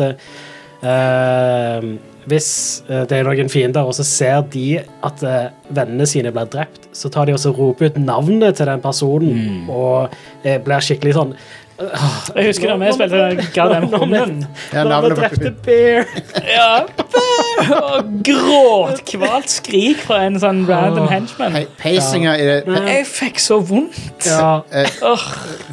uh, 0.85 1.89
hvis 2.29 2.49
eh, 2.87 3.01
det 3.09 3.17
er 3.17 3.25
noen 3.27 3.49
fiender, 3.51 3.83
og 3.83 3.95
så 3.97 4.05
ser 4.07 4.43
de 4.53 4.77
at 4.79 5.23
uh, 5.25 5.49
vennene 5.73 6.05
sine 6.07 6.31
blir 6.31 6.47
drept, 6.53 6.87
så 6.95 7.09
tar 7.11 7.27
de 7.27 7.35
også 7.35 7.51
og 7.51 7.59
roper 7.59 7.91
ut 7.91 7.97
navnet 7.99 8.55
til 8.59 8.69
den 8.69 8.83
personen, 8.83 9.65
og 9.67 10.13
det 10.45 10.59
blir 10.63 10.79
skikkelig 10.85 11.17
sånn 11.17 11.35
Jeg 11.81 12.45
husker 12.45 12.69
da 12.69 12.75
vi 12.77 12.91
spilte 12.93 13.21
hunden. 13.97 14.43
Ja, 14.69 14.83
Da 14.85 14.99
vi 15.01 15.15
drepte 15.17 15.51
Bear! 15.65 16.05
Ja, 16.45 16.85
og 17.77 18.09
gråt, 18.27 19.01
kvalt 19.09 19.49
skrik 19.51 20.01
fra 20.05 20.21
en 20.27 20.39
sånn 20.41 20.63
random 20.69 21.07
henchman. 21.11 21.55
Pe- 21.55 21.67
Pacinga 21.81 22.35
i 22.39 22.47
det 22.47 22.57
Jeg 22.67 23.05
fikk 23.09 23.39
så 23.43 23.59
vondt. 23.65 24.27
Ja, 24.27 24.61
Åh, 25.07 25.27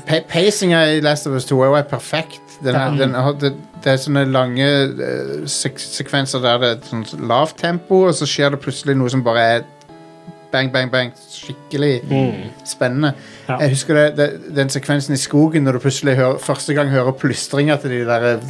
Pa- 0.09 0.25
Pacinga 0.31 0.85
i 0.95 1.01
Last 1.05 1.27
of 1.31 1.35
Us 1.39 1.49
2 1.51 1.63
er 1.65 1.73
jo 1.73 1.83
perfekt. 1.91 2.41
Den 2.65 2.75
er, 2.75 2.95
den 2.99 3.13
har, 3.15 3.37
det, 3.39 3.53
det 3.85 3.93
er 3.93 3.99
sånne 4.03 4.25
lange 4.35 4.67
eh, 4.67 5.35
sek 5.47 5.77
sekvenser 5.79 6.43
der 6.43 6.57
det 6.59 6.71
er 6.73 6.79
et 6.81 6.89
sånt 6.91 7.13
lavt 7.31 7.61
tempo, 7.61 8.01
og 8.09 8.15
så 8.19 8.27
skjer 8.27 8.57
det 8.57 8.63
plutselig 8.65 8.97
noe 8.99 9.13
som 9.13 9.23
bare 9.27 9.45
er 9.59 9.67
bang, 10.53 10.73
bang, 10.73 10.91
bang. 10.93 11.13
Skikkelig 11.31 12.03
spennende. 12.65 13.13
Ja. 13.49 13.59
Jeg 13.63 13.71
husker 13.77 13.95
det, 13.95 14.07
det, 14.17 14.29
den 14.57 14.69
sekvensen 14.73 15.15
i 15.15 15.21
skogen 15.21 15.65
når 15.67 15.79
du 15.79 15.85
plutselig 15.87 16.17
hører, 16.17 16.39
første 16.43 16.75
gang 16.75 16.91
hører 16.93 17.13
plystringa 17.17 17.77
til 17.83 17.91
de 17.91 18.03
der 18.09 18.41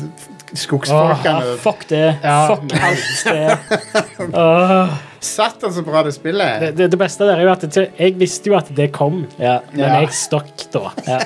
skogsfolkene. 0.54 1.52
Oh, 1.52 1.58
fuck 1.60 1.82
det. 1.90 2.04
Ja. 2.24 2.38
Fuck 2.48 2.72
alt 2.72 3.24
det. 3.28 4.34
Åh, 4.34 4.94
Satan, 5.20 5.72
så 5.74 5.82
bra 5.82 6.04
det 6.06 6.12
spillet 6.14 6.44
er. 6.46 6.60
det, 6.62 6.70
det, 6.78 6.86
det 6.92 6.98
beste 7.00 7.26
der 7.26 7.40
er 7.40 7.42
jo 7.42 7.50
at 7.50 7.64
det, 7.74 7.88
jeg 7.98 8.14
visste 8.20 8.48
jo 8.52 8.54
at 8.56 8.68
det 8.76 8.92
kom, 8.94 9.24
ja. 9.38 9.58
men 9.72 9.80
Ja. 9.82 9.98
jeg 10.00 10.12
stokk 10.14 10.62
da. 10.72 10.84
ja. 11.08 11.18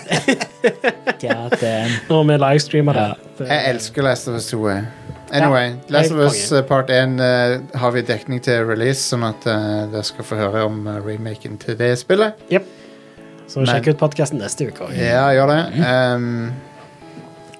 God 1.20 1.58
damn. 1.60 1.92
Når 2.08 2.24
vi 2.30 2.38
livestreamer 2.46 2.92
det. 2.98 3.46
Jeg 3.48 3.70
elsker 3.74 4.02
Last 4.08 4.28
of 4.28 4.34
Us 4.40 4.46
2. 4.50 4.64
Anyway, 5.32 5.78
Last 5.88 6.12
of 6.12 6.18
Us 6.18 6.52
eh, 6.52 6.60
Part 6.68 6.90
1 6.92 7.16
uh, 7.20 7.78
har 7.80 7.94
vi 7.94 8.02
dekning 8.04 8.42
til 8.44 8.66
release, 8.68 9.00
sånn 9.00 9.24
at 9.24 9.46
uh, 9.48 9.86
dere 9.88 10.04
skal 10.04 10.26
få 10.28 10.36
høre 10.36 10.66
om 10.68 10.82
uh, 10.84 10.98
remaken 11.00 11.56
til 11.62 11.78
det 11.78 11.94
spillet. 12.02 12.36
Så 13.48 13.64
sjekk 13.68 13.92
ut 13.92 14.00
podkasten 14.00 14.40
neste 14.40 14.68
uke. 14.68 14.86
også. 14.86 15.00
Ja, 15.00 15.24
gjør 15.36 15.50
det. 15.52 15.62
Um, 15.80 16.52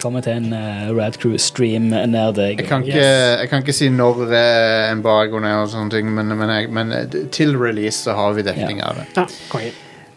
Kommer 0.03 0.20
til 0.24 0.32
en 0.32 0.53
uh, 0.53 0.89
Rad 0.97 1.16
Crew-stream 1.23 1.93
nær 1.93 2.32
deg. 2.35 2.59
Jeg 2.59 2.66
kan, 2.66 2.82
ikke, 2.82 3.05
jeg 3.40 3.49
kan 3.51 3.62
ikke 3.62 3.74
si 3.77 3.90
når 3.93 4.24
uh, 4.24 4.90
embargoen 4.90 5.47
er 5.47 5.61
og 5.61 5.70
sånne 5.70 5.94
ting, 5.94 6.09
men, 6.11 6.32
men, 6.39 6.51
jeg, 6.51 6.70
men 6.74 6.90
eh, 6.97 7.19
til 7.35 7.55
release 7.61 8.01
så 8.03 8.16
har 8.19 8.35
vi 8.35 8.43
dekning 8.47 8.82
av 8.82 8.99
det. 8.99 9.07
Ja, 9.15 9.27
konge. 9.53 9.70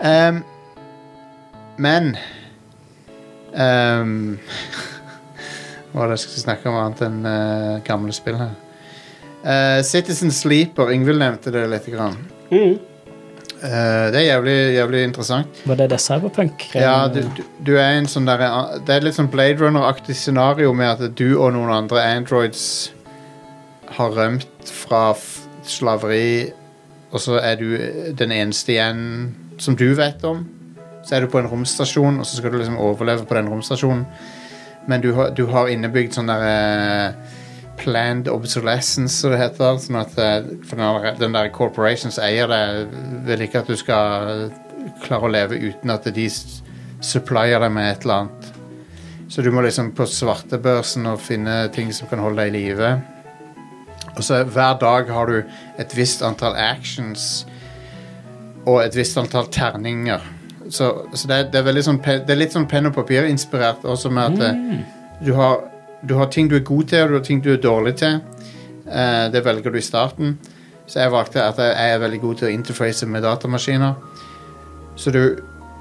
Ehm, 0.06 0.42
men 1.78 2.16
ehm, 3.54 4.40
Hva 5.96 6.10
det 6.10 6.18
jeg 6.18 6.26
skulle 6.26 6.44
snakke 6.44 6.68
om 6.68 6.76
annet 6.76 7.02
enn 7.08 7.22
uh, 7.24 7.78
gamle 7.88 8.12
spill 8.16 8.36
her? 8.36 8.52
Uh, 9.46 9.80
Citizen 9.88 10.34
Sleeper, 10.36 10.90
Yngvild 10.92 11.22
nevnte 11.22 11.54
det 11.56 11.62
litt. 11.72 11.86
Grann. 11.94 12.18
Mm. 12.52 12.76
Uh, 13.56 14.12
det 14.12 14.20
er 14.20 14.26
jævlig, 14.26 14.56
jævlig 14.76 15.04
interessant. 15.08 15.62
Var 15.70 15.80
det 15.80 15.88
det 15.94 16.00
Cyberpunk? 16.04 16.66
Ja, 16.76 17.08
du, 17.08 17.22
du, 17.38 17.40
du 17.70 17.72
er 17.80 17.96
en 17.96 18.10
sånn 18.12 18.28
der, 18.28 18.44
Det 18.86 18.98
er 18.98 19.06
litt 19.08 19.16
sånn 19.16 19.32
Blade 19.32 19.62
Runner-aktig 19.64 20.18
scenario 20.20 20.74
med 20.76 20.92
at 20.98 21.16
du 21.18 21.30
og 21.38 21.54
noen 21.56 21.72
andre 21.78 22.04
androids 22.18 22.66
har 23.96 24.12
rømt 24.18 24.68
fra 24.84 25.08
f- 25.16 25.46
slaveri, 25.64 26.52
og 27.16 27.22
så 27.24 27.40
er 27.40 27.56
du 27.62 27.70
den 28.20 28.34
eneste 28.36 28.76
igjen 28.76 29.00
som 29.62 29.78
du 29.80 29.88
vet 29.96 30.26
om. 30.28 30.44
Så 31.06 31.16
er 31.16 31.24
du 31.24 31.32
på 31.32 31.40
en 31.40 31.48
romstasjon, 31.48 32.20
og 32.20 32.26
så 32.28 32.42
skal 32.42 32.52
du 32.52 32.60
liksom 32.60 32.76
overleve 32.82 33.24
på 33.30 33.38
den 33.38 33.48
romstasjonen. 33.54 34.04
Men 34.88 35.02
du 35.02 35.12
har, 35.18 35.32
du 35.34 35.46
har 35.50 35.72
innebygd 35.72 36.18
sånn 36.18 36.30
der 36.30 36.46
eh, 36.50 37.42
Planned 37.76 38.30
obsolescence, 38.32 39.18
som 39.20 39.34
det 39.34 39.42
heter. 39.42 39.80
Sånn 39.82 40.00
at 40.00 40.14
eh, 40.22 40.52
for 40.68 40.80
den 40.80 40.86
der, 40.86 41.18
den 41.20 41.36
der 41.36 41.52
corporation 41.54 42.14
som 42.14 42.24
eier 42.28 42.52
det, 42.52 42.62
vil 43.28 43.46
ikke 43.48 43.64
at 43.64 43.72
du 43.72 43.76
skal 43.80 44.52
klare 45.04 45.28
å 45.28 45.34
leve 45.34 45.60
uten 45.60 45.92
at 45.92 46.08
de 46.14 46.28
supplier 47.04 47.60
deg 47.62 47.74
med 47.74 47.90
et 47.92 48.06
eller 48.06 48.26
annet. 48.26 48.52
Så 49.28 49.42
du 49.42 49.50
må 49.52 49.64
liksom 49.66 49.90
på 49.98 50.06
svartebørsen 50.08 51.10
og 51.10 51.22
finne 51.24 51.66
ting 51.74 51.92
som 51.94 52.08
kan 52.08 52.22
holde 52.22 52.46
deg 52.46 52.54
i 52.54 52.60
live. 52.60 52.94
Og 54.16 54.24
så 54.24 54.44
hver 54.48 54.78
dag 54.80 55.10
har 55.12 55.32
du 55.32 55.58
et 55.82 55.98
visst 55.98 56.24
antall 56.24 56.56
actions 56.56 57.44
og 58.66 58.80
et 58.86 58.96
visst 58.96 59.18
antall 59.20 59.50
terninger. 59.52 60.22
Så, 60.70 61.08
så 61.14 61.28
det, 61.28 61.36
er, 61.36 61.50
det, 61.52 61.60
er 61.60 61.68
veldig 61.68 61.84
sånn, 61.86 62.02
det 62.02 62.32
er 62.34 62.40
litt 62.40 62.56
sånn 62.56 62.68
penn 62.70 62.90
og 62.90 62.96
papir-inspirert 62.96 63.86
også 63.86 64.10
med 64.14 64.40
at 64.40 64.58
mm. 64.58 64.84
du, 65.26 65.32
har, 65.38 65.60
du 66.02 66.16
har 66.18 66.30
ting 66.34 66.50
du 66.50 66.56
er 66.58 66.66
god 66.66 66.90
til, 66.90 67.06
og 67.06 67.14
du 67.14 67.20
har 67.20 67.26
ting 67.28 67.44
du 67.46 67.52
er 67.54 67.62
dårlig 67.62 67.96
til. 68.02 68.22
Uh, 68.86 69.28
det 69.34 69.44
velger 69.46 69.74
du 69.74 69.78
i 69.78 69.86
starten. 69.86 70.38
Så 70.86 71.02
jeg 71.02 71.14
valgte 71.14 71.42
at 71.42 71.60
jeg 71.62 71.92
er 71.96 72.02
veldig 72.02 72.22
god 72.22 72.40
til 72.40 72.50
å 72.50 72.54
interface 72.54 73.08
med 73.10 73.26
datamaskiner. 73.26 73.94
Så 74.96 75.12
du, 75.12 75.22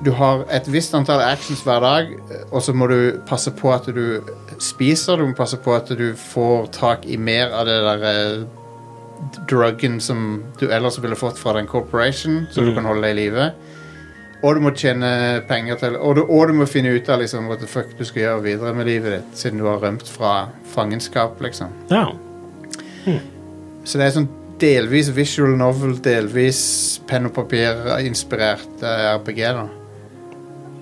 du 0.04 0.10
har 0.16 0.44
et 0.52 0.68
visst 0.72 0.94
antall 0.96 1.22
actions 1.22 1.62
hver 1.64 1.80
dag, 1.84 2.12
og 2.50 2.62
så 2.64 2.72
må 2.76 2.88
du 2.90 3.20
passe 3.28 3.52
på 3.54 3.72
at 3.74 3.88
du 3.94 4.24
spiser. 4.58 5.20
Du 5.20 5.28
må 5.28 5.36
passe 5.36 5.60
på 5.60 5.74
at 5.76 5.92
du 5.96 6.12
får 6.18 6.70
tak 6.74 7.06
i 7.06 7.18
mer 7.20 7.52
av 7.52 7.68
det 7.68 7.76
der 7.84 8.06
eh, 8.10 8.44
druggen 9.50 10.00
som 10.02 10.42
du 10.60 10.66
ellers 10.72 10.98
ville 11.02 11.18
fått 11.18 11.38
fra 11.38 11.54
den 11.58 11.68
corporation, 11.70 12.44
så 12.50 12.64
du 12.64 12.72
kan 12.74 12.88
holde 12.88 13.04
deg 13.04 13.14
i 13.14 13.20
live. 13.22 13.50
Og 14.44 14.58
du 14.58 14.60
må 14.66 14.74
tjene 14.76 15.08
penger 15.48 15.78
til 15.80 15.94
Og 15.96 16.18
du, 16.18 16.22
og 16.28 16.50
du 16.50 16.58
må 16.58 16.66
finne 16.68 16.92
ut 16.92 17.08
av 17.08 17.22
liksom, 17.22 17.48
what 17.48 17.62
the 17.64 17.68
fuck 17.70 17.94
du 17.96 18.04
skal 18.04 18.26
gjøre 18.26 18.44
videre 18.44 18.74
med 18.76 18.88
livet 18.90 19.16
ditt, 19.16 19.38
siden 19.40 19.62
du 19.62 19.68
har 19.70 19.80
rømt 19.80 20.08
fra 20.10 20.34
fangenskap, 20.74 21.40
liksom. 21.44 21.72
Ja. 21.92 22.10
Så 23.84 24.00
det 24.00 24.06
er 24.06 24.16
sånn 24.18 24.28
delvis 24.60 25.10
visual 25.16 25.56
novel, 25.58 25.96
delvis 26.04 26.60
penn 27.08 27.28
og 27.28 27.34
papir-inspirert 27.36 28.84
eh, 28.84 29.08
RPG. 29.16 29.40
da. 29.56 29.64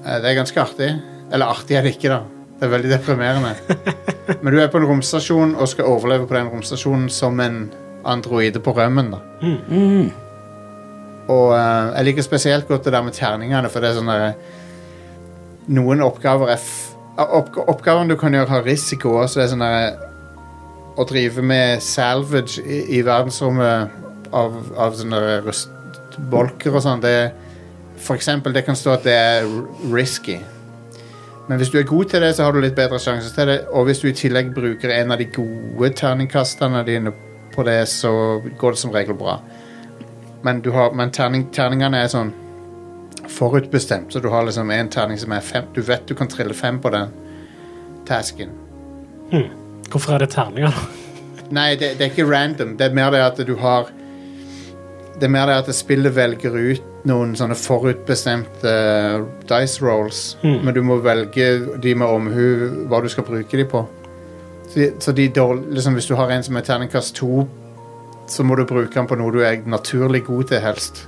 Eh, 0.04 0.18
det 0.22 0.30
er 0.30 0.38
ganske 0.38 0.62
artig. 0.62 0.90
Eller 1.32 1.54
artig 1.54 1.78
er 1.78 1.86
det 1.86 1.96
ikke, 1.96 2.12
da. 2.12 2.20
Det 2.58 2.68
er 2.68 2.74
veldig 2.76 2.92
deprimerende. 2.92 3.78
Men 4.42 4.54
du 4.54 4.60
er 4.62 4.70
på 4.70 4.78
en 4.78 4.86
romstasjon 4.90 5.56
og 5.56 5.70
skal 5.70 5.88
overleve 5.90 6.28
på 6.30 6.36
den 6.38 6.50
romstasjonen 6.52 7.08
som 7.10 7.40
en 7.42 7.64
androide 8.06 8.62
på 8.62 8.74
rømmen. 8.76 9.14
da. 9.14 9.22
Og 11.30 11.52
eh, 11.54 11.92
jeg 11.96 12.08
liker 12.08 12.26
spesielt 12.26 12.68
godt 12.68 12.88
det 12.88 12.94
der 12.94 13.04
med 13.06 13.16
terningene, 13.16 13.70
for 13.70 13.82
det 13.82 13.92
er 13.92 14.00
sånn 14.00 14.10
der 14.10 14.32
Noen 15.72 16.02
oppgaver 16.02 16.50
er 16.50 16.58
f 16.58 16.88
opp 17.22 17.54
Oppgavene 17.68 18.10
du 18.10 18.18
kan 18.18 18.34
gjøre, 18.34 18.50
har 18.50 18.64
risiko 18.66 19.12
også. 19.20 19.38
Det 19.38 19.44
er 19.44 19.52
sånn 19.52 19.62
der 19.62 20.08
å 20.98 21.04
drive 21.08 21.44
med 21.44 21.82
salvage 21.84 22.60
i, 22.64 22.80
i 22.98 23.02
verdensrommet 23.04 24.32
av, 24.34 24.56
av 24.80 24.96
sånne 24.96 25.20
rustbolker 25.46 26.74
og 26.74 26.84
sånn, 26.84 27.04
det 27.04 27.32
For 28.02 28.18
eksempel, 28.18 28.52
det 28.52 28.64
kan 28.66 28.76
stå 28.76 28.96
at 28.96 29.04
det 29.06 29.14
er 29.14 29.46
risky. 29.92 30.40
Men 31.46 31.60
hvis 31.60 31.70
du 31.70 31.76
er 31.78 31.86
god 31.86 32.10
til 32.10 32.24
det, 32.24 32.32
så 32.34 32.46
har 32.46 32.54
du 32.54 32.58
litt 32.62 32.74
bedre 32.74 32.98
sjanse 32.98 33.30
til 33.34 33.46
det. 33.46 33.58
Og 33.70 33.86
hvis 33.86 34.00
du 34.02 34.08
i 34.08 34.16
tillegg 34.16 34.50
bruker 34.54 34.90
en 34.90 35.14
av 35.14 35.20
de 35.20 35.28
gode 35.30 35.92
terningkastene 36.00 36.82
dine 36.86 37.12
på 37.54 37.62
det, 37.66 37.84
så 37.92 38.40
går 38.58 38.74
det 38.74 38.80
som 38.80 38.94
regel 38.94 39.14
bra. 39.18 39.36
Men, 40.44 40.60
du 40.64 40.70
har, 40.74 40.92
men 40.98 41.10
terning, 41.14 41.44
terningene 41.54 42.00
er 42.02 42.08
sånn 42.10 42.32
forutbestemt, 43.30 44.12
så 44.12 44.20
du 44.20 44.28
har 44.32 44.44
liksom 44.46 44.70
en 44.74 44.88
terning 44.90 45.18
som 45.20 45.32
er 45.36 45.40
fem. 45.46 45.68
Du 45.74 45.82
vet 45.86 46.06
du 46.08 46.14
kan 46.18 46.28
trille 46.30 46.54
fem 46.54 46.80
på 46.82 46.90
den 46.92 47.12
tasken. 48.08 48.50
Hvorfor 49.92 50.14
er 50.16 50.24
det 50.24 50.30
terninger, 50.34 50.72
da? 50.72 51.46
Nei, 51.52 51.74
det, 51.76 51.94
det 51.98 52.06
er 52.06 52.10
ikke 52.14 52.26
random. 52.30 52.76
Det 52.80 52.88
er 52.90 52.94
mer 52.96 53.10
det 53.12 53.20
at 53.24 53.40
du 53.46 53.54
har 53.60 53.90
Det 55.20 55.26
er 55.28 55.30
mer 55.30 55.46
det 55.46 55.54
at 55.60 55.68
spillet 55.76 56.14
velger 56.16 56.54
ut 56.56 56.88
noen 57.06 57.34
sånne 57.36 57.54
forutbestemte 57.58 58.70
eh, 58.70 59.24
dice 59.50 59.82
rolls, 59.84 60.36
men 60.64 60.72
du 60.74 60.80
må 60.86 60.96
velge 61.04 61.76
de 61.82 61.92
med 61.98 62.06
omhu 62.08 62.86
hva 62.90 63.00
du 63.04 63.08
skal 63.12 63.24
bruke 63.26 63.56
de 63.58 63.64
på. 63.68 63.84
Så, 64.68 64.74
de- 64.78 64.92
så 65.02 65.12
de 65.12 65.28
dårl- 65.28 65.64
liksom, 65.74 65.94
hvis 65.98 66.06
du 66.08 66.14
har 66.16 66.30
en 66.32 66.42
som 66.42 66.56
er 66.56 66.64
terningkast 66.66 67.14
to, 67.18 67.44
så 68.30 68.44
må 68.46 68.56
du 68.58 68.64
bruke 68.68 68.94
den 68.94 69.08
på 69.10 69.18
noe 69.18 69.32
du 69.34 69.40
er 69.44 69.62
naturlig 69.66 70.24
god 70.28 70.52
til, 70.52 70.62
helst. 70.62 71.06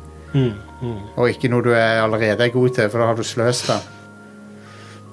Og 1.17 1.29
ikke 1.31 1.49
noe 1.53 1.63
du 1.65 1.71
er 1.75 2.03
allerede 2.03 2.45
er 2.47 2.55
god 2.55 2.75
til, 2.77 2.91
for 2.91 3.01
da 3.01 3.11
har 3.11 3.19
du 3.19 3.27
sløst 3.27 3.71
den. 3.71 3.91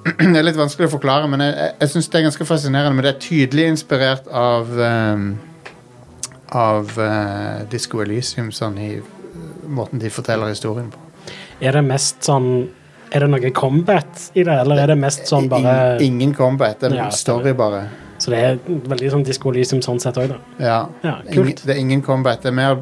Det 0.02 0.34
er 0.34 0.42
litt 0.42 0.58
vanskelig 0.58 0.88
å 0.88 0.92
forklare, 0.96 1.28
men 1.30 1.44
jeg, 1.44 1.54
jeg, 1.54 1.74
jeg 1.78 1.90
syns 1.92 2.08
det 2.10 2.18
er 2.18 2.24
ganske 2.26 2.46
fascinerende. 2.48 2.96
Men 2.98 3.06
det 3.06 3.12
er 3.12 3.20
tydelig 3.22 3.68
inspirert 3.70 4.28
av 4.34 4.70
um, 4.74 5.28
Av 6.52 6.90
uh, 6.98 7.62
Disco 7.70 8.02
Elysium, 8.02 8.50
sånn 8.52 8.74
i 8.82 8.90
eh, 8.98 9.04
måten 9.72 10.02
de 10.02 10.10
forteller 10.12 10.50
historien 10.52 10.90
på. 10.92 11.00
Er 11.62 11.78
det 11.78 11.84
mest 11.86 12.26
sånn 12.26 12.50
Er 13.14 13.24
det 13.24 13.28
noe 13.30 13.52
combat 13.54 14.26
i 14.34 14.42
det, 14.42 14.58
eller 14.64 14.82
er 14.82 14.90
det 14.92 14.98
mest 15.00 15.30
sånn 15.30 15.46
bare 15.52 15.94
Ingen, 15.94 16.02
ingen 16.08 16.34
combat, 16.36 16.80
det 16.80 16.90
er 16.90 16.98
Ja, 16.98 17.08
story, 17.14 17.54
bare. 17.56 17.86
Så 18.22 18.30
det 18.30 18.40
er 18.46 18.58
veldig 18.92 19.08
sånn 19.16 19.24
Disco 19.26 19.50
Elysium 19.50 19.80
sånn 19.82 19.98
sett 20.02 20.18
òg, 20.20 20.30
da. 20.30 20.36
Ja. 20.62 20.76
Ja, 21.02 21.16
Ingen, 21.26 21.34
kult. 21.48 21.62
det 21.66 21.74
er 21.74 21.80
ingen 21.82 22.02
combat. 22.06 22.42
Det 22.44 22.52
er 22.52 22.54
mer 22.54 22.76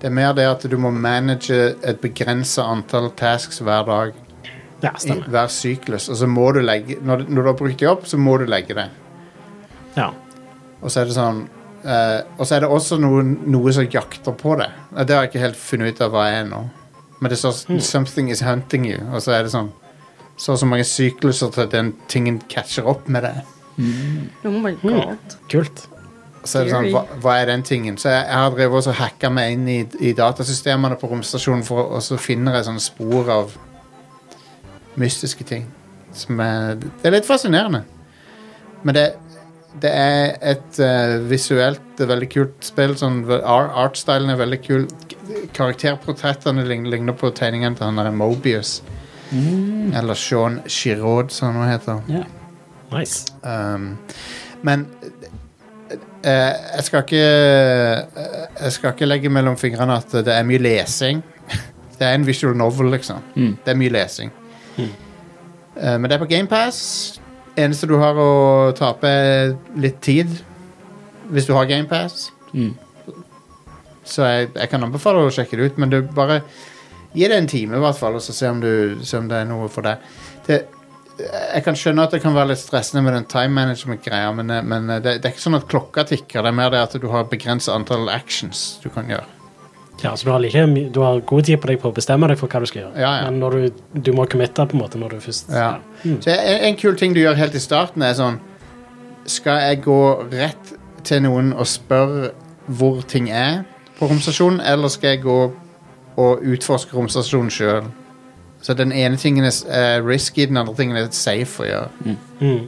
det, 0.00 0.08
er 0.08 0.14
mer 0.16 0.32
det 0.36 0.46
at 0.50 0.64
du 0.68 0.74
må 0.80 0.90
manage 0.90 1.54
et 1.86 2.00
begrensa 2.02 2.66
antall 2.72 3.12
tasks 3.16 3.62
hver 3.62 3.86
dag. 3.86 4.18
Ja, 4.82 4.90
I 5.06 5.14
hver 5.30 5.48
syklus. 5.48 6.10
Og 6.12 6.18
så 6.20 6.26
må 6.28 6.50
du 6.52 6.60
legge 6.60 6.98
Når, 7.00 7.22
du- 7.22 7.30
når 7.32 7.42
du 7.42 7.48
har 7.48 7.56
brukt 7.56 7.78
de 7.80 7.86
opp, 7.88 8.04
så 8.06 8.18
må 8.18 8.34
du 8.38 8.44
legge 8.50 8.74
det. 8.74 8.88
Ja. 9.96 10.10
Og 10.82 10.90
så 10.90 11.00
er 11.00 11.04
det 11.08 11.14
sånn 11.16 11.44
eh, 11.84 12.20
Og 12.36 12.44
så 12.44 12.56
er 12.56 12.60
det 12.60 12.68
også 12.68 12.98
noe, 13.00 13.22
noe 13.22 13.72
som 13.72 13.86
jakter 13.86 14.32
på 14.36 14.58
det. 14.60 14.68
Det 15.06 15.14
har 15.14 15.24
jeg 15.24 15.30
ikke 15.32 15.44
helt 15.46 15.56
funnet 15.56 15.94
ut 15.94 16.00
av 16.04 16.10
hva 16.12 16.26
jeg 16.28 16.42
er 16.42 16.50
nå. 16.50 16.60
Men 17.20 17.30
det 17.30 17.38
står 17.38 17.70
mm. 17.70 17.80
'something 17.80 18.30
is 18.30 18.40
hunting 18.42 18.84
you', 18.84 19.14
og 19.14 19.22
så 19.22 19.32
er 19.38 19.42
det 19.46 19.52
sånn 19.54 19.70
så 20.36 20.52
og 20.52 20.58
så 20.58 20.66
mange 20.66 20.84
sykluser 20.84 21.50
til 21.54 21.60
at 21.62 21.70
den 21.70 21.92
tingen 22.08 22.40
catcher 22.50 22.82
opp 22.90 23.08
med 23.08 23.22
det. 23.22 23.34
Oh 23.78 24.58
my 24.62 24.74
god. 24.82 25.36
Kult. 25.50 25.88
Så 26.44 26.60
er 26.60 26.66
det 26.66 26.74
sånn, 26.74 26.90
hva, 26.92 27.04
hva 27.24 27.38
er 27.40 27.48
den 27.48 27.64
tingen? 27.64 27.96
Så 28.00 28.10
jeg, 28.12 28.26
jeg 28.28 28.36
har 28.36 28.52
drevet 28.52 28.78
også 28.80 28.92
og 28.92 28.98
hacka 29.00 29.30
meg 29.32 29.54
inn 29.54 29.68
i, 29.70 29.78
i 30.04 30.12
datasystemene 30.16 30.98
på 31.00 31.08
romstasjonen, 31.08 31.64
for, 31.64 31.94
og 31.96 32.04
så 32.04 32.18
finner 32.20 32.58
jeg 32.58 32.68
sånne 32.68 32.84
spor 32.84 33.30
av 33.32 33.54
mystiske 35.00 35.46
ting. 35.48 35.64
Som 36.14 36.42
er, 36.44 36.76
det 36.82 37.08
er 37.08 37.16
litt 37.16 37.28
fascinerende. 37.28 37.82
Men 38.84 38.98
det, 38.98 39.06
det 39.80 39.90
er 39.90 40.36
et 40.52 40.78
eh, 40.84 41.16
visuelt 41.30 41.80
det 41.96 42.04
er 42.04 42.12
veldig 42.12 42.28
kult 42.30 42.66
spill. 42.66 42.94
Sånn, 42.98 43.22
art, 43.40 43.72
artstylen 43.86 44.32
er 44.34 44.38
veldig 44.38 44.60
kul. 44.66 44.86
Karakterportrettene 45.56 46.66
ligner, 46.68 46.92
ligner 46.92 47.16
på 47.18 47.32
tegningene 47.34 47.78
til 47.78 47.88
han 47.88 48.00
der 48.02 48.12
Mobius. 48.14 48.80
Eller 49.34 50.18
Sean 50.18 50.60
Giraud, 50.68 51.32
som 51.32 51.54
han 51.54 51.62
nå 51.62 51.68
heter. 51.72 52.02
Ja. 52.12 52.24
Nice. 52.94 53.34
Um, 53.42 53.96
men 54.62 54.86
uh, 55.90 55.98
jeg 56.24 56.84
skal 56.86 57.02
ikke 57.04 57.24
uh, 57.24 58.22
Jeg 58.62 58.72
skal 58.72 58.94
ikke 58.94 59.08
legge 59.08 59.32
mellom 59.32 59.58
fingrene 59.60 59.98
at 59.98 60.14
det 60.24 60.32
er 60.34 60.46
mye 60.46 60.62
lesing. 60.62 61.22
Det 61.98 62.08
er 62.08 62.16
en 62.16 62.26
visual 62.26 62.56
novel, 62.58 62.88
liksom. 62.90 63.20
Mm. 63.36 63.52
Det 63.64 63.70
er 63.70 63.76
mye 63.78 63.92
lesing. 63.94 64.32
Eh, 65.76 65.98
men 65.98 66.10
det 66.10 66.16
er 66.16 66.22
på 66.22 66.30
GamePass. 66.30 67.20
Eneste 67.58 67.88
du 67.90 67.96
har 68.00 68.18
å 68.18 68.72
tape, 68.78 69.08
er 69.08 69.54
litt 69.78 70.00
tid. 70.02 70.30
Hvis 71.30 71.46
du 71.48 71.54
har 71.56 71.68
GamePass. 71.70 72.30
Mm. 72.52 72.74
Så 74.04 74.26
jeg, 74.26 74.50
jeg 74.54 74.70
kan 74.70 74.84
anbefale 74.84 75.24
å 75.24 75.32
sjekke 75.32 75.58
det 75.58 75.70
ut, 75.70 75.78
men 75.80 75.92
du 75.92 76.00
bare 76.14 76.42
gi 77.14 77.28
det 77.30 77.38
en 77.38 77.48
time, 77.48 77.78
i 77.78 77.82
hvert 77.82 77.98
fall, 77.98 78.18
og 78.18 78.22
så 78.22 78.34
se 78.36 78.50
om, 78.50 78.60
du, 78.60 79.04
se 79.06 79.16
om 79.18 79.30
det 79.30 79.38
er 79.40 79.48
noe 79.48 79.70
for 79.72 79.86
deg. 79.86 80.02
Det, 80.46 80.64
Jeg 81.18 81.62
kan 81.62 81.76
skjønne 81.78 82.08
at 82.08 82.14
det 82.14 82.20
kan 82.24 82.34
være 82.34 82.50
litt 82.50 82.62
stressende 82.62 83.04
med 83.06 83.14
den 83.14 83.26
time 83.30 83.54
management-greia, 83.54 84.32
men, 84.34 84.50
eh, 84.50 84.64
men 84.66 84.90
eh, 84.90 85.00
det, 85.02 85.18
det 85.22 85.28
er 85.28 85.36
ikke 85.36 85.44
sånn 85.44 85.60
at 85.60 85.68
klokka 85.70 86.04
tikker. 86.10 86.42
Det 86.42 86.50
er 86.50 86.58
mer 86.58 86.72
det 86.74 86.82
at 86.82 86.96
du 86.98 87.06
har 87.12 87.28
begrenset 87.30 87.70
antall 87.74 88.10
actions 88.10 88.80
du 88.82 88.90
kan 88.90 89.10
gjøre. 89.10 89.26
Ja, 90.02 90.16
så 90.16 90.26
du 90.26 90.32
har, 90.32 90.40
like, 90.42 90.64
du 90.90 91.00
har 91.00 91.20
god 91.20 91.46
tid 91.46 91.60
på 91.62 91.70
deg 91.70 91.78
på 91.80 91.92
å 91.92 91.94
bestemme 91.94 92.26
deg 92.28 92.38
for 92.40 92.50
hva 92.50 92.60
du 92.60 92.66
skal 92.66 92.82
gjøre. 92.82 92.98
Ja, 92.98 93.12
ja. 93.20 93.28
Men 93.30 93.38
når 93.40 93.54
du, 93.54 93.84
du 94.08 94.10
må 94.12 94.26
committe 94.26 94.66
på 94.66 94.76
en 94.76 94.82
måte 94.82 94.98
når 95.00 95.14
du 95.14 95.22
først 95.22 95.54
Ja. 95.54 95.76
Så 96.02 96.34
en, 96.34 96.64
en 96.68 96.76
kul 96.76 96.98
ting 96.98 97.14
du 97.14 97.22
gjør 97.22 97.38
helt 97.38 97.54
i 97.54 97.62
starten, 97.62 98.02
er 98.02 98.16
sånn 98.18 98.40
Skal 99.30 99.62
jeg 99.62 99.84
gå 99.86 100.00
rett 100.34 100.74
til 101.06 101.22
noen 101.24 101.54
og 101.54 101.68
spørre 101.70 102.32
hvor 102.66 103.02
ting 103.06 103.30
er 103.30 103.62
på 103.98 104.08
romstasjonen, 104.10 104.60
eller 104.60 104.90
skal 104.90 105.14
jeg 105.14 105.22
gå 105.24 105.38
og 106.16 106.44
utforske 106.54 106.96
romstasjonen 106.96 107.52
sjøl? 107.52 107.86
Så 108.64 108.74
den 108.74 108.92
ene 108.96 109.18
tingen 109.20 109.44
er 109.44 109.56
er 109.68 110.02
risky, 110.06 110.46
den 110.48 110.56
andre 110.56 110.74
tingen 110.74 110.96
er 110.96 111.10
safe 111.12 111.62
å 111.62 111.66
gjøre. 111.68 112.14
Mm. 112.40 112.62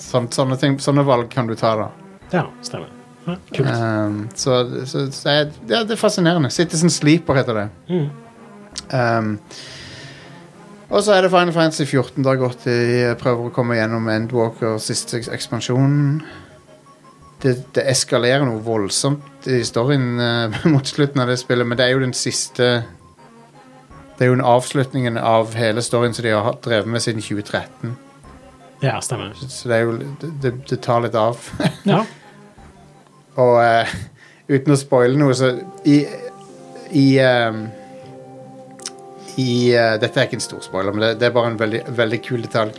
Sånn, 0.00 0.26
sånne, 0.34 0.56
ting, 0.58 0.78
sånne 0.82 1.04
valg 1.06 1.28
kan 1.30 1.46
du 1.46 1.54
ta, 1.54 1.76
da. 1.78 1.90
Ja, 2.32 2.48
stemmer. 2.66 2.90
Ja, 3.26 3.36
kult. 3.54 3.68
Um, 3.68 4.16
så 4.34 4.64
så, 4.88 5.04
så 5.14 5.36
jeg, 5.36 5.52
ja, 5.70 5.84
det 5.84 5.94
er 5.94 6.00
fascinerende. 6.00 6.50
Citizen 6.50 6.90
Sleeper 6.90 7.38
heter 7.38 7.60
det. 7.60 7.66
Mm. 7.92 8.08
Um, 8.90 9.32
og 10.90 11.04
så 11.06 11.14
er 11.14 11.22
det 11.22 11.30
Final 11.30 11.54
Fantasy 11.54 11.84
14 11.86 12.24
det 12.24 12.30
har 12.32 12.40
gått 12.40 12.66
i. 12.66 12.78
Prøver 13.20 13.46
å 13.46 13.54
komme 13.54 13.78
gjennom 13.78 14.08
Endwalker, 14.10 14.78
siste 14.82 15.20
ekspansjonen. 15.20 16.16
ekspansjon. 16.18 16.48
Det, 17.40 17.54
det 17.76 17.86
eskalerer 17.88 18.42
noe 18.44 18.58
voldsomt 18.64 19.46
i 19.48 19.62
storyen 19.64 20.16
uh, 20.18 20.64
mot 20.72 20.86
slutten 20.86 21.22
av 21.22 21.30
det 21.30 21.38
spillet, 21.40 21.68
men 21.68 21.78
det 21.78 21.86
er 21.86 21.94
jo 21.94 22.02
den 22.02 22.16
siste 22.16 22.80
Det 24.20 24.26
er 24.26 24.28
jo 24.28 24.34
en 24.36 24.44
avslutningen 24.44 25.16
av 25.16 25.54
hele 25.56 25.80
storyen 25.80 26.12
som 26.12 26.26
de 26.26 26.32
har 26.36 26.56
drevet 26.60 26.88
med 26.92 27.00
siden 27.00 27.22
2013. 27.24 27.94
Ja, 28.82 28.98
stemmer. 29.00 29.32
Så 29.48 29.68
det 29.68 29.76
er 29.78 29.80
jo 29.80 29.94
Det, 30.42 30.50
det, 30.68 30.76
tar 30.84 31.00
litt 31.00 31.14
av. 31.16 31.38
Ja. 31.88 32.02
Og 33.40 33.56
uh, 33.56 33.94
uten 34.50 34.74
å 34.74 34.76
spoile 34.76 35.16
noe, 35.16 35.32
så 35.32 35.54
i 35.88 36.02
I, 36.92 37.06
um, 37.22 37.62
i 39.40 39.54
uh, 39.72 39.94
Dette 40.02 40.20
er 40.20 40.28
ikke 40.28 40.36
en 40.36 40.44
stor 40.44 40.60
spoiler, 40.60 40.92
men 40.92 41.06
det, 41.06 41.10
det 41.22 41.30
er 41.30 41.32
bare 41.38 41.54
en 41.54 41.56
veldig, 41.62 41.80
veldig 41.96 42.18
kul 42.26 42.44
detalj. 42.44 42.76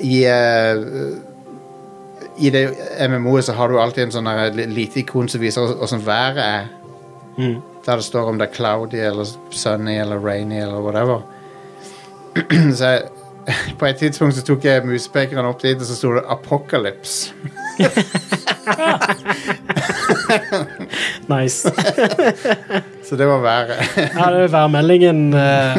I 0.00 0.22
uh, 0.24 1.18
I 2.40 2.54
det 2.54 2.64
MMO-et 3.12 3.44
så 3.44 3.58
har 3.60 3.68
du 3.68 3.76
alltid 3.76 4.06
en 4.06 4.16
sånn 4.16 4.32
lite 4.72 5.02
ikon 5.04 5.28
som 5.28 5.44
viser 5.44 5.76
åssen 5.84 6.00
været 6.06 6.40
er. 6.46 6.72
Mm. 7.36 7.60
Der 7.86 7.96
det 7.96 8.04
står 8.04 8.28
om 8.28 8.38
det 8.38 8.48
er 8.48 8.54
cloudy 8.54 8.94
eller 8.94 9.24
sunny 9.50 9.98
eller 10.00 10.18
rainy 10.22 10.60
eller 10.62 10.80
whatever. 10.80 11.20
så 12.78 12.86
jeg, 12.86 13.02
på 13.78 13.86
et 13.86 13.96
tidspunkt 13.96 14.34
så 14.36 14.42
tok 14.46 14.64
jeg 14.64 14.86
muspekeren 14.86 15.46
opp 15.46 15.62
dit, 15.62 15.76
og 15.80 15.86
så 15.86 15.94
sto 15.96 16.12
det 16.14 16.22
'Apocalypse'. 16.22 17.32
Nice. 21.28 21.72
Så 23.08 23.16
det 23.16 23.26
var 23.26 23.40
været. 23.40 23.70
Ja, 23.96 24.34
det 24.34 24.42
er 24.44 24.48
værmeldingen. 24.48 25.34
eh, 25.34 25.76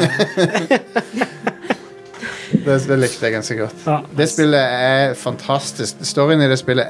det, 2.64 2.88
det 2.88 2.98
likte 2.98 3.24
jeg 3.24 3.32
ganske 3.32 3.56
godt. 3.56 3.74
ja, 3.86 3.98
Det 4.16 4.28
spillet 4.30 4.60
er 4.60 5.14
fantastisk. 5.14 5.94
Storyen 6.02 6.40
i 6.40 6.48
det 6.48 6.58
spillet 6.58 6.86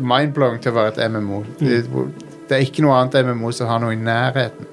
mindblowing 0.00 0.60
til 0.62 0.70
å 0.72 0.74
være 0.74 0.88
et 0.94 1.10
MMO. 1.12 1.42
Det, 1.60 1.84
det 2.52 2.58
er 2.58 2.66
ikke 2.66 2.82
noe 2.84 2.98
annet 3.00 3.14
MMO 3.24 3.48
som 3.56 3.70
har 3.70 3.78
noe 3.80 3.94
i 3.96 3.96
nærheten. 3.96 4.66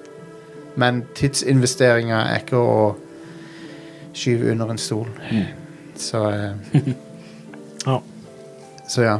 Men 0.79 1.05
tidsinvesteringer 1.15 2.19
er 2.19 2.41
ikke 2.41 2.59
å 2.59 2.73
skyve 4.11 4.51
under 4.51 4.73
en 4.73 4.81
stol. 4.81 5.07
Så 5.99 6.25
eh, 6.29 6.51
Ja. 7.85 8.01
Så 8.87 9.05
ja. 9.05 9.19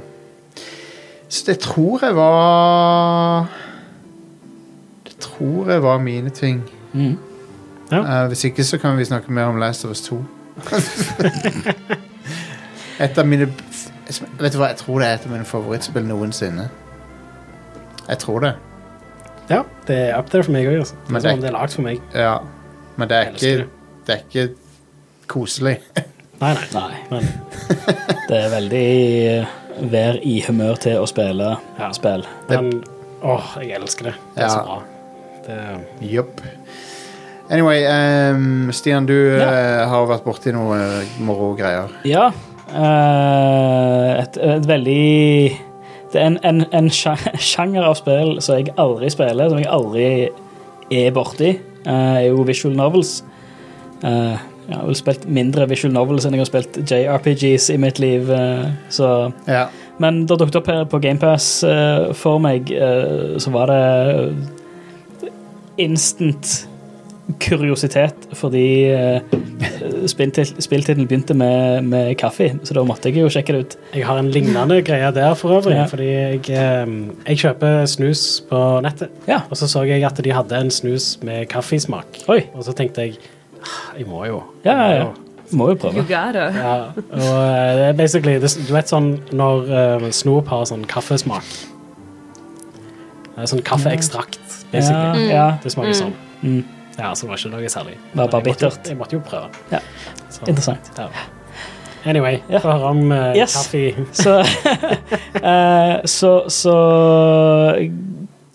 Så 1.30 1.44
det 1.48 1.60
tror 1.64 2.04
jeg 2.04 2.16
var 2.16 3.48
Det 5.08 5.16
tror 5.24 5.72
jeg 5.72 5.84
var 5.84 5.98
mine 6.04 6.30
ting. 6.30 6.64
Mm. 6.94 7.16
Ja. 7.92 8.24
Eh, 8.24 8.28
hvis 8.28 8.44
ikke 8.44 8.64
så 8.64 8.78
kan 8.78 8.98
vi 8.98 9.06
snakke 9.06 9.32
mer 9.32 9.44
om 9.44 9.60
Last 9.60 9.86
of 9.86 9.92
Us 9.92 10.02
2. 10.02 10.24
et 13.00 13.18
av 13.18 13.28
mine 13.28 13.48
Vet 14.40 14.54
du 14.54 14.58
hva, 14.58 14.74
jeg 14.74 14.78
tror 14.78 15.00
det 15.00 15.08
er 15.08 15.14
et 15.14 15.26
av 15.26 15.32
mine 15.32 15.46
favorittspill 15.46 16.08
noensinne. 16.10 16.70
Jeg 18.10 18.18
tror 18.24 18.40
det. 18.46 18.54
ja, 19.50 19.64
det 19.88 19.96
er 20.10 20.18
up 20.20 20.30
there 20.30 20.44
for 20.44 20.52
meg 20.54 20.68
òg. 20.70 20.80
Altså. 20.80 20.96
Det 21.08 21.16
er 21.16 21.20
det 21.20 21.26
er- 21.26 21.30
som 21.30 21.34
om 21.38 21.42
det 21.42 21.50
er 21.50 21.58
lagd 21.58 21.74
for 21.76 21.82
meg. 21.82 22.02
Ja. 22.14 22.38
Men 22.98 23.08
det 23.10 23.18
er 23.18 23.32
ikke, 23.34 23.68
det 24.08 24.16
er 24.16 24.24
ikke 24.30 24.56
koselig. 25.28 25.78
Nei, 26.42 26.54
nei. 26.56 26.62
Nei. 26.74 27.00
Men 27.12 27.26
Det 28.30 28.38
er 28.38 28.50
veldig 28.54 28.84
eh, 29.28 29.46
vær 29.92 30.20
i 30.24 30.38
humør 30.48 30.78
til 30.80 31.02
å 31.02 31.08
spille 31.10 31.50
Ja. 31.80 31.90
spill. 31.92 32.24
Men 32.50 32.70
åh, 33.22 33.58
jeg 33.60 33.76
elsker 33.76 34.04
det. 34.12 34.14
Det 34.36 34.44
er 34.44 34.48
Ja. 34.48 34.50
så 34.54 34.64
bra. 34.64 34.82
Det, 35.48 35.58
Jopp. 36.14 36.42
Anyway, 37.50 37.84
um, 37.90 38.70
Stian, 38.72 39.06
du 39.10 39.16
eh, 39.42 39.88
har 39.90 40.06
vært 40.08 40.24
borti 40.24 40.52
noe 40.54 40.78
uh, 40.78 41.04
moro 41.20 41.56
greier. 41.58 41.90
Ja. 42.06 42.30
Uh, 42.70 44.20
et, 44.22 44.38
et 44.38 44.68
veldig 44.70 45.60
Det 46.14 46.22
er 46.22 46.26
en, 46.26 46.38
en, 46.44 46.64
en 46.74 46.90
sjanger 47.52 47.86
av 47.86 47.98
spill 48.00 48.38
som 48.42 48.60
jeg 48.60 48.74
aldri 48.82 49.10
spiller, 49.14 49.50
som 49.50 49.60
jeg 49.62 49.72
aldri 49.72 50.08
er 50.90 51.12
borti, 51.14 51.52
eh, 51.86 52.16
er 52.24 52.30
jo 52.30 52.46
visual 52.48 52.78
novels. 52.78 53.20
Eh, 54.04 54.38
jeg 54.70 54.78
har 54.78 54.86
vel 54.86 54.98
spilt 54.98 55.28
mindre 55.30 55.66
visual 55.70 55.94
novels 55.94 56.26
enn 56.26 56.38
jeg 56.38 56.44
har 56.44 56.50
spilt 56.50 56.80
JRPGs 56.86 57.70
i 57.74 57.78
mitt 57.82 58.02
liv, 58.02 58.32
eh, 58.32 58.72
så 58.90 59.32
Ja. 59.48 59.68
Men 60.00 60.26
da 60.26 60.36
dukket 60.36 60.56
opp 60.56 60.68
her 60.68 60.86
på 60.86 61.02
GamePass 61.02 61.60
for 62.16 62.40
meg, 62.40 62.70
så 63.38 63.52
var 63.52 63.68
det 63.68 64.38
instant 65.78 66.69
kuriositet, 67.40 68.28
fordi 68.34 68.64
uh, 68.90 69.20
spilltittelen 70.10 71.08
begynte 71.08 71.34
med, 71.38 71.84
med 71.86 72.16
kaffe, 72.18 72.52
så 72.66 72.74
da 72.74 72.84
måtte 72.88 73.10
jeg 73.12 73.22
jo 73.22 73.30
sjekke 73.32 73.54
det 73.56 73.62
ut. 73.62 73.76
jeg 73.94 74.06
har 74.08 74.20
en 74.22 74.32
lignende 74.34 74.80
greie 74.86 75.12
der 75.16 75.34
for 75.38 75.60
øvrig. 75.60 75.76
Ja. 75.78 75.86
Fordi 75.92 76.08
jeg, 76.10 76.42
eh, 76.50 76.94
jeg 77.28 77.38
kjøper 77.44 77.86
snus 77.90 78.24
på 78.50 78.60
nettet. 78.86 79.10
Ja. 79.28 79.42
Og 79.50 79.58
så 79.58 79.68
så 79.70 79.84
jeg 79.88 80.04
at 80.08 80.18
de 80.24 80.32
hadde 80.34 80.58
en 80.58 80.72
snus 80.74 81.20
med 81.24 81.46
kaffesmak. 81.52 82.22
Oi. 82.28 82.42
Og 82.54 82.64
så 82.66 82.74
tenkte 82.74 83.02
jeg 83.06 83.18
"Ah, 83.62 83.98
jeg 83.98 84.08
må 84.08 84.26
jo. 84.26 84.44
Ja, 84.66 84.72
ja, 84.74 84.88
Jeg 84.90 84.98
ja. 85.00 85.04
må 85.04 85.10
jo." 85.10 85.26
Må 85.52 85.70
jo 85.70 85.76
prøve. 85.82 86.06
Ja, 86.10 86.28
og 86.30 87.14
eh, 87.16 87.76
det 87.76 87.86
er 87.88 87.94
basically 87.98 88.36
Du 88.38 88.74
vet 88.74 88.86
sånn 88.92 89.20
når 89.34 89.72
uh, 90.06 90.10
snop 90.14 90.48
har 90.48 90.66
sånn 90.70 90.84
kaffesmak 90.86 91.42
Sånn 93.50 93.62
kaffeekstrakt, 93.64 94.40
Ja, 94.44 94.78
basically. 94.80 95.28
ja. 95.30 95.46
Det 95.64 95.72
smaker 95.72 95.94
sånn. 95.96 96.14
Mm, 96.44 96.64
Ja, 97.00 97.14
så 97.16 97.26
det 97.26 97.30
var 97.32 97.38
ikke 97.42 97.52
noe 97.56 97.70
særlig. 97.72 97.98
var 98.14 98.28
bare 98.34 98.44
bittert. 98.44 98.62
jeg 98.62 98.72
måtte 98.76 98.90
Jeg 98.90 98.98
måtte 99.00 99.16
jo 99.18 99.22
prøve. 99.26 99.50
Ja. 99.72 99.80
Så, 100.30 100.42
interessant. 100.48 100.92
ja. 100.98 101.08
Anyway, 102.08 102.38
Ja. 102.50 102.60
få 102.64 102.72
høre 102.72 102.92
om 102.94 103.12
uh, 103.12 103.34
Yes. 103.36 103.56
kaffe. 103.56 104.06
Så, 104.24 104.38
uh, 105.44 106.06
så 106.06 106.32
Så 106.48 106.76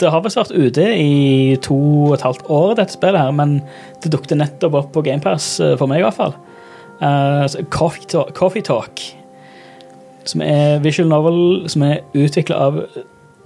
Det 0.00 0.10
har 0.10 0.20
visst 0.24 0.36
vært 0.36 0.50
ute 0.56 0.84
i 0.98 1.56
to 1.62 1.76
og 2.08 2.14
et 2.16 2.22
halvt 2.26 2.48
år, 2.50 2.74
dette 2.80 2.96
spillet 2.96 3.20
her, 3.20 3.30
men 3.36 3.60
det 4.02 4.10
dukket 4.12 4.36
nettopp 4.40 4.74
opp 4.80 4.88
på 4.96 5.02
GamePass 5.06 5.60
for 5.78 5.86
meg, 5.86 6.00
i 6.00 6.02
hvert 6.02 6.16
fall. 6.18 6.34
Uh, 7.00 7.46
Coffee, 7.70 8.04
Talk, 8.10 8.32
Coffee 8.34 8.62
Talk, 8.62 9.00
som 10.26 10.42
er 10.42 10.80
visual 10.82 11.08
novel 11.08 11.68
som 11.70 11.84
er 11.86 12.00
utvikla 12.14 12.58
av 12.66 12.80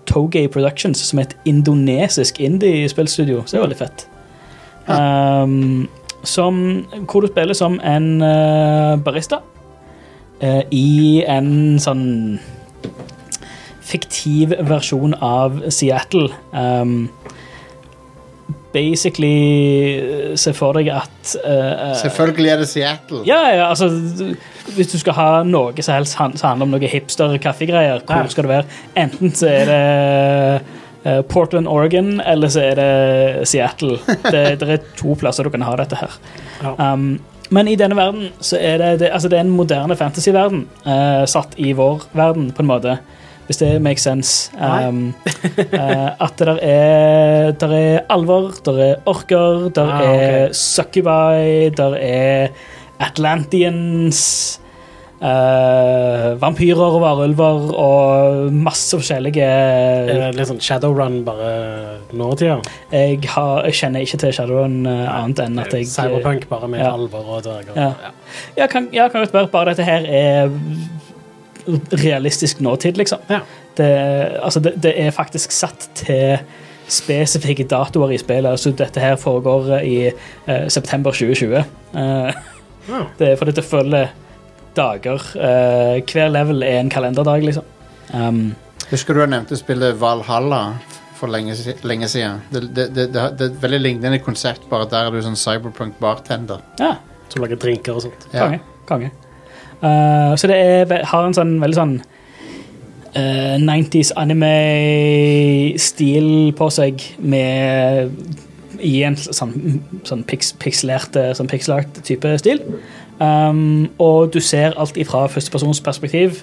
Togay 0.08 0.48
Productions, 0.48 0.98
som 1.10 1.18
er 1.20 1.28
et 1.28 1.36
indonesisk 1.44 2.40
indie-spillstudio. 2.40 3.42
Så 3.44 3.56
det 3.56 3.60
er 3.60 3.66
veldig 3.66 3.80
fett. 3.82 4.06
Um, 4.88 5.88
som, 6.24 6.86
hvor 7.10 7.20
du 7.20 7.28
spiller 7.28 7.54
som 7.54 7.80
en 7.84 8.22
uh, 8.22 8.96
barista 9.04 9.42
uh, 10.42 10.62
i 10.70 11.24
en 11.28 11.78
sånn 11.82 12.06
fiktiv 13.88 14.52
versjon 14.68 15.14
av 15.24 15.62
Seattle. 15.72 16.28
Um, 16.52 17.08
basically 18.72 19.98
eh, 19.98 20.36
se 20.36 20.52
for 20.56 20.76
deg 20.76 20.90
at 20.92 21.36
uh, 21.40 21.94
Selvfølgelig 21.96 22.50
er 22.52 22.58
det 22.60 22.68
Seattle. 22.68 23.22
ja, 23.26 23.38
ja, 23.56 23.68
altså 23.70 23.88
Hvis 24.76 24.92
du 24.92 24.98
skal 25.00 25.16
ha 25.16 25.28
noe 25.46 25.72
som 25.82 25.96
helst 25.96 26.18
som 26.18 26.34
handler 26.42 26.66
om 26.66 26.74
noe 26.76 26.90
hipster-kaffegreier, 26.92 28.04
hvor 28.04 28.28
skal 28.28 28.44
det 28.44 28.52
være? 28.52 28.66
Enten 29.00 29.32
så 29.34 29.48
er 29.48 29.70
det 29.72 30.60
eh, 31.08 31.22
Portland, 31.22 31.68
Oregon, 31.68 32.20
eller 32.20 32.52
så 32.52 32.62
er 32.68 32.78
det 32.78 33.48
Seattle. 33.48 33.98
Det, 34.28 34.44
det 34.60 34.70
er 34.76 34.86
to 34.98 35.16
plasser 35.18 35.48
du 35.48 35.52
kan 35.54 35.64
ha 35.66 35.74
dette 35.80 35.98
her. 35.98 36.18
Um, 36.76 37.18
men 37.54 37.68
i 37.70 37.76
denne 37.80 37.96
verden 37.96 38.28
så 38.44 38.58
er 38.60 38.76
det, 38.82 38.90
det, 39.00 39.12
altså 39.14 39.30
det 39.32 39.38
er 39.38 39.46
en 39.46 39.54
moderne 39.56 39.96
fantasy-verden 39.96 40.66
eh, 40.84 41.22
satt 41.30 41.56
i 41.56 41.72
vår 41.76 42.10
verden, 42.12 42.50
på 42.52 42.64
en 42.64 42.70
måte. 42.70 42.98
Hvis 43.48 43.62
det 43.62 43.70
makes 43.80 44.04
sense. 44.04 44.50
Um, 44.60 45.14
uh, 45.56 46.10
at 46.20 46.34
det 46.36 46.46
der 46.50 46.58
er, 46.60 47.52
der 47.56 47.72
er 47.72 48.02
alvor, 48.12 48.52
der 48.66 48.80
er 48.84 48.94
orker, 49.08 49.70
der 49.72 49.88
Ah, 49.88 50.02
okay. 50.02 50.18
er 50.18 50.52
succubi, 50.52 51.70
der 51.76 51.96
er 51.96 52.48
Atlanteans 53.00 54.60
eh, 55.20 56.26
Vampyrer 56.40 56.82
og 56.96 57.00
varulver 57.02 57.72
og 57.78 58.52
masse 58.54 58.96
forskjellige 58.98 59.46
Er 59.48 60.12
det 60.12 60.28
litt 60.38 60.50
sånn 60.50 60.60
Shadowrun 60.62 61.20
bare 61.26 61.50
nåtida? 62.16 62.58
jeg, 62.92 63.20
har, 63.34 63.64
jeg 63.68 63.78
kjenner 63.80 64.04
ikke 64.06 64.20
til 64.24 64.32
Shadowrun 64.36 64.78
eh, 64.86 65.04
annet 65.14 65.42
enn 65.46 65.58
at 65.62 65.74
jeg 65.74 65.88
Cyberpunk 65.90 66.48
bare 66.50 66.68
med 66.70 66.80
Ja. 66.84 66.92
alvor 66.94 67.34
og 67.38 67.42
dverger. 67.46 67.74
Ja. 67.76 68.12
Ja, 68.56 68.66
kan, 68.70 68.88
ja, 68.92 69.08
kan 69.08 69.24
godt 69.24 69.34
være. 69.34 69.50
Bare 69.52 69.72
dette 69.74 69.84
her 69.86 70.06
er 70.06 70.50
realistisk 71.92 72.60
nåtid, 72.60 72.96
liksom. 72.96 73.18
Ja. 73.28 73.40
Det, 73.76 73.88
altså, 74.42 74.60
det, 74.60 74.72
det 74.82 74.94
er 75.06 75.10
faktisk 75.14 75.52
satt 75.52 75.88
til 75.94 76.38
spesifikke 76.88 77.66
datoer 77.68 78.14
i 78.16 78.18
spillet. 78.20 78.48
Altså, 78.50 78.70
dette 78.72 79.00
her 79.02 79.16
foregår 79.20 79.74
i 79.84 79.96
eh, 80.08 80.68
september 80.72 81.10
2020. 81.12 81.58
Eh, 81.94 82.32
Ja. 82.88 83.02
det 83.18 83.26
er 83.28 83.36
fordi 83.36 83.52
det 83.52 83.64
følger 83.68 84.06
dager. 84.76 85.22
Eh, 85.36 86.02
hver 86.08 86.28
level 86.32 86.62
er 86.62 86.78
en 86.82 86.90
kalenderdag, 86.92 87.42
liksom. 87.46 87.64
Um, 88.14 88.54
Husker 88.90 89.14
du 89.14 89.20
jeg 89.20 89.30
nevnte 89.34 89.56
spillet 89.60 89.96
Valhalla 90.00 90.60
for 91.18 91.28
lenge, 91.28 91.54
si- 91.58 91.74
lenge 91.84 92.08
siden? 92.08 92.40
Det, 92.52 92.62
det, 92.74 92.86
det, 92.96 93.08
det, 93.12 93.24
det 93.38 93.46
er 93.46 93.50
et 93.52 93.62
veldig 93.62 93.80
lignende 93.84 94.18
konsept, 94.24 94.68
bare 94.70 94.86
der 94.88 95.06
er 95.06 95.10
du 95.12 95.20
sånn 95.24 95.36
cyberpunk-bartender. 95.36 96.58
ja, 96.80 96.94
Som 97.28 97.42
lager 97.44 97.56
drinker 97.60 97.92
og 97.98 98.02
sånt. 98.06 98.28
Ja. 98.32 98.46
konge. 98.46 98.60
konge. 98.88 99.10
Eh, 99.82 100.32
så 100.40 100.46
det 100.50 100.56
er, 100.56 100.84
ve- 100.90 101.04
har 101.04 101.26
en 101.28 101.34
sånn 101.36 101.58
veldig 101.60 101.76
sånn 101.78 101.96
eh, 103.14 103.56
90s 103.60 104.12
anime-stil 105.18 106.28
på 106.58 106.68
seg 106.74 107.02
med 107.20 108.10
i 108.78 109.00
en 109.06 109.16
sånn, 109.18 109.52
sånn 110.06 110.22
pix, 110.28 110.52
pixelerte, 110.62 111.32
sånn 111.34 111.48
pixelart 111.50 111.98
type 112.06 112.30
stil. 112.38 112.60
Um, 113.18 113.88
og 113.98 114.32
du 114.34 114.40
ser 114.40 114.76
alt 114.78 114.96
ifra 114.96 115.26
førstepersons 115.26 115.80
perspektiv. 115.80 116.42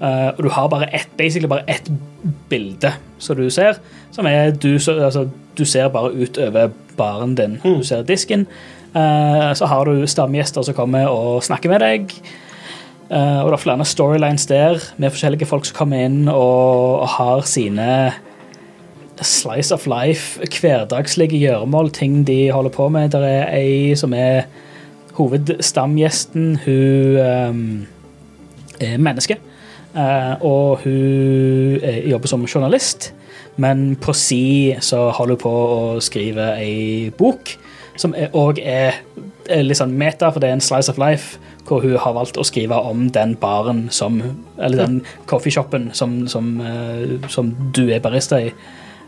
Uh, 0.00 0.32
og 0.36 0.44
du 0.44 0.48
har 0.50 0.68
bare 0.68 0.88
ett, 0.94 1.08
basically 1.16 1.48
bare 1.48 1.64
ett 1.70 1.90
bilde 2.50 2.92
som 3.18 3.36
du 3.36 3.50
ser, 3.50 3.78
som 4.10 4.26
er 4.26 4.50
du, 4.50 4.78
så, 4.78 4.96
altså, 4.98 5.28
du 5.58 5.64
ser 5.64 5.88
bare 5.88 6.12
ut 6.12 6.38
over 6.38 6.72
baren 6.96 7.34
din. 7.34 7.60
Du 7.64 7.84
ser 7.84 8.02
disken. 8.02 8.46
Uh, 8.94 9.52
så 9.54 9.66
har 9.66 9.84
du 9.84 10.06
stamgjester 10.06 10.62
som 10.62 10.74
kommer 10.74 11.08
og 11.08 11.44
snakker 11.44 11.70
med 11.70 11.80
deg. 11.80 12.16
Uh, 13.10 13.44
og 13.44 13.50
det 13.50 13.58
er 13.58 13.62
flere 13.62 13.84
storylines 13.84 14.46
der 14.46 14.82
med 14.96 15.10
forskjellige 15.12 15.46
folk 15.46 15.66
som 15.68 15.76
kommer 15.76 16.06
inn 16.06 16.28
og, 16.28 17.00
og 17.04 17.08
har 17.18 17.42
sine 17.46 18.12
slice 19.22 19.74
of 19.74 19.86
life, 19.86 20.40
hverdagslige 20.60 21.38
gjøremål, 21.38 21.90
ting 21.90 22.26
de 22.26 22.50
holder 22.52 22.70
på 22.70 22.88
med. 22.88 23.12
Det 23.12 23.20
er 23.22 23.50
ei 23.54 23.94
som 23.98 24.14
er 24.16 24.48
hovedstamgjesten. 25.18 26.54
Hun 26.64 27.18
um, 27.22 27.86
er 28.80 28.98
menneske. 28.98 29.38
Eh, 29.94 30.42
og 30.42 30.80
hun 30.82 31.78
eh, 31.82 32.10
jobber 32.10 32.28
som 32.28 32.46
journalist, 32.46 33.12
men 33.56 33.94
på 33.96 34.12
si 34.12 34.74
så 34.82 35.10
holder 35.14 35.36
hun 35.36 35.42
på 35.44 35.52
å 35.54 36.00
skrive 36.02 36.48
ei 36.58 37.12
bok 37.14 37.54
som 38.00 38.14
òg 38.34 38.58
er, 38.58 38.96
er 39.46 39.62
litt 39.62 39.78
sånn 39.78 39.94
meta, 39.94 40.32
for 40.34 40.42
det 40.42 40.50
er 40.50 40.56
en 40.56 40.64
slice 40.64 40.90
of 40.90 40.98
life, 40.98 41.38
hvor 41.68 41.84
hun 41.84 41.94
har 42.00 42.16
valgt 42.16 42.40
å 42.40 42.46
skrive 42.46 42.74
om 42.74 43.06
den 43.14 43.36
baren 43.40 43.86
som 43.94 44.18
Eller 44.58 44.82
den 44.82 44.98
coffeeshopen 45.30 45.92
som, 45.94 46.24
som, 46.28 46.58
eh, 46.60 47.28
som 47.30 47.54
du 47.72 47.86
er 47.86 48.02
barista 48.02 48.42
i. 48.42 48.50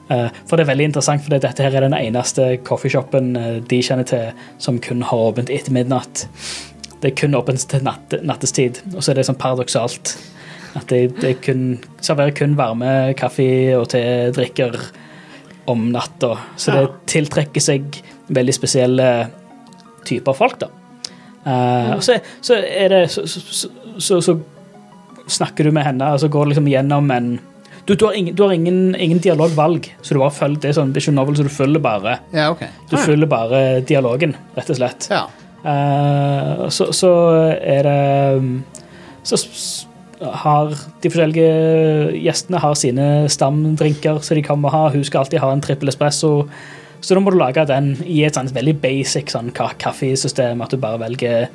Eh, 0.09 0.29
for 0.47 0.57
det 0.59 0.67
er 0.67 0.71
veldig 0.71 0.89
interessant, 0.91 1.25
for 1.25 1.35
dette 1.35 1.65
her 1.65 1.75
er 1.75 1.87
den 1.89 1.97
eneste 1.99 2.55
coffeeshopen 2.67 3.35
eh, 3.41 3.57
de 3.67 3.81
kjenner 3.83 4.07
til 4.07 4.47
som 4.63 4.79
kun 4.83 5.03
har 5.07 5.31
åpent 5.33 5.51
etter 5.51 5.75
midnatt. 5.75 6.27
Det 7.03 7.11
er 7.11 7.19
kun 7.19 7.37
åpent 7.39 7.67
til 7.71 7.83
natt, 7.87 8.15
nattestid, 8.25 8.81
og 8.95 9.03
så 9.03 9.13
er 9.13 9.19
det 9.19 9.27
sånn 9.29 9.41
paradoksalt. 9.41 10.15
At 10.77 10.87
det, 10.93 11.17
de 11.19 11.33
er 11.33 11.41
kun, 11.43 11.67
serverer 12.05 12.37
kun 12.37 12.55
varme 12.59 13.15
kaffe 13.19 13.49
og 13.79 13.89
te-drikker 13.93 14.77
om 15.73 15.89
natta. 15.91 16.35
Så 16.61 16.75
det 16.77 16.85
tiltrekker 17.11 17.65
seg 17.65 18.01
veldig 18.29 18.55
spesielle 18.55 19.07
typer 20.07 20.37
folk, 20.37 20.61
da. 20.63 20.71
Uh, 21.47 21.93
og 21.95 22.03
så, 22.03 22.19
så 22.43 22.57
er 22.59 22.91
det 22.91 23.01
så, 23.15 23.23
så, 23.31 23.41
så, 23.41 23.69
så, 24.03 24.19
så 24.21 24.35
snakker 25.31 25.67
du 25.67 25.75
med 25.75 25.87
henne, 25.87 26.09
og 26.13 26.21
så 26.23 26.31
går 26.31 26.47
det 26.47 26.55
liksom 26.55 26.71
gjennom 26.71 27.11
en 27.15 27.29
Du, 27.87 27.95
du 27.95 28.05
har, 28.05 28.17
ingen, 28.19 28.35
du 28.35 28.43
har 28.43 28.53
ingen, 28.53 28.97
ingen 28.99 29.19
dialogvalg, 29.23 29.87
så 30.03 30.15
du 30.15 30.19
bare 30.19 30.35
følger 30.35 30.63
det 30.65 30.71
er 30.73 30.79
sånn 30.81 30.95
visual 30.95 31.15
novel, 31.15 31.37
så 31.39 31.45
du 31.47 31.53
følger 31.55 31.83
bare 31.83 32.17
Ja, 32.35 32.49
okay. 32.51 32.73
Du 32.91 32.97
følger 32.99 33.31
bare 33.31 33.61
dialogen, 33.87 34.35
rett 34.57 34.73
og 34.75 34.81
slett. 34.81 35.07
Ja. 35.13 35.27
Uh, 35.67 36.67
så, 36.71 36.89
så 36.95 37.11
er 37.59 37.87
det 37.87 38.39
um, 38.39 38.51
Så 39.27 39.39
har 40.21 40.73
de 41.03 41.11
forskjellige 41.13 42.17
gjestene 42.25 42.61
har 42.63 42.75
sine 42.79 43.07
stamdrinker 43.31 44.19
som 44.25 44.39
de 44.39 44.43
kan 44.47 44.59
må 44.63 44.71
ha. 44.73 44.87
Hun 44.91 45.05
skal 45.05 45.25
alltid 45.25 45.43
ha 45.43 45.53
en 45.53 45.63
trippel 45.63 45.93
espresso. 45.93 46.33
Så 47.01 47.15
da 47.15 47.23
må 47.23 47.31
du 47.31 47.39
lage 47.39 47.67
den 47.69 47.93
i 48.03 48.23
et 48.27 48.39
sånt 48.39 48.55
veldig 48.57 48.79
basic 48.83 49.31
sånn 49.31 49.53
kaffesystem, 49.55 50.63
at 50.65 50.73
du 50.73 50.81
bare 50.81 51.03
velger 51.03 51.51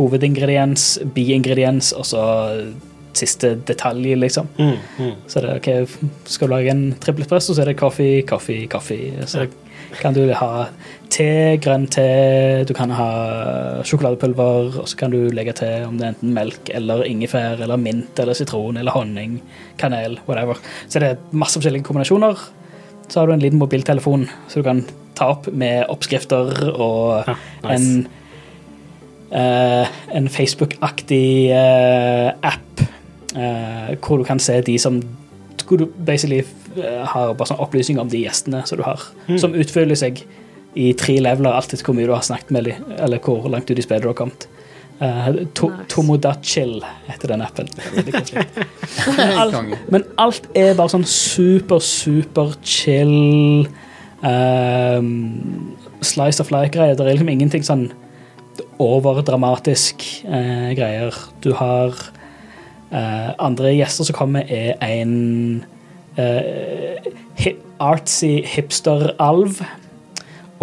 hovedingrediens, 0.00 0.96
biingrediens 1.14 1.92
og 1.96 2.08
så 2.08 2.24
siste 3.18 3.54
detalj, 3.68 4.14
liksom. 4.18 4.48
Mm, 4.58 4.74
mm. 4.98 5.14
Så 5.26 5.42
det 5.42 5.52
er, 5.52 5.60
ok, 5.60 6.26
skal 6.30 6.48
du 6.48 6.54
lage 6.54 6.72
en 6.72 6.84
trippelpress, 7.02 7.50
så 7.50 7.62
er 7.62 7.72
det 7.72 7.78
kaffe, 7.80 8.08
kaffe, 8.28 8.58
kaffe. 8.72 8.98
Så 9.28 9.46
kan 10.00 10.16
du 10.16 10.24
ha 10.34 10.66
te, 11.12 11.28
grønn 11.62 11.86
te, 11.92 12.06
du 12.66 12.72
kan 12.76 12.92
ha 12.96 13.08
sjokoladepulver, 13.86 14.80
og 14.82 14.90
så 14.90 14.98
kan 15.00 15.14
du 15.14 15.30
legge 15.34 15.56
til 15.60 15.86
om 15.86 15.96
det 15.98 16.08
er 16.08 16.14
enten 16.14 16.34
melk 16.36 16.70
eller 16.74 17.06
ingefær 17.08 17.62
eller 17.64 17.80
mint 17.80 18.18
eller 18.22 18.36
sitron 18.36 18.80
eller 18.80 18.96
honning, 18.96 19.40
kanel, 19.80 20.18
whatever. 20.28 20.60
Så 20.88 21.02
det 21.02 21.14
er 21.14 21.24
masse 21.32 21.58
forskjellige 21.58 21.86
kombinasjoner. 21.86 22.46
Så 23.06 23.20
har 23.20 23.28
du 23.28 23.36
en 23.36 23.42
liten 23.42 23.62
mobiltelefon, 23.62 24.26
så 24.50 24.60
du 24.60 24.66
kan 24.66 24.84
ta 25.16 25.30
opp 25.36 25.48
med 25.54 25.86
oppskrifter 25.92 26.70
og 26.74 27.26
Ja, 27.26 27.40
nice. 27.64 27.74
en 27.74 28.06
Uh, 29.26 29.82
en 30.14 30.28
Facebook-aktig 30.30 31.50
uh, 31.50 32.30
app 32.46 32.82
hvor 33.36 34.20
du 34.20 34.24
kan 34.24 34.40
se 34.40 34.60
de 34.64 34.78
som 34.80 35.02
Hvor 35.66 35.80
du 35.80 35.86
basically 36.06 36.44
eh, 36.76 37.04
har 37.04 37.34
bare 37.34 37.48
sånn 37.50 37.60
opplysninger 37.60 38.00
om 38.00 38.08
de 38.08 38.20
gjestene 38.22 38.60
som 38.68 38.78
du 38.78 38.84
har, 38.86 39.02
som 39.40 39.56
utfyller 39.56 39.98
seg 39.98 40.20
i 40.76 40.92
tre 40.94 41.16
leveler, 41.18 41.56
alt 41.56 41.72
etter 41.72 41.82
hvor 41.86 41.96
mye 41.96 42.06
du 42.06 42.12
har 42.12 42.22
snakket 42.22 42.52
med 42.54 42.68
dem, 42.68 42.92
eller 43.00 43.18
hvor 43.24 43.48
langt 43.50 43.70
ut 43.70 43.78
i 43.80 43.82
spillet 43.82 44.04
du 44.04 44.10
har 44.12 44.18
kommet. 44.18 44.46
Uh, 45.00 45.42
to, 45.56 45.68
Nice. 45.68 45.88
Tomodachill 45.92 46.84
heter 47.08 47.28
den 47.32 47.42
appen. 47.44 47.68
Alt, 49.40 49.56
men 49.92 50.04
alt 50.16 50.46
er 50.56 50.72
bare 50.78 50.88
sånn 50.88 51.04
super, 51.04 51.82
super 51.84 52.54
chill 52.64 53.66
um, 54.24 55.10
Slice 56.00 56.40
of 56.40 56.52
life-greier. 56.54 56.96
Det 56.96 57.04
er 57.04 57.12
liksom 57.12 57.32
ingenting 57.32 57.66
sånn 57.66 57.84
overdramatisk 58.80 60.00
uh, 60.24 60.72
greier. 60.76 61.16
Du 61.44 61.52
har 61.60 61.92
eh, 62.92 63.30
andre 63.38 63.74
gjester 63.76 64.08
som 64.08 64.16
kommer, 64.16 64.46
er 64.48 64.76
en 64.80 65.64
uh, 66.18 67.10
hip, 67.38 67.62
artsy 67.80 68.40
hipster-alv 68.46 69.60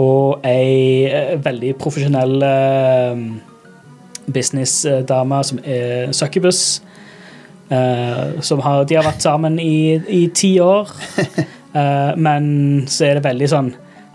og 0.02 0.46
ei 0.48 1.06
uh, 1.06 1.36
veldig 1.46 1.76
profesjonell 1.78 2.42
eh, 2.48 3.26
businessdame 4.34 5.44
som 5.44 5.60
er 5.64 6.12
succubus. 6.12 6.82
eh, 7.70 8.42
som 8.42 8.60
har, 8.60 8.84
de 8.84 8.96
har 8.96 9.06
vært 9.06 9.22
sammen 9.22 9.60
i, 9.60 10.00
i 10.10 10.28
ti 10.34 10.60
år, 10.60 10.90
Eh, 11.74 12.16
men 12.22 12.86
så 12.86 13.08
er 13.08 13.18
det 13.18 13.26
veldig 13.26 13.48
sånn 13.50 13.70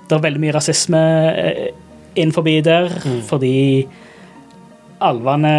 Det 0.07 0.15
er 0.15 0.21
veldig 0.23 0.43
mye 0.45 0.55
rasisme 0.55 1.01
eh, 1.33 1.65
innenfor 2.15 2.47
der, 2.63 2.87
fordi 3.27 3.87
alvene 5.03 5.51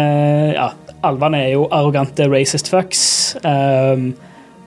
Ja, 0.56 0.70
alvene 1.06 1.44
er 1.44 1.52
jo 1.54 1.68
arrogante 1.72 2.26
racist 2.30 2.70
fucks. 2.70 3.36
Um, 3.44 4.12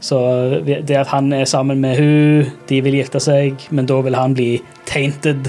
så 0.03 0.19
det 0.68 0.97
at 0.99 1.07
han 1.07 1.31
er 1.34 1.45
sammen 1.47 1.80
med 1.80 1.95
hun, 1.97 2.51
de 2.69 2.81
vil 2.84 2.97
gifte 2.99 3.22
seg, 3.23 3.61
men 3.72 3.88
da 3.88 4.01
vil 4.03 4.18
han 4.18 4.35
bli 4.35 4.57
tainted. 4.89 5.47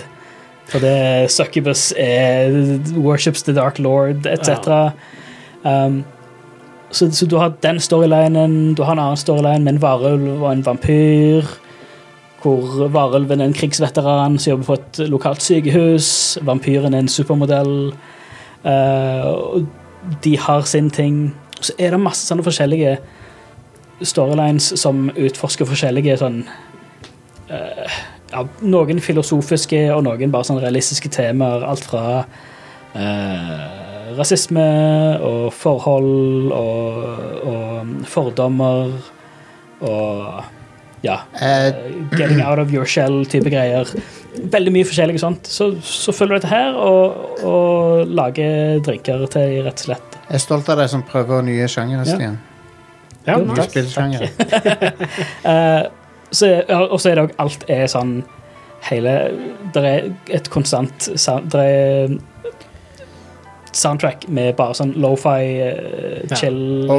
For 0.71 0.81
det 0.81 1.31
Succubus 1.35 1.93
er 1.99 2.55
worships 2.95 3.43
the 3.43 3.55
dark 3.55 3.79
lord, 3.79 4.27
etc. 4.31 4.95
Um, 5.65 6.05
så, 6.95 7.11
så 7.11 7.27
du 7.27 7.37
har 7.37 7.57
den 7.63 7.81
storylinen, 7.81 8.75
du 8.75 8.85
har 8.87 8.95
en 8.95 9.03
annen 9.03 9.19
storyline 9.19 9.65
med 9.65 9.75
en 9.75 9.83
varulv 9.83 10.43
og 10.43 10.51
en 10.53 10.67
vampyr. 10.67 11.51
Hvor 12.45 12.89
varulven 12.93 13.41
er 13.41 13.51
en 13.51 13.57
krigsveteran 13.57 14.39
som 14.39 14.51
jobber 14.51 14.67
på 14.69 14.77
et 14.79 15.07
lokalt 15.11 15.43
sykehus. 15.43 16.39
Vampyren 16.45 16.95
er 16.95 17.03
en 17.05 17.09
supermodell. 17.09 17.95
Uh, 18.65 19.65
de 20.25 20.37
har 20.41 20.67
sin 20.69 20.91
ting. 20.91 21.35
Så 21.61 21.75
er 21.79 21.95
det 21.95 22.01
masse 22.03 22.27
sånne 22.29 22.45
forskjellige 22.47 22.97
storylines 24.05 24.73
som 24.81 25.09
utforsker 25.15 25.69
forskjellige 25.69 26.19
sånn 26.21 26.43
uh, 27.53 27.95
ja, 28.33 28.43
Noen 28.67 29.01
filosofiske 29.05 29.87
og 29.95 30.03
noen 30.09 30.35
bare 30.35 30.49
sånn 30.49 30.61
realistiske 30.63 31.13
temaer. 31.15 31.65
Alt 31.69 31.87
fra 31.89 32.25
uh, 32.97 33.55
rasisme 34.19 34.67
og 35.25 35.49
forhold 35.55 36.53
og, 36.55 36.99
og 37.47 37.95
fordommer 38.11 38.93
og 39.85 40.45
ja. 41.05 41.21
Uh, 41.37 41.71
Getting 42.17 42.41
out 42.43 42.59
of 42.59 42.73
your 42.73 42.87
shell-type 42.89 43.51
greier. 43.53 43.89
Veldig 44.35 44.73
mye 44.75 44.85
forskjellig 44.89 45.21
sånt. 45.23 45.47
Så, 45.47 45.69
så 45.87 46.13
følger 46.13 46.35
du 46.35 46.41
dette 46.43 46.51
her 46.51 46.75
og, 46.75 47.43
og 47.47 48.09
lager 48.11 48.81
drinker 48.85 49.27
til 49.31 49.61
rett 49.67 49.79
og 49.79 49.87
slett. 49.89 50.17
jeg 50.29 50.35
er 50.41 50.43
stolt 50.43 50.69
av 50.73 50.81
deg 50.83 50.91
som 50.91 51.03
prøver 51.07 51.43
nye 51.47 51.69
sjangere, 51.71 52.03
Ja. 52.09 52.15
Stian. 52.17 52.39
Ja, 53.27 53.39
Nye 53.41 53.55
nice. 53.55 53.71
spillsjangere. 53.71 54.27
uh, 55.49 55.85
og 56.91 57.01
så 57.01 57.09
er 57.09 57.15
det 57.17 57.23
òg 57.25 57.31
alt 57.41 57.63
er 57.71 57.87
sånn 57.89 58.19
hele 58.91 59.13
Det 59.73 59.81
er 59.89 60.11
et 60.37 60.51
konstant 60.53 61.07
Det 61.49 61.63
er 61.63 62.19
soundtrack 63.75 64.27
med 64.29 64.53
bare 64.59 64.75
sånn 64.79 64.93
lofi, 65.03 65.57
uh, 65.65 66.37
chill, 66.37 66.85
ja. 66.87 66.99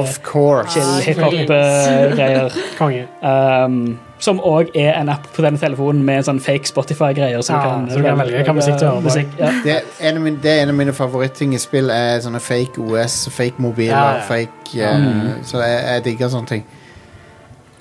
chill 0.74 0.90
Ah, 0.90 0.98
hiphop-greier. 1.06 2.58
Konge. 2.80 3.06
Um, 3.22 3.78
som 4.20 4.40
òg 4.40 4.70
er 4.76 4.94
en 5.00 5.10
app 5.10 5.26
på 5.36 5.44
denne 5.44 5.60
telefonen 5.60 6.04
med 6.06 6.22
en 6.22 6.24
sånn 6.24 6.40
fake 6.42 6.66
Spotify-greier. 6.70 7.42
Så, 7.44 7.54
Ja, 7.54 7.82
så 7.90 7.98
du 8.00 8.04
kan 8.04 8.18
velge 8.18 8.44
hva 8.48 8.54
musikk 8.56 8.80
du 8.80 8.86
hører 8.86 9.02
på. 9.02 9.10
musikk, 9.10 9.28
ja. 9.40 9.52
Det 9.64 9.74
er, 9.76 9.82
en 10.00 10.16
av 10.18 10.22
mine, 10.24 10.40
det 10.42 10.52
er 10.52 10.62
en 10.64 10.70
av 10.70 10.76
mine 10.76 10.94
favoritting 10.94 11.54
i 11.54 11.58
spill 11.58 11.90
er 11.92 12.20
sånne 12.24 12.40
fake 12.40 12.80
OS, 12.80 13.28
fake 13.36 13.60
mobiler, 13.60 13.92
Ja, 13.92 14.16
ja. 14.16 14.26
fake 14.26 14.80
uh, 14.80 14.98
Mm. 14.98 15.44
Så 15.44 15.60
jeg, 15.62 15.84
jeg 15.86 16.04
digger 16.06 16.30
sånne 16.30 16.48
ting. 16.48 16.66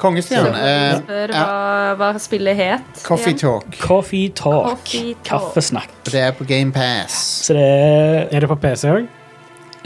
Eh, 0.05 0.97
spør 0.99 1.31
hva, 1.33 1.95
hva 1.97 2.09
spillet 2.21 2.57
het. 2.59 3.05
Coffee 3.07 3.33
igjen. 3.33 3.39
Talk. 3.39 3.79
Coffee 3.81 4.29
talk. 4.29 4.67
Coffee 4.69 5.15
talk. 5.23 5.45
Kaffesnakk. 5.47 5.89
Og 6.05 6.13
det 6.13 6.21
er 6.21 6.33
på 6.33 6.45
GamePass. 6.45 7.15
Så 7.47 7.55
det 7.55 7.63
er 7.63 8.29
Er 8.35 8.41
det 8.41 8.49
på 8.49 8.57
PC 8.57 8.85
òg? 8.91 9.07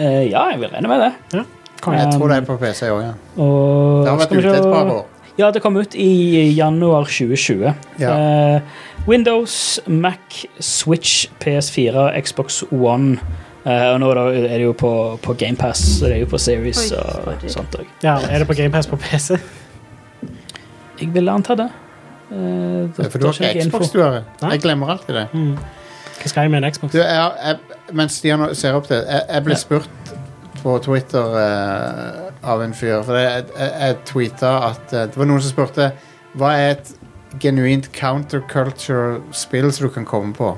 Uh, 0.01 0.25
Ja, 0.31 0.49
jeg 0.51 0.61
vil 0.61 0.69
regne 0.73 0.89
med 0.89 1.01
det. 1.05 1.45
Konge. 1.81 1.99
Jeg 1.99 2.13
tror 2.19 2.29
det 2.29 2.37
er 2.37 2.47
på 2.49 2.57
PC 2.57 2.83
òg, 2.89 3.03
ja. 3.03 3.13
Og 3.37 4.05
Det 4.05 4.11
har 4.11 4.19
vært 4.19 4.33
ute 4.39 4.57
et 4.57 4.73
par 4.73 4.91
år. 4.97 5.07
Ja, 5.39 5.51
det 5.55 5.61
kom 5.63 5.77
ut 5.79 5.95
i 5.95 6.49
januar 6.57 7.05
2020. 7.07 7.73
Ja. 8.03 8.15
Eh, 8.57 8.61
Windows, 9.09 9.79
Mac, 9.87 10.45
Switch, 10.59 11.29
PS4, 11.41 12.09
Xbox 12.25 12.63
One. 12.73 13.19
Eh, 13.65 13.87
og 13.93 14.01
nå 14.03 14.09
da 14.17 14.25
er 14.35 14.57
det 14.59 14.65
jo 14.65 14.73
på, 14.79 14.91
på 15.23 15.35
GamePass, 15.39 15.83
så 15.99 16.09
det 16.09 16.17
er 16.19 16.25
jo 16.25 16.31
på 16.33 16.39
Series 16.43 16.81
Oi, 16.91 16.99
og 16.99 17.47
sånt 17.53 17.75
òg. 17.79 17.87
Ja, 18.03 18.17
er 18.27 18.43
det 18.43 18.49
på 18.51 18.57
GamePass 18.59 18.89
på 18.91 18.99
PC? 19.03 19.39
Jeg 20.99 21.13
vil 21.15 21.29
anta 21.31 21.55
det. 21.59 21.69
Eh, 22.33 22.89
det- 22.97 23.11
For 23.13 23.19
du 23.19 23.27
har 23.27 23.33
ikke 23.39 23.63
info. 23.65 23.79
Xbox, 23.79 23.91
du 23.95 24.03
har. 24.03 24.11
det 24.41 24.51
Jeg 24.53 24.61
glemmer 24.67 24.91
alltid 24.91 25.15
det. 25.15 25.27
Hva 26.19 26.27
skal 26.33 26.43
jeg 26.43 26.51
med 26.51 26.65
en 26.65 26.73
Xbox? 26.75 26.93
Du, 26.93 26.99
jeg, 26.99 27.33
jeg, 27.47 27.57
mens 27.95 28.13
Stian 28.19 28.43
ser 28.59 28.75
opp 28.75 28.89
det, 28.91 29.05
jeg, 29.07 29.23
jeg 29.31 29.45
ble 29.45 29.57
spurt 29.57 30.08
på 30.69 30.77
Twitter 30.85 31.41
eh, 31.41 32.29
av 32.53 32.63
en 32.63 32.77
fyr. 32.77 33.01
For 33.07 33.17
jeg, 33.17 33.49
jeg, 33.57 33.75
jeg 33.81 33.99
tweeta 34.11 34.55
at 34.69 34.93
eh, 34.93 35.09
Det 35.09 35.21
var 35.21 35.31
noen 35.31 35.45
som 35.45 35.55
spurte 35.55 35.91
hva 36.39 36.53
er 36.59 36.75
et 36.77 36.91
genuint 37.41 37.89
counterculture-spill 37.97 39.71
som 39.73 39.89
du 39.89 39.93
kan 39.95 40.07
komme 40.09 40.35
på. 40.37 40.53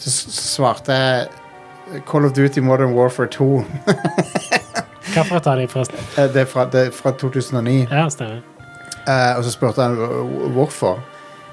Så 0.00 0.12
svarte 0.32 0.96
jeg 0.96 2.02
Call 2.08 2.26
of 2.26 2.32
Duty 2.36 2.64
Modern 2.64 2.94
Warfare 2.96 3.28
2. 3.28 3.48
Hvilket 5.14 5.46
av 5.46 5.60
de, 5.60 5.66
forresten? 5.70 6.00
Eh, 6.16 6.30
det, 6.32 6.46
er 6.46 6.48
fra, 6.50 6.64
det 6.72 6.86
er 6.88 6.94
fra 6.94 7.12
2009. 7.20 7.76
Ja, 7.90 8.06
stemmer. 8.12 8.40
Eh, 9.04 9.34
og 9.36 9.44
så 9.44 9.52
spurte 9.52 9.84
han 9.84 9.98
hvorfor. 10.56 11.02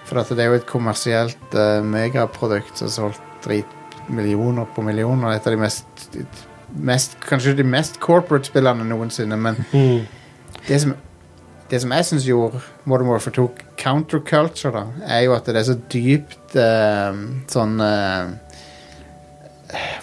For 0.07 0.23
det 0.23 0.39
er 0.39 0.49
jo 0.51 0.61
et 0.61 0.69
kommersielt 0.69 1.59
eh, 1.59 1.83
megaprodukt 1.83 2.79
som 2.79 2.87
har 2.87 2.95
solgt 2.95 3.27
drit 3.45 3.77
millioner 4.11 4.67
på 4.75 4.83
millioner. 4.85 5.35
Et 5.35 5.47
av 5.47 5.53
de 5.53 5.59
mest, 5.61 6.07
mest 6.75 7.17
Kanskje 7.27 7.53
de 7.57 7.63
mest 7.63 7.99
corporate 7.99 8.45
spillene 8.47 8.83
noensinne. 8.87 9.37
Men 9.37 9.55
Mm. 9.73 10.05
det 10.67 10.81
som, 10.81 10.93
det 11.71 11.81
som 11.81 11.91
jeg 11.91 12.05
syns 12.05 12.25
gjorde 12.27 12.61
Modern 12.85 13.07
Warfare 13.07 13.33
2 13.33 13.49
counterculture, 13.77 14.71
da, 14.71 14.83
er 15.07 15.21
jo 15.25 15.33
at 15.35 15.45
det 15.45 15.55
er 15.55 15.63
så 15.63 15.77
dypt 15.91 16.55
uh, 16.55 17.13
sånn 17.47 17.79
uh, 17.81 18.31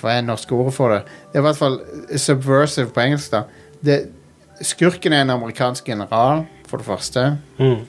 Hva 0.00 0.12
er 0.14 0.22
det 0.22 0.28
norske 0.30 0.54
ordet 0.56 0.72
for 0.74 0.94
det? 0.94 1.02
Det 1.32 1.38
er 1.38 1.42
i 1.42 1.46
hvert 1.48 1.58
fall 1.60 1.78
subversive 2.16 2.90
på 2.94 3.00
engelsk. 3.04 3.30
da 3.34 3.42
det, 3.84 3.98
Skurken 4.64 5.12
er 5.12 5.20
en 5.22 5.30
amerikansk 5.30 5.86
general, 5.86 6.46
for 6.66 6.78
det 6.80 6.86
første. 6.86 7.38
Mm. 7.60 7.84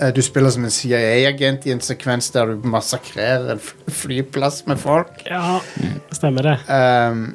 Eh, 0.00 0.12
Du 0.14 0.22
spiller 0.22 0.50
som 0.50 0.64
en 0.64 0.70
CIA-agent 0.70 1.66
i 1.66 1.72
en 1.72 1.80
sekvens 1.80 2.30
der 2.30 2.46
du 2.52 2.68
massakrerer 2.68 3.50
en 3.56 3.60
flyplass 3.90 4.66
med 4.66 4.78
folk. 4.78 5.24
Ja, 5.26 5.58
stemmer 6.12 6.42
det. 6.42 6.58
Um, 6.68 7.34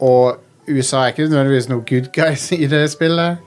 og 0.00 0.40
USA 0.70 1.04
er 1.04 1.12
ikke 1.12 1.28
nødvendigvis 1.28 1.68
noen 1.70 1.84
good 1.88 2.10
guys 2.14 2.50
i 2.56 2.66
det 2.70 2.84
spillet. 2.92 3.38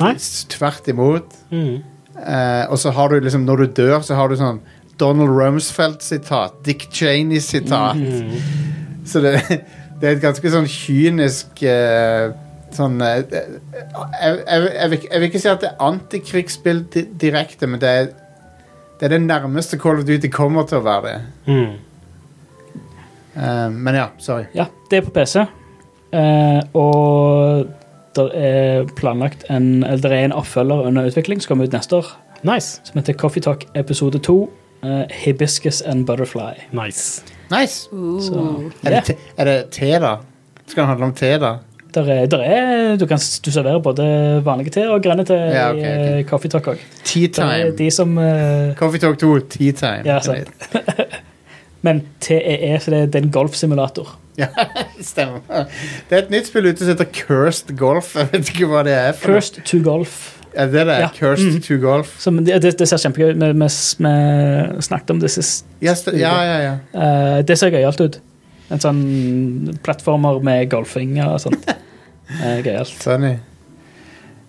Nei? 0.00 0.14
Tvert 0.50 0.88
imot. 0.90 1.36
Mm. 1.50 1.82
Eh, 2.14 2.64
og 2.70 2.78
så 2.78 2.92
har 2.94 3.10
du 3.10 3.18
liksom, 3.20 3.46
når 3.46 3.56
du 3.56 3.66
dør, 3.82 4.00
så 4.06 4.18
har 4.18 4.30
du 4.30 4.36
sånn 4.38 4.60
Donald 5.00 5.30
Rumsfeld-sitat. 5.34 6.60
Dick 6.66 6.88
Cheney-sitat. 6.92 7.98
Så 9.06 9.22
det, 9.24 9.38
det 10.00 10.08
er 10.08 10.16
et 10.16 10.24
ganske 10.24 10.50
sånn 10.54 10.68
kynisk 10.70 11.62
eh, 11.66 12.32
Sånn 12.74 12.98
eh, 13.06 13.20
jeg, 13.30 13.58
jeg, 13.70 14.38
jeg, 14.50 14.90
vil, 14.90 15.02
jeg 15.06 15.20
vil 15.22 15.28
ikke 15.28 15.40
si 15.44 15.46
at 15.46 15.60
det 15.62 15.68
er 15.68 15.82
antikrigsspill 15.86 16.80
di 16.90 17.04
direkte, 17.22 17.68
men 17.70 17.78
det 17.82 17.90
er 18.00 18.08
det 18.98 19.06
er 19.06 19.18
det 19.18 19.26
nærmeste 19.26 19.78
Call 19.78 20.00
of 20.00 20.06
Duty 20.08 20.30
kommer 20.32 20.66
til 20.66 20.78
å 20.78 20.84
være 20.86 21.02
det. 21.06 21.14
Mm. 21.50 22.80
Eh, 23.34 23.70
men 23.74 23.98
ja, 23.98 24.08
sorry. 24.22 24.46
Ja, 24.54 24.66
det 24.90 25.00
er 25.00 25.06
på 25.06 25.14
PC. 25.14 25.44
Eh, 26.14 26.60
og 26.78 27.64
det 28.14 28.26
er 28.38 28.84
planlagt 28.94 29.42
en 29.50 29.82
Eller 29.82 30.12
er 30.14 30.24
en 30.28 30.34
oppfølger 30.38 30.86
under 30.86 31.08
utvikling 31.10 31.40
som 31.42 31.48
kommer 31.54 31.66
ut 31.66 31.72
neste 31.74 31.96
år, 31.98 32.12
Nice. 32.46 32.80
som 32.84 33.00
heter 33.00 33.16
Coffee 33.18 33.42
Talk 33.42 33.64
episode 33.74 34.18
2. 34.22 34.36
eh, 34.84 35.04
Hibiscus 35.24 35.80
and 35.82 36.06
Butterfly. 36.06 36.52
Nice. 36.72 37.22
Nice! 37.50 37.88
Så, 38.20 38.70
Er, 38.84 38.90
det 38.90 39.04
te, 39.04 39.14
er 39.38 39.44
det 39.44 39.56
te, 39.72 39.90
da? 40.00 40.16
Skal 40.66 40.82
det 40.82 40.88
handle 40.88 41.04
om 41.10 41.14
te, 41.14 41.32
da? 41.40 41.54
Der 41.94 42.08
er, 42.10 42.26
der 42.26 42.40
er, 42.42 42.96
du 42.98 43.06
kan 43.06 43.18
du 43.44 43.50
serverer 43.54 43.78
både 43.82 44.04
vanlige 44.44 44.70
te 44.74 44.86
og 44.90 45.02
grønne 45.02 45.24
te 45.24 45.34
Ja, 45.34 45.68
ok, 45.70 45.78
i 45.78 45.82
eh, 46.18 46.24
Coffee 46.26 46.50
Talk 46.50 46.66
òg. 46.72 46.80
Tea 47.04 47.28
time. 47.32 47.70
de 47.78 47.90
som 47.94 48.16
uh, 48.18 48.74
Coffee 48.78 49.00
Talk 49.00 49.18
2, 49.18 49.38
tea 49.48 49.72
time. 49.72 50.02
Ja, 50.04 50.18
sant. 50.20 50.50
Men 51.84 52.02
TEE, 52.24 52.78
så 52.80 52.90
det 52.94 52.98
er, 53.02 53.08
det 53.12 53.20
er 53.20 53.26
en 53.28 53.34
golfsimulator. 53.34 54.14
Ja, 54.34 54.48
stemmer. 54.98 55.44
Det 56.10 56.16
er 56.16 56.22
et 56.24 56.30
nytt 56.32 56.48
spill 56.48 56.66
ute 56.66 56.80
som 56.82 56.88
heter 56.90 57.06
Cursed 57.14 57.68
Golf. 57.78 58.16
Jeg 58.18 58.32
vet 58.32 58.48
ikke 58.50 58.66
hva 58.66 58.80
det 58.82 58.94
er. 58.98 59.12
for. 59.14 59.30
Cursed 59.36 59.60
to 59.70 59.78
Golf. 59.84 60.16
Er 60.58 60.66
det 60.72 60.82
det? 60.88 60.96
Ja. 61.04 61.10
Cursed 61.14 61.52
Mm. 61.52 61.60
to 61.62 61.76
Golf? 61.82 62.16
Som, 62.18 62.40
det, 62.46 62.56
det, 62.64 62.72
det 62.80 62.88
ser 62.90 62.98
kjempegøy 63.04 63.30
ut. 63.30 63.38
Vi, 63.38 63.52
vi, 63.52 63.68
vi 64.74 64.82
snakket 64.88 65.12
om 65.14 65.20
det 65.22 65.30
sist. 65.30 65.64
Yes, 65.82 66.02
det, 66.08 66.16
ja, 66.18 66.32
ja. 66.48 66.56
ja. 66.64 66.74
Uh, 66.98 67.38
det 67.46 67.56
ser 67.62 67.70
gøyalt 67.76 68.02
ut. 68.02 68.18
En 68.74 68.82
sånn 68.82 69.04
plattformer 69.86 70.42
med 70.42 70.66
golfing 70.72 71.14
og 71.28 71.38
sånt. 71.46 71.70
Uh, 72.34 72.58
gøyalt. 72.66 72.90
Funny. 73.06 73.36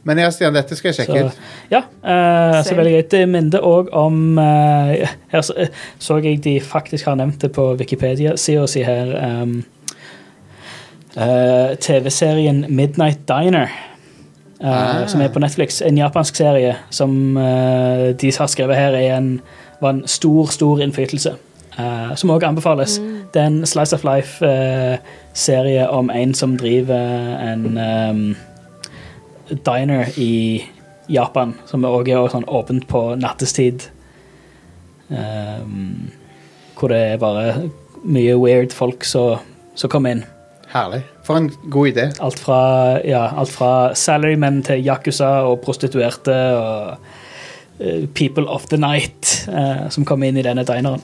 Men 0.06 0.20
ja, 0.22 0.28
Stian, 0.30 0.54
dette 0.54 0.76
skal 0.78 0.92
jeg 0.92 1.00
sjekke 1.00 1.20
Så, 1.20 1.26
ut. 1.26 1.38
ja, 1.74 1.80
uh, 2.06 2.60
så 2.64 2.76
veldig 2.78 2.92
gøy. 2.94 3.04
Det 3.10 3.22
minner 3.30 3.64
òg 3.66 3.88
om 3.98 4.38
uh, 4.38 4.92
Her 5.32 5.42
så, 5.42 5.56
eh, 5.58 5.72
så 6.00 6.20
jeg 6.22 6.44
de 6.46 6.60
faktisk 6.62 7.06
har 7.10 7.16
nevnt 7.18 7.42
det 7.42 7.50
på 7.56 7.66
Wikipedia-sida 7.80 8.68
si 8.70 8.84
her. 8.86 9.16
Um, 9.42 9.56
uh, 11.18 11.74
TV-serien 11.82 12.66
Midnight 12.70 13.26
Diner. 13.28 13.68
eh, 14.62 14.72
Ah. 14.72 15.06
Som 15.08 15.22
er 15.22 15.28
på 15.34 15.40
Netflix. 15.40 15.82
En 15.82 15.98
japansk 15.98 16.36
serie 16.36 16.76
som 16.90 17.36
de 18.22 18.32
har 18.38 18.48
skrevet 18.48 18.76
her, 18.78 18.94
er 18.96 19.18
en, 19.18 19.42
var 19.82 19.90
en 19.90 20.08
stor, 20.08 20.46
stor 20.48 20.80
innflytelse. 20.82 21.34
eh, 21.80 22.16
som 22.16 22.30
òg 22.32 22.44
anbefales. 22.48 23.00
Det 23.34 23.42
er 23.42 23.46
en 23.50 23.66
Slice 23.66 23.94
of 23.96 24.04
Life-serie 24.08 25.90
om 25.90 26.10
en 26.10 26.34
som 26.34 26.58
driver 26.58 27.36
en 27.52 27.78
um, 27.78 28.36
diner 29.50 30.10
i 30.18 30.66
Japan, 31.12 31.54
som 31.70 31.86
òg 31.86 32.10
er 32.10 32.30
sånn 32.34 32.48
åpent 32.50 32.88
på 32.90 33.08
nattestid. 33.22 33.90
Um, 35.10 36.08
hvor 36.76 36.90
det 36.90 37.02
er 37.14 37.20
bare 37.22 37.68
mye 38.02 38.34
weird 38.42 38.74
folk 38.74 39.06
som 39.06 39.44
som 39.76 39.92
kommer 39.92 40.16
inn. 40.16 40.24
Herlig. 40.72 41.04
For 41.24 41.40
en 41.40 41.52
god 41.72 41.92
idé. 41.92 42.08
Alt 42.24 42.40
fra, 42.40 42.60
ja, 43.08 43.28
alt 43.38 43.52
fra 43.54 43.72
salarymen 43.96 44.62
til 44.66 44.84
yakuza 44.86 45.30
og 45.48 45.62
prostituerte 45.64 46.36
og 46.56 46.96
uh, 47.80 48.08
people 48.18 48.48
of 48.52 48.68
the 48.72 48.80
night 48.80 49.48
uh, 49.52 49.88
som 49.92 50.08
kommer 50.08 50.32
inn 50.32 50.40
i 50.40 50.46
denne 50.46 50.66
dineren. 50.68 51.04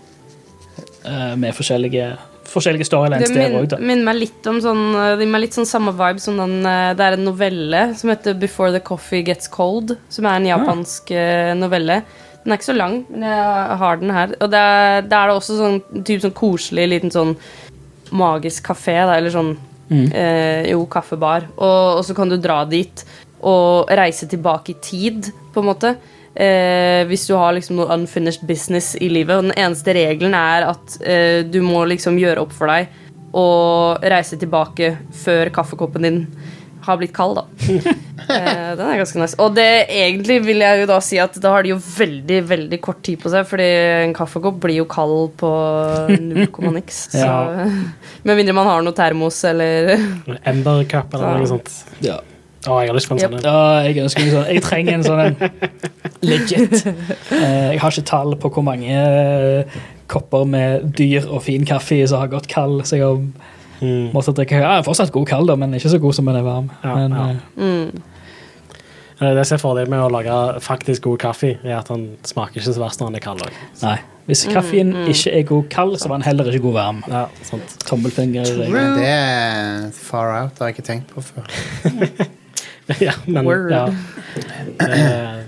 Uh, 1.06 1.34
med 1.40 1.56
forskjellige, 1.58 2.14
forskjellige 2.52 2.88
storylines 2.90 3.32
Det 3.32 3.38
der 3.38 3.56
òg, 3.60 3.70
da. 3.72 3.80
minner 3.82 4.08
meg 4.12 4.20
litt 4.20 4.50
om 4.50 4.60
sånn 4.64 4.84
Det 4.94 5.24
gir 5.24 5.32
meg 5.34 5.46
litt 5.46 5.58
sånn 5.58 5.70
samme 5.70 5.94
vibe 5.98 6.24
som 6.24 6.38
den 6.42 6.60
eh, 6.68 6.92
Det 6.98 7.08
er 7.08 7.18
en 7.18 7.26
novelle 7.28 7.86
som 7.98 8.12
heter 8.14 8.38
Before 8.42 8.74
the 8.76 8.84
Coffee 8.84 9.26
Gets 9.28 9.52
Cold, 9.52 9.96
som 10.12 10.28
er 10.28 10.38
en 10.40 10.52
japansk 10.52 11.12
eh, 11.16 11.56
novelle. 11.58 12.02
Den 12.44 12.54
er 12.54 12.60
ikke 12.60 12.72
så 12.72 12.78
lang, 12.78 13.02
men 13.10 13.28
jeg 13.28 13.82
har 13.82 14.00
den 14.02 14.16
her. 14.16 14.32
Og 14.42 14.50
det 14.50 14.62
er, 14.76 15.04
det 15.06 15.18
er 15.18 15.34
også 15.34 15.58
sånn 15.60 15.82
typ 16.08 16.24
sånn 16.24 16.38
koselig 16.38 16.88
liten 16.90 17.14
sånn 17.14 17.36
magisk 18.12 18.66
kafé, 18.72 18.98
da, 19.06 19.20
eller 19.20 19.34
sånn 19.34 19.54
Eh, 19.92 20.70
jo, 20.72 20.86
kaffebar. 20.88 21.50
Og, 21.58 22.00
og 22.00 22.06
så 22.08 22.16
kan 22.16 22.32
du 22.32 22.38
dra 22.40 22.64
dit 22.70 23.04
og 23.42 23.90
reise 23.98 24.28
tilbake 24.30 24.76
i 24.76 24.80
tid, 24.84 25.32
på 25.52 25.64
en 25.64 25.68
måte. 25.72 25.96
Eh, 26.32 27.04
hvis 27.10 27.26
du 27.28 27.34
har 27.36 27.52
liksom 27.58 27.76
noe 27.76 27.92
unfinished 27.92 28.48
business 28.48 28.94
i 28.96 29.10
livet. 29.12 29.36
Og 29.36 29.50
den 29.50 29.58
eneste 29.60 29.96
regelen 29.98 30.36
er 30.38 30.70
at 30.72 30.98
eh, 31.04 31.42
du 31.44 31.60
må 31.66 31.84
liksom 31.92 32.20
gjøre 32.22 32.46
opp 32.46 32.56
for 32.56 32.72
deg 32.72 33.00
og 33.32 34.04
reise 34.12 34.36
tilbake 34.40 34.96
før 35.16 35.52
kaffekoppen 35.56 36.04
din 36.04 36.24
har 36.82 36.98
blitt 36.98 37.14
kald, 37.14 37.38
da. 37.38 37.44
eh, 38.34 38.72
den 38.78 38.88
er 38.88 38.98
ganske 38.98 39.20
nice. 39.22 39.38
Og 39.44 39.54
det 39.56 39.86
egentlig 39.86 40.40
vil 40.48 40.64
jeg 40.64 40.82
jo 40.82 40.88
da 40.90 40.98
si 41.04 41.20
at 41.22 41.38
da 41.44 41.54
har 41.54 41.66
de 41.66 41.76
jo 41.76 41.78
veldig, 41.78 42.40
veldig 42.50 42.80
kort 42.82 43.04
tid 43.06 43.22
på 43.22 43.30
seg, 43.32 43.46
fordi 43.48 43.68
en 44.08 44.16
kaffekopp 44.18 44.58
blir 44.64 44.80
jo 44.80 44.88
kald 44.90 45.36
på 45.40 45.52
null 46.16 46.48
komma 46.54 46.74
niks. 46.80 47.04
Så 47.14 47.22
Ja. 47.22 47.68
Med 48.26 48.38
mindre 48.38 48.54
man 48.54 48.68
har 48.70 48.84
noe 48.86 48.98
termos 48.98 49.40
eller 49.50 49.96
En 49.98 50.62
Cup 50.90 51.14
eller 51.14 51.42
noe 51.42 51.50
sånt. 51.50 51.72
Ja. 52.06 52.20
Å, 52.62 52.76
jeg 52.84 52.92
har 52.92 52.94
lyst 52.96 53.10
på 53.10 53.16
en 53.16 53.22
Yep. 53.22 53.32
sånn 53.32 53.38
en. 53.40 53.46
Ja, 53.48 53.82
jeg 53.88 53.98
ønsker 54.04 54.22
meg 54.26 54.34
sånn. 54.36 54.50
Jeg 54.54 54.62
trenger 54.62 54.94
en 54.94 55.04
sånn 55.04 55.22
en. 55.26 55.36
Legit. 56.30 56.86
Eh, 56.86 57.72
Jeg 57.72 57.80
har 57.82 57.90
ikke 57.96 58.06
tall 58.06 58.36
på 58.38 58.52
hvor 58.54 58.64
mange 58.68 58.92
eh, 58.94 59.80
kopper 60.12 60.46
med 60.46 60.92
dyr 60.98 61.26
og 61.32 61.42
fin 61.48 61.66
kaffe 61.66 61.98
som 62.08 62.20
har 62.22 62.28
gått 62.30 62.48
kald, 62.52 62.84
så 62.86 62.98
jeg 63.00 63.08
har 63.08 63.24
Mm. 63.82 64.12
måttet 64.14 64.36
drikke. 64.38 64.60
Ja, 64.62 64.76
jeg 64.76 64.84
er 64.84 64.86
fortsatt 64.86 65.10
god 65.12 65.26
kald, 65.26 65.48
da, 65.50 65.56
men 65.58 65.72
ikke 65.74 65.90
så 65.90 65.98
god 65.98 66.14
som 66.14 66.26
den 66.30 66.36
er 66.38 66.44
varm. 66.46 66.68
Ja, 66.84 66.92
men, 67.00 67.12
ja. 67.18 67.30
eh, 67.32 67.64
mm. 67.66 68.02
Eh, 69.22 69.34
Det 69.40 69.46
som 69.48 69.56
er 69.56 69.62
fordelen 69.64 69.90
med 69.90 70.00
å 70.06 70.12
lage 70.14 70.36
faktisk 70.62 71.02
god 71.08 71.18
kaffe, 71.24 71.56
er 71.64 71.80
at 71.80 71.88
den 71.90 72.04
smaker 72.24 72.60
ikke 72.62 72.74
så 72.76 72.78
verst 72.84 73.02
når 73.02 73.08
den 73.10 73.16
er 73.16 73.24
kald. 73.26 73.42
Nei. 73.82 73.96
Hvis 74.28 74.46
kaffen 74.54 74.94
ikke 75.10 75.34
er 75.34 75.44
god 75.50 75.66
kald, 75.74 75.98
så 75.98 76.10
var 76.10 76.18
den 76.22 76.28
heller 76.30 76.46
ikke 76.52 76.62
god 76.68 76.74
varm. 76.78 77.02
Ja, 77.10 77.24
sant. 77.42 77.74
Tommelfinger. 77.90 78.54
Men 78.70 78.94
det 79.00 79.08
er 79.10 79.90
far 79.98 80.30
out, 80.44 80.54
det 80.54 80.60
har 80.62 80.68
jeg 80.70 80.78
ikke 80.78 80.88
tenkt 80.92 81.10
på 81.16 81.26
før. 81.26 82.30
ja, 83.08 83.14
men, 83.28 83.46
Word. 83.46 83.72
ja. 83.72 83.86
Uh, 84.82 85.42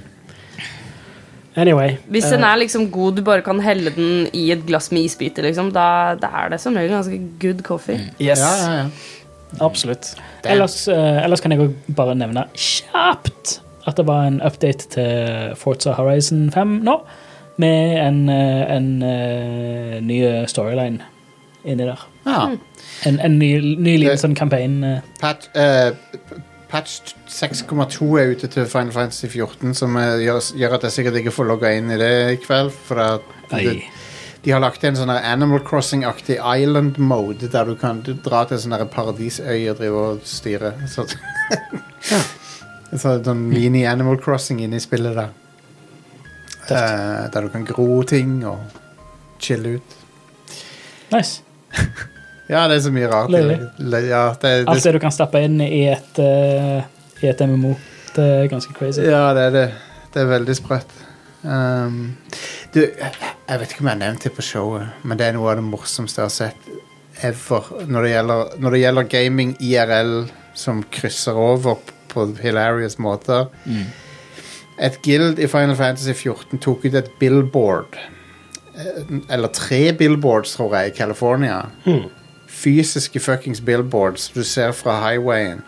anyway. 1.55 1.97
Hvis 2.09 2.25
eh, 2.25 2.31
den 2.35 2.43
er 2.43 2.55
liksom 2.61 2.87
god, 2.91 3.17
du 3.17 3.23
bare 3.25 3.41
kan 3.45 3.59
helle 3.63 3.93
den 3.95 4.27
i 4.33 4.51
et 4.53 4.63
glass 4.67 4.91
med 4.91 5.05
isbiter, 5.09 5.43
liksom, 5.47 5.71
da, 5.75 6.15
da 6.21 6.29
er 6.43 6.53
det 6.55 6.61
som 6.63 6.75
regel 6.77 6.95
ganske 6.95 7.19
good 7.41 7.61
coffee. 7.65 7.99
Yes. 8.21 8.39
Ja, 8.39 8.53
ja, 8.63 8.77
ja. 8.83 8.87
Absolutt. 9.61 10.15
Ellers, 10.49 10.87
eh, 10.87 11.19
ellers 11.23 11.41
kan 11.41 11.51
jeg 11.53 11.61
også 11.61 11.93
bare 11.95 12.15
nevne 12.17 12.47
kjapt 12.57 13.59
at 13.85 13.97
det 13.99 14.05
var 14.07 14.25
en 14.25 14.39
update 14.41 14.87
til 14.95 15.53
Forza 15.59 15.91
Horizon 15.97 16.47
5 16.51 16.79
nå, 16.87 16.95
med 17.61 17.99
en, 18.01 18.29
eh, 18.33 18.75
en 18.77 18.87
eh, 19.03 19.97
ny 20.01 20.21
storyline 20.49 21.03
inni 21.63 21.85
der. 21.85 22.07
ja. 22.25 22.47
En, 23.05 23.19
en 23.19 23.37
ny, 23.39 23.49
ny 23.83 23.97
liten 23.99 24.17
sånn 24.17 24.35
campaign. 24.35 24.77
eh, 24.87 25.01
Patch, 25.19 25.49
eh, 25.59 25.91
patch 26.73 27.13
6,2 27.29 28.07
er 28.17 28.31
ute 28.33 28.49
til 28.49 28.65
Final 28.69 28.93
Fantasy 28.95 29.27
14, 29.29 29.75
som 29.77 29.97
eh, 29.99 30.23
gjør, 30.25 30.39
gjør 30.57 30.77
at 30.77 30.87
jeg 30.87 30.95
sikkert 30.95 31.19
ikke 31.21 31.33
får 31.35 31.49
logga 31.51 31.73
inn 31.77 31.91
i 31.93 31.99
det 32.01 32.13
i 32.33 32.39
kveld. 32.41 32.71
For 32.87 33.01
at 33.03 33.27
det, 33.51 33.75
de 34.43 34.53
har 34.53 34.63
lagt 34.63 34.83
inn 34.83 34.97
sånn 34.97 35.11
her 35.13 35.25
Animal 35.29 35.61
Crossing-aktig 35.65 36.39
island 36.41 36.97
mode, 36.97 37.49
der 37.53 37.69
du 37.69 37.75
kan 37.79 38.01
du 38.05 38.13
dra 38.25 38.43
til 38.49 38.61
sånn 38.63 38.73
her 38.75 38.87
paradisøy 38.89 39.69
og 39.71 39.77
drive 39.79 40.05
og 40.07 40.23
styre. 40.27 40.73
Så, 40.89 41.05
så 43.03 43.17
sånn 43.19 43.45
mini 43.51 43.85
Animal 43.89 44.17
Crossing 44.23 44.63
inne 44.65 44.81
i 44.81 44.83
spillet 44.83 45.19
der. 45.19 45.29
Eh, 46.63 47.29
der 47.29 47.45
du 47.45 47.53
kan 47.53 47.67
gro 47.69 48.01
ting 48.07 48.39
og 48.49 48.81
chille 49.43 49.77
ut. 49.77 49.99
Nice. 51.13 51.43
Ja, 52.53 52.67
det 52.69 52.77
er 52.79 52.83
så 52.85 52.91
mye 52.93 53.09
rart. 53.11 53.31
i 53.33 53.39
Løye. 53.41 53.57
det. 53.81 54.01
Ja, 54.11 54.23
det, 54.41 54.53
Alt 54.69 54.83
det, 54.85 54.93
du 54.95 54.99
kan 55.01 55.13
stappe 55.15 55.41
inn 55.43 55.57
i 55.65 55.83
et, 55.91 56.19
uh, 56.21 56.83
i 57.23 57.29
et 57.31 57.41
MMO. 57.49 57.73
Det 58.13 58.25
er 58.29 58.47
ganske 58.51 58.75
crazy. 58.77 59.01
Ja, 59.09 59.25
det 59.33 59.47
er 59.49 59.55
det. 59.57 59.65
Det 60.13 60.21
er 60.21 60.29
veldig 60.29 60.55
sprøtt. 60.59 60.91
Um, 61.43 62.15
du, 62.73 62.79
jeg 62.85 63.59
vet 63.59 63.73
ikke 63.73 63.81
om 63.83 63.89
jeg 63.89 63.95
har 63.97 64.01
nevnt 64.03 64.23
det 64.27 64.31
på 64.37 64.45
showet, 64.45 64.93
men 65.03 65.17
det 65.19 65.27
er 65.27 65.35
noe 65.35 65.49
av 65.51 65.57
det 65.59 65.65
morsomste 65.65 66.21
jeg 66.21 66.29
har 66.29 66.35
sett 66.37 67.25
ever 67.27 67.67
når 67.89 68.05
det 68.07 68.11
gjelder, 68.13 68.53
når 68.63 68.75
det 68.75 68.79
gjelder 68.83 69.09
gaming 69.11 69.51
IRL 69.61 70.13
som 70.57 70.79
krysser 70.93 71.37
over 71.39 71.81
på 72.13 72.27
hilarious 72.43 72.99
måter. 73.01 73.49
Et 74.83 74.95
guild 75.05 75.39
i 75.41 75.47
Final 75.49 75.75
Fantasy 75.77 76.13
14 76.15 76.61
tok 76.63 76.85
ut 76.85 76.95
et 77.01 77.09
billboard. 77.19 77.97
eh, 78.77 79.03
Eller 79.29 79.47
tre 79.53 79.81
billboards, 79.97 80.55
tror 80.57 80.75
jeg, 80.77 80.93
i 80.93 80.97
California. 80.97 81.59
Fysiske 82.63 83.19
fuckings 83.19 83.61
billboards 83.61 84.29
du 84.35 84.43
ser 84.43 84.71
fra 84.71 85.09
highwayen. 85.09 85.63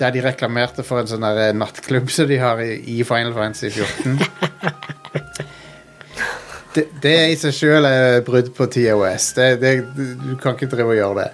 Der 0.00 0.10
de 0.10 0.22
reklamerte 0.24 0.82
for 0.82 1.02
en 1.02 1.10
sånn 1.10 1.22
der, 1.22 1.50
eh, 1.50 1.56
nattklubb 1.56 2.10
som 2.10 2.28
de 2.28 2.38
har 2.40 2.60
i, 2.64 2.80
i 2.98 3.02
Final 3.04 3.34
Fantasy 3.36 3.70
14. 3.70 4.18
det, 6.74 6.84
det 7.02 7.14
i 7.30 7.36
seg 7.38 7.54
sjøl 7.54 7.86
er 7.88 8.22
brudd 8.26 8.50
på 8.56 8.66
TOS. 8.72 9.32
Det, 9.36 9.48
det, 9.60 9.74
du 9.94 10.34
kan 10.40 10.56
ikke 10.56 10.70
drive 10.72 10.94
og 10.94 10.98
gjøre 10.98 11.26
det. 11.26 11.30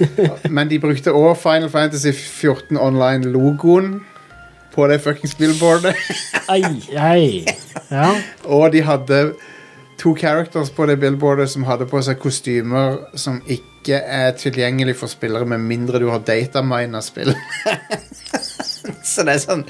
Men 0.56 0.70
de 0.70 0.78
brukte 0.82 1.14
òg 1.16 1.32
Final 1.40 1.70
Fantasy 1.72 2.12
14 2.12 2.76
Online-logoen 2.76 4.00
på 4.74 4.86
det 4.86 5.00
fuckings 5.02 5.34
billboardet. 5.34 5.96
ei, 6.52 6.62
ei. 6.94 7.46
Ja. 7.90 8.12
Og 8.44 8.72
de 8.72 8.82
hadde 8.86 9.32
to 9.98 10.14
characters 10.16 10.70
på 10.70 10.86
det 10.86 11.00
billboardet 11.00 11.50
som 11.50 11.64
hadde 11.64 11.88
på 11.88 12.02
seg 12.04 12.20
kostymer 12.20 13.00
som 13.18 13.40
ikke 13.46 13.69
er 13.88 14.32
tilgjengelig 14.36 14.96
for 15.00 15.08
spillere 15.08 15.46
med 15.48 15.60
mindre 15.64 15.98
du 16.02 16.08
har 16.10 16.20
datamina 16.20 17.00
spill. 17.02 17.32
Så 19.04 19.24
det 19.26 19.34
er 19.38 19.42
sånn 19.42 19.64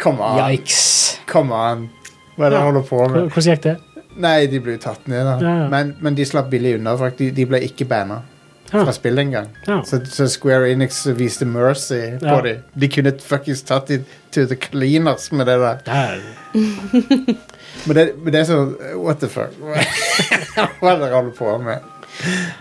Come 0.00 0.22
on. 0.22 0.38
Yikes. 0.52 1.18
Come 1.30 1.54
on. 1.54 1.88
Hva 2.36 2.46
er 2.46 2.54
det 2.54 2.58
du 2.60 2.64
holder 2.68 2.86
på 2.88 3.02
med? 3.10 3.28
Hvordan 3.34 3.52
gikk 3.52 3.62
det? 3.66 3.76
Nei, 4.18 4.46
de 4.50 4.58
ble 4.62 4.76
jo 4.76 4.82
tatt 4.82 5.06
ned, 5.10 5.24
da. 5.26 5.36
Ja, 5.42 5.54
ja. 5.64 5.68
Men, 5.70 5.92
men 6.02 6.14
de 6.18 6.24
slapp 6.26 6.48
billig 6.50 6.76
unna. 6.78 6.94
De, 7.18 7.30
de 7.34 7.46
ble 7.46 7.60
ikke 7.66 7.86
banna 7.90 8.22
Ja. 8.68 8.82
fra 8.84 8.92
spillet 8.92 9.22
engang. 9.24 9.46
Ja. 9.66 9.78
Så, 9.86 10.00
så 10.12 10.26
Square 10.28 10.70
Enix 10.72 10.98
viste 11.16 11.46
mercy 11.48 12.18
på 12.20 12.34
dem. 12.44 12.58
De 12.74 12.88
kunne 12.92 13.12
fuckings 13.24 13.62
tatt 13.64 13.88
dem 13.88 14.02
to 14.34 14.44
the 14.50 14.56
cleaners 14.60 15.30
med 15.32 15.46
det 15.48 15.54
der. 15.62 15.78
Der. 15.86 16.20
Men 17.86 17.94
det, 17.96 18.04
men 18.18 18.32
det 18.34 18.40
er 18.40 18.46
sånn 18.48 18.70
What 18.98 19.20
the 19.22 19.28
fuck? 19.30 19.52
Hva 20.80 20.90
er 20.90 20.96
det 20.98 21.02
dere 21.04 21.14
holder 21.14 21.34
på 21.36 21.52
med? 21.62 21.84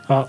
Ja. 0.07 0.19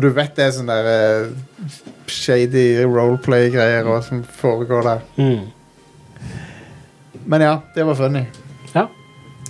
Og 0.00 0.04
du 0.06 0.08
vet 0.16 0.32
det 0.38 0.44
er 0.46 0.52
sånne 0.56 0.76
der 0.80 0.86
eh, 1.26 1.72
shady 2.08 2.62
roleplay-greier 2.88 3.84
også 3.92 4.08
som 4.14 4.22
foregår 4.40 4.86
der. 4.86 5.02
Mm. 5.20 5.42
Men 7.26 7.42
ja, 7.44 7.58
det 7.74 7.84
var 7.84 7.98
funny. 7.98 8.22
Ja. 8.72 8.86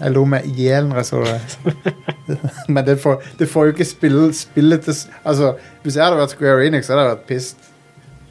Jeg 0.00 0.14
lo 0.16 0.24
meg 0.26 0.46
i 0.48 0.54
hjel 0.64 0.88
når 0.88 0.96
jeg 1.02 1.08
så 1.10 1.20
det. 1.22 1.94
Men 2.74 2.84
det 2.86 2.96
får, 3.02 3.22
det 3.38 3.46
får 3.52 3.68
jo 3.68 3.74
ikke 3.76 3.86
spille, 3.86 4.26
spillet 4.34 4.82
til 4.86 4.96
s- 4.96 5.06
Altså, 5.28 5.52
Hvis 5.84 5.96
jeg 5.98 6.04
hadde 6.06 6.18
vært 6.18 6.32
Square 6.34 6.66
Enix, 6.66 6.86
så 6.88 6.94
hadde 6.96 7.04
jeg 7.06 7.16
vært 7.16 7.26
pissed. 7.30 7.70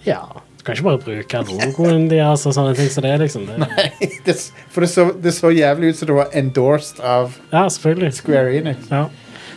ja. 0.08 0.22
Du 0.60 0.64
kan 0.68 0.76
ikke 0.76 0.84
bare 0.90 1.00
bruke 1.00 1.40
logoen 1.48 2.10
deres 2.12 2.42
og 2.46 2.52
sånne 2.54 2.74
ting 2.76 2.90
som 2.92 3.06
det, 3.06 3.14
liksom. 3.22 3.46
Det, 3.48 4.10
Det, 4.26 4.34
s- 4.36 4.50
for 4.70 4.84
det 4.84 4.90
så, 4.92 5.06
det 5.24 5.32
så 5.34 5.54
jævlig 5.56 5.94
ut 5.94 6.02
som 6.02 6.10
det 6.10 6.18
var 6.18 6.34
endorsed 6.36 7.00
av 7.00 7.32
ja, 7.54 7.62
selvfølgelig. 7.72 8.10
Square 8.18 8.52
Enix. 8.58 8.90
Ja. 8.92 9.06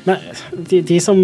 Men 0.07 0.23
de, 0.71 0.79
de 0.93 1.01
som 1.03 1.19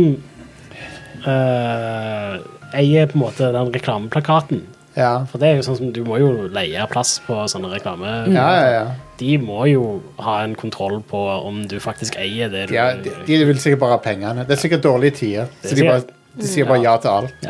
eh, 1.26 2.38
eier 2.78 3.06
på 3.10 3.16
en 3.18 3.22
måte 3.22 3.52
den 3.54 3.72
reklameplakaten 3.74 4.62
Ja. 4.98 5.24
For 5.30 5.38
det 5.38 5.48
er 5.48 5.56
jo 5.60 5.62
sånn 5.62 5.76
som 5.78 5.90
du 5.94 6.00
må 6.04 6.16
jo 6.18 6.48
leie 6.50 6.82
plass 6.90 7.20
på 7.26 7.36
sånne 7.46 7.68
reklame. 7.70 8.08
Ja, 8.34 8.46
ja, 8.58 8.70
ja. 8.72 8.86
De 9.20 9.36
må 9.38 9.60
jo 9.70 10.00
ha 10.18 10.40
en 10.42 10.56
kontroll 10.58 11.00
på 11.06 11.20
om 11.46 11.60
du 11.70 11.76
faktisk 11.82 12.16
eier 12.18 12.50
det 12.50 12.64
du 12.68 12.72
De, 12.74 12.78
er- 12.82 12.98
de, 13.04 13.12
de 13.26 13.38
vil 13.46 13.60
sikkert 13.62 13.78
bare 13.84 13.94
ha 13.98 14.00
pengene. 14.02 14.44
Det 14.48 14.56
er 14.56 14.62
sikkert 14.64 14.82
dårlige 14.82 15.14
tider, 15.20 15.46
så 15.62 15.74
de, 15.78 15.86
bare, 15.86 16.02
de 16.40 16.46
sier 16.50 16.66
bare 16.66 16.82
ja 16.82 16.96
til 17.02 17.10
alt. 17.14 17.46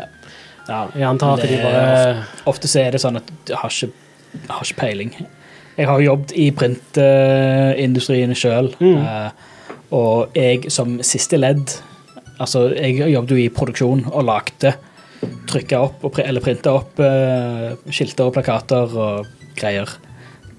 Ja, 0.69 0.83
jeg 0.93 1.07
antar 1.09 1.33
at 1.39 1.41
Det 1.41 1.49
de 1.49 1.57
bare 1.63 2.23
Ofte 2.45 2.69
så 2.69 2.83
er 2.85 2.91
det 2.93 3.01
sånn 3.01 3.17
at 3.17 3.31
du 3.49 3.55
har 3.57 3.69
ikke, 3.73 3.89
har 4.53 4.61
ikke 4.67 4.79
peiling. 4.83 5.11
Jeg 5.79 5.87
har 5.89 5.99
jobbet 6.05 6.31
i 6.37 6.49
printindustrien 6.51 8.35
sjøl, 8.37 8.69
og 9.89 10.37
jeg 10.37 10.69
som 10.69 10.99
siste 11.01 11.37
ledd 11.41 11.79
Altså, 12.39 12.69
jeg 12.75 13.11
jobbet 13.13 13.31
jo 13.35 13.41
i 13.43 13.49
produksjon 13.51 14.05
og 14.11 14.23
lagde 14.27 14.75
Trykka 15.49 15.79
opp 15.83 16.03
og, 16.07 16.19
eller 16.23 16.39
printa 16.39 16.71
opp 16.79 16.99
uh, 17.03 17.73
skilter 17.91 18.29
og 18.29 18.35
plakater 18.37 18.93
og 18.95 19.25
greier. 19.59 19.89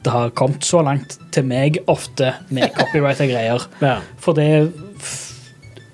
Det 0.04 0.12
har 0.12 0.34
kommet 0.36 0.66
så 0.68 0.82
langt 0.84 1.14
til 1.32 1.46
meg 1.48 1.78
ofte 1.88 2.34
med 2.52 2.68
copyrighta 2.78 3.24
greier. 3.30 3.64
ja. 3.80 3.94
For 4.20 4.36
det 4.36 4.50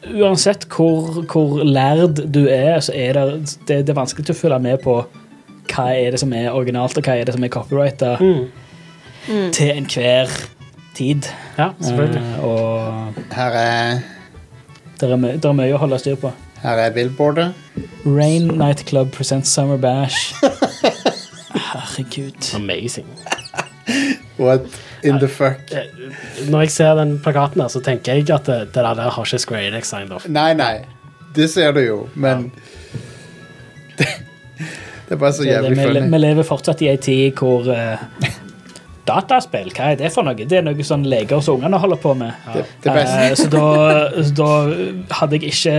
Uansett 0.07 0.69
hvor, 0.71 1.23
hvor 1.33 1.63
lærd 1.67 2.21
du 2.31 2.45
er, 2.47 2.77
så 2.81 2.93
er 2.95 3.17
det, 3.17 3.57
det, 3.67 3.79
det 3.89 3.91
er 3.91 3.97
vanskelig 3.99 4.31
å 4.31 4.39
følge 4.39 4.59
med 4.63 4.79
på 4.85 5.01
hva 5.73 5.87
er 5.99 6.15
det 6.15 6.21
som 6.23 6.31
er 6.37 6.53
originalt, 6.55 6.95
og 7.01 7.09
hva 7.09 7.17
er 7.19 7.27
det 7.27 7.35
som 7.35 7.43
er 7.47 7.51
copyrighta 7.51 8.13
Mm. 9.27 9.49
til 9.51 9.73
enhver 9.73 10.31
tid. 10.95 11.27
ja, 11.59 11.73
selvfølgelig. 11.83 12.21
Uh, 12.39 12.45
og 12.47 13.35
Her 13.35 13.57
er, 13.59 13.97
det 15.01 15.11
er, 15.11 15.17
my- 15.21 15.35
det 15.37 15.45
er 15.45 15.53
mye 15.59 15.75
å 15.77 15.79
holde 15.83 15.99
styr 16.01 16.17
på. 16.21 16.31
her 16.63 16.79
er 16.87 16.91
billboardet. 16.91 17.53
Rain 18.07 18.47
Night 18.59 18.85
Club 18.89 19.11
presents 19.13 19.51
Summer 19.51 19.77
Bash. 19.77 20.33
Herregud. 21.55 22.55
Amazing. 22.55 23.07
What 24.39 24.61
in 25.03 25.19
the 25.19 25.29
fuck? 25.29 25.61
Eh, 25.73 26.49
Når 26.51 26.61
jeg 26.67 26.71
ser 26.71 26.95
den 26.99 27.19
plakaten, 27.25 27.61
her, 27.63 27.69
så 27.69 27.81
tenker 27.81 28.15
jeg 28.19 28.31
at 28.35 28.47
det, 28.47 28.59
det 28.75 28.83
der 28.85 29.01
har 29.11 29.25
ikke 29.25 29.39
Square 29.39 29.67
Enix 29.69 29.89
signed 29.89 30.13
off. 30.13 30.27
Nei, 30.29 30.53
nei. 30.55 30.85
Det 31.37 31.49
ser 31.53 31.73
du 31.77 31.81
jo, 31.85 31.97
men 32.15 32.51
det, 33.99 34.07
det 35.09 35.13
er 35.13 35.21
bare 35.21 35.33
så 35.37 35.45
jævlig 35.45 35.77
funny. 35.77 36.01
vi 36.13 36.19
lever 36.23 36.47
fortsatt 36.49 36.81
i 36.83 36.89
ei 36.89 36.97
tid 36.97 37.33
hvor 37.37 37.69
eh, 37.73 37.99
Dataspill, 39.07 39.71
hva 39.77 39.93
er 39.93 39.97
det 40.01 40.11
for 40.15 40.27
noe? 40.27 40.35
Det 40.35 40.59
er 40.59 40.65
noe 40.67 40.83
sånn 40.87 41.05
leger 41.07 41.41
som 41.45 41.57
ungene 41.61 41.79
holder 41.79 42.01
på 42.03 42.15
med. 42.19 42.33
Det, 42.55 42.65
det 42.85 42.95
beste 42.97 43.19
Eh, 43.23 43.35
så 43.39 43.47
da, 43.53 43.67
da 44.41 44.49
hadde 45.21 45.39
jeg 45.39 45.53
ikke 45.53 45.77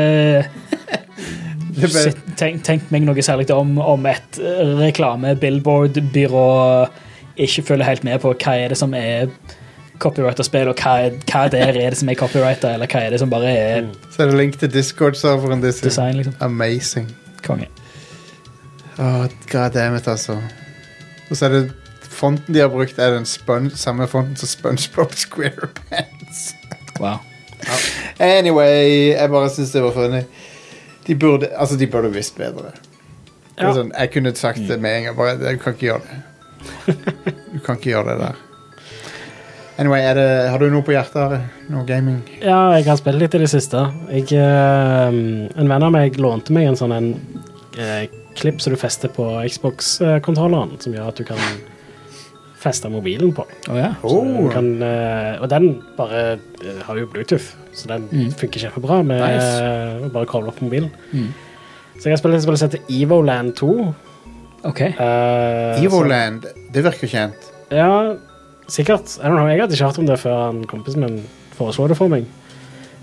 det 1.77 1.91
tenkt, 2.39 2.63
tenkt 2.65 2.91
meg 2.93 3.03
noe 3.05 3.21
særlig 3.21 3.49
om 3.53 3.75
om 3.83 4.05
et 4.09 4.39
reklame-billboard-byrå 4.79 6.45
ikke 7.37 7.63
følger 7.67 7.85
helt 7.85 8.03
med 8.07 8.19
på 8.23 8.31
hva 8.33 8.53
er 8.57 8.71
det 8.73 8.77
som 8.79 8.93
er 8.97 9.27
copyrighta 10.01 10.43
spill, 10.45 10.69
og 10.71 10.77
hva, 10.81 10.95
er- 11.07 11.17
hva 11.29 11.43
der 11.53 11.67
er 11.69 11.89
det 11.93 11.97
som 11.97 12.09
er 12.09 12.17
copyrighta, 12.17 12.73
eller 12.77 12.87
hva 12.89 13.01
er 13.05 13.13
det 13.13 13.19
som 13.21 13.29
bare 13.29 13.49
er 13.53 13.85
Så 14.13 14.23
er 14.23 14.31
det 14.31 14.37
link 14.39 14.57
til 14.61 14.69
Discord-serveren 14.73 15.61
design, 15.61 16.17
liksom. 16.17 16.35
Amazing. 16.41 17.07
Konge. 17.45 17.67
Åh, 18.99 19.27
god 19.51 19.73
damn 19.73 19.95
it, 19.97 20.07
altså. 20.07 20.37
Og 21.29 21.37
så 21.37 21.45
er 21.45 21.49
det 21.49 21.63
fonten 22.17 22.53
de 22.55 22.63
har 22.63 22.69
brukt, 22.73 22.97
er 22.99 23.13
den 23.15 23.25
spon 23.29 23.69
samme 23.77 24.07
fonten 24.09 24.35
som 24.39 24.49
SpongeBob 24.49 25.13
SquarePants. 25.17 26.47
Wow. 26.99 27.19
Anyway, 28.19 29.13
jeg 29.13 29.29
bare 29.33 29.49
syns 29.53 29.71
det 29.75 29.83
var 29.85 29.93
funny. 29.95 30.23
De 31.07 31.15
burde, 31.15 31.49
altså, 31.55 31.77
de 31.79 31.87
burde 31.87 32.09
visst 32.13 32.37
bedre. 32.37 32.73
Det 32.73 33.63
er 33.63 33.69
Ja. 33.69 33.73
Sånn, 33.73 33.91
jeg 33.97 34.11
kunne 34.13 34.33
sagt 34.37 34.59
det 34.69 34.79
med 34.81 34.97
en 34.99 35.03
gang. 35.07 35.15
Bare, 35.17 35.37
du 35.37 35.61
kan 35.61 35.73
ikke 35.73 35.87
gjøre 35.91 36.01
det. 36.09 36.17
Du 37.53 37.61
kan 37.65 37.77
ikke 37.79 37.89
gjøre 37.93 38.11
det 38.11 38.17
der. 38.21 38.35
Anyway, 39.81 40.01
er 40.01 40.13
det, 40.17 40.27
har 40.49 40.59
du 40.61 40.69
noe 40.73 40.81
på 40.85 40.93
hjertet? 40.93 41.17
Are? 41.21 41.39
Noe 41.69 41.85
gaming? 41.85 42.19
Ja, 42.41 42.73
jeg 42.75 42.85
har 42.89 42.97
spilt 42.99 43.17
litt 43.21 43.33
i 43.37 43.41
det 43.41 43.49
siste. 43.49 43.81
Jeg, 44.09 44.27
eh, 44.33 45.07
en 45.61 45.69
venn 45.71 45.85
av 45.85 45.93
meg 45.93 46.17
lånte 46.21 46.53
meg 46.53 46.67
en 46.69 46.77
sånn 46.79 46.93
en 46.95 47.09
eh, 47.77 48.07
klipp 48.37 48.61
som 48.61 48.73
du 48.73 48.77
fester 48.81 49.09
på 49.13 49.25
Xbox-kontrolleren, 49.47 50.75
som 50.81 50.93
gjør 50.97 51.09
at 51.13 51.21
du 51.21 51.25
kan 51.29 51.41
feste 52.67 52.91
mobilen 52.93 53.31
på. 53.35 53.47
Oh, 53.71 53.77
ja. 53.79 53.93
Oh, 54.05 54.45
kan, 54.53 54.69
eh, 54.83 55.39
og 55.41 55.49
den 55.51 55.69
bare 55.97 56.21
eh, 56.35 56.81
har 56.85 56.99
jo 57.01 57.07
Bluetooth, 57.11 57.49
så 57.73 57.87
den 57.95 58.07
Mm. 58.11 58.31
funker 58.37 58.59
kjempebra 58.67 59.01
med 59.07 59.21
Nice. 59.23 59.53
eh, 59.63 60.05
å 60.07 60.11
bare 60.13 60.27
koble 60.29 60.51
opp 60.53 60.61
mobilen. 60.61 60.91
Mm. 61.13 61.31
Så 61.97 62.03
jeg 62.11 62.13
har 62.13 62.21
spilt 62.21 62.35
et 62.37 62.43
spill 62.45 62.57
som 62.61 62.69
heter 62.69 62.83
Evoland 62.93 63.55
2. 63.57 63.71
OK. 64.67 64.81
Uh, 64.99 65.77
Evoland, 65.81 66.45
det 66.73 66.83
virker 66.85 67.07
kjent. 67.09 67.47
Ja, 67.73 68.15
sikkert. 68.67 69.15
I 69.17 69.25
don't 69.29 69.37
know, 69.37 69.47
jeg 69.47 69.61
hadde 69.63 69.73
ikke 69.77 69.87
hørt 69.89 69.99
om 70.01 70.05
det 70.09 70.17
før 70.21 70.37
han 70.47 70.63
kompisen 70.69 71.01
min 71.05 71.21
foreslo 71.57 71.87
det 71.89 71.97
for 71.97 72.11
meg. 72.11 72.25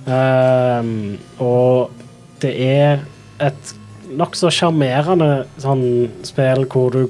Uh, 0.05 1.17
og 1.43 1.91
det 2.43 2.53
er 2.61 3.01
et 3.43 3.75
nokså 4.15 4.51
sjarmerende 4.53 5.47
sånn 5.63 5.85
spill 6.27 6.67
hvor 6.71 6.93
du 6.95 7.07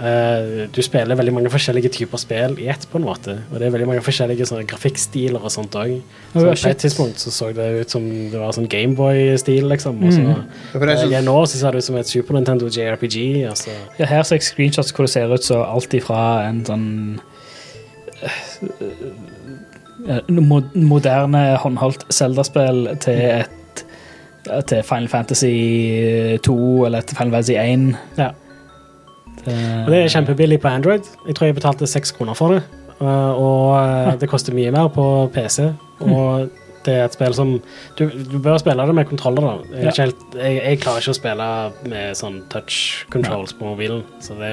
eh, 0.00 0.68
Du 0.72 0.80
spiller 0.82 1.18
veldig 1.18 1.34
mange 1.36 1.50
forskjellige 1.52 1.90
typer 1.94 2.20
spill 2.20 2.56
i 2.62 2.68
ett, 2.72 2.86
på 2.90 2.98
en 2.98 3.06
måte. 3.06 3.36
Og 3.50 3.60
det 3.60 3.68
er 3.68 3.74
veldig 3.74 3.88
mange 3.90 4.04
forskjellige 4.04 4.46
sånne 4.48 4.66
grafikkstiler 4.70 5.42
og 5.42 5.52
sånt 5.52 5.76
òg. 5.78 5.92
Oh, 6.00 6.40
Så 6.40 6.46
ja, 6.46 6.54
på 6.54 6.72
et 6.72 6.82
tidspunkt 6.84 7.22
så, 7.22 7.32
så 7.34 7.50
det 7.56 7.68
ut 7.80 7.94
som 7.94 8.06
det 8.32 8.40
var 8.40 8.54
sånn 8.56 8.68
Gameboy-stil, 8.70 9.68
liksom. 9.70 10.02
Og 10.04 10.14
så 10.16 10.24
mm. 10.24 10.30
uh, 10.32 10.80
det 10.80 10.96
er 10.96 11.04
eh, 11.20 11.24
nå 11.26 11.36
så 11.44 11.60
ser 11.60 11.76
det 11.76 11.84
ut 11.84 11.88
som 11.90 12.00
et 12.00 12.10
Super 12.10 12.38
Nintendo 12.38 12.70
JRPG. 12.70 13.16
Altså. 13.50 13.76
Ja, 14.00 14.08
her 14.10 14.26
ser 14.26 14.40
jeg 14.40 14.48
screenshots 14.48 14.94
hvor 14.96 15.08
det 15.08 15.14
ser 15.14 15.32
ut 15.34 15.46
som 15.46 15.64
alt 15.64 15.96
ifra 15.96 16.20
en 16.48 16.64
sånn 16.66 16.88
uh, 18.24 20.20
mo- 20.40 20.66
moderne 20.74 21.46
håndholdt 21.62 22.08
Zelda-spill 22.14 22.86
til 23.04 23.24
et 23.40 23.56
til 24.40 24.82
Final 24.82 25.08
Fantasy 25.08 26.38
2 26.42 26.86
eller 26.86 27.00
til 27.04 27.16
Final 27.16 27.34
Fantasy 27.34 27.52
1. 27.52 27.96
Ja. 28.18 28.30
Og 29.46 29.90
det 29.92 30.02
er 30.04 30.12
kjempebillig 30.12 30.60
på 30.60 30.68
Android. 30.68 31.06
Jeg 31.26 31.36
tror 31.38 31.46
jeg 31.48 31.56
betalte 31.56 31.86
seks 31.88 32.12
kroner 32.16 32.36
for 32.38 32.56
det. 32.56 32.62
Uh, 33.00 33.32
og 33.40 33.68
uh, 33.80 34.10
det 34.20 34.28
koster 34.28 34.52
mye 34.56 34.72
mer 34.74 34.90
på 34.92 35.04
PC. 35.32 35.70
Og 36.04 36.50
det 36.84 36.94
er 36.96 37.06
et 37.06 37.12
spill 37.16 37.34
som 37.36 37.54
Du, 37.98 38.06
du 38.08 38.38
bør 38.40 38.58
spille 38.60 38.84
det 38.88 38.94
med 38.96 39.08
kontroller, 39.08 39.42
da. 39.46 39.54
Jeg, 39.70 39.80
er 39.80 39.82
Ja. 39.84 39.90
ikke 39.90 40.02
helt, 40.06 40.22
jeg, 40.36 40.60
jeg 40.64 40.80
klarer 40.80 41.02
ikke 41.04 41.14
å 41.14 41.18
spille 41.18 41.48
med 41.92 42.16
sånn 42.20 42.38
touch 42.52 42.78
controls 43.12 43.52
på 43.56 43.68
mobilen. 43.72 44.04
Så 44.20 44.36
det, 44.40 44.52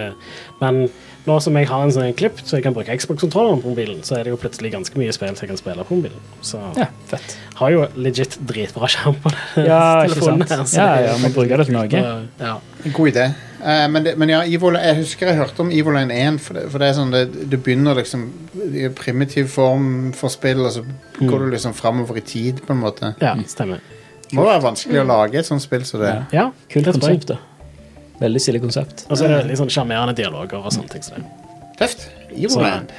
men 0.61 0.85
nå 1.27 1.35
som 1.43 1.57
jeg 1.59 1.67
har 1.69 1.83
en 1.83 1.91
sånn 1.93 2.13
klipp 2.17 2.39
så 2.43 2.57
jeg 2.57 2.63
kan 2.65 2.75
bruke 2.75 2.95
Xbox-kontrolleren 2.97 3.59
på 3.63 3.73
mobilen, 3.73 3.99
så 4.07 4.15
er 4.17 4.23
det 4.27 4.31
jo 4.33 4.39
plutselig 4.41 4.71
ganske 4.73 4.99
mye 4.99 5.13
spill 5.15 5.33
som 5.35 5.43
jeg 5.45 5.51
kan 5.51 5.59
spille 5.59 5.83
på 5.87 5.97
mobilen. 5.99 6.21
Så 6.41 6.61
Ja, 6.77 6.87
fett. 7.11 7.35
har 7.59 7.73
jo 7.73 7.83
legit 7.99 8.37
dritbra 8.47 8.87
skjerm 8.91 9.19
på 9.23 9.33
det. 9.33 9.65
Ja, 9.67 9.81
ikke 10.05 10.13
telefonen 10.15 10.47
sant? 10.47 10.55
her, 10.55 10.63
så 10.71 10.79
Ja, 10.79 10.87
det 10.95 11.09
ja, 11.11 11.17
man 11.25 11.35
bruker 11.35 11.57
det 11.63 11.67
til 11.67 11.77
noe. 11.77 12.29
Ja. 12.39 12.55
god 12.95 13.11
idé. 13.11 13.27
Uh, 13.57 13.87
men, 13.89 14.03
det, 14.05 14.15
men 14.21 14.29
ja, 14.29 14.39
Evil, 14.45 14.77
jeg 14.77 14.99
husker 15.01 15.27
jeg 15.31 15.39
hørte 15.39 15.63
om 15.65 15.71
Evoline 15.73 16.13
1, 16.13 16.39
for 16.39 16.53
det, 16.59 16.67
for 16.71 16.79
det 16.83 16.87
er 16.91 16.97
sånn 16.99 17.11
det, 17.11 17.23
du 17.49 17.57
begynner 17.57 17.97
liksom 17.97 18.27
i 18.69 18.87
primitiv 18.93 19.49
form 19.49 20.13
for 20.15 20.29
spill, 20.29 20.61
og 20.67 20.71
så 20.77 20.83
går 21.19 21.45
du 21.47 21.51
liksom 21.55 21.73
framover 21.73 22.21
i 22.21 22.21
tid, 22.21 22.61
på 22.67 22.75
en 22.75 22.83
måte. 22.85 23.15
ja, 23.21 23.33
stemmer. 23.49 23.81
Det 24.27 24.35
må 24.35 24.43
være 24.43 24.59
vanskelig 24.65 24.99
å 25.01 25.07
lage 25.07 25.39
et 25.39 25.47
sånt 25.47 25.63
spill 25.63 25.85
som 25.87 26.01
det. 26.03 26.09
Ja. 26.11 26.23
Ja, 26.35 26.45
Kult 26.69 26.85
det 26.89 26.93
konsept, 26.99 27.29
da. 27.31 27.37
Veldig 28.19 28.41
stilig 28.41 28.61
konsept. 28.64 29.06
Og 29.10 29.18
så 29.19 29.26
er 29.27 29.35
det 29.38 29.52
litt 29.52 29.60
sånn 29.61 29.69
sjarmerende 29.73 30.15
dialoger 30.18 30.57
og 30.64 30.72
sånne 30.73 30.89
ting. 30.95 31.03
Så 31.06 31.15
det. 31.19 31.26
Tøft. 31.77 32.07
Evoland. 32.34 32.89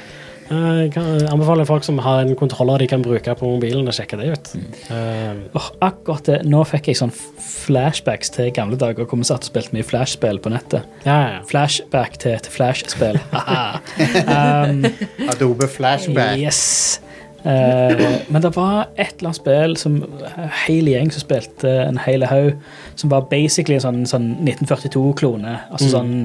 Eh, 0.49 0.55
Jeg 0.87 0.93
kan 0.95 1.27
anbefale 1.29 1.65
folk 1.69 1.83
som 1.85 1.99
har 2.01 2.21
en 2.23 2.31
kontroller 2.39 2.79
de 2.81 2.87
kan 2.89 3.03
bruke 3.05 3.35
på 3.37 3.45
mobilen, 3.51 3.85
å 3.85 3.93
sjekke 3.93 4.17
det 4.17 4.29
ut. 4.31 4.47
Eh, 4.89 5.43
Åh, 5.53 5.67
akkurat 5.85 6.23
det. 6.25 6.39
Nå 6.49 6.63
fikk 6.65 6.87
jeg 6.89 6.97
sånn 6.97 7.11
flashbacks 7.13 8.31
til 8.33 8.49
gamle 8.55 8.79
dager 8.81 9.05
hvor 9.05 9.19
vi 9.19 9.27
satt 9.29 9.43
og 9.45 9.51
spilte 9.51 9.75
mye 9.75 9.85
flashspill 9.85 10.39
på 10.41 10.49
nettet. 10.55 10.87
ja, 11.05 11.17
ja, 11.21 11.29
ja. 11.35 11.43
Flashback 11.51 12.17
til 12.23 12.31
et 12.39 12.47
flashspill. 12.49 13.19
Um, 14.29 14.85
Adobe 15.29 15.67
Flashback. 15.67 16.37
yes. 16.39 16.99
Eh, 17.43 18.21
men 18.27 18.41
det 18.41 18.51
var 18.55 18.89
et 18.95 19.13
eller 19.19 19.29
annet 19.29 19.37
spill 19.37 19.75
som 19.79 19.99
en 20.03 20.49
hel 20.65 20.89
gjeng 20.91 21.11
som 21.15 21.23
spilte 21.23 21.71
en 21.85 21.99
hel 22.03 22.25
haug, 22.27 22.57
som 22.99 23.11
var 23.13 23.29
basically 23.31 23.77
en 23.77 23.85
sånn, 23.85 24.01
sånn 24.09 24.31
1942-klone. 24.43 25.55
Altså 25.71 25.93
sånn 25.93 26.15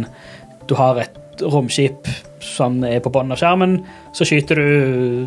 Du 0.69 0.75
har 0.79 0.99
et 1.03 1.43
romskip 1.45 2.09
som 2.41 2.83
er 2.87 3.03
på 3.05 3.13
bunnen 3.13 3.35
av 3.35 3.41
skjermen, 3.41 3.79
så 4.17 4.27
skyter 4.27 4.59
du 4.59 5.27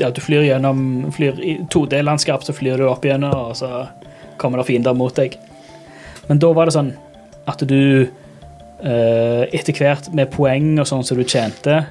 ja, 0.00 0.08
Du 0.10 0.20
flyr 0.24 0.46
gjennom 0.46 1.10
flyr 1.12 1.40
i 1.44 1.58
2D-landskap, 1.68 2.44
så 2.44 2.56
flyr 2.56 2.80
du 2.80 2.88
opp 2.88 3.04
gjennom, 3.04 3.34
og 3.50 3.56
så 3.58 3.84
kommer 4.40 4.58
det 4.58 4.70
fiender 4.70 4.96
mot 4.96 5.14
deg. 5.14 5.36
Men 6.28 6.40
da 6.40 6.52
var 6.56 6.66
det 6.66 6.74
sånn 6.78 6.94
at 7.50 7.62
du 7.68 8.06
eh, 8.06 9.42
etter 9.52 9.76
hvert 9.76 10.08
med 10.16 10.30
poeng 10.32 10.78
og 10.80 10.88
sånn 10.88 11.04
som 11.04 11.20
du 11.20 11.26
tjente 11.28 11.82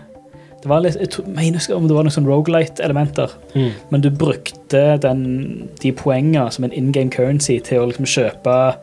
det 0.61 0.68
var 0.69 0.81
litt, 0.84 0.98
Jeg 0.99 1.26
mener 1.27 1.60
ikke 1.60 1.76
om 1.76 1.88
det 1.88 1.95
var 1.95 2.03
noen 2.03 2.11
sånn 2.11 2.27
Rogalight-elementer, 2.27 3.30
Mm. 3.56 3.72
men 3.91 4.02
du 4.02 4.10
brukte 4.10 4.99
den, 4.99 5.69
de 5.80 5.91
poengene 5.91 6.52
som 6.52 6.64
en 6.65 6.73
in 6.73 6.91
game 6.91 7.10
currency 7.10 7.60
til 7.60 7.80
å 7.80 7.88
liksom 7.88 8.06
kjøpe 8.06 8.76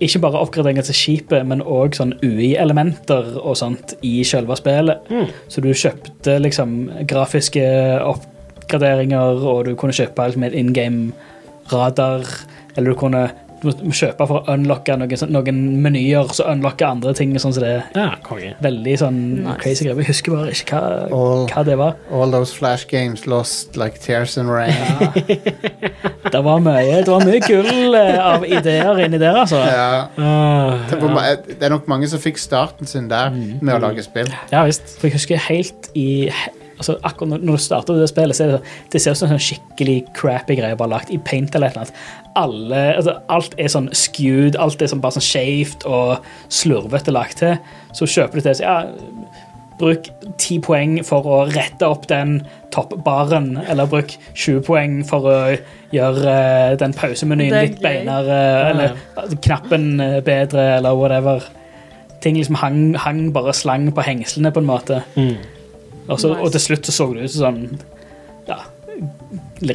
ikke 0.00 0.20
bare 0.22 0.40
oppgraderinger 0.40 0.82
til 0.88 0.94
skipet, 0.96 1.44
men 1.46 1.60
òg 1.60 1.92
sånn 1.94 2.14
UI-elementer 2.24 3.34
og 3.42 3.56
sånt 3.60 3.92
i 4.02 4.22
selve 4.24 4.56
spillet. 4.56 5.02
Mm. 5.10 5.26
Så 5.48 5.60
du 5.60 5.68
kjøpte 5.76 6.38
liksom 6.40 6.88
grafiske 7.06 7.60
oppgraderinger, 8.08 9.44
og 9.44 9.66
du 9.66 9.74
kunne 9.76 9.92
kjøpe 9.92 10.16
liksom 10.30 10.44
en 10.48 10.54
in 10.54 10.72
game 10.72 11.12
radar, 11.70 12.24
eller 12.76 12.94
du 12.94 12.98
kunne 12.98 13.26
du 13.62 13.68
må 13.84 13.92
kjøpe 13.92 14.26
for 14.26 14.40
å 14.40 14.54
unlocke 14.54 14.96
noen, 14.96 15.10
sånn- 15.20 15.30
noen 15.34 15.58
menyer, 15.82 16.28
så 16.32 16.46
unlocke 16.52 16.86
andre 16.86 17.12
ting. 17.14 17.34
Sånn 17.38 17.52
som 17.52 17.62
det 17.62 17.70
er 17.70 17.84
ja 17.94 18.14
konge. 18.24 18.54
veldig 18.62 18.94
sånn 18.98 19.18
Nice. 19.44 19.58
crazy 19.60 19.84
greier. 19.84 19.96
Jeg 20.00 20.06
husker 20.06 20.32
bare 20.36 20.50
ikke 20.54 20.78
hva, 20.80 21.12
all, 21.12 21.46
hva 21.48 21.64
det 21.64 21.76
var. 21.78 21.94
All 22.12 22.30
those 22.30 22.52
flash 22.54 22.86
games 22.88 23.26
lost 23.26 23.76
like 23.76 24.00
tears 24.00 24.36
and 24.38 24.48
rain. 24.50 24.74
Det 26.30 26.42
var 26.44 26.60
mye, 26.62 27.00
det 27.04 27.08
var 27.10 27.24
mye 27.26 27.40
gull 27.42 27.94
eh, 27.98 28.18
av 28.22 28.44
ideer 28.46 29.00
inni 29.04 29.18
der, 29.18 29.34
altså. 29.42 29.58
Ja. 29.66 30.06
Uh, 30.16 30.78
Det, 30.90 31.00
var 31.02 31.36
det 31.48 31.62
er 31.66 31.72
nok 31.72 31.88
mange 31.90 32.08
som 32.08 32.20
fikk 32.22 32.38
starten 32.38 32.86
sin 32.86 33.08
der 33.08 33.30
Mm. 33.30 33.58
med 33.62 33.74
å 33.74 33.80
lage 33.88 34.02
spill. 34.04 34.28
ja 34.52 34.64
visst. 34.64 34.98
For 35.00 35.08
jeg 35.08 35.12
husker 35.18 35.36
helt 35.48 35.88
i 35.94 36.30
altså 36.80 36.96
Akkurat 37.04 37.28
når- 37.34 37.44
når 37.44 37.58
du 37.60 37.62
starter 37.62 37.98
det 38.00 38.08
spillet, 38.10 38.36
så 38.36 38.44
er 38.46 38.50
det, 38.56 38.60
det 38.90 39.00
ser 39.04 39.12
ut 39.12 39.20
som 39.20 39.28
en 39.30 39.36
sånn 39.38 39.46
skikkelig 39.50 39.98
crappy 40.16 40.56
greie 40.56 40.76
bare 40.80 40.88
lagt 40.94 41.10
i 41.12 41.18
paint 41.18 41.54
eller 41.54 41.70
annet. 41.76 41.92
Alle, 42.40 42.80
altså, 42.96 43.18
alt 43.28 43.54
er 43.58 43.68
sånn 43.68 43.90
skewed, 43.92 44.56
alt 44.56 44.80
er 44.82 44.86
sånn 44.90 45.00
bare 45.04 45.18
sånn 45.18 45.26
skjevt 45.28 45.84
og 45.86 46.18
slurvete 46.48 47.12
lagt 47.12 47.38
til. 47.44 47.58
Så 47.92 48.06
kjøper 48.08 48.40
du 48.40 48.40
til 48.48 48.54
så, 48.54 48.64
ja, 48.64 48.86
bruk 49.80 50.08
10 50.36 50.58
poeng 50.60 50.98
for 51.08 51.24
å 51.24 51.38
rette 51.54 51.86
opp 51.88 52.06
den 52.10 52.42
toppbaren, 52.70 53.54
eller 53.68 53.86
bruk 53.88 54.12
20 54.34 54.60
poeng 54.66 54.98
for 55.08 55.20
å 55.30 55.36
gjøre 55.92 56.34
eh, 56.34 56.74
den 56.76 56.92
pausemenyen 56.92 57.50
litt 57.64 57.78
beinere, 57.82 58.40
eller 58.70 58.92
altså, 59.16 59.38
knappen 59.40 59.86
eh, 60.04 60.20
bedre, 60.20 60.66
eller 60.76 60.94
whatever. 60.94 61.42
Ting 62.20 62.36
liksom 62.36 62.58
hang, 62.60 62.94
hang 63.00 63.30
bare 63.32 63.54
slang 63.56 63.88
på 63.96 64.04
hengslene, 64.04 64.52
på 64.52 64.60
en 64.60 64.68
måte. 64.68 65.02
Mm. 65.16 65.36
Og, 66.08 66.16
så, 66.20 66.28
Nice. 66.32 66.40
og 66.42 66.52
til 66.56 66.60
slutt 66.60 66.86
så 66.88 66.92
så 66.96 67.06
det 67.14 67.24
ut 67.28 67.30
som 67.34 67.42
sånn 67.44 67.78
ja, 68.48 68.56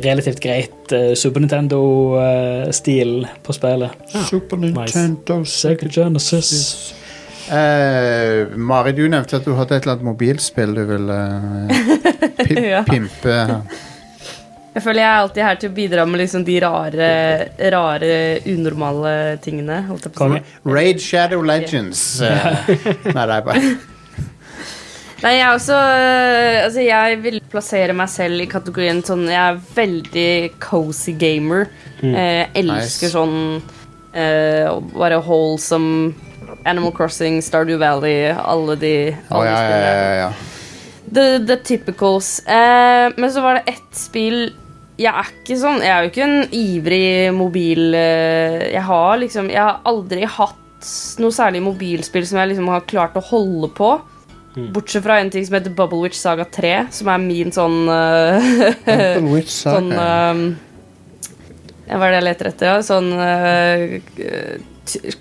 relativt 0.04 0.42
greit 0.44 0.92
uh, 0.92 1.14
Super 1.16 1.40
Nintendo-stil 1.46 3.16
på 3.46 3.54
spillet. 3.56 3.92
Super 4.30 4.58
Nice. 4.62 4.76
Nintendo 4.76 5.40
Sega 5.48 5.88
Genesis. 5.90 6.52
Eh, 7.46 8.48
Mari, 8.58 8.92
du 8.98 9.04
nevnte 9.08 9.38
at 9.38 9.46
du 9.46 9.54
hadde 9.54 9.76
et 9.78 9.84
eller 9.86 10.00
annet 10.00 10.08
mobilspill 10.08 10.72
du 10.74 10.82
ville 10.90 11.18
eh, 11.70 12.40
pi 12.42 12.56
Ja. 12.74 12.80
pimpe. 12.88 13.36
Jeg 14.76 14.84
føler 14.84 15.00
jeg 15.06 15.08
er 15.08 15.20
alltid 15.22 15.44
her 15.46 15.60
til 15.62 15.70
å 15.72 15.76
bidra 15.78 16.04
med 16.10 16.20
liksom 16.20 16.44
de 16.44 16.56
rare, 16.60 17.10
rare 17.72 18.10
unormale 18.52 19.14
tingene. 19.46 19.78
Raid 20.68 21.00
Shadow 21.00 21.46
Legends. 21.48 22.02
eh, 22.26 22.66
nei, 23.14 23.14
det 23.14 23.38
er 23.38 23.46
bare 23.46 23.62
Nei, 25.24 25.32
jeg 25.38 25.48
også 25.48 25.76
øh, 25.80 26.58
Altså, 26.66 26.82
jeg 26.84 27.20
vil 27.24 27.38
plassere 27.52 27.94
meg 27.96 28.10
selv 28.12 28.44
i 28.44 28.48
kategorien 28.52 29.00
sånn 29.06 29.24
Jeg 29.32 29.40
er 29.40 29.62
veldig 29.78 30.30
cozy 30.64 31.14
gamer. 31.20 31.70
Eh, 32.04 32.44
elsker 32.52 33.08
Nice. 33.08 33.12
sånn 33.14 33.38
eh, 34.14 34.68
bare 34.96 35.22
wholesome 35.24 36.14
Animal 36.66 36.92
Crossing, 36.98 37.40
Stardew 37.46 37.78
Valley, 37.82 38.28
alle 38.34 38.76
de, 38.82 38.92
alle 39.30 39.40
oh, 39.40 39.46
ja, 39.46 39.54
ja, 39.54 39.64
spillene. 39.64 39.96
ja, 39.96 40.14
ja. 40.20 40.30
The, 41.16 41.26
the 41.46 41.58
typicals. 41.62 42.30
Eh, 42.50 43.08
men 43.18 43.32
så 43.34 43.42
var 43.46 43.60
det 43.60 43.76
ett 43.76 43.98
spill 43.98 44.40
Jeg 44.98 45.12
er 45.14 45.28
ikke 45.30 45.58
sånn 45.62 45.84
Jeg 45.84 45.92
er 45.94 46.04
jo 46.06 46.12
ikke 46.12 46.26
en 46.26 46.56
ivrig 46.56 47.34
mobil 47.36 47.94
eh, 47.98 48.64
Jeg 48.74 48.82
har 48.88 49.20
liksom 49.22 49.50
Jeg 49.54 49.62
har 49.62 49.82
aldri 49.86 50.26
hatt 50.26 50.62
noe 51.22 51.34
særlig 51.34 51.62
mobilspill 51.66 52.26
som 52.28 52.42
jeg 52.42 52.52
liksom 52.52 52.68
har 52.70 52.84
klart 52.86 53.16
å 53.18 53.24
holde 53.26 53.72
på. 53.74 53.88
Bortsett 54.56 55.04
fra 55.04 55.20
en 55.20 55.30
ting 55.32 55.46
som 55.46 55.58
heter 55.58 55.74
Bubble 55.76 56.00
Witch 56.06 56.18
Saga 56.20 56.46
3, 56.48 56.76
som 56.96 57.10
er 57.12 57.20
min 57.24 57.52
sånn 57.56 57.82
Bubble 58.86 59.34
Witch 59.34 59.52
Saga. 59.52 59.76
Sånn 59.76 59.92
eh, 59.94 61.92
Hva 61.92 62.08
er 62.08 62.16
det 62.16 62.20
jeg 62.20 62.28
leter 62.30 62.50
etter? 62.52 62.72
Ja? 62.72 62.78
Sånn 62.86 63.12
uh, 63.14 64.00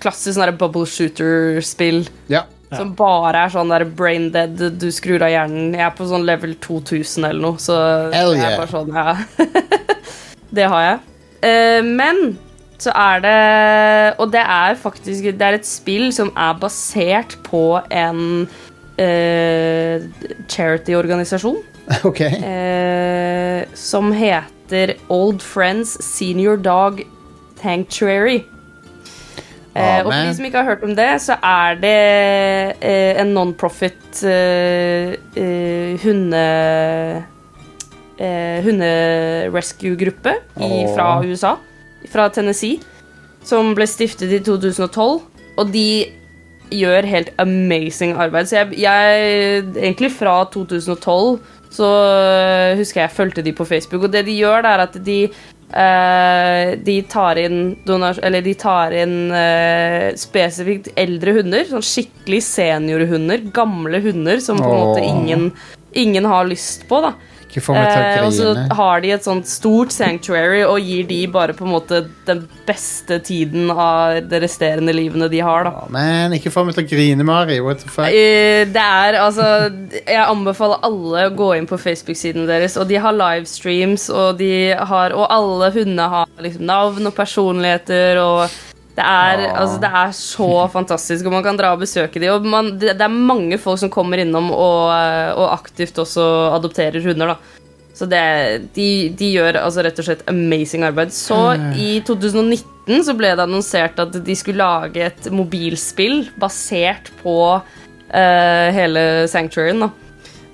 klassisk 0.01 0.37
sånn 0.37 0.55
bubble 0.59 0.87
shooter-spill. 0.89 2.05
Ja. 2.31 2.45
Som 2.73 2.95
bare 2.97 3.45
er 3.45 3.53
sånn 3.53 3.71
der 3.71 3.85
brain 3.97 4.31
dead, 4.33 4.57
du 4.79 4.87
skrur 4.93 5.23
av 5.23 5.31
hjernen. 5.31 5.75
Jeg 5.77 5.85
er 5.85 5.93
på 5.95 6.07
sånn 6.09 6.25
level 6.27 6.55
2000 6.63 7.27
eller 7.29 7.43
noe, 7.43 7.61
så 7.61 7.75
Hell 8.13 8.33
det 8.33 8.41
jeg 8.41 8.55
er 8.55 8.57
bare 8.63 8.73
sånn, 8.73 8.91
ja. 8.95 9.85
det 10.57 10.67
har 10.73 10.87
jeg. 10.89 11.05
Uh, 11.45 11.81
men 11.85 12.25
så 12.81 12.91
er 12.91 13.21
det 13.23 13.35
Og 14.19 14.31
det 14.33 14.41
er 14.41 14.75
faktisk 14.79 15.27
Det 15.37 15.45
er 15.47 15.55
et 15.55 15.67
spill 15.67 16.09
som 16.15 16.31
er 16.35 16.57
basert 16.59 17.37
på 17.45 17.77
en 17.93 18.47
eh, 19.01 20.05
charity-organisasjon 20.47 21.61
OK. 22.09 22.21
eh, 22.21 23.65
som 23.73 24.11
heter 24.15 24.95
Old 25.13 25.43
Friends 25.45 25.97
Senior 26.03 26.57
Dog 26.57 27.03
Sanctuary. 27.61 28.43
Eh, 29.75 29.99
og 30.05 30.07
for 30.07 30.23
de 30.23 30.35
som 30.37 30.45
ikke 30.47 30.61
har 30.61 30.69
hørt 30.69 30.83
om 30.87 30.93
det, 30.95 31.09
så 31.19 31.35
er 31.43 31.79
det 31.81 31.95
eh, 32.79 33.21
en 33.21 33.33
non-profit 33.35 34.23
eh, 34.23 35.15
eh, 35.35 35.95
hunde... 36.05 36.43
Eh, 38.15 38.63
hunderescue-gruppe 38.63 40.31
fra 40.95 41.07
USA, 41.27 41.49
fra 42.07 42.29
Tennessee, 42.31 42.77
som 43.43 43.73
ble 43.75 43.83
stiftet 43.91 44.31
i 44.31 44.39
2012. 44.39 45.17
Og 45.59 45.73
de 45.73 45.89
gjør 46.73 47.07
helt 47.09 47.33
amazing 47.41 48.15
arbeid. 48.17 48.49
Så 48.49 48.61
jeg, 48.61 48.79
jeg 48.81 49.65
Egentlig 49.75 50.11
fra 50.15 50.37
2012 50.53 51.39
så 51.75 51.89
øh, 51.89 52.77
husker 52.79 53.01
jeg 53.01 53.09
jeg 53.09 53.15
fulgte 53.17 53.43
de 53.43 53.51
på 53.55 53.65
Facebook, 53.67 54.05
og 54.07 54.13
det 54.13 54.25
de 54.29 54.37
gjør, 54.37 54.61
det 54.63 54.71
er 54.71 54.83
at 54.85 54.97
de 55.05 55.17
eh, 55.25 56.69
de 56.85 56.95
tar 57.11 57.39
inn 57.41 57.75
Eller 58.23 58.41
de 58.45 58.53
tar 58.53 58.95
inn 58.95 59.31
eh, 59.35 60.13
spesifikt 60.15 60.93
eldre 60.95 61.35
hunder. 61.39 61.65
Sånn 61.67 61.85
skikkelig 61.85 62.41
seniorhunder. 62.47 63.49
Gamle 63.55 64.01
hunder 64.05 64.39
som 64.39 64.61
på 64.61 64.71
en 64.71 64.83
måte 64.85 65.03
ingen, 65.03 65.49
ingen 65.91 66.25
har 66.25 66.47
lyst 66.47 66.87
på. 66.87 67.01
da 67.03 67.15
Ikke 67.55 67.63
få 67.63 67.75
meg 67.77 67.87
til 67.87 68.01
Eh, 68.05 68.25
og 68.25 68.33
så 68.35 68.75
har 68.75 69.01
de 69.03 69.11
et 69.15 69.23
sånt 69.23 69.47
stort 69.47 69.93
sanctuary 69.95 70.63
og 70.67 70.79
gir 70.83 71.05
de 71.07 71.21
bare 71.31 71.55
på 71.55 71.63
en 71.63 71.71
måte 71.71 72.01
den 72.27 72.41
beste 72.67 73.19
tiden 73.23 73.69
av 73.71 74.19
det 74.27 74.41
resterende 74.43 74.91
livene 74.95 75.29
de 75.31 75.39
har. 75.39 75.63
da 75.63 75.85
Men 75.93 76.35
ikke 76.35 76.51
få 76.51 76.65
meg 76.67 76.75
til 76.75 76.83
å 76.83 76.89
grine, 76.89 77.23
Mari. 77.23 77.61
What 77.63 77.79
the 77.85 77.89
fuck? 77.89 78.11
Eh, 78.11 78.65
Det 78.65 78.81
er 78.83 79.19
altså 79.21 79.71
Jeg 80.03 80.25
anbefaler 80.25 80.83
alle 80.83 81.29
å 81.29 81.35
gå 81.35 81.53
inn 81.55 81.67
på 81.69 81.79
Facebook-siden 81.79 82.47
deres. 82.49 82.75
Og 82.75 82.89
de 82.91 82.99
har 82.99 83.15
livestreams, 83.15 84.09
og 84.09 84.37
de 84.37 84.73
har 84.75 85.15
Og 85.15 85.27
alle 85.31 85.71
hundene 85.71 86.09
har 86.09 86.27
liksom 86.41 86.65
navn 86.65 87.07
og 87.07 87.15
personligheter, 87.15 88.19
og 88.19 88.49
det 88.95 89.03
er, 89.03 89.41
ja. 89.43 89.51
altså, 89.59 89.79
det 89.83 89.89
er 89.99 90.13
så 90.15 90.49
fantastisk, 90.77 91.27
og 91.27 91.35
man 91.35 91.43
kan 91.45 91.59
dra 91.59 91.73
og 91.75 91.83
besøke 91.83 92.21
dem. 92.21 92.31
Og 92.37 92.47
man, 92.47 92.71
det, 92.79 92.95
det 92.95 93.07
er 93.07 93.11
mange 93.31 93.59
folk 93.61 93.81
som 93.81 93.91
kommer 93.93 94.21
innom 94.23 94.51
og, 94.55 94.93
eh, 94.95 95.31
og 95.35 95.51
aktivt 95.51 95.99
også 96.01 96.25
adopterer 96.55 97.03
hunder. 97.03 97.33
da 97.33 97.91
Så 97.95 98.07
det, 98.11 98.23
de, 98.77 98.87
de 99.17 99.33
gjør 99.35 99.59
altså 99.63 99.83
rett 99.83 99.99
og 99.99 100.07
slett 100.07 100.23
amazing 100.31 100.87
arbeid. 100.87 101.11
Så 101.15 101.39
i 101.75 101.99
2019 102.07 103.03
så 103.03 103.17
ble 103.17 103.33
det 103.35 103.43
annonsert 103.43 103.99
at 103.99 104.15
de 104.15 104.37
skulle 104.37 104.63
lage 104.63 105.09
et 105.09 105.29
mobilspill 105.33 106.29
basert 106.39 107.11
på 107.23 107.37
uh, 107.59 108.67
hele 108.75 109.25
Sanctuaryen. 109.31 109.89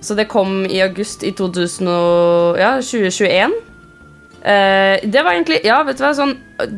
Så 0.01 0.17
det 0.17 0.31
kom 0.31 0.63
i 0.65 0.79
august 0.81 1.21
i 1.27 1.33
2000 1.37 1.89
og, 1.91 2.57
ja, 2.57 2.73
2021. 2.81 3.53
Uh, 4.41 4.97
det 5.05 5.21
var 5.21 5.35
egentlig 5.35 5.59
Ja, 5.61 5.83
vet 5.85 5.99
du 5.99 6.01
hva, 6.01 6.15
sånn 6.17 6.31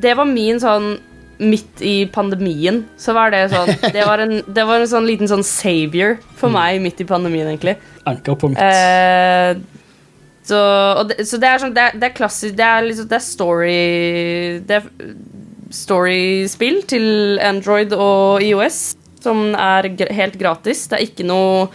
Det 0.04 0.12
var 0.20 0.28
min 0.28 0.58
sånn 0.60 0.98
Midt 1.44 1.82
i 1.84 2.06
pandemien 2.14 2.84
så 3.00 3.16
var 3.18 3.34
det 3.34 3.46
sånn 3.52 3.72
Det 3.96 4.06
var 4.08 4.24
en, 4.24 4.40
det 4.48 4.66
var 4.68 4.82
en 4.82 4.90
sånn 4.90 5.08
liten 5.10 5.30
sånn 5.30 5.46
savior 5.46 6.18
for 6.40 6.54
meg 6.54 6.82
midt 6.84 7.02
i 7.04 7.08
pandemien, 7.10 7.50
egentlig. 7.52 7.78
Ankerpunkt. 8.10 8.60
Eh, 8.62 9.58
så, 10.48 10.60
det, 11.10 11.24
så 11.28 11.40
det 11.40 11.50
er 11.50 11.62
sånn 11.62 11.76
Det 11.76 11.86
er, 11.88 11.94
det 12.00 12.10
er 12.10 12.16
klassisk 12.18 12.58
Det 12.58 12.66
er 12.68 12.82
liksom 12.84 13.06
Det 13.08 13.16
er 13.16 13.24
story 13.24 13.78
Det 14.68 14.80
er 14.82 14.90
storyspill 15.74 16.82
til 16.86 17.40
Android 17.42 17.96
og 17.96 18.44
IOS 18.44 18.82
som 19.24 19.54
er 19.56 19.88
helt 20.14 20.36
gratis. 20.38 20.86
Det 20.92 20.98
er 21.00 21.06
ikke 21.08 21.26
noe 21.26 21.70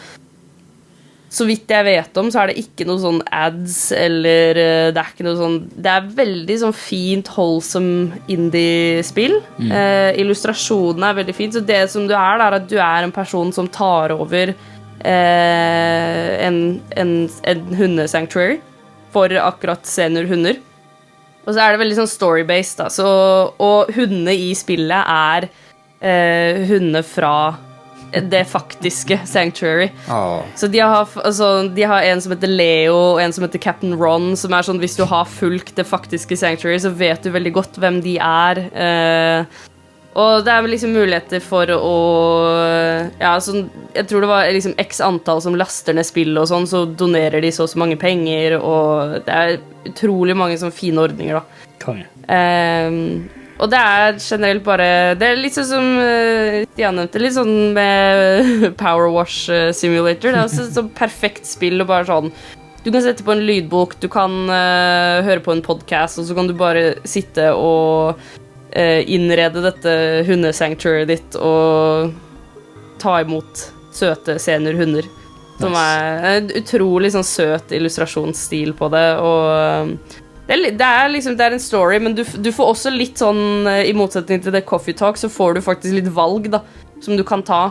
Så 1.29 1.45
vidt 1.45 1.69
jeg 1.69 1.85
vet 1.85 2.19
om, 2.21 2.31
så 2.33 2.41
er 2.41 2.51
det 2.51 2.63
ikke 2.63 2.87
noe 2.89 3.01
sånn 3.03 3.19
ads 3.37 3.91
eller 3.93 4.57
eh, 4.63 4.87
Det 4.97 5.03
er 5.03 5.11
ikke 5.13 5.27
noe 5.27 5.37
sånn 5.37 5.59
Det 5.77 5.91
er 5.93 6.07
veldig 6.17 6.57
sånn 6.63 6.73
fint, 6.77 7.29
wholesome 7.35 8.23
indie-spill. 8.33 9.37
Eh, 9.61 10.17
illustrasjonene 10.23 11.11
er 11.11 11.19
veldig 11.21 11.37
fint. 11.37 11.59
Så 11.59 11.65
det 11.69 11.83
som 11.93 12.09
du 12.09 12.17
er, 12.17 12.41
er 12.41 12.57
at 12.57 12.71
du 12.71 12.79
er 12.81 13.05
en 13.05 13.13
person 13.13 13.53
som 13.53 13.69
tar 13.69 14.17
over 14.17 14.55
eh, 14.55 16.33
en, 16.49 16.81
en, 16.97 17.13
en 17.53 17.69
hundesanctuary 17.77 18.59
for 19.13 19.33
akkurat 19.43 19.85
seniorhunder. 19.89 20.59
Og 21.45 21.55
så 21.55 21.63
er 21.65 21.73
det 21.73 21.81
veldig 21.81 22.01
sånn 22.03 22.11
story-based, 22.13 22.81
da. 22.81 22.89
Så, 22.93 23.09
og 23.61 23.93
hundene 23.97 24.35
i 24.37 24.51
spillet 24.57 25.13
er 25.13 25.49
eh, 26.01 26.65
hundene 26.69 27.05
fra 27.07 27.35
det 28.13 28.45
faktiske 28.49 29.21
Sanctuary. 29.29 29.91
Oh. 30.09 30.43
Så 30.57 30.69
de 30.73 30.81
har, 30.81 31.09
altså, 31.25 31.69
de 31.75 31.83
har 31.83 32.03
en 32.09 32.21
som 32.25 32.33
heter 32.35 32.51
Leo 32.51 32.97
og 32.97 33.23
en 33.23 33.33
som 33.33 33.45
heter 33.45 33.63
Captain 33.63 33.97
Ron. 33.99 34.35
Som 34.37 34.55
er 34.57 34.67
sånn, 34.67 34.81
Hvis 34.83 34.97
du 34.97 35.05
har 35.09 35.29
fulgt 35.29 35.77
det 35.77 35.87
faktiske 35.89 36.37
Sanctuary, 36.39 36.79
så 36.81 36.93
vet 36.95 37.23
du 37.23 37.33
veldig 37.35 37.53
godt 37.57 37.81
hvem 37.81 38.01
de 38.05 38.19
er. 38.23 38.63
Eh, 38.73 39.67
og 40.19 40.43
det 40.43 40.51
er 40.53 40.63
vel 40.65 40.73
liksom 40.75 40.95
muligheter 40.97 41.43
for 41.45 41.71
å 41.75 41.97
Ja, 43.21 43.37
sånn 43.43 43.69
Jeg 43.95 44.09
tror 44.11 44.25
det 44.25 44.31
var 44.31 44.49
liksom 44.55 44.75
x 44.81 45.03
antall 45.05 45.43
som 45.45 45.57
laster 45.59 45.95
ned 45.95 46.09
spillet 46.09 46.41
og 46.43 46.49
sånn, 46.51 46.67
så 46.71 46.85
donerer 46.89 47.45
de 47.45 47.53
så 47.55 47.67
og 47.67 47.73
så 47.73 47.81
mange 47.83 47.99
penger, 48.01 48.59
og 48.59 49.19
det 49.27 49.35
er 49.35 49.59
utrolig 49.89 50.37
mange 50.39 50.59
sånn 50.61 50.75
fine 50.75 51.03
ordninger, 51.03 51.39
da. 51.39 51.75
Konge. 51.83 52.07
Ehm, 52.29 53.29
og 53.59 53.71
det 53.73 53.79
er 53.79 54.19
generelt 54.23 54.63
bare 54.67 54.89
Det 55.19 55.27
er 55.27 55.41
litt 55.41 55.57
sånn 55.57 55.69
som 55.69 55.87
uh, 55.99 56.61
Stian 56.71 56.99
nevnte, 56.99 57.23
litt 57.23 57.35
sånn 57.35 57.55
med 57.77 58.69
Power 58.83 59.11
Wash 59.15 59.51
eh, 59.53 59.71
Simulator. 59.75 60.31
Det 60.31 60.39
er 60.39 60.45
også 60.45 60.67
et 60.69 60.77
sånn 60.77 60.93
perfekt 60.95 61.49
spill 61.49 61.83
og 61.83 61.91
bare 61.91 62.07
sånn 62.09 62.31
Du 62.85 62.93
kan 62.95 63.03
sette 63.05 63.27
på 63.27 63.35
en 63.35 63.43
lydbok, 63.43 63.97
du 64.03 64.07
kan 64.13 64.37
uh, 64.47 65.25
høre 65.27 65.43
på 65.45 65.55
en 65.55 65.65
podkast, 65.65 66.21
og 66.21 66.29
så 66.29 66.37
kan 66.39 66.49
du 66.51 66.55
bare 66.59 66.93
sitte 67.09 67.51
og 67.57 68.21
uh, 68.23 69.01
innrede 69.03 69.65
dette 69.67 69.95
hundesanctuaryet 70.29 71.11
ditt 71.11 71.39
og 71.43 72.15
ta 73.03 73.19
imot 73.25 73.67
søte 73.95 74.39
seniorhunder. 74.43 75.07
Som 75.59 75.75
er 75.75 76.29
en 76.37 76.51
utrolig 76.55 77.11
sånn 77.17 77.27
søt 77.27 77.75
illustrasjonsstil 77.75 78.77
på 78.79 78.89
det, 78.95 79.07
og 79.19 79.91
um, 79.91 79.93
det 80.49 80.57
er, 80.57 80.71
det 80.81 80.87
er 80.87 81.11
liksom 81.13 81.37
Det 81.37 81.45
er 81.45 81.57
en 81.57 81.61
story, 81.63 81.99
men 82.01 82.15
du, 82.17 82.23
du 82.25 82.49
får 82.55 82.73
også 82.73 82.93
litt 82.95 83.21
sånn 83.21 83.69
eh, 83.69 83.85
I 83.91 83.97
motsetning 83.97 84.41
til 84.45 84.55
det 84.55 84.65
Coffee 84.69 84.97
Talk, 84.97 85.21
så 85.21 85.29
får 85.33 85.59
du 85.59 85.65
faktisk 85.67 85.99
litt 85.99 86.09
valg, 86.17 86.49
da, 86.53 86.63
som 87.05 87.19
du 87.19 87.25
kan 87.27 87.45
ta. 87.45 87.69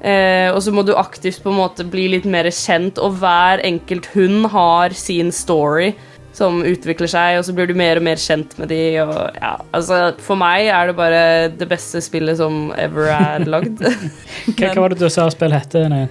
Eh, 0.00 0.48
og 0.54 0.62
så 0.64 0.72
må 0.72 0.84
du 0.86 0.94
aktivt 0.96 1.42
på 1.42 1.50
en 1.50 1.58
måte 1.58 1.84
bli 1.84 2.06
litt 2.14 2.28
mer 2.30 2.48
kjent, 2.54 3.02
og 3.02 3.18
hver 3.20 3.64
enkelt 3.66 4.08
hund 4.14 4.46
har 4.54 4.94
sin 4.96 5.34
story 5.34 5.90
som 6.36 6.62
utvikler 6.62 7.10
seg, 7.10 7.40
og 7.40 7.44
så 7.48 7.52
blir 7.56 7.66
du 7.66 7.74
mer 7.76 7.98
og 7.98 8.06
mer 8.06 8.20
kjent 8.20 8.54
med 8.60 8.70
de, 8.70 8.80
og 9.02 9.34
ja, 9.34 9.56
altså 9.76 9.98
For 10.22 10.38
meg 10.38 10.70
er 10.70 10.88
det 10.88 10.96
bare 10.98 11.22
det 11.50 11.66
beste 11.68 11.98
spillet 12.04 12.38
som 12.38 12.70
ever 12.78 13.10
er 13.16 13.46
lagd. 13.50 13.82
Hva, 14.54 14.72
var 14.78 14.94
det 14.94 15.00
du 15.02 15.08
sa 15.10 15.26
spillet 15.34 15.66
hette? 15.66 16.06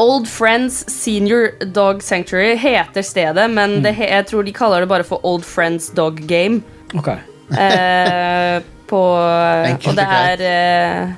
Old 0.00 0.26
Friends 0.30 0.80
Senior 0.88 1.50
Dog 1.76 2.00
Sanctuary 2.02 2.54
heter 2.56 3.04
stedet, 3.04 3.46
men 3.52 3.82
det, 3.84 3.92
he- 3.98 4.08
jeg 4.10 4.26
tror 4.30 4.46
de 4.46 4.52
kaller 4.56 4.80
det 4.84 4.88
bare 4.88 5.04
for 5.04 5.20
Old 5.28 5.44
Friends 5.44 5.90
Dog 5.96 6.20
Game. 6.30 6.62
Ok. 6.96 7.08
Eh, 7.52 8.60
på 8.90 9.00
Enkelt 9.66 9.90
Og 9.92 9.98
det 9.98 10.06
er 10.06 10.44
eh, 10.46 11.10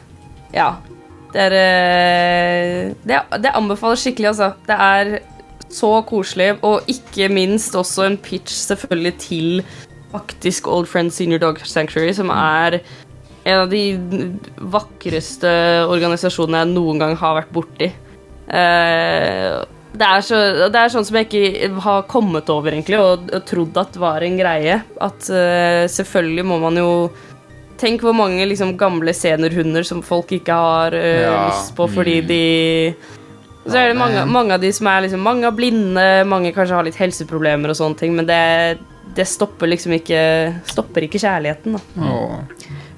Ja. 0.57 0.71
Det 1.33 1.41
er 1.47 1.55
eh, 1.57 2.91
det, 3.09 3.21
det 3.41 3.53
anbefaler 3.57 3.97
skikkelig, 3.97 4.33
altså. 4.35 4.51
Det 4.69 4.77
er 4.77 5.13
så 5.73 5.93
koselig, 6.05 6.51
og 6.61 6.83
ikke 6.93 7.31
minst 7.33 7.73
også 7.79 8.05
en 8.11 8.19
pitch 8.21 8.53
selvfølgelig 8.67 9.15
til 9.23 9.63
faktisk 10.13 10.67
Old 10.69 10.91
Friends 10.91 11.17
Senior 11.17 11.41
Dog 11.41 11.63
Sanctuary, 11.65 12.13
som 12.13 12.29
er 12.35 12.81
en 13.47 13.57
av 13.63 13.71
de 13.73 13.81
vakreste 14.75 15.49
organisasjonene 15.89 16.61
jeg 16.67 16.73
noen 16.75 17.01
gang 17.01 17.17
har 17.19 17.39
vært 17.41 17.55
borti. 17.57 17.89
Eh, 18.53 19.65
det, 19.93 20.07
er 20.09 20.25
så, 20.25 20.39
det 20.73 20.79
er 20.79 20.93
sånn 20.93 21.07
som 21.09 21.17
jeg 21.19 21.29
ikke 21.29 21.71
har 21.85 22.05
kommet 22.11 22.49
over, 22.53 22.73
egentlig, 22.73 22.99
og, 23.01 23.27
og 23.33 23.45
trodd 23.49 23.77
at 23.81 23.97
var 24.01 24.25
en 24.25 24.39
greie. 24.41 24.79
At 25.01 25.29
uh, 25.33 25.85
selvfølgelig 25.89 26.45
må 26.49 26.59
man 26.63 26.81
jo 26.81 26.89
Tenk 27.83 28.05
hvor 28.05 28.15
mange 28.15 28.45
liksom, 28.47 28.77
gamle 28.79 29.11
seniorhunder 29.17 29.83
som 29.83 30.05
folk 30.07 30.31
ikke 30.37 30.55
har 30.55 30.95
uh, 30.95 31.23
Ja. 31.25 31.33
lyst 31.49 31.73
på 31.75 31.89
fordi 31.91 32.21
Mm. 32.23 32.29
de 32.29 32.95
Så 33.67 33.79
er 33.79 33.89
det 33.91 33.97
mange, 33.99 34.23
mange 34.27 34.55
av 34.55 34.61
de 34.63 34.71
som 34.73 34.87
er 34.87 35.03
liksom 35.03 35.23
Mange 35.23 35.47
er 35.49 35.57
blinde, 35.57 36.05
mange 36.27 36.53
kanskje 36.55 36.77
har 36.79 36.87
litt 36.87 36.99
helseproblemer 37.01 37.71
og 37.73 37.77
sånne 37.79 37.99
ting, 37.99 38.15
men 38.15 38.27
det, 38.27 38.79
det 39.17 39.27
stopper 39.27 39.67
liksom 39.73 39.97
ikke 39.99 40.23
Stopper 40.71 41.09
ikke 41.09 41.19
kjærligheten, 41.23 41.75
da. 41.75 42.07
Åh. 42.07 42.39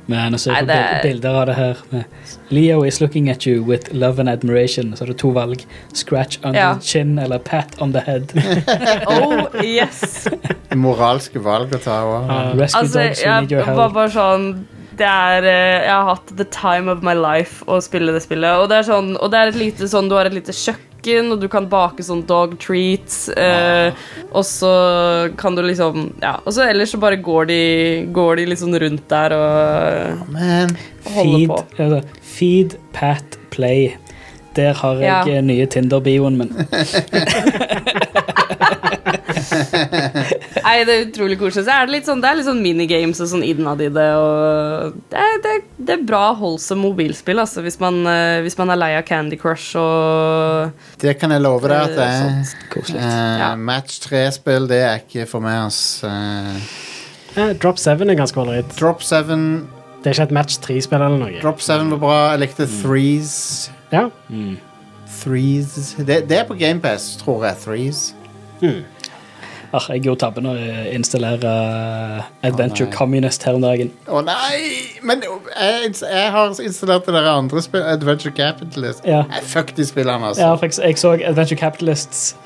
Men 0.06 0.32
jeg 0.32 0.40
ser 0.40 0.52
Nei, 0.52 0.60
det 0.68 0.74
er- 0.76 1.02
bilder 1.02 1.35
av 1.40 1.47
det 1.47 1.55
her. 1.56 1.76
med 1.90 2.05
Leo 2.51 2.82
is 2.85 3.01
looking 3.01 3.31
at 3.31 3.47
you 3.47 3.62
with 3.62 3.89
love 3.94 4.18
and 4.20 4.28
admiration. 4.28 4.93
Så 4.97 5.02
er 5.05 5.06
det 5.06 5.16
to 5.18 5.31
valg. 5.32 5.64
Scratch 5.94 6.39
on 6.44 6.55
Ja. 6.55 6.74
the 6.74 6.81
chin 6.81 7.18
eller 7.18 7.39
pat 7.39 7.74
on 7.81 7.93
the 7.93 8.01
head. 8.01 8.32
Oh, 9.06 9.48
yes! 9.64 10.28
Moralske 10.74 11.40
valg 11.40 11.72
å 11.72 11.81
ta 11.82 12.02
òg. 12.05 12.59
Rescue 12.59 12.81
Altså, 12.82 12.98
dogs 13.09 13.22
who 13.24 13.40
need 13.40 13.52
your 13.52 13.64
help. 13.64 13.93
bare 13.94 14.09
sånn 14.10 14.66
det 14.97 15.06
er, 15.09 15.43
eh, 15.43 15.82
Jeg 15.86 15.90
har 15.90 16.05
hatt 16.14 16.36
the 16.36 16.44
time 16.44 16.89
of 16.89 17.02
my 17.02 17.14
life 17.14 17.64
å 17.66 17.81
spille 17.82 18.12
det 18.12 18.22
spillet. 18.22 18.60
Og 18.62 18.68
det 18.68 18.78
er 18.78 18.93
sånn, 18.93 19.16
og 19.20 19.31
det 19.31 19.39
er 19.40 19.48
et 19.48 19.55
lite 19.59 19.89
sånn 19.90 20.09
Du 20.09 20.14
har 20.14 20.26
et 20.26 20.32
lite 20.35 20.52
kjøkken, 20.52 20.94
og 21.35 21.40
du 21.40 21.48
kan 21.48 21.66
bake 21.68 22.02
sånn 22.02 22.22
dog 22.26 22.56
treats. 22.59 23.28
Eh, 23.36 23.93
og 24.32 24.44
så 24.44 24.70
kan 25.36 25.55
du 25.55 25.62
liksom 25.62 26.12
Ja, 26.22 26.36
og 26.44 26.52
så 26.56 26.62
ellers 26.70 26.90
så 26.94 26.98
bare 27.02 27.16
går 27.20 27.47
de, 27.51 27.60
går 28.12 28.36
de 28.36 28.56
sånn 28.56 28.78
rundt 28.81 29.09
der 29.09 29.32
og 29.36 30.28
Men 30.32 30.76
holder 31.05 31.39
Feed, 31.39 31.48
på. 31.48 31.59
altså, 31.78 32.01
feed, 32.22 32.78
pat, 32.93 33.39
play. 33.51 33.97
Der 34.55 34.72
har 34.74 34.94
jeg 35.02 35.10
Ja. 35.10 35.22
eh, 35.35 35.43
nye 35.43 35.66
Tinder-bioen 35.66 36.36
min. 36.39 36.52
Nei, 40.65 40.78
det 40.89 40.95
er 40.95 41.03
utrolig 41.07 41.36
koselig. 41.41 41.66
Så 41.66 41.74
er 41.74 41.86
det 41.86 41.93
litt 41.93 42.09
sånn, 42.09 42.23
det 42.24 42.31
er 42.31 42.39
litt 42.39 42.49
sånn 42.49 42.62
minigames 42.65 43.20
og 43.20 43.28
sånn 43.35 43.45
innad 43.45 43.82
i 43.85 43.91
det. 43.93 44.07
Og 44.16 44.97
det, 45.12 45.20
er, 45.27 45.36
det, 45.45 45.53
er, 45.59 45.61
det 45.77 45.97
er 45.99 46.07
bra 46.09 46.23
holdsom 46.39 46.81
mobilspill, 46.85 47.43
altså, 47.43 47.61
hvis 47.66 47.77
man, 47.82 48.01
eh, 48.09 48.39
hvis 48.47 48.57
man 48.61 48.73
er 48.73 48.81
lei 48.81 48.91
av 48.97 49.05
Candy 49.09 49.36
Crush 49.41 49.77
og 49.81 50.73
det 51.05 51.19
kan 51.20 51.35
jeg 51.35 51.45
love 51.45 51.69
deg 51.69 51.77
at 51.77 51.95
det 51.99 52.09
er. 52.09 52.41
Sånt. 52.49 52.97
Eh, 52.97 53.20
Ja. 53.45 53.53
Match 53.61 54.01
3-spill, 54.07 54.66
det 54.70 54.81
er 54.89 55.05
ikke 55.05 55.28
for 55.28 55.45
meg, 55.45 55.66
ass. 55.69 56.01
Uh, 56.03 56.59
Eh, 57.35 57.51
Drop 57.59 57.78
7 57.82 57.89
er 58.07 58.15
ganske 58.15 58.39
ålreit. 58.39 58.77
Drop 58.78 59.03
7 59.03 59.66
Det 60.05 60.11
er 60.11 60.15
ikke 60.15 60.27
et 60.28 60.35
match 60.36 60.59
3-spill 60.62 61.03
eller 61.03 61.19
noe. 61.19 61.41
Drop 61.43 61.61
7 61.61 61.91
var 61.91 61.99
bra. 61.99 62.19
Jeg 62.35 62.43
likte 62.45 62.66
Threes. 62.70 63.70
Ja. 63.91 64.05
Threes 65.20 65.95
Det, 65.99 66.28
det 66.28 66.39
er 66.39 66.45
på 66.47 66.55
GamePass, 66.59 67.16
tror 67.23 67.45
jeg. 67.49 67.57
Threes. 67.65 68.15
Ah, 69.75 69.87
jeg 69.91 70.05
gjorde 70.05 70.21
tabben 70.23 70.47
å 70.47 70.53
installere 70.95 71.51
eh, 71.51 72.27
Adventure 72.47 72.87
oh. 72.87 72.93
Communist 72.95 73.43
her 73.43 73.57
om 73.59 73.65
dagen. 73.65 73.89
Å 74.07 74.21
nei! 74.23 74.61
Men 75.03 75.25
jeg, 75.25 75.95
jeg 75.99 76.29
har 76.31 76.53
installert 76.63 77.09
det 77.09 77.15
der 77.17 77.27
andre 77.33 77.63
spillet, 77.65 77.89
Adventure 77.97 78.31
Capitalist. 78.37 79.03
Ja. 79.09 79.25
Jeg, 79.33 79.49
fuck 79.51 79.73
de 79.75 79.87
spillene, 79.89 80.31
altså. 80.31 80.45
Ja, 80.45 80.53
for 80.61 80.71
jeg, 80.71 80.79
jeg 80.79 81.01
så 81.01 81.17
Adventure 81.17 81.59
Capitalists, 81.59 82.37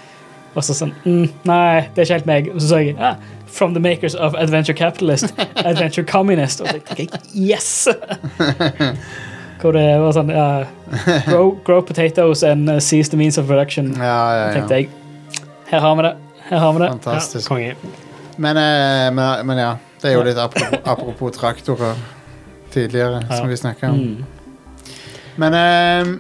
og 0.55 0.65
så 0.65 0.75
sånn 0.79 0.95
mm, 1.05 1.27
Nei, 1.47 1.83
det 1.93 2.01
er 2.01 2.07
ikke 2.07 2.17
helt 2.17 2.31
meg. 2.31 2.49
Og 2.55 2.63
så 2.63 2.71
så 2.71 2.81
jeg 2.81 2.95
ja, 2.97 3.11
From 3.59 3.75
the 3.77 3.83
makers 3.85 4.17
of 4.17 4.37
Adventure 4.41 4.77
Capitalist, 4.77 5.35
Adventure 5.69 6.07
Communist. 6.09 6.63
Og 6.65 6.71
så 6.73 6.81
tenkte 6.95 7.21
jeg 7.35 7.51
yes! 7.51 7.89
Hvor 9.61 9.75
det 9.75 9.85
var 10.01 10.15
sånn 10.15 10.31
uh, 10.33 10.65
grow, 11.27 11.53
grow 11.67 11.83
potatoes 11.83 12.45
and 12.47 12.71
uh, 12.71 12.79
seize 12.81 13.13
the 13.13 13.21
means 13.21 13.37
of 13.37 13.51
production. 13.51 13.91
Ja, 13.99 14.23
ja, 14.39 14.49
tenkte 14.55 14.81
jeg. 14.81 14.89
Her 15.69 15.85
har 15.85 15.99
vi 15.99 16.07
det. 16.07 16.15
Her 16.49 16.59
har 16.59 16.73
vi 16.73 16.79
det. 16.79 16.87
ja 16.87 16.93
Fantastisk. 16.97 17.49
konge. 17.49 17.75
Men, 18.39 18.57
eh, 18.57 19.09
men, 19.15 19.47
men 19.47 19.59
ja, 19.59 19.73
det 20.03 20.11
er 20.11 20.17
jo 20.17 20.23
litt 20.27 20.39
apropos, 20.39 20.79
apropos 20.95 21.37
traktorer 21.37 21.95
tidligere, 22.73 23.23
som 23.37 23.49
vi 23.49 23.57
snakka 23.57 23.91
om. 23.91 23.99
Mm. 23.99 24.25
Men 25.37 25.55
eh, 25.55 26.13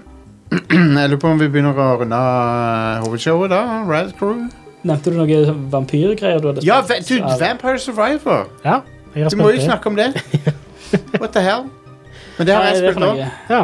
jeg 1.01 1.11
lurer 1.11 1.21
på 1.21 1.29
om 1.35 1.39
vi 1.41 1.49
begynner 1.49 1.77
å 1.77 1.89
runde 2.01 2.17
av 2.17 3.05
hovedshowet, 3.07 3.51
da. 3.53 3.63
Red 3.89 4.15
Crew. 4.19 4.47
Nevnte 4.87 5.11
du 5.13 5.19
noe 5.19 5.55
vampyrgreier? 5.73 6.39
du 6.41 6.49
hadde 6.53 6.63
Ja, 6.67 6.81
va- 6.87 7.01
dude. 7.03 7.35
Vampire 7.41 7.79
Survivor! 7.83 8.47
Ja, 8.65 8.81
jeg 9.15 9.25
har 9.27 9.31
Du 9.35 9.37
må 9.41 9.51
jo 9.51 9.61
snakke 9.65 9.91
om 9.91 9.97
det. 9.99 10.13
What 11.21 11.33
the 11.35 11.43
hell? 11.45 11.67
Men 12.39 12.47
det 12.47 12.55
har 12.55 12.69
jeg 12.71 12.77
spilt 12.85 13.05
òg. 13.05 13.25
Ja. 13.51 13.63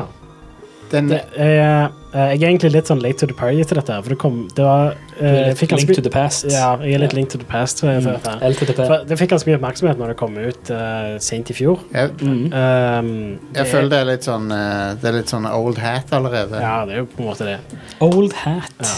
Den 0.91 1.09
Det 1.09 1.21
er, 1.37 1.91
eh, 2.13 2.31
jeg 2.35 2.43
er 2.43 2.49
egentlig 2.49 2.71
litt 2.75 2.91
sånn 2.91 3.01
late 3.03 3.19
to 3.23 3.29
the 3.31 3.37
party 3.37 3.63
til 3.65 3.79
dette. 3.81 3.97
For 4.03 4.15
det 4.15 4.19
kom 4.23 4.37
Det 4.55 4.65
var 4.67 4.95
Du 5.15 5.25
eh, 5.25 5.49
jeg 5.49 5.59
fikk 5.63 5.75
Link 5.79 5.95
to 5.95 6.05
the 6.05 6.13
past. 6.13 6.47
Ja, 6.51 6.75
jeg 6.83 6.99
er 6.99 7.03
litt 7.05 7.13
yeah. 7.13 7.19
link 7.21 7.31
to 7.33 7.39
the 7.39 7.49
past. 7.49 7.81
For, 7.81 8.01
for 8.05 8.67
the 8.67 8.77
P. 8.77 8.87
For 8.87 9.05
det 9.09 9.19
fikk 9.21 9.35
ganske 9.35 9.51
mye 9.51 9.59
oppmerksomhet 9.61 10.01
når 10.01 10.13
det 10.13 10.17
kom 10.21 10.39
ut 10.39 10.73
uh, 10.75 11.15
sent 11.23 11.51
i 11.51 11.57
fjor. 11.57 11.83
jeg, 11.95 12.13
Mm. 12.25 12.53
Um, 12.55 13.39
jeg 13.55 13.67
føler 13.69 13.91
det 13.91 13.99
er 13.99 14.09
litt 14.09 14.27
sånn 14.27 14.47
uh, 14.53 14.95
Det 15.01 15.09
er 15.11 15.17
litt 15.19 15.33
sånn 15.33 15.47
old 15.51 15.79
hat 15.83 16.13
allerede. 16.15 16.61
Ja, 16.63 16.77
det 16.87 16.97
er 16.97 17.03
jo 17.03 17.09
på 17.11 17.25
en 17.25 17.31
måte 17.31 17.49
det. 17.49 17.59
Old 18.05 18.35
hat. 18.45 18.75
Ja. 18.81 18.97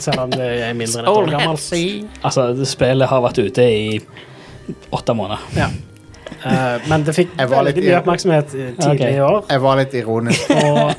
Selv 0.00 0.24
om 0.24 0.32
det 0.32 0.48
er 0.64 0.74
mindre 0.76 1.02
enn 1.02 1.08
et 1.08 1.12
år 1.12 1.30
gammelt. 1.34 2.18
Altså, 2.24 2.50
spillet 2.68 3.10
har 3.10 3.24
vært 3.24 3.40
ute 3.40 3.64
i 3.68 4.00
åtte 4.94 5.16
måneder. 5.16 5.44
Ja. 5.58 5.68
Eh, 6.40 6.88
men 6.88 7.04
det 7.04 7.14
fikk 7.16 7.32
veldig 7.36 7.74
mye 7.76 7.96
oppmerksomhet 7.98 8.54
eh, 8.56 8.70
tidlig 8.78 9.06
Ok. 9.06 9.14
i 9.14 9.22
år. 9.24 9.40
Jeg 9.50 9.62
var 9.64 9.80
litt 9.80 9.96
ironisk. 10.00 10.52
Og 10.56 10.92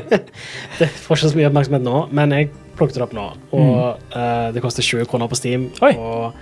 det 0.80 0.88
får 0.90 1.20
ikke 1.20 1.30
så 1.30 1.38
mye 1.38 1.50
oppmerksomhet 1.50 1.86
nå, 1.86 2.00
men 2.18 2.34
jeg 2.34 2.50
plukket 2.76 2.98
det 2.98 3.04
opp 3.06 3.14
nå. 3.16 3.26
Og 3.56 4.08
uh, 4.16 4.48
det 4.54 4.62
koster 4.64 4.84
20 4.86 5.08
kroner 5.10 5.30
på 5.30 5.38
Steam. 5.38 5.68
Oi. 5.86 5.92
Og 5.94 6.34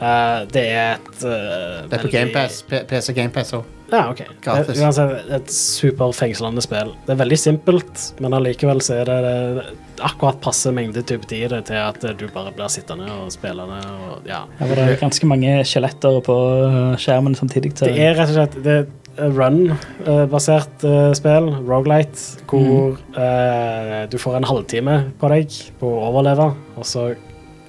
uh, 0.00 0.38
det 0.52 0.64
er 0.70 0.96
et 0.96 1.12
uh, 1.20 1.84
Det 1.90 1.98
er 1.98 2.06
på 2.06 2.12
GamePass. 2.14 2.62
PC 2.64 3.14
GamePass 3.16 3.54
òg. 3.60 3.68
Ja, 3.90 4.04
ok. 4.12 4.22
Gratis. 4.44 4.74
Det, 4.74 4.84
uansett, 4.84 5.30
et 5.36 5.52
superfengslende 5.54 6.62
spill. 6.64 6.92
Det 7.06 7.14
er 7.14 7.20
veldig 7.20 7.38
simpelt, 7.40 8.04
men 8.22 8.36
allikevel 8.36 8.82
så 8.84 9.00
er 9.00 9.10
det, 9.10 9.18
det 9.26 9.66
akkurat 10.06 10.40
passe 10.42 10.72
mengde 10.74 11.02
type 11.06 11.28
tid 11.28 11.46
i 11.46 11.50
det 11.54 11.64
til 11.68 11.80
at 11.80 12.04
du 12.18 12.26
bare 12.32 12.54
blir 12.56 12.70
sittende 12.72 13.10
og 13.18 13.32
spillende. 13.34 13.80
Og, 14.06 14.30
ja. 14.30 14.44
Her 14.60 14.72
var 14.72 14.82
det 14.82 15.00
ganske 15.02 15.28
mange 15.28 15.58
skjeletter 15.68 16.22
på 16.26 16.38
uh, 16.64 16.96
skjermen 17.00 17.36
samtidig. 17.38 17.74
Det 17.82 17.92
er 17.92 18.16
rett 18.18 18.32
og 18.32 18.38
slett 18.38 18.58
det 18.64 18.76
er 18.78 18.86
et 18.86 18.96
run-basert 19.20 20.84
eh, 20.86 21.10
spill, 21.18 21.50
Rogalight, 21.66 22.20
hvor 22.50 22.96
eh, 23.18 24.04
du 24.10 24.16
får 24.20 24.38
en 24.38 24.48
halvtime 24.48 24.96
på 25.20 25.32
deg 25.32 25.56
på 25.80 25.90
å 25.90 26.06
overleve, 26.10 26.50
og 26.76 26.86
så 26.88 27.10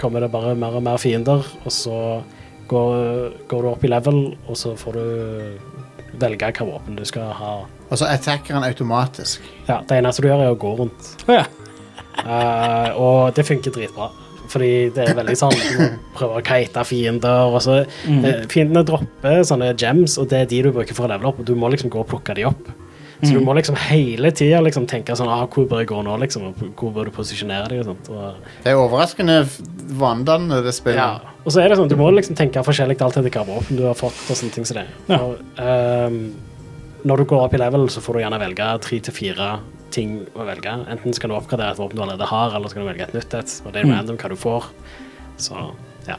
kommer 0.02 0.24
det 0.24 0.32
bare 0.34 0.56
mer 0.58 0.78
og 0.78 0.86
mer 0.86 1.02
fiender, 1.02 1.46
og 1.66 1.74
så 1.74 1.98
går, 2.72 3.36
går 3.52 3.66
du 3.66 3.72
opp 3.74 3.84
i 3.86 3.92
level, 3.92 4.22
og 4.48 4.58
så 4.58 4.76
får 4.80 4.98
du 4.98 5.06
velge 6.22 6.52
hva 6.58 6.68
våpen 6.68 6.98
du 7.00 7.04
skal 7.08 7.34
ha. 7.38 7.54
Og 7.90 8.00
så 8.00 8.08
attacker 8.08 8.58
han 8.58 8.66
automatisk. 8.68 9.44
Ja, 9.68 9.82
Det 9.88 10.00
eneste 10.00 10.24
du 10.24 10.30
gjør, 10.30 10.46
er 10.46 10.56
å 10.56 10.60
gå 10.60 10.74
rundt. 10.80 11.14
Ja. 11.28 11.46
uh, 12.24 12.90
og 13.00 13.36
det 13.36 13.48
funker 13.48 13.74
dritbra. 13.76 14.12
Fordi 14.52 14.90
det 14.92 15.06
er 15.08 15.16
veldig 15.16 15.36
sånn 15.40 15.54
Du 15.56 15.78
må 15.80 15.86
prøve 16.18 16.40
å 16.42 16.46
kite 16.46 16.84
fiender. 16.88 17.52
Og 17.52 17.62
så, 17.64 17.82
mm. 18.08 18.48
fiendene 18.52 18.84
dropper 18.88 19.44
sånne 19.48 19.74
gems, 19.80 20.18
og 20.22 20.32
det 20.32 20.44
er 20.44 20.50
de 20.52 20.64
du 20.68 20.72
bruker 20.76 20.98
for 20.98 21.08
å 21.08 21.14
levele 21.14 21.32
opp. 21.32 21.42
Og 21.44 21.48
du 21.48 21.56
må 21.56 21.72
liksom 21.72 21.92
gå 21.94 22.02
og 22.04 22.10
plukke 22.12 22.36
de 22.38 22.48
opp. 22.50 22.72
Så 23.22 23.34
du 23.38 23.40
må 23.46 23.54
liksom 23.54 23.76
hele 23.78 24.32
tida 24.32 24.62
liksom 24.66 24.88
tenke 24.90 25.14
sånn 25.16 25.30
ah, 25.30 25.44
Hvor 25.46 25.68
bør 25.70 25.80
jeg 25.84 25.88
gå 25.92 26.00
nå, 26.04 26.16
liksom? 26.24 26.48
Og 26.50 26.62
hvor 26.80 26.92
bør 26.96 27.06
du 27.06 27.12
posisjonere 27.12 27.68
deg? 27.70 27.80
Og 27.84 27.86
sånt. 27.92 28.10
Og, 28.10 28.36
Det 28.64 28.72
er 28.72 28.80
overraskende 28.82 29.36
f- 29.46 29.60
det 30.66 30.74
spillet. 30.74 30.98
ja. 30.98 31.20
og 31.46 31.52
så 31.54 31.62
er 31.62 31.70
det 31.70 31.78
sånn, 31.78 31.90
du 31.92 31.96
må 32.00 32.08
liksom 32.16 32.36
tenke 32.36 32.64
forskjellig 32.66 32.98
alt 33.02 33.18
etter 33.18 33.30
hva 33.36 33.44
våpen 33.46 33.78
du 33.78 33.84
har 33.86 33.94
fått. 34.00 34.18
og 34.30 34.36
sånne 34.40 34.52
ting 34.56 34.66
som 34.66 34.78
det. 34.82 34.88
Ja. 35.08 35.20
Og, 35.22 35.38
um, 35.62 36.34
når 37.04 37.18
du 37.18 37.26
går 37.26 37.46
opp 37.46 37.54
i 37.54 37.58
level, 37.62 37.88
så 37.90 38.02
får 38.02 38.14
du 38.14 38.20
gjerne 38.24 38.40
velge 38.42 38.66
tre 38.82 39.00
til 39.00 39.14
fire 39.14 39.60
ting 39.92 40.26
å 40.38 40.46
velge. 40.46 40.74
Enten 40.90 41.14
skal 41.14 41.30
du 41.30 41.36
oppgradere 41.36 41.72
et 41.74 41.78
våpen 41.82 41.98
du 41.98 42.02
allerede 42.06 42.28
har, 42.30 42.54
eller 42.56 42.70
skal 42.70 42.84
du 42.86 42.90
velge 42.90 43.04
et 43.10 43.14
nytt 43.14 43.34
et. 43.38 43.56
Og 43.66 43.74
det 43.74 43.82
er 43.82 43.86
Mm. 43.90 43.96
random 44.00 44.18
hva 44.18 44.30
du 44.30 44.36
får. 44.36 44.66
Så 45.38 45.72
ja. 46.08 46.16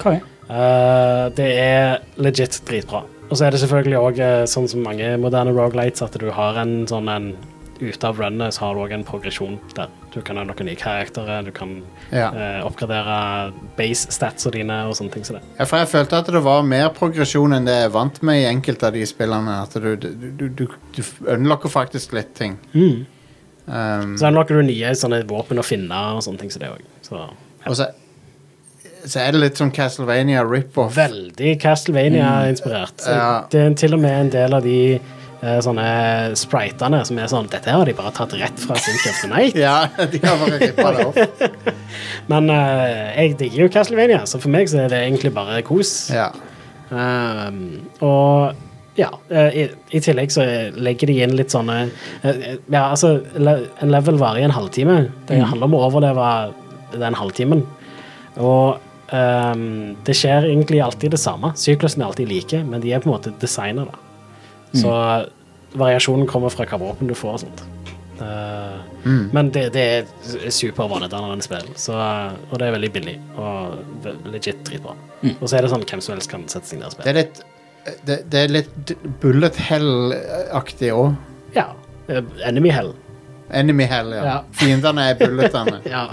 Okay. 0.00 0.20
Uh, 0.50 1.28
det 1.36 1.48
er 1.56 2.00
legit 2.18 2.60
dritbra. 2.66 3.04
Og 3.30 3.38
så 3.38 3.46
er 3.46 3.54
det 3.54 3.60
selvfølgelig 3.64 3.98
òg 3.98 4.22
sånn 4.50 4.68
som 4.70 4.84
mange 4.84 5.14
moderne 5.18 5.54
rogelights, 5.56 6.04
at 6.04 6.16
du 6.20 6.28
har 6.34 6.60
en 6.62 6.84
sånn 6.90 7.10
en 7.10 7.34
Ute 7.80 8.06
av 8.06 8.20
runnet 8.20 8.54
så 8.54 8.68
har 8.68 8.76
du 8.76 8.80
òg 8.84 8.92
en 8.94 9.04
progresjon 9.06 9.56
der. 9.74 9.90
Du 10.14 10.20
kan 10.22 10.38
ha 10.38 10.44
noen 10.46 10.68
nye 10.68 10.78
karakterer, 10.78 11.42
du 11.42 11.50
kan 11.50 11.82
Ja. 12.12 12.28
eh, 12.30 12.60
oppgradere 12.64 13.52
base 13.76 14.12
statsa 14.12 14.50
dine 14.52 14.86
og 14.86 14.94
sånne 14.94 15.10
ting 15.12 15.24
som 15.24 15.36
det. 15.36 15.42
Ja, 15.58 15.64
for 15.64 15.78
jeg 15.78 15.88
følte 15.88 16.18
at 16.18 16.26
det 16.26 16.42
var 16.42 16.62
mer 16.62 16.90
progresjon 16.90 17.52
enn 17.52 17.64
det 17.64 17.74
jeg 17.74 17.86
er 17.86 17.90
vant 17.90 18.22
med 18.22 18.42
i 18.42 18.46
enkelte 18.46 18.86
av 18.86 18.92
de 18.92 19.02
spillene. 19.04 19.62
At 19.62 19.74
du, 19.74 19.96
du, 19.96 20.48
du, 20.48 20.68
du, 20.94 21.02
unlocker 21.26 21.68
faktisk 21.68 22.12
litt 22.12 22.34
ting. 22.34 22.58
Um, 23.66 24.16
Så 24.18 24.28
unlocker 24.28 24.54
du 24.54 24.62
nye 24.62 24.94
sånne 24.94 25.24
våpen 25.26 25.58
å 25.58 25.64
finne 25.64 26.14
og 26.14 26.22
sånne 26.22 26.38
ting 26.38 26.50
som 26.50 26.60
det 26.60 26.70
òg. 26.70 26.80
Så 27.02 27.16
ja. 27.18 27.28
og 27.66 27.74
så, 27.76 27.90
så 29.04 29.20
er 29.20 29.34
det 29.34 29.42
litt 29.42 29.60
sånn 29.60 29.72
Castlevania 29.74 30.44
rip-off. 30.46 30.94
veldig 30.96 31.58
Castlevania-inspirert. 31.62 33.04
Mm. 33.04 33.18
Ja. 33.18 33.28
Det 33.50 33.60
er 33.60 33.76
til 33.78 33.96
og 33.96 34.02
med 34.04 34.16
en 34.16 34.32
del 34.32 34.56
av 34.56 34.64
de 34.64 34.78
uh, 35.42 35.58
sånne 35.64 35.86
spritene 36.38 37.02
som 37.04 37.20
er 37.20 37.30
sånn 37.32 37.50
Dette 37.52 37.74
har 37.74 37.84
de 37.88 37.96
bare 37.96 38.14
tatt 38.16 38.34
rett 38.40 38.64
fra 38.64 38.78
sin 38.80 38.98
of 39.10 39.22
Night. 39.34 39.58
Ja, 39.66 39.76
de 39.98 40.20
har 40.24 40.40
bare 40.40 40.60
rippa 40.62 40.92
det 40.96 41.06
opp. 41.10 41.46
Men 42.32 42.50
uh, 42.52 43.14
jeg 43.18 43.36
digger 43.42 43.66
jo 43.66 43.72
Castlevania, 43.76 44.24
så 44.30 44.40
for 44.42 44.52
meg 44.54 44.70
så 44.72 44.84
er 44.84 44.92
det 44.92 45.04
egentlig 45.04 45.34
bare 45.36 45.60
kos. 45.66 45.94
Ja. 46.14 46.30
Um, 46.90 47.88
og 48.04 48.54
ja, 48.94 49.08
eh, 49.26 49.56
i, 49.58 49.62
i 49.96 50.00
tillegg 50.04 50.30
så 50.30 50.44
legger 50.78 51.10
de 51.10 51.16
inn 51.24 51.32
litt 51.34 51.50
sånne 51.50 51.88
Ja, 52.22 52.84
altså, 52.84 53.16
le, 53.34 53.56
en 53.82 53.90
level 53.90 54.20
varer 54.20 54.44
i 54.44 54.46
en 54.46 54.54
halvtime. 54.54 54.98
Det 55.26 55.40
handler 55.40 55.66
om 55.66 55.74
å 55.74 55.80
overleve 55.88 56.28
den 56.94 57.16
halvtimen. 57.18 57.64
Og 58.38 58.78
ehm, 59.14 59.96
det 60.06 60.16
skjer 60.18 60.48
egentlig 60.50 60.80
alltid 60.84 61.14
det 61.14 61.20
samme. 61.22 61.52
Syklusen 61.58 62.02
er 62.02 62.10
alltid 62.10 62.28
like, 62.30 62.60
men 62.66 62.82
de 62.84 62.92
er 62.92 63.02
på 63.04 63.10
en 63.10 63.14
måte 63.16 63.32
designer, 63.42 63.86
da. 63.92 64.00
Så 64.74 64.90
variasjonen 65.78 66.26
kommer 66.30 66.50
fra 66.54 66.66
hva 66.66 66.78
våpen 66.82 67.08
du 67.10 67.14
får 67.18 67.32
og 67.36 67.42
sånt. 67.44 67.62
Eh, 68.20 68.78
Men 69.34 69.50
det, 69.54 69.64
det 69.74 69.82
er 69.84 70.50
supervanedannende 70.54 71.42
spill, 71.44 71.66
så, 71.78 71.96
og 72.50 72.58
det 72.60 72.68
er 72.68 72.74
veldig 72.76 72.90
billig 72.94 73.14
og 73.36 74.06
legit 74.30 74.60
dritbra. 74.66 74.94
Og 75.40 75.48
så 75.50 75.56
er 75.58 75.66
det 75.66 75.70
sånn 75.72 75.82
hvem 75.86 76.02
som 76.04 76.14
helst 76.14 76.30
kan 76.30 76.44
sette 76.50 76.70
seg 76.70 76.78
ned 76.80 76.94
og 76.94 77.02
Det 77.04 77.10
er 77.12 77.18
litt 77.22 77.40
Det, 78.08 78.18
det 78.32 78.42
er 78.46 78.52
litt 78.54 78.92
bullet 79.20 79.56
hell-aktig 79.66 80.92
òg. 80.94 81.16
Ja. 81.56 81.66
eh, 82.08 82.22
Enemy 82.48 82.70
Hell. 82.72 82.94
Enemy 83.50 83.84
hell, 83.84 84.14
ja. 84.16 84.22
Ja. 84.24 84.36
Fiendene 84.56 85.10
er 85.10 85.18
bulletene. 85.20 85.80
Ja. 85.94 86.06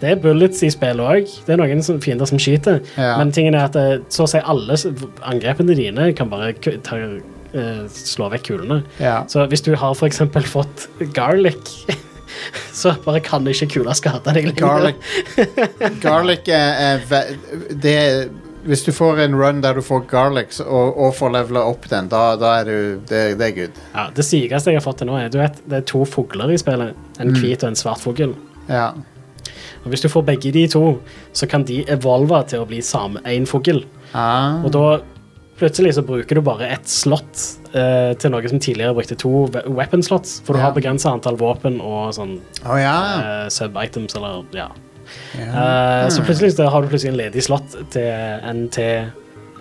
Det 0.00 0.10
er 0.12 0.22
bullets 0.22 0.62
i 0.66 0.70
spillet 0.72 1.02
òg. 1.02 1.36
Det 1.46 1.54
er 1.54 1.60
noen 1.60 1.84
som, 1.84 2.00
fiender 2.02 2.28
som 2.28 2.40
skyter. 2.42 2.80
Ja. 2.96 3.16
Men 3.20 3.32
tingen 3.34 3.56
er 3.58 3.68
at 3.68 3.78
eh, 3.78 3.98
så 4.12 4.26
å 4.26 4.30
si 4.30 4.40
alle 4.40 4.78
angrepene 5.28 5.76
dine 5.78 6.10
kan 6.16 6.30
bare 6.32 6.52
ta, 6.84 6.98
uh, 7.56 7.82
slå 7.88 8.30
vekk 8.32 8.48
kulene. 8.50 8.82
Ja. 9.02 9.22
Så 9.30 9.44
hvis 9.50 9.64
du 9.64 9.74
har 9.78 10.06
eksempel 10.06 10.46
fått 10.48 10.88
garlic, 11.16 11.74
så 12.72 12.94
bare 13.04 13.22
kan 13.24 13.46
ikke 13.48 13.70
kula 13.76 13.96
skade 13.96 14.32
deg 14.32 14.50
lenger. 14.50 14.62
Garlic 14.62 16.00
Garlic 16.02 16.48
er, 16.48 17.02
er 17.02 17.36
det 17.82 17.98
Hvis 18.62 18.84
du 18.86 18.92
får 18.94 19.24
en 19.24 19.34
run 19.34 19.60
der 19.60 19.74
du 19.74 19.82
får 19.82 20.04
garlic 20.10 20.60
og, 20.62 20.96
og 20.96 21.16
får 21.18 21.32
levela 21.34 21.64
opp 21.66 21.88
den, 21.90 22.08
da, 22.12 22.36
da 22.38 22.54
er 22.60 22.70
du 22.70 22.76
Det, 23.08 23.22
det 23.40 23.48
er 23.48 23.56
good. 23.56 23.82
Ja, 23.92 24.06
det 24.14 24.26
sykeste 24.26 24.72
jeg 24.72 24.80
har 24.80 24.86
fått 24.86 25.02
til 25.02 25.10
nå, 25.10 25.18
er 25.18 25.32
du 25.32 25.40
vet, 25.42 25.60
det 25.66 25.82
er 25.82 25.86
to 25.92 26.04
fugler 26.08 26.54
i 26.54 26.58
spillet. 26.60 26.96
En 27.20 27.34
hvit 27.36 27.62
og 27.62 27.72
en 27.72 27.78
svart 27.78 28.02
fugl. 28.02 28.36
Ja. 28.68 28.90
Og 29.82 29.88
Hvis 29.90 30.04
du 30.04 30.08
får 30.12 30.22
begge 30.28 30.52
de 30.54 30.66
to, 30.70 30.98
så 31.34 31.48
kan 31.50 31.64
de 31.66 31.80
evolve 31.90 32.38
til 32.50 32.62
å 32.62 32.68
bli 32.68 32.78
samme 32.86 33.22
én 33.26 33.46
fugl. 33.50 33.82
Ah. 34.14 34.60
Og 34.62 34.70
da 34.74 34.84
plutselig 35.58 35.94
så 35.96 36.02
bruker 36.06 36.38
du 36.38 36.42
bare 36.42 36.68
ett 36.74 36.88
slott 36.90 37.42
eh, 37.74 38.12
til 38.18 38.32
noe 38.34 38.48
som 38.50 38.58
tidligere 38.62 38.94
brukte 38.96 39.18
to 39.18 39.46
weapon 39.70 40.02
slots, 40.02 40.40
for 40.44 40.54
du 40.54 40.60
Ja. 40.62 40.66
har 40.68 40.76
begrensa 40.76 41.12
antall 41.12 41.36
våpen 41.38 41.80
og 41.80 42.14
sånn 42.16 42.40
oh, 42.66 42.78
ja. 42.80 42.94
eh, 43.22 43.48
sub-items, 43.52 44.14
eller 44.18 44.42
ja. 44.56 44.68
ja. 45.38 45.50
Eh, 45.50 46.06
så 46.10 46.22
plutselig 46.26 46.54
så 46.56 46.68
har 46.70 46.82
du 46.82 46.88
plutselig 46.90 47.12
en 47.14 47.20
ledig 47.20 47.44
slott 47.46 47.76
til 47.94 48.08
en 48.08 48.68
til 48.74 49.10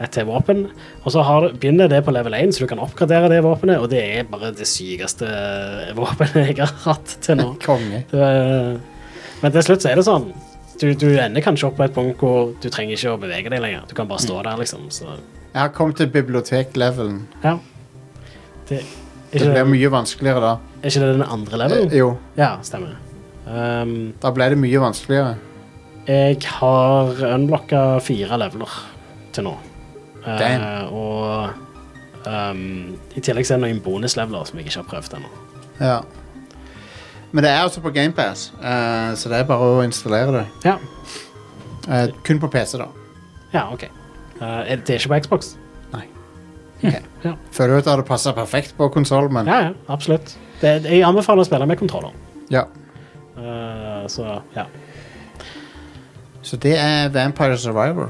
et 0.01 0.09
til 0.15 0.25
våpen, 0.25 0.63
og 1.05 1.11
så 1.13 1.21
har, 1.21 1.51
begynner 1.61 1.85
det 1.91 1.99
på 2.05 2.09
level 2.15 2.33
1, 2.33 2.55
så 2.55 2.63
du 2.63 2.69
kan 2.71 2.79
oppgradere 2.81 3.27
det 3.29 3.43
våpenet, 3.45 3.77
og 3.83 3.91
det 3.91 3.99
er 4.01 4.23
bare 4.31 4.49
det 4.57 4.65
sykeste 4.65 5.27
våpenet 5.93 6.55
jeg 6.55 6.57
har 6.63 6.73
hatt 6.87 7.17
til 7.21 7.37
nå. 7.37 7.51
Konge. 7.67 7.99
Det, 8.09 8.29
men 9.41 9.51
til 9.55 9.63
slutt 9.65 9.83
så 9.83 9.91
er 9.91 9.99
det 10.01 10.05
sånn 10.07 10.31
du, 10.81 10.87
du 10.97 11.07
ender 11.21 11.43
kanskje 11.45 11.67
opp 11.67 11.75
på 11.77 11.83
et 11.85 11.93
punkt 11.93 12.17
hvor 12.23 12.53
du 12.61 12.67
trenger 12.73 12.95
ikke 12.97 13.11
å 13.13 13.19
bevege 13.21 13.51
deg 13.53 13.61
lenger. 13.61 13.83
Du 13.89 13.93
kan 13.97 14.07
bare 14.09 14.23
stå 14.23 14.39
der, 14.41 14.55
liksom. 14.57 14.87
Så, 14.89 15.05
Jeg 15.53 15.59
har 15.61 15.69
kommet 15.75 15.97
til 15.99 16.09
bibliotek-levelen. 16.09 17.27
ja. 17.43 17.57
Det, 18.69 18.79
Det 19.31 19.47
blir 19.51 19.65
mye 19.67 19.89
vanskeligere 19.91 20.39
da. 20.43 20.51
er 20.81 20.89
ikke 20.89 20.99
det 21.03 21.13
den 21.19 21.23
andre 21.23 21.57
levelen? 21.57 21.91
Eh, 21.91 21.97
jo, 21.99 22.17
Ja, 22.37 22.57
stemmer. 22.63 22.95
Um, 23.45 24.13
da 24.21 24.31
ble 24.31 24.47
det 24.53 24.57
mye 24.61 24.79
vanskeligere. 24.81 25.35
jeg 26.07 26.37
har 26.45 27.21
unlocka 27.35 27.99
fire 28.01 28.37
leveler 28.37 28.73
til 29.33 29.43
nå. 29.43 29.53
Eh, 30.25 30.39
Damn. 30.39 30.93
og 30.93 31.53
um, 32.25 32.97
i 33.15 33.19
tillegg 33.21 33.45
så 33.45 33.55
er 33.55 33.61
det 33.61 33.67
noen 33.67 33.83
bonusleveler 33.85 34.45
som 34.47 34.59
jeg 34.59 34.67
ikke 34.71 34.81
har 34.81 34.89
prøvd 34.95 35.15
ennå. 35.19 35.31
Ja. 35.79 36.01
Men 37.31 37.45
det 37.45 37.51
er 37.51 37.63
også 37.63 37.81
på 37.81 37.91
GamePass, 37.95 38.49
uh, 38.59 39.13
så 39.15 39.31
det 39.31 39.39
er 39.39 39.47
bare 39.47 39.67
å 39.77 39.81
installere 39.85 40.31
det. 40.35 40.45
Ja. 40.67 40.75
Uh, 41.87 42.09
kun 42.27 42.41
på 42.43 42.49
PC, 42.51 42.77
da. 42.81 42.89
ja, 43.53 43.65
OK. 43.73 43.85
Uh, 44.41 44.43
er 44.65 44.81
det 44.81 44.95
er 44.95 44.99
ikke 44.99 45.13
på 45.13 45.19
Xbox? 45.27 45.55
Nei. 45.93 46.05
Okay. 46.81 46.99
Ja. 47.21 47.35
Føler 47.53 47.75
du 47.75 47.77
at 47.77 47.85
det 47.85 47.91
hadde 47.91 48.03
passa 48.07 48.31
perfekt 48.33 48.71
på 48.77 48.87
konsoll, 48.89 49.27
men 49.29 49.45
ja, 49.45 49.59
ja, 49.67 49.73
absolutt. 49.93 50.33
Det, 50.61 50.71
jeg 50.89 51.03
anbefaler 51.05 51.43
å 51.43 51.45
spille 51.45 51.67
med 51.69 51.77
kontroller. 51.77 52.15
ja. 52.49 52.65
Uh, 53.37 54.07
så 54.11 54.41
ja. 54.55 54.65
Så 56.41 56.57
det 56.57 56.73
er 56.77 57.09
Vampire 57.13 57.57
Survivor. 57.57 58.09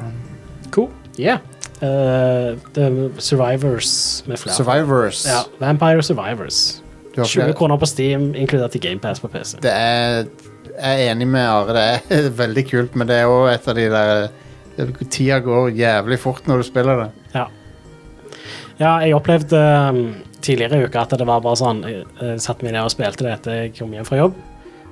Cool. 0.72 0.89
Yeah. 1.19 1.39
Uh, 1.84 2.57
Survivors 3.19 4.23
med 4.27 4.38
flere. 4.38 4.56
Survivors. 4.56 5.26
Ja, 5.27 5.43
Vampire 5.60 6.03
Survivors. 6.03 6.80
Du 7.15 7.21
har 7.21 7.27
20 7.27 7.53
kroner 7.59 7.77
på 7.77 7.88
Steam, 7.89 8.35
inkludert 8.35 8.75
i 8.75 8.79
GamePass 8.79 9.19
på 9.19 9.27
PC. 9.27 9.57
Det 9.63 9.71
er 9.71 10.25
Jeg 10.71 11.07
er 11.07 11.11
enig 11.11 11.27
med 11.27 11.43
Are. 11.43 11.73
Det 11.75 12.17
er 12.17 12.29
veldig 12.43 12.63
kult, 12.69 12.95
men 12.95 13.07
det 13.09 13.15
er 13.19 13.31
òg 13.31 13.49
et 13.51 13.67
av 13.67 13.75
de 13.75 13.89
der 13.91 14.29
Tida 15.11 15.39
går 15.43 15.69
jævlig 15.75 16.19
fort 16.19 16.47
når 16.47 16.61
du 16.61 16.63
spiller 16.63 17.03
det. 17.03 17.09
Ja. 17.35 17.45
ja, 18.79 18.91
jeg 19.03 19.15
opplevde 19.17 19.59
um, 19.91 20.15
tidligere 20.41 20.79
i 20.79 20.88
uka 20.88 21.01
at 21.03 21.17
det 21.19 21.27
var 21.27 21.43
bare 21.43 21.59
sånn 21.59 21.83
Jeg, 21.85 22.05
jeg 22.21 22.39
satte 22.41 22.65
meg 22.65 22.73
ned 22.77 22.88
og 22.88 22.93
spilte 22.93 23.27
det 23.27 23.33
etter 23.35 23.59
jeg 23.59 23.75
kom 23.77 23.93
hjem 23.93 24.07
fra 24.07 24.21
jobb, 24.23 24.39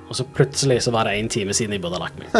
og 0.06 0.12
så 0.20 0.28
plutselig 0.36 0.78
så 0.84 0.90
var 0.94 1.08
det 1.08 1.16
én 1.16 1.32
time 1.32 1.52
siden 1.56 1.74
jeg 1.74 1.82
burde 1.82 1.96
ha 1.96 2.04
lagt 2.04 2.18
meg. 2.20 2.28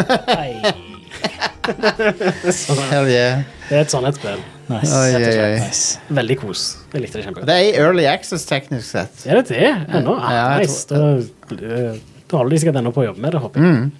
Hell 2.92 3.08
yeah. 3.08 3.42
det 3.68 3.76
er 3.80 3.84
et 3.86 3.92
sånt 3.92 4.08
et 4.08 4.20
spill. 4.20 4.40
Nice. 4.70 4.90
Oi, 4.94 5.14
oi, 5.18 5.30
oi. 5.44 5.54
Nice. 5.58 5.98
Veldig 6.14 6.36
kos. 6.38 6.64
Jeg 6.92 7.02
likte 7.02 7.18
det 7.18 7.24
kjempegodt. 7.26 7.48
Det 7.50 7.56
er 7.58 7.64
i 7.66 7.72
Early 7.80 8.04
Access, 8.10 8.44
teknisk 8.46 8.86
sett. 8.92 9.24
Er 9.26 9.40
det 9.40 9.48
det 9.50 9.70
ennå? 9.98 10.14
Ah, 10.20 10.30
Ja, 10.36 10.44
jeg 10.60 10.68
nice. 10.68 10.84
Da, 10.90 11.00
da 12.30 12.38
holder 12.38 12.54
de 12.54 12.60
sikkert 12.62 12.78
ennå 12.78 12.92
på 12.94 13.02
å 13.02 13.08
jobbe 13.08 13.24
med 13.24 13.34
det, 13.34 13.40
håper 13.42 13.64
jeg. 13.66 13.90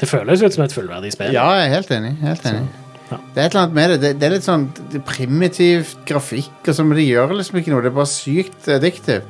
Det 0.00 0.08
føles 0.10 0.42
ut 0.42 0.52
som 0.56 0.64
et 0.66 0.74
fullverdig 0.74 1.12
spill. 1.14 1.30
Ja, 1.32 1.46
jeg 1.60 1.70
er 1.70 1.74
helt 1.76 1.92
enig. 1.94 2.10
Helt 2.24 2.48
enig. 2.50 2.64
ja. 3.12 3.18
Det 3.36 3.38
er 3.38 3.46
et 3.46 3.54
eller 3.54 3.62
annet 3.62 3.76
med 3.78 3.90
det. 3.94 3.98
Det, 4.02 4.10
det 4.20 4.26
er 4.26 4.32
litt 4.34 4.44
sånn 4.48 4.64
det 4.90 4.98
er 4.98 5.04
primitiv 5.08 5.92
grafikk, 6.10 6.50
og 6.66 6.74
så, 6.74 6.84
men 6.84 6.98
det 6.98 7.06
gjør 7.06 7.36
liksom 7.38 7.60
ikke 7.62 7.72
noe. 7.72 7.84
Det 7.86 7.92
er 7.92 7.96
bare 8.00 8.10
sykt 8.10 8.66
addictive. 8.74 9.22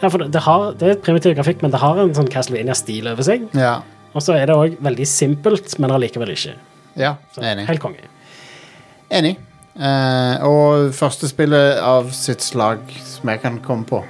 Ja, 0.00 0.08
for 0.08 0.22
det, 0.22 0.30
det, 0.34 0.42
har, 0.46 0.64
det 0.80 0.88
er 0.94 1.00
primitiv 1.04 1.34
grafikk, 1.36 1.60
men 1.62 1.74
det 1.74 1.82
har 1.82 2.00
en 2.02 2.14
sånn 2.16 2.30
Castlevania-stil 2.32 3.10
over 3.12 3.26
seg. 3.26 3.44
Ja. 3.58 3.76
Og 4.16 4.24
så 4.24 4.34
er 4.38 4.48
det 4.48 4.56
òg 4.56 4.78
veldig 4.82 5.06
simpelt, 5.10 5.74
men 5.82 5.92
allikevel 5.94 6.32
ikke. 6.32 6.54
ja 6.98 7.12
Så, 7.34 7.42
enig. 7.44 7.66
Helt 7.68 7.82
konge. 7.84 8.08
Enig. 9.12 9.36
Eh, 9.78 10.42
og 10.46 10.88
første 10.96 11.28
spillet 11.30 11.78
av 11.84 12.08
sitt 12.16 12.42
slag 12.42 12.80
som 13.06 13.30
jeg 13.30 13.42
kan 13.44 13.58
komme 13.62 13.86
på. 13.86 14.00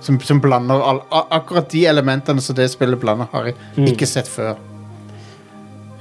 Som, 0.00 0.16
som 0.24 0.40
blander 0.40 0.80
all, 0.80 1.02
Akkurat 1.30 1.68
de 1.70 1.84
elementene 1.86 2.40
som 2.42 2.56
det 2.56 2.70
spillet 2.72 2.98
blander, 3.02 3.28
har 3.32 3.50
jeg 3.50 3.56
Mm. 3.76 3.86
ikke 3.92 4.06
sett 4.08 4.26
før. 4.28 4.56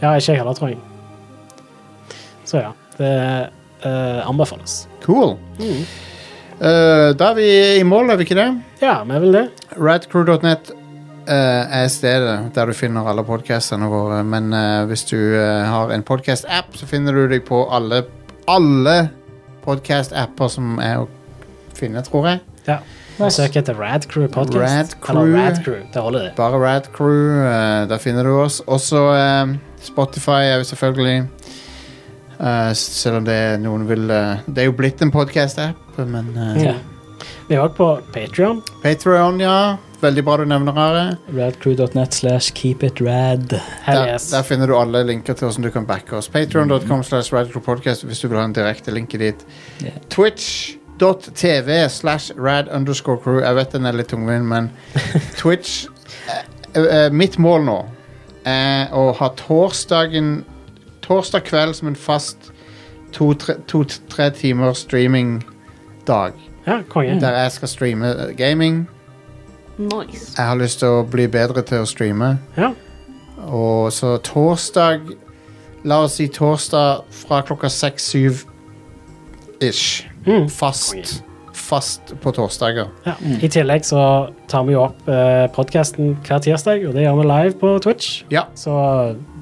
Ja, 0.01 0.13
ikke 0.15 0.31
jeg 0.33 0.37
heller, 0.39 0.53
tror 0.55 0.69
jeg. 0.69 0.79
Så 2.47 2.61
ja. 2.63 2.71
Det 2.97 3.09
eh, 3.85 4.21
anbefales. 4.27 4.87
Cool. 5.05 5.37
Eh, 5.59 7.11
da 7.15 7.29
er 7.31 7.35
vi 7.37 7.47
i 7.79 7.83
mål, 7.87 8.09
er 8.11 8.17
vi 8.19 8.25
ikke 8.27 8.35
det? 8.39 8.49
Ja, 8.81 9.03
vi 9.07 9.15
er 9.15 9.23
vel 9.23 9.35
det. 9.37 9.43
Radcrew.net 9.77 10.71
eh, 11.29 11.81
er 11.83 11.87
stedet 11.91 12.37
der 12.55 12.65
du 12.71 12.73
finner 12.75 13.07
alle 13.07 13.23
podcastene 13.27 13.87
våre. 13.91 14.21
Men 14.27 14.51
eh, 14.55 14.85
hvis 14.89 15.05
du 15.11 15.17
eh, 15.19 15.63
har 15.69 15.91
en 15.95 16.03
podcast-app, 16.03 16.75
så 16.79 16.87
finner 16.89 17.13
du 17.15 17.27
dem 17.31 17.43
på 17.47 17.61
alle, 17.71 18.03
alle 18.49 18.95
podcast-apper 19.65 20.49
som 20.51 20.79
er 20.83 21.03
å 21.03 21.07
finne, 21.77 22.01
tror 22.07 22.27
jeg. 22.31 22.41
Ja. 22.67 22.79
Søk 23.19 23.57
etter 23.59 23.75
Radcrew 23.75 24.29
Podcast. 24.31 24.95
Radcrew. 24.95 25.17
Eller 25.25 25.33
Radcrew. 25.37 25.79
Det 25.93 26.01
holder, 26.01 26.27
det. 26.29 26.35
Bare 26.37 26.59
Radcrew. 26.63 27.41
Uh, 27.43 27.87
der 27.91 27.99
finner 27.99 28.23
du 28.23 28.31
oss. 28.39 28.61
Også 28.67 29.01
uh, 29.11 29.51
Spotify 29.83 30.45
er 30.53 30.61
vi 30.61 30.69
selvfølgelig. 30.69 31.17
uh, 32.39 32.71
selv 32.73 33.19
om 33.19 33.25
det 33.27 33.35
er 33.35 33.57
noen 33.59 33.83
vil 33.89 34.07
eh, 34.15 34.39
Det 34.47 34.63
er 34.63 34.69
jo 34.69 34.75
blitt 34.77 35.01
en 35.03 35.11
podcast-app, 35.11 35.99
men 36.07 36.31
uh, 36.37 36.55
Ja. 36.63 36.77
Vi 37.49 37.57
er 37.57 37.65
òg 37.65 37.73
på 37.75 37.89
Patrion. 38.13 38.61
Patreon, 38.83 39.41
ja. 39.43 39.75
Veldig 39.99 40.23
bra 40.23 40.37
du 40.39 40.45
nevner 40.47 40.77
Are. 40.79 41.17
Radcrew.net 41.35 42.13
slash 42.13 42.53
keep 42.55 42.83
it 42.83 43.01
rad. 43.01 43.51
Hell 43.83 43.97
Der, 44.05 44.13
yes. 44.13 44.29
der 44.31 44.43
finner 44.47 44.67
du 44.67 44.77
alle 44.79 45.03
linker 45.03 45.33
til 45.35 45.49
hvordan 45.49 45.65
du 45.65 45.71
kan 45.75 45.87
backe 45.87 46.15
oss. 46.15 46.29
Patreon.com 46.31 47.03
slash 47.03 47.33
radcrewpodcast 47.33 48.05
hvis 48.07 48.19
du 48.19 48.29
vil 48.29 48.39
ha 48.39 48.45
en 48.47 48.53
direkte 48.55 48.93
link 48.95 49.11
dit. 49.11 49.43
Yeah. 49.83 49.97
Twitch.tv 50.09 51.89
slash 51.89 52.31
rad 52.37 52.71
underscore 52.71 53.17
crew. 53.17 53.41
Jeg 53.43 53.55
vet 53.55 53.75
den 53.75 53.85
er 53.85 53.97
litt 53.97 54.07
tungvint, 54.13 54.47
men 54.47 54.69
Twitch 55.41 55.89
eh, 56.31 56.45
eh, 56.79 57.09
Mitt 57.11 57.35
mål 57.37 57.67
nå 57.67 57.79
er 58.47 58.93
å 58.95 59.09
ha 59.19 59.29
torsdagen 59.35 60.45
Torsdag 61.03 61.43
kveld 61.49 61.75
som 61.75 61.89
en 61.89 61.97
fast 61.97 62.53
to-tre 63.11 63.57
to, 63.67 63.83
timer 64.37 64.73
streaming-dag. 64.77 66.39
Ja. 66.67 66.79
Der 66.93 67.37
jeg 67.41 67.51
skal 67.51 67.67
streame 67.67 68.13
eh, 68.13 68.35
gaming. 68.37 68.87
Nice. 69.79 70.33
Jeg 70.35 70.43
har 70.45 70.59
lyst 70.59 70.81
til 70.83 70.91
å 70.91 71.03
bli 71.07 71.25
bedre 71.31 71.63
til 71.63 71.85
å 71.85 71.87
streame. 71.87 72.33
Ja. 72.59 72.73
Og 73.47 73.93
så 73.95 74.17
torsdag 74.27 75.13
La 75.87 76.01
oss 76.03 76.17
si 76.19 76.25
torsdag 76.27 77.05
fra 77.21 77.37
klokka 77.47 77.69
seks-syv 77.71 78.41
ish. 79.63 80.03
Mm. 80.25 80.49
Fast. 80.51 81.21
Fast 81.55 82.11
på 82.19 82.33
torsdager. 82.35 82.89
Ja. 83.05 83.13
I 83.39 83.47
tillegg 83.51 83.85
så 83.87 84.01
tar 84.51 84.65
vi 84.67 84.75
jo 84.75 84.81
opp 84.89 85.07
eh, 85.07 85.45
podkasten 85.55 86.17
hver 86.27 86.43
tirsdag, 86.43 86.83
og 86.89 86.97
det 86.97 87.05
gjør 87.05 87.21
vi 87.21 87.27
live 87.29 87.55
på 87.61 87.71
Twitch. 87.85 88.23
Ja. 88.33 88.43
Så 88.59 88.75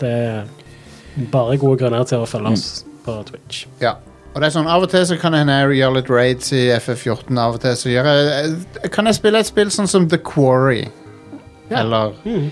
det 0.01 0.14
er 0.14 0.45
bare 1.34 1.57
gode 1.57 1.81
grunner 1.81 2.05
til 2.05 2.22
å 2.22 2.30
følge 2.30 2.53
oss 2.53 2.68
på 3.07 3.18
Twitch. 3.31 3.65
ja. 3.81 3.97
Og 4.38 4.43
det 4.43 4.51
er 4.51 4.53
sånn, 4.53 4.68
Av 4.69 4.84
og 4.85 4.89
til 4.91 5.01
så 5.09 5.15
kan 5.18 5.34
jeg 5.34 5.47
gjøre 5.80 5.95
litt 5.97 6.09
raids 6.14 6.51
i 6.53 6.68
FF14. 6.77 7.39
Av 7.41 7.55
og 7.57 7.61
til 7.64 7.73
så 7.80 7.89
gjør 7.89 8.05
jeg, 8.11 8.51
eh, 8.84 8.89
kan 8.93 9.09
jeg 9.09 9.18
spille 9.18 9.39
et 9.41 9.49
spill 9.49 9.72
sånn 9.73 9.89
som 9.89 10.05
The 10.11 10.19
Quarry. 10.22 10.84
Ja. 11.72 11.80
Eller 11.81 12.14
Mm. 12.23 12.51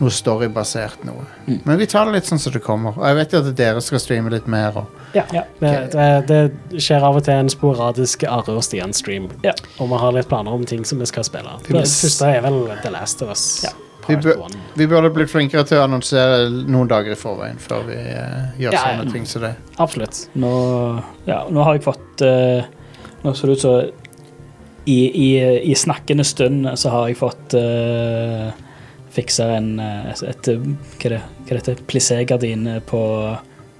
noe 0.00 0.10
storybasert 0.10 1.04
noe. 1.04 1.22
Men 1.64 1.78
vi 1.78 1.86
tar 1.86 2.06
det 2.06 2.14
litt 2.14 2.24
sånn 2.24 2.40
som 2.40 2.52
det 2.52 2.62
kommer. 2.64 2.96
Og 2.98 3.04
jeg 3.06 3.14
vet 3.20 3.32
jo 3.32 3.38
at 3.38 3.54
dere 3.54 3.80
skal 3.80 3.98
streame 4.00 4.30
litt 4.30 4.48
mer. 4.48 4.72
Og. 4.76 4.86
Ja. 5.14 5.22
Ja. 5.32 5.42
Det, 5.60 5.92
det, 5.92 6.26
det 6.26 6.80
skjer 6.82 7.02
av 7.04 7.16
og 7.16 7.24
til 7.24 7.34
en 7.34 7.48
sporadisk 7.48 8.24
Are 8.24 8.42
og 8.56 8.62
Stian-stream. 8.66 9.30
Ja. 9.44 9.52
Og 9.78 9.88
vi 9.88 9.96
har 10.02 10.12
litt 10.12 10.28
planer 10.28 10.50
om 10.52 10.64
ting 10.66 10.84
som 10.84 10.98
vi 10.98 11.06
skal 11.06 11.22
spille. 11.22 11.52
Det 11.62 11.68
det 11.76 11.86
første 11.86 12.26
er 12.36 12.40
vel 12.42 12.66
The 12.82 12.90
Last 12.90 13.22
of 13.22 13.28
Us. 13.30 13.62
Ja. 13.64 13.70
Vi, 14.10 14.18
bør, 14.24 14.58
vi 14.78 14.88
burde 14.90 15.12
blitt 15.14 15.32
flinkere 15.32 15.64
til 15.68 15.80
å 15.80 15.86
annonsere 15.86 16.48
noen 16.50 16.90
dager 16.90 17.14
i 17.14 17.18
forveien 17.18 17.60
før 17.62 17.86
vi 17.88 17.96
uh, 17.96 18.50
gjør 18.60 18.76
Ja, 18.76 18.84
sånne 18.84 19.14
ting 19.14 19.26
som 19.28 19.46
det. 19.46 19.54
Absolutt. 19.78 20.24
Nå, 20.40 20.52
ja, 21.28 21.42
nå 21.50 21.66
har 21.66 21.78
jeg 21.78 21.86
fått 21.86 22.24
uh, 22.26 22.66
Nå 23.20 23.34
ser 23.36 23.50
det 23.50 23.58
ut 23.58 23.64
som 23.66 24.06
i, 24.88 25.00
i, 25.12 25.30
I 25.70 25.74
snakkende 25.76 26.24
stund 26.24 26.66
så 26.80 26.92
har 26.94 27.10
jeg 27.10 27.18
fått 27.20 27.54
uh, 27.54 28.48
fiksa 29.10 29.46
en 29.56 29.78
eh, 29.82 30.10
et, 30.10 30.22
et, 30.22 30.50
Hva 30.54 31.10
er 31.10 31.14
det 31.16 31.20
hva 31.48 31.58
dette? 31.58 31.76
Plissé-gardin 31.90 32.66
på, 32.86 33.02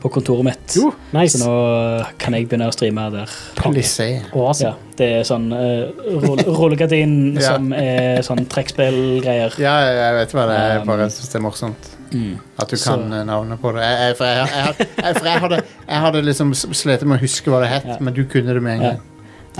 på 0.01 0.09
kontoret 0.13 0.45
mitt. 0.47 0.75
Jo, 0.77 0.91
nice. 1.13 1.39
Så 1.39 1.45
nå 1.45 1.55
kan 2.19 2.33
jeg 2.37 2.49
begynne 2.49 2.69
å 2.71 2.73
streame 2.75 3.05
der. 3.13 3.33
Awesome. 4.33 4.71
Ja, 4.71 4.75
det 4.97 5.09
er 5.21 5.25
sånn 5.29 5.49
uh, 5.53 5.91
rullegardin 6.47 7.15
Ja. 7.41 7.55
som 7.55 7.73
er 7.77 8.23
sånn 8.27 8.47
trekkspillgreier. 8.51 9.57
Ja, 9.61 9.75
ja, 9.85 9.93
jeg 10.07 10.19
vet 10.23 10.35
hva 10.37 10.47
det 10.51 10.57
er. 10.59 10.69
Jeg 10.75 10.81
Um, 10.81 10.87
bare 10.89 11.11
syns 11.13 11.29
det 11.33 11.39
er 11.41 11.45
morsomt. 11.45 11.91
Mm. 12.11 12.39
At 12.59 12.69
du 12.73 12.77
så- 12.77 12.97
kan 12.97 13.13
eh, 13.13 13.25
navnet 13.29 13.61
på 13.63 13.71
det. 13.77 13.83
Jeg, 13.85 13.99
jeg, 14.09 14.17
for 14.19 14.25
jeg, 14.25 14.49
jeg, 14.49 14.75
jeg, 14.81 14.89
jeg, 15.05 15.15
for 15.21 15.29
jeg, 15.31 15.41
hadde, 15.45 15.61
jeg 15.89 16.01
hadde 16.07 16.23
liksom 16.27 16.55
slitt 16.57 17.05
med 17.07 17.19
å 17.19 17.23
huske 17.23 17.53
hva 17.53 17.61
det 17.63 17.69
het, 17.77 17.87
Ja. 17.93 17.97
men 18.01 18.15
du 18.17 18.25
kunne 18.25 18.55
det 18.57 18.63
med 18.65 18.79
en 18.81 18.83
Ja. 18.83 18.91
gang. 18.97 19.07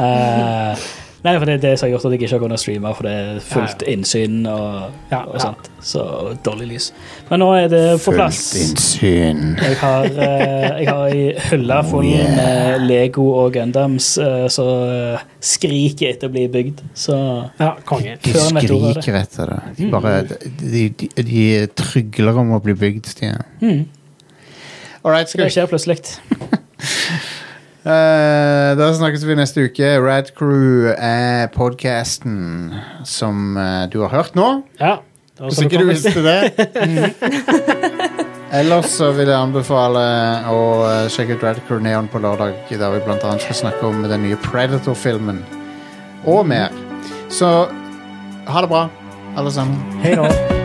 Eh, 0.01 0.77
nei, 1.25 1.33
for 1.39 1.45
det 1.49 1.55
er 1.59 1.63
det 1.63 1.71
som 1.79 1.87
har 1.87 1.91
gjort 1.95 2.05
at 2.09 2.13
jeg 2.15 2.21
ikke 2.23 2.31
har 2.33 2.41
kunnet 2.45 2.61
streame, 2.63 2.91
for 2.97 3.07
det 3.09 3.13
er 3.21 3.41
fullt 3.45 3.83
innsyn 3.93 4.39
og, 4.49 4.95
Ja, 5.11 5.19
og 5.27 5.35
ja. 5.37 5.43
sånt. 5.45 5.69
Så 5.85 6.03
dårlig 6.45 6.67
lys. 6.73 6.87
Men 7.31 7.41
nå 7.45 7.49
er 7.57 7.69
det 7.73 7.83
på 8.05 8.13
plass. 8.17 8.39
Fullt 8.55 8.63
innsyn. 8.71 9.43
Jeg 9.61 9.77
har, 9.83 10.05
eh, 10.07 10.81
jeg 10.81 10.89
har 10.89 11.05
ei 11.13 11.27
hylle 11.51 11.81
full 11.91 12.05
Oh, 12.05 12.11
yeah. 12.11 12.35
med 12.37 12.87
Lego 12.89 13.27
og 13.45 13.53
Gundams 13.57 14.11
uh, 14.19 14.47
som 14.53 15.19
skriker 15.41 16.15
etter 16.15 16.29
å 16.31 16.35
bli 16.35 16.47
bygd. 16.53 16.81
Så 16.97 17.17
Ja, 17.61 17.75
konge. 17.89 18.17
De 18.25 18.35
skriker 18.37 19.21
etter 19.21 19.55
det. 19.55 19.61
De, 19.81 19.91
bare, 19.93 20.15
de, 20.61 20.89
de, 21.01 21.09
de 21.31 21.47
trygler 21.81 22.41
om 22.45 22.57
å 22.57 22.63
bli 22.65 22.75
bygd, 22.75 23.07
Stian. 23.13 23.45
mm, 23.61 23.85
All 25.03 25.13
right, 25.15 25.29
skal 25.33 25.47
det 25.47 25.53
skjer 25.55 25.69
plutselig. 25.71 26.01
Eh, 27.81 28.77
Da 28.77 28.91
snakkes 28.93 29.25
vi 29.25 29.37
neste 29.39 29.65
uke. 29.65 29.95
Rad 30.05 30.35
Crew 30.37 30.91
er 30.93 31.49
podcasten 31.55 32.75
som 33.09 33.57
eh, 33.57 33.87
du 33.93 34.01
har 34.05 34.13
hørt 34.13 34.37
nå. 34.37 34.63
Ja. 34.81 34.99
det 35.37 35.41
var 35.41 35.49
Hvis 35.49 35.61
sånn 35.63 35.71
ikke 35.71 35.81
du 35.81 35.89
visste 35.89 36.21
det. 36.21 36.39
Ellers 38.61 38.91
så 38.99 39.13
vil 39.15 39.31
jeg 39.31 39.39
anbefale 39.39 40.05
å 40.51 40.61
eh, 40.91 41.09
sjekke 41.15 41.39
ut 41.39 41.47
Rad 41.47 41.65
Crew 41.69 41.81
Neon 41.81 42.11
på 42.13 42.21
lørdag, 42.21 42.59
der 42.69 42.97
vi 42.99 43.03
annet 43.07 43.47
skal 43.49 43.61
snakke 43.65 43.87
om 43.89 44.03
den 44.05 44.27
nye 44.29 44.37
Predator-filmen. 44.45 45.41
Og 46.29 46.45
mer. 46.45 46.75
Så 47.33 47.49
ha 48.51 48.61
det 48.61 48.69
bra, 48.69 48.89
alle 49.39 49.53
sammen. 49.55 49.81
Hei 50.05 50.19
da. 50.19 50.60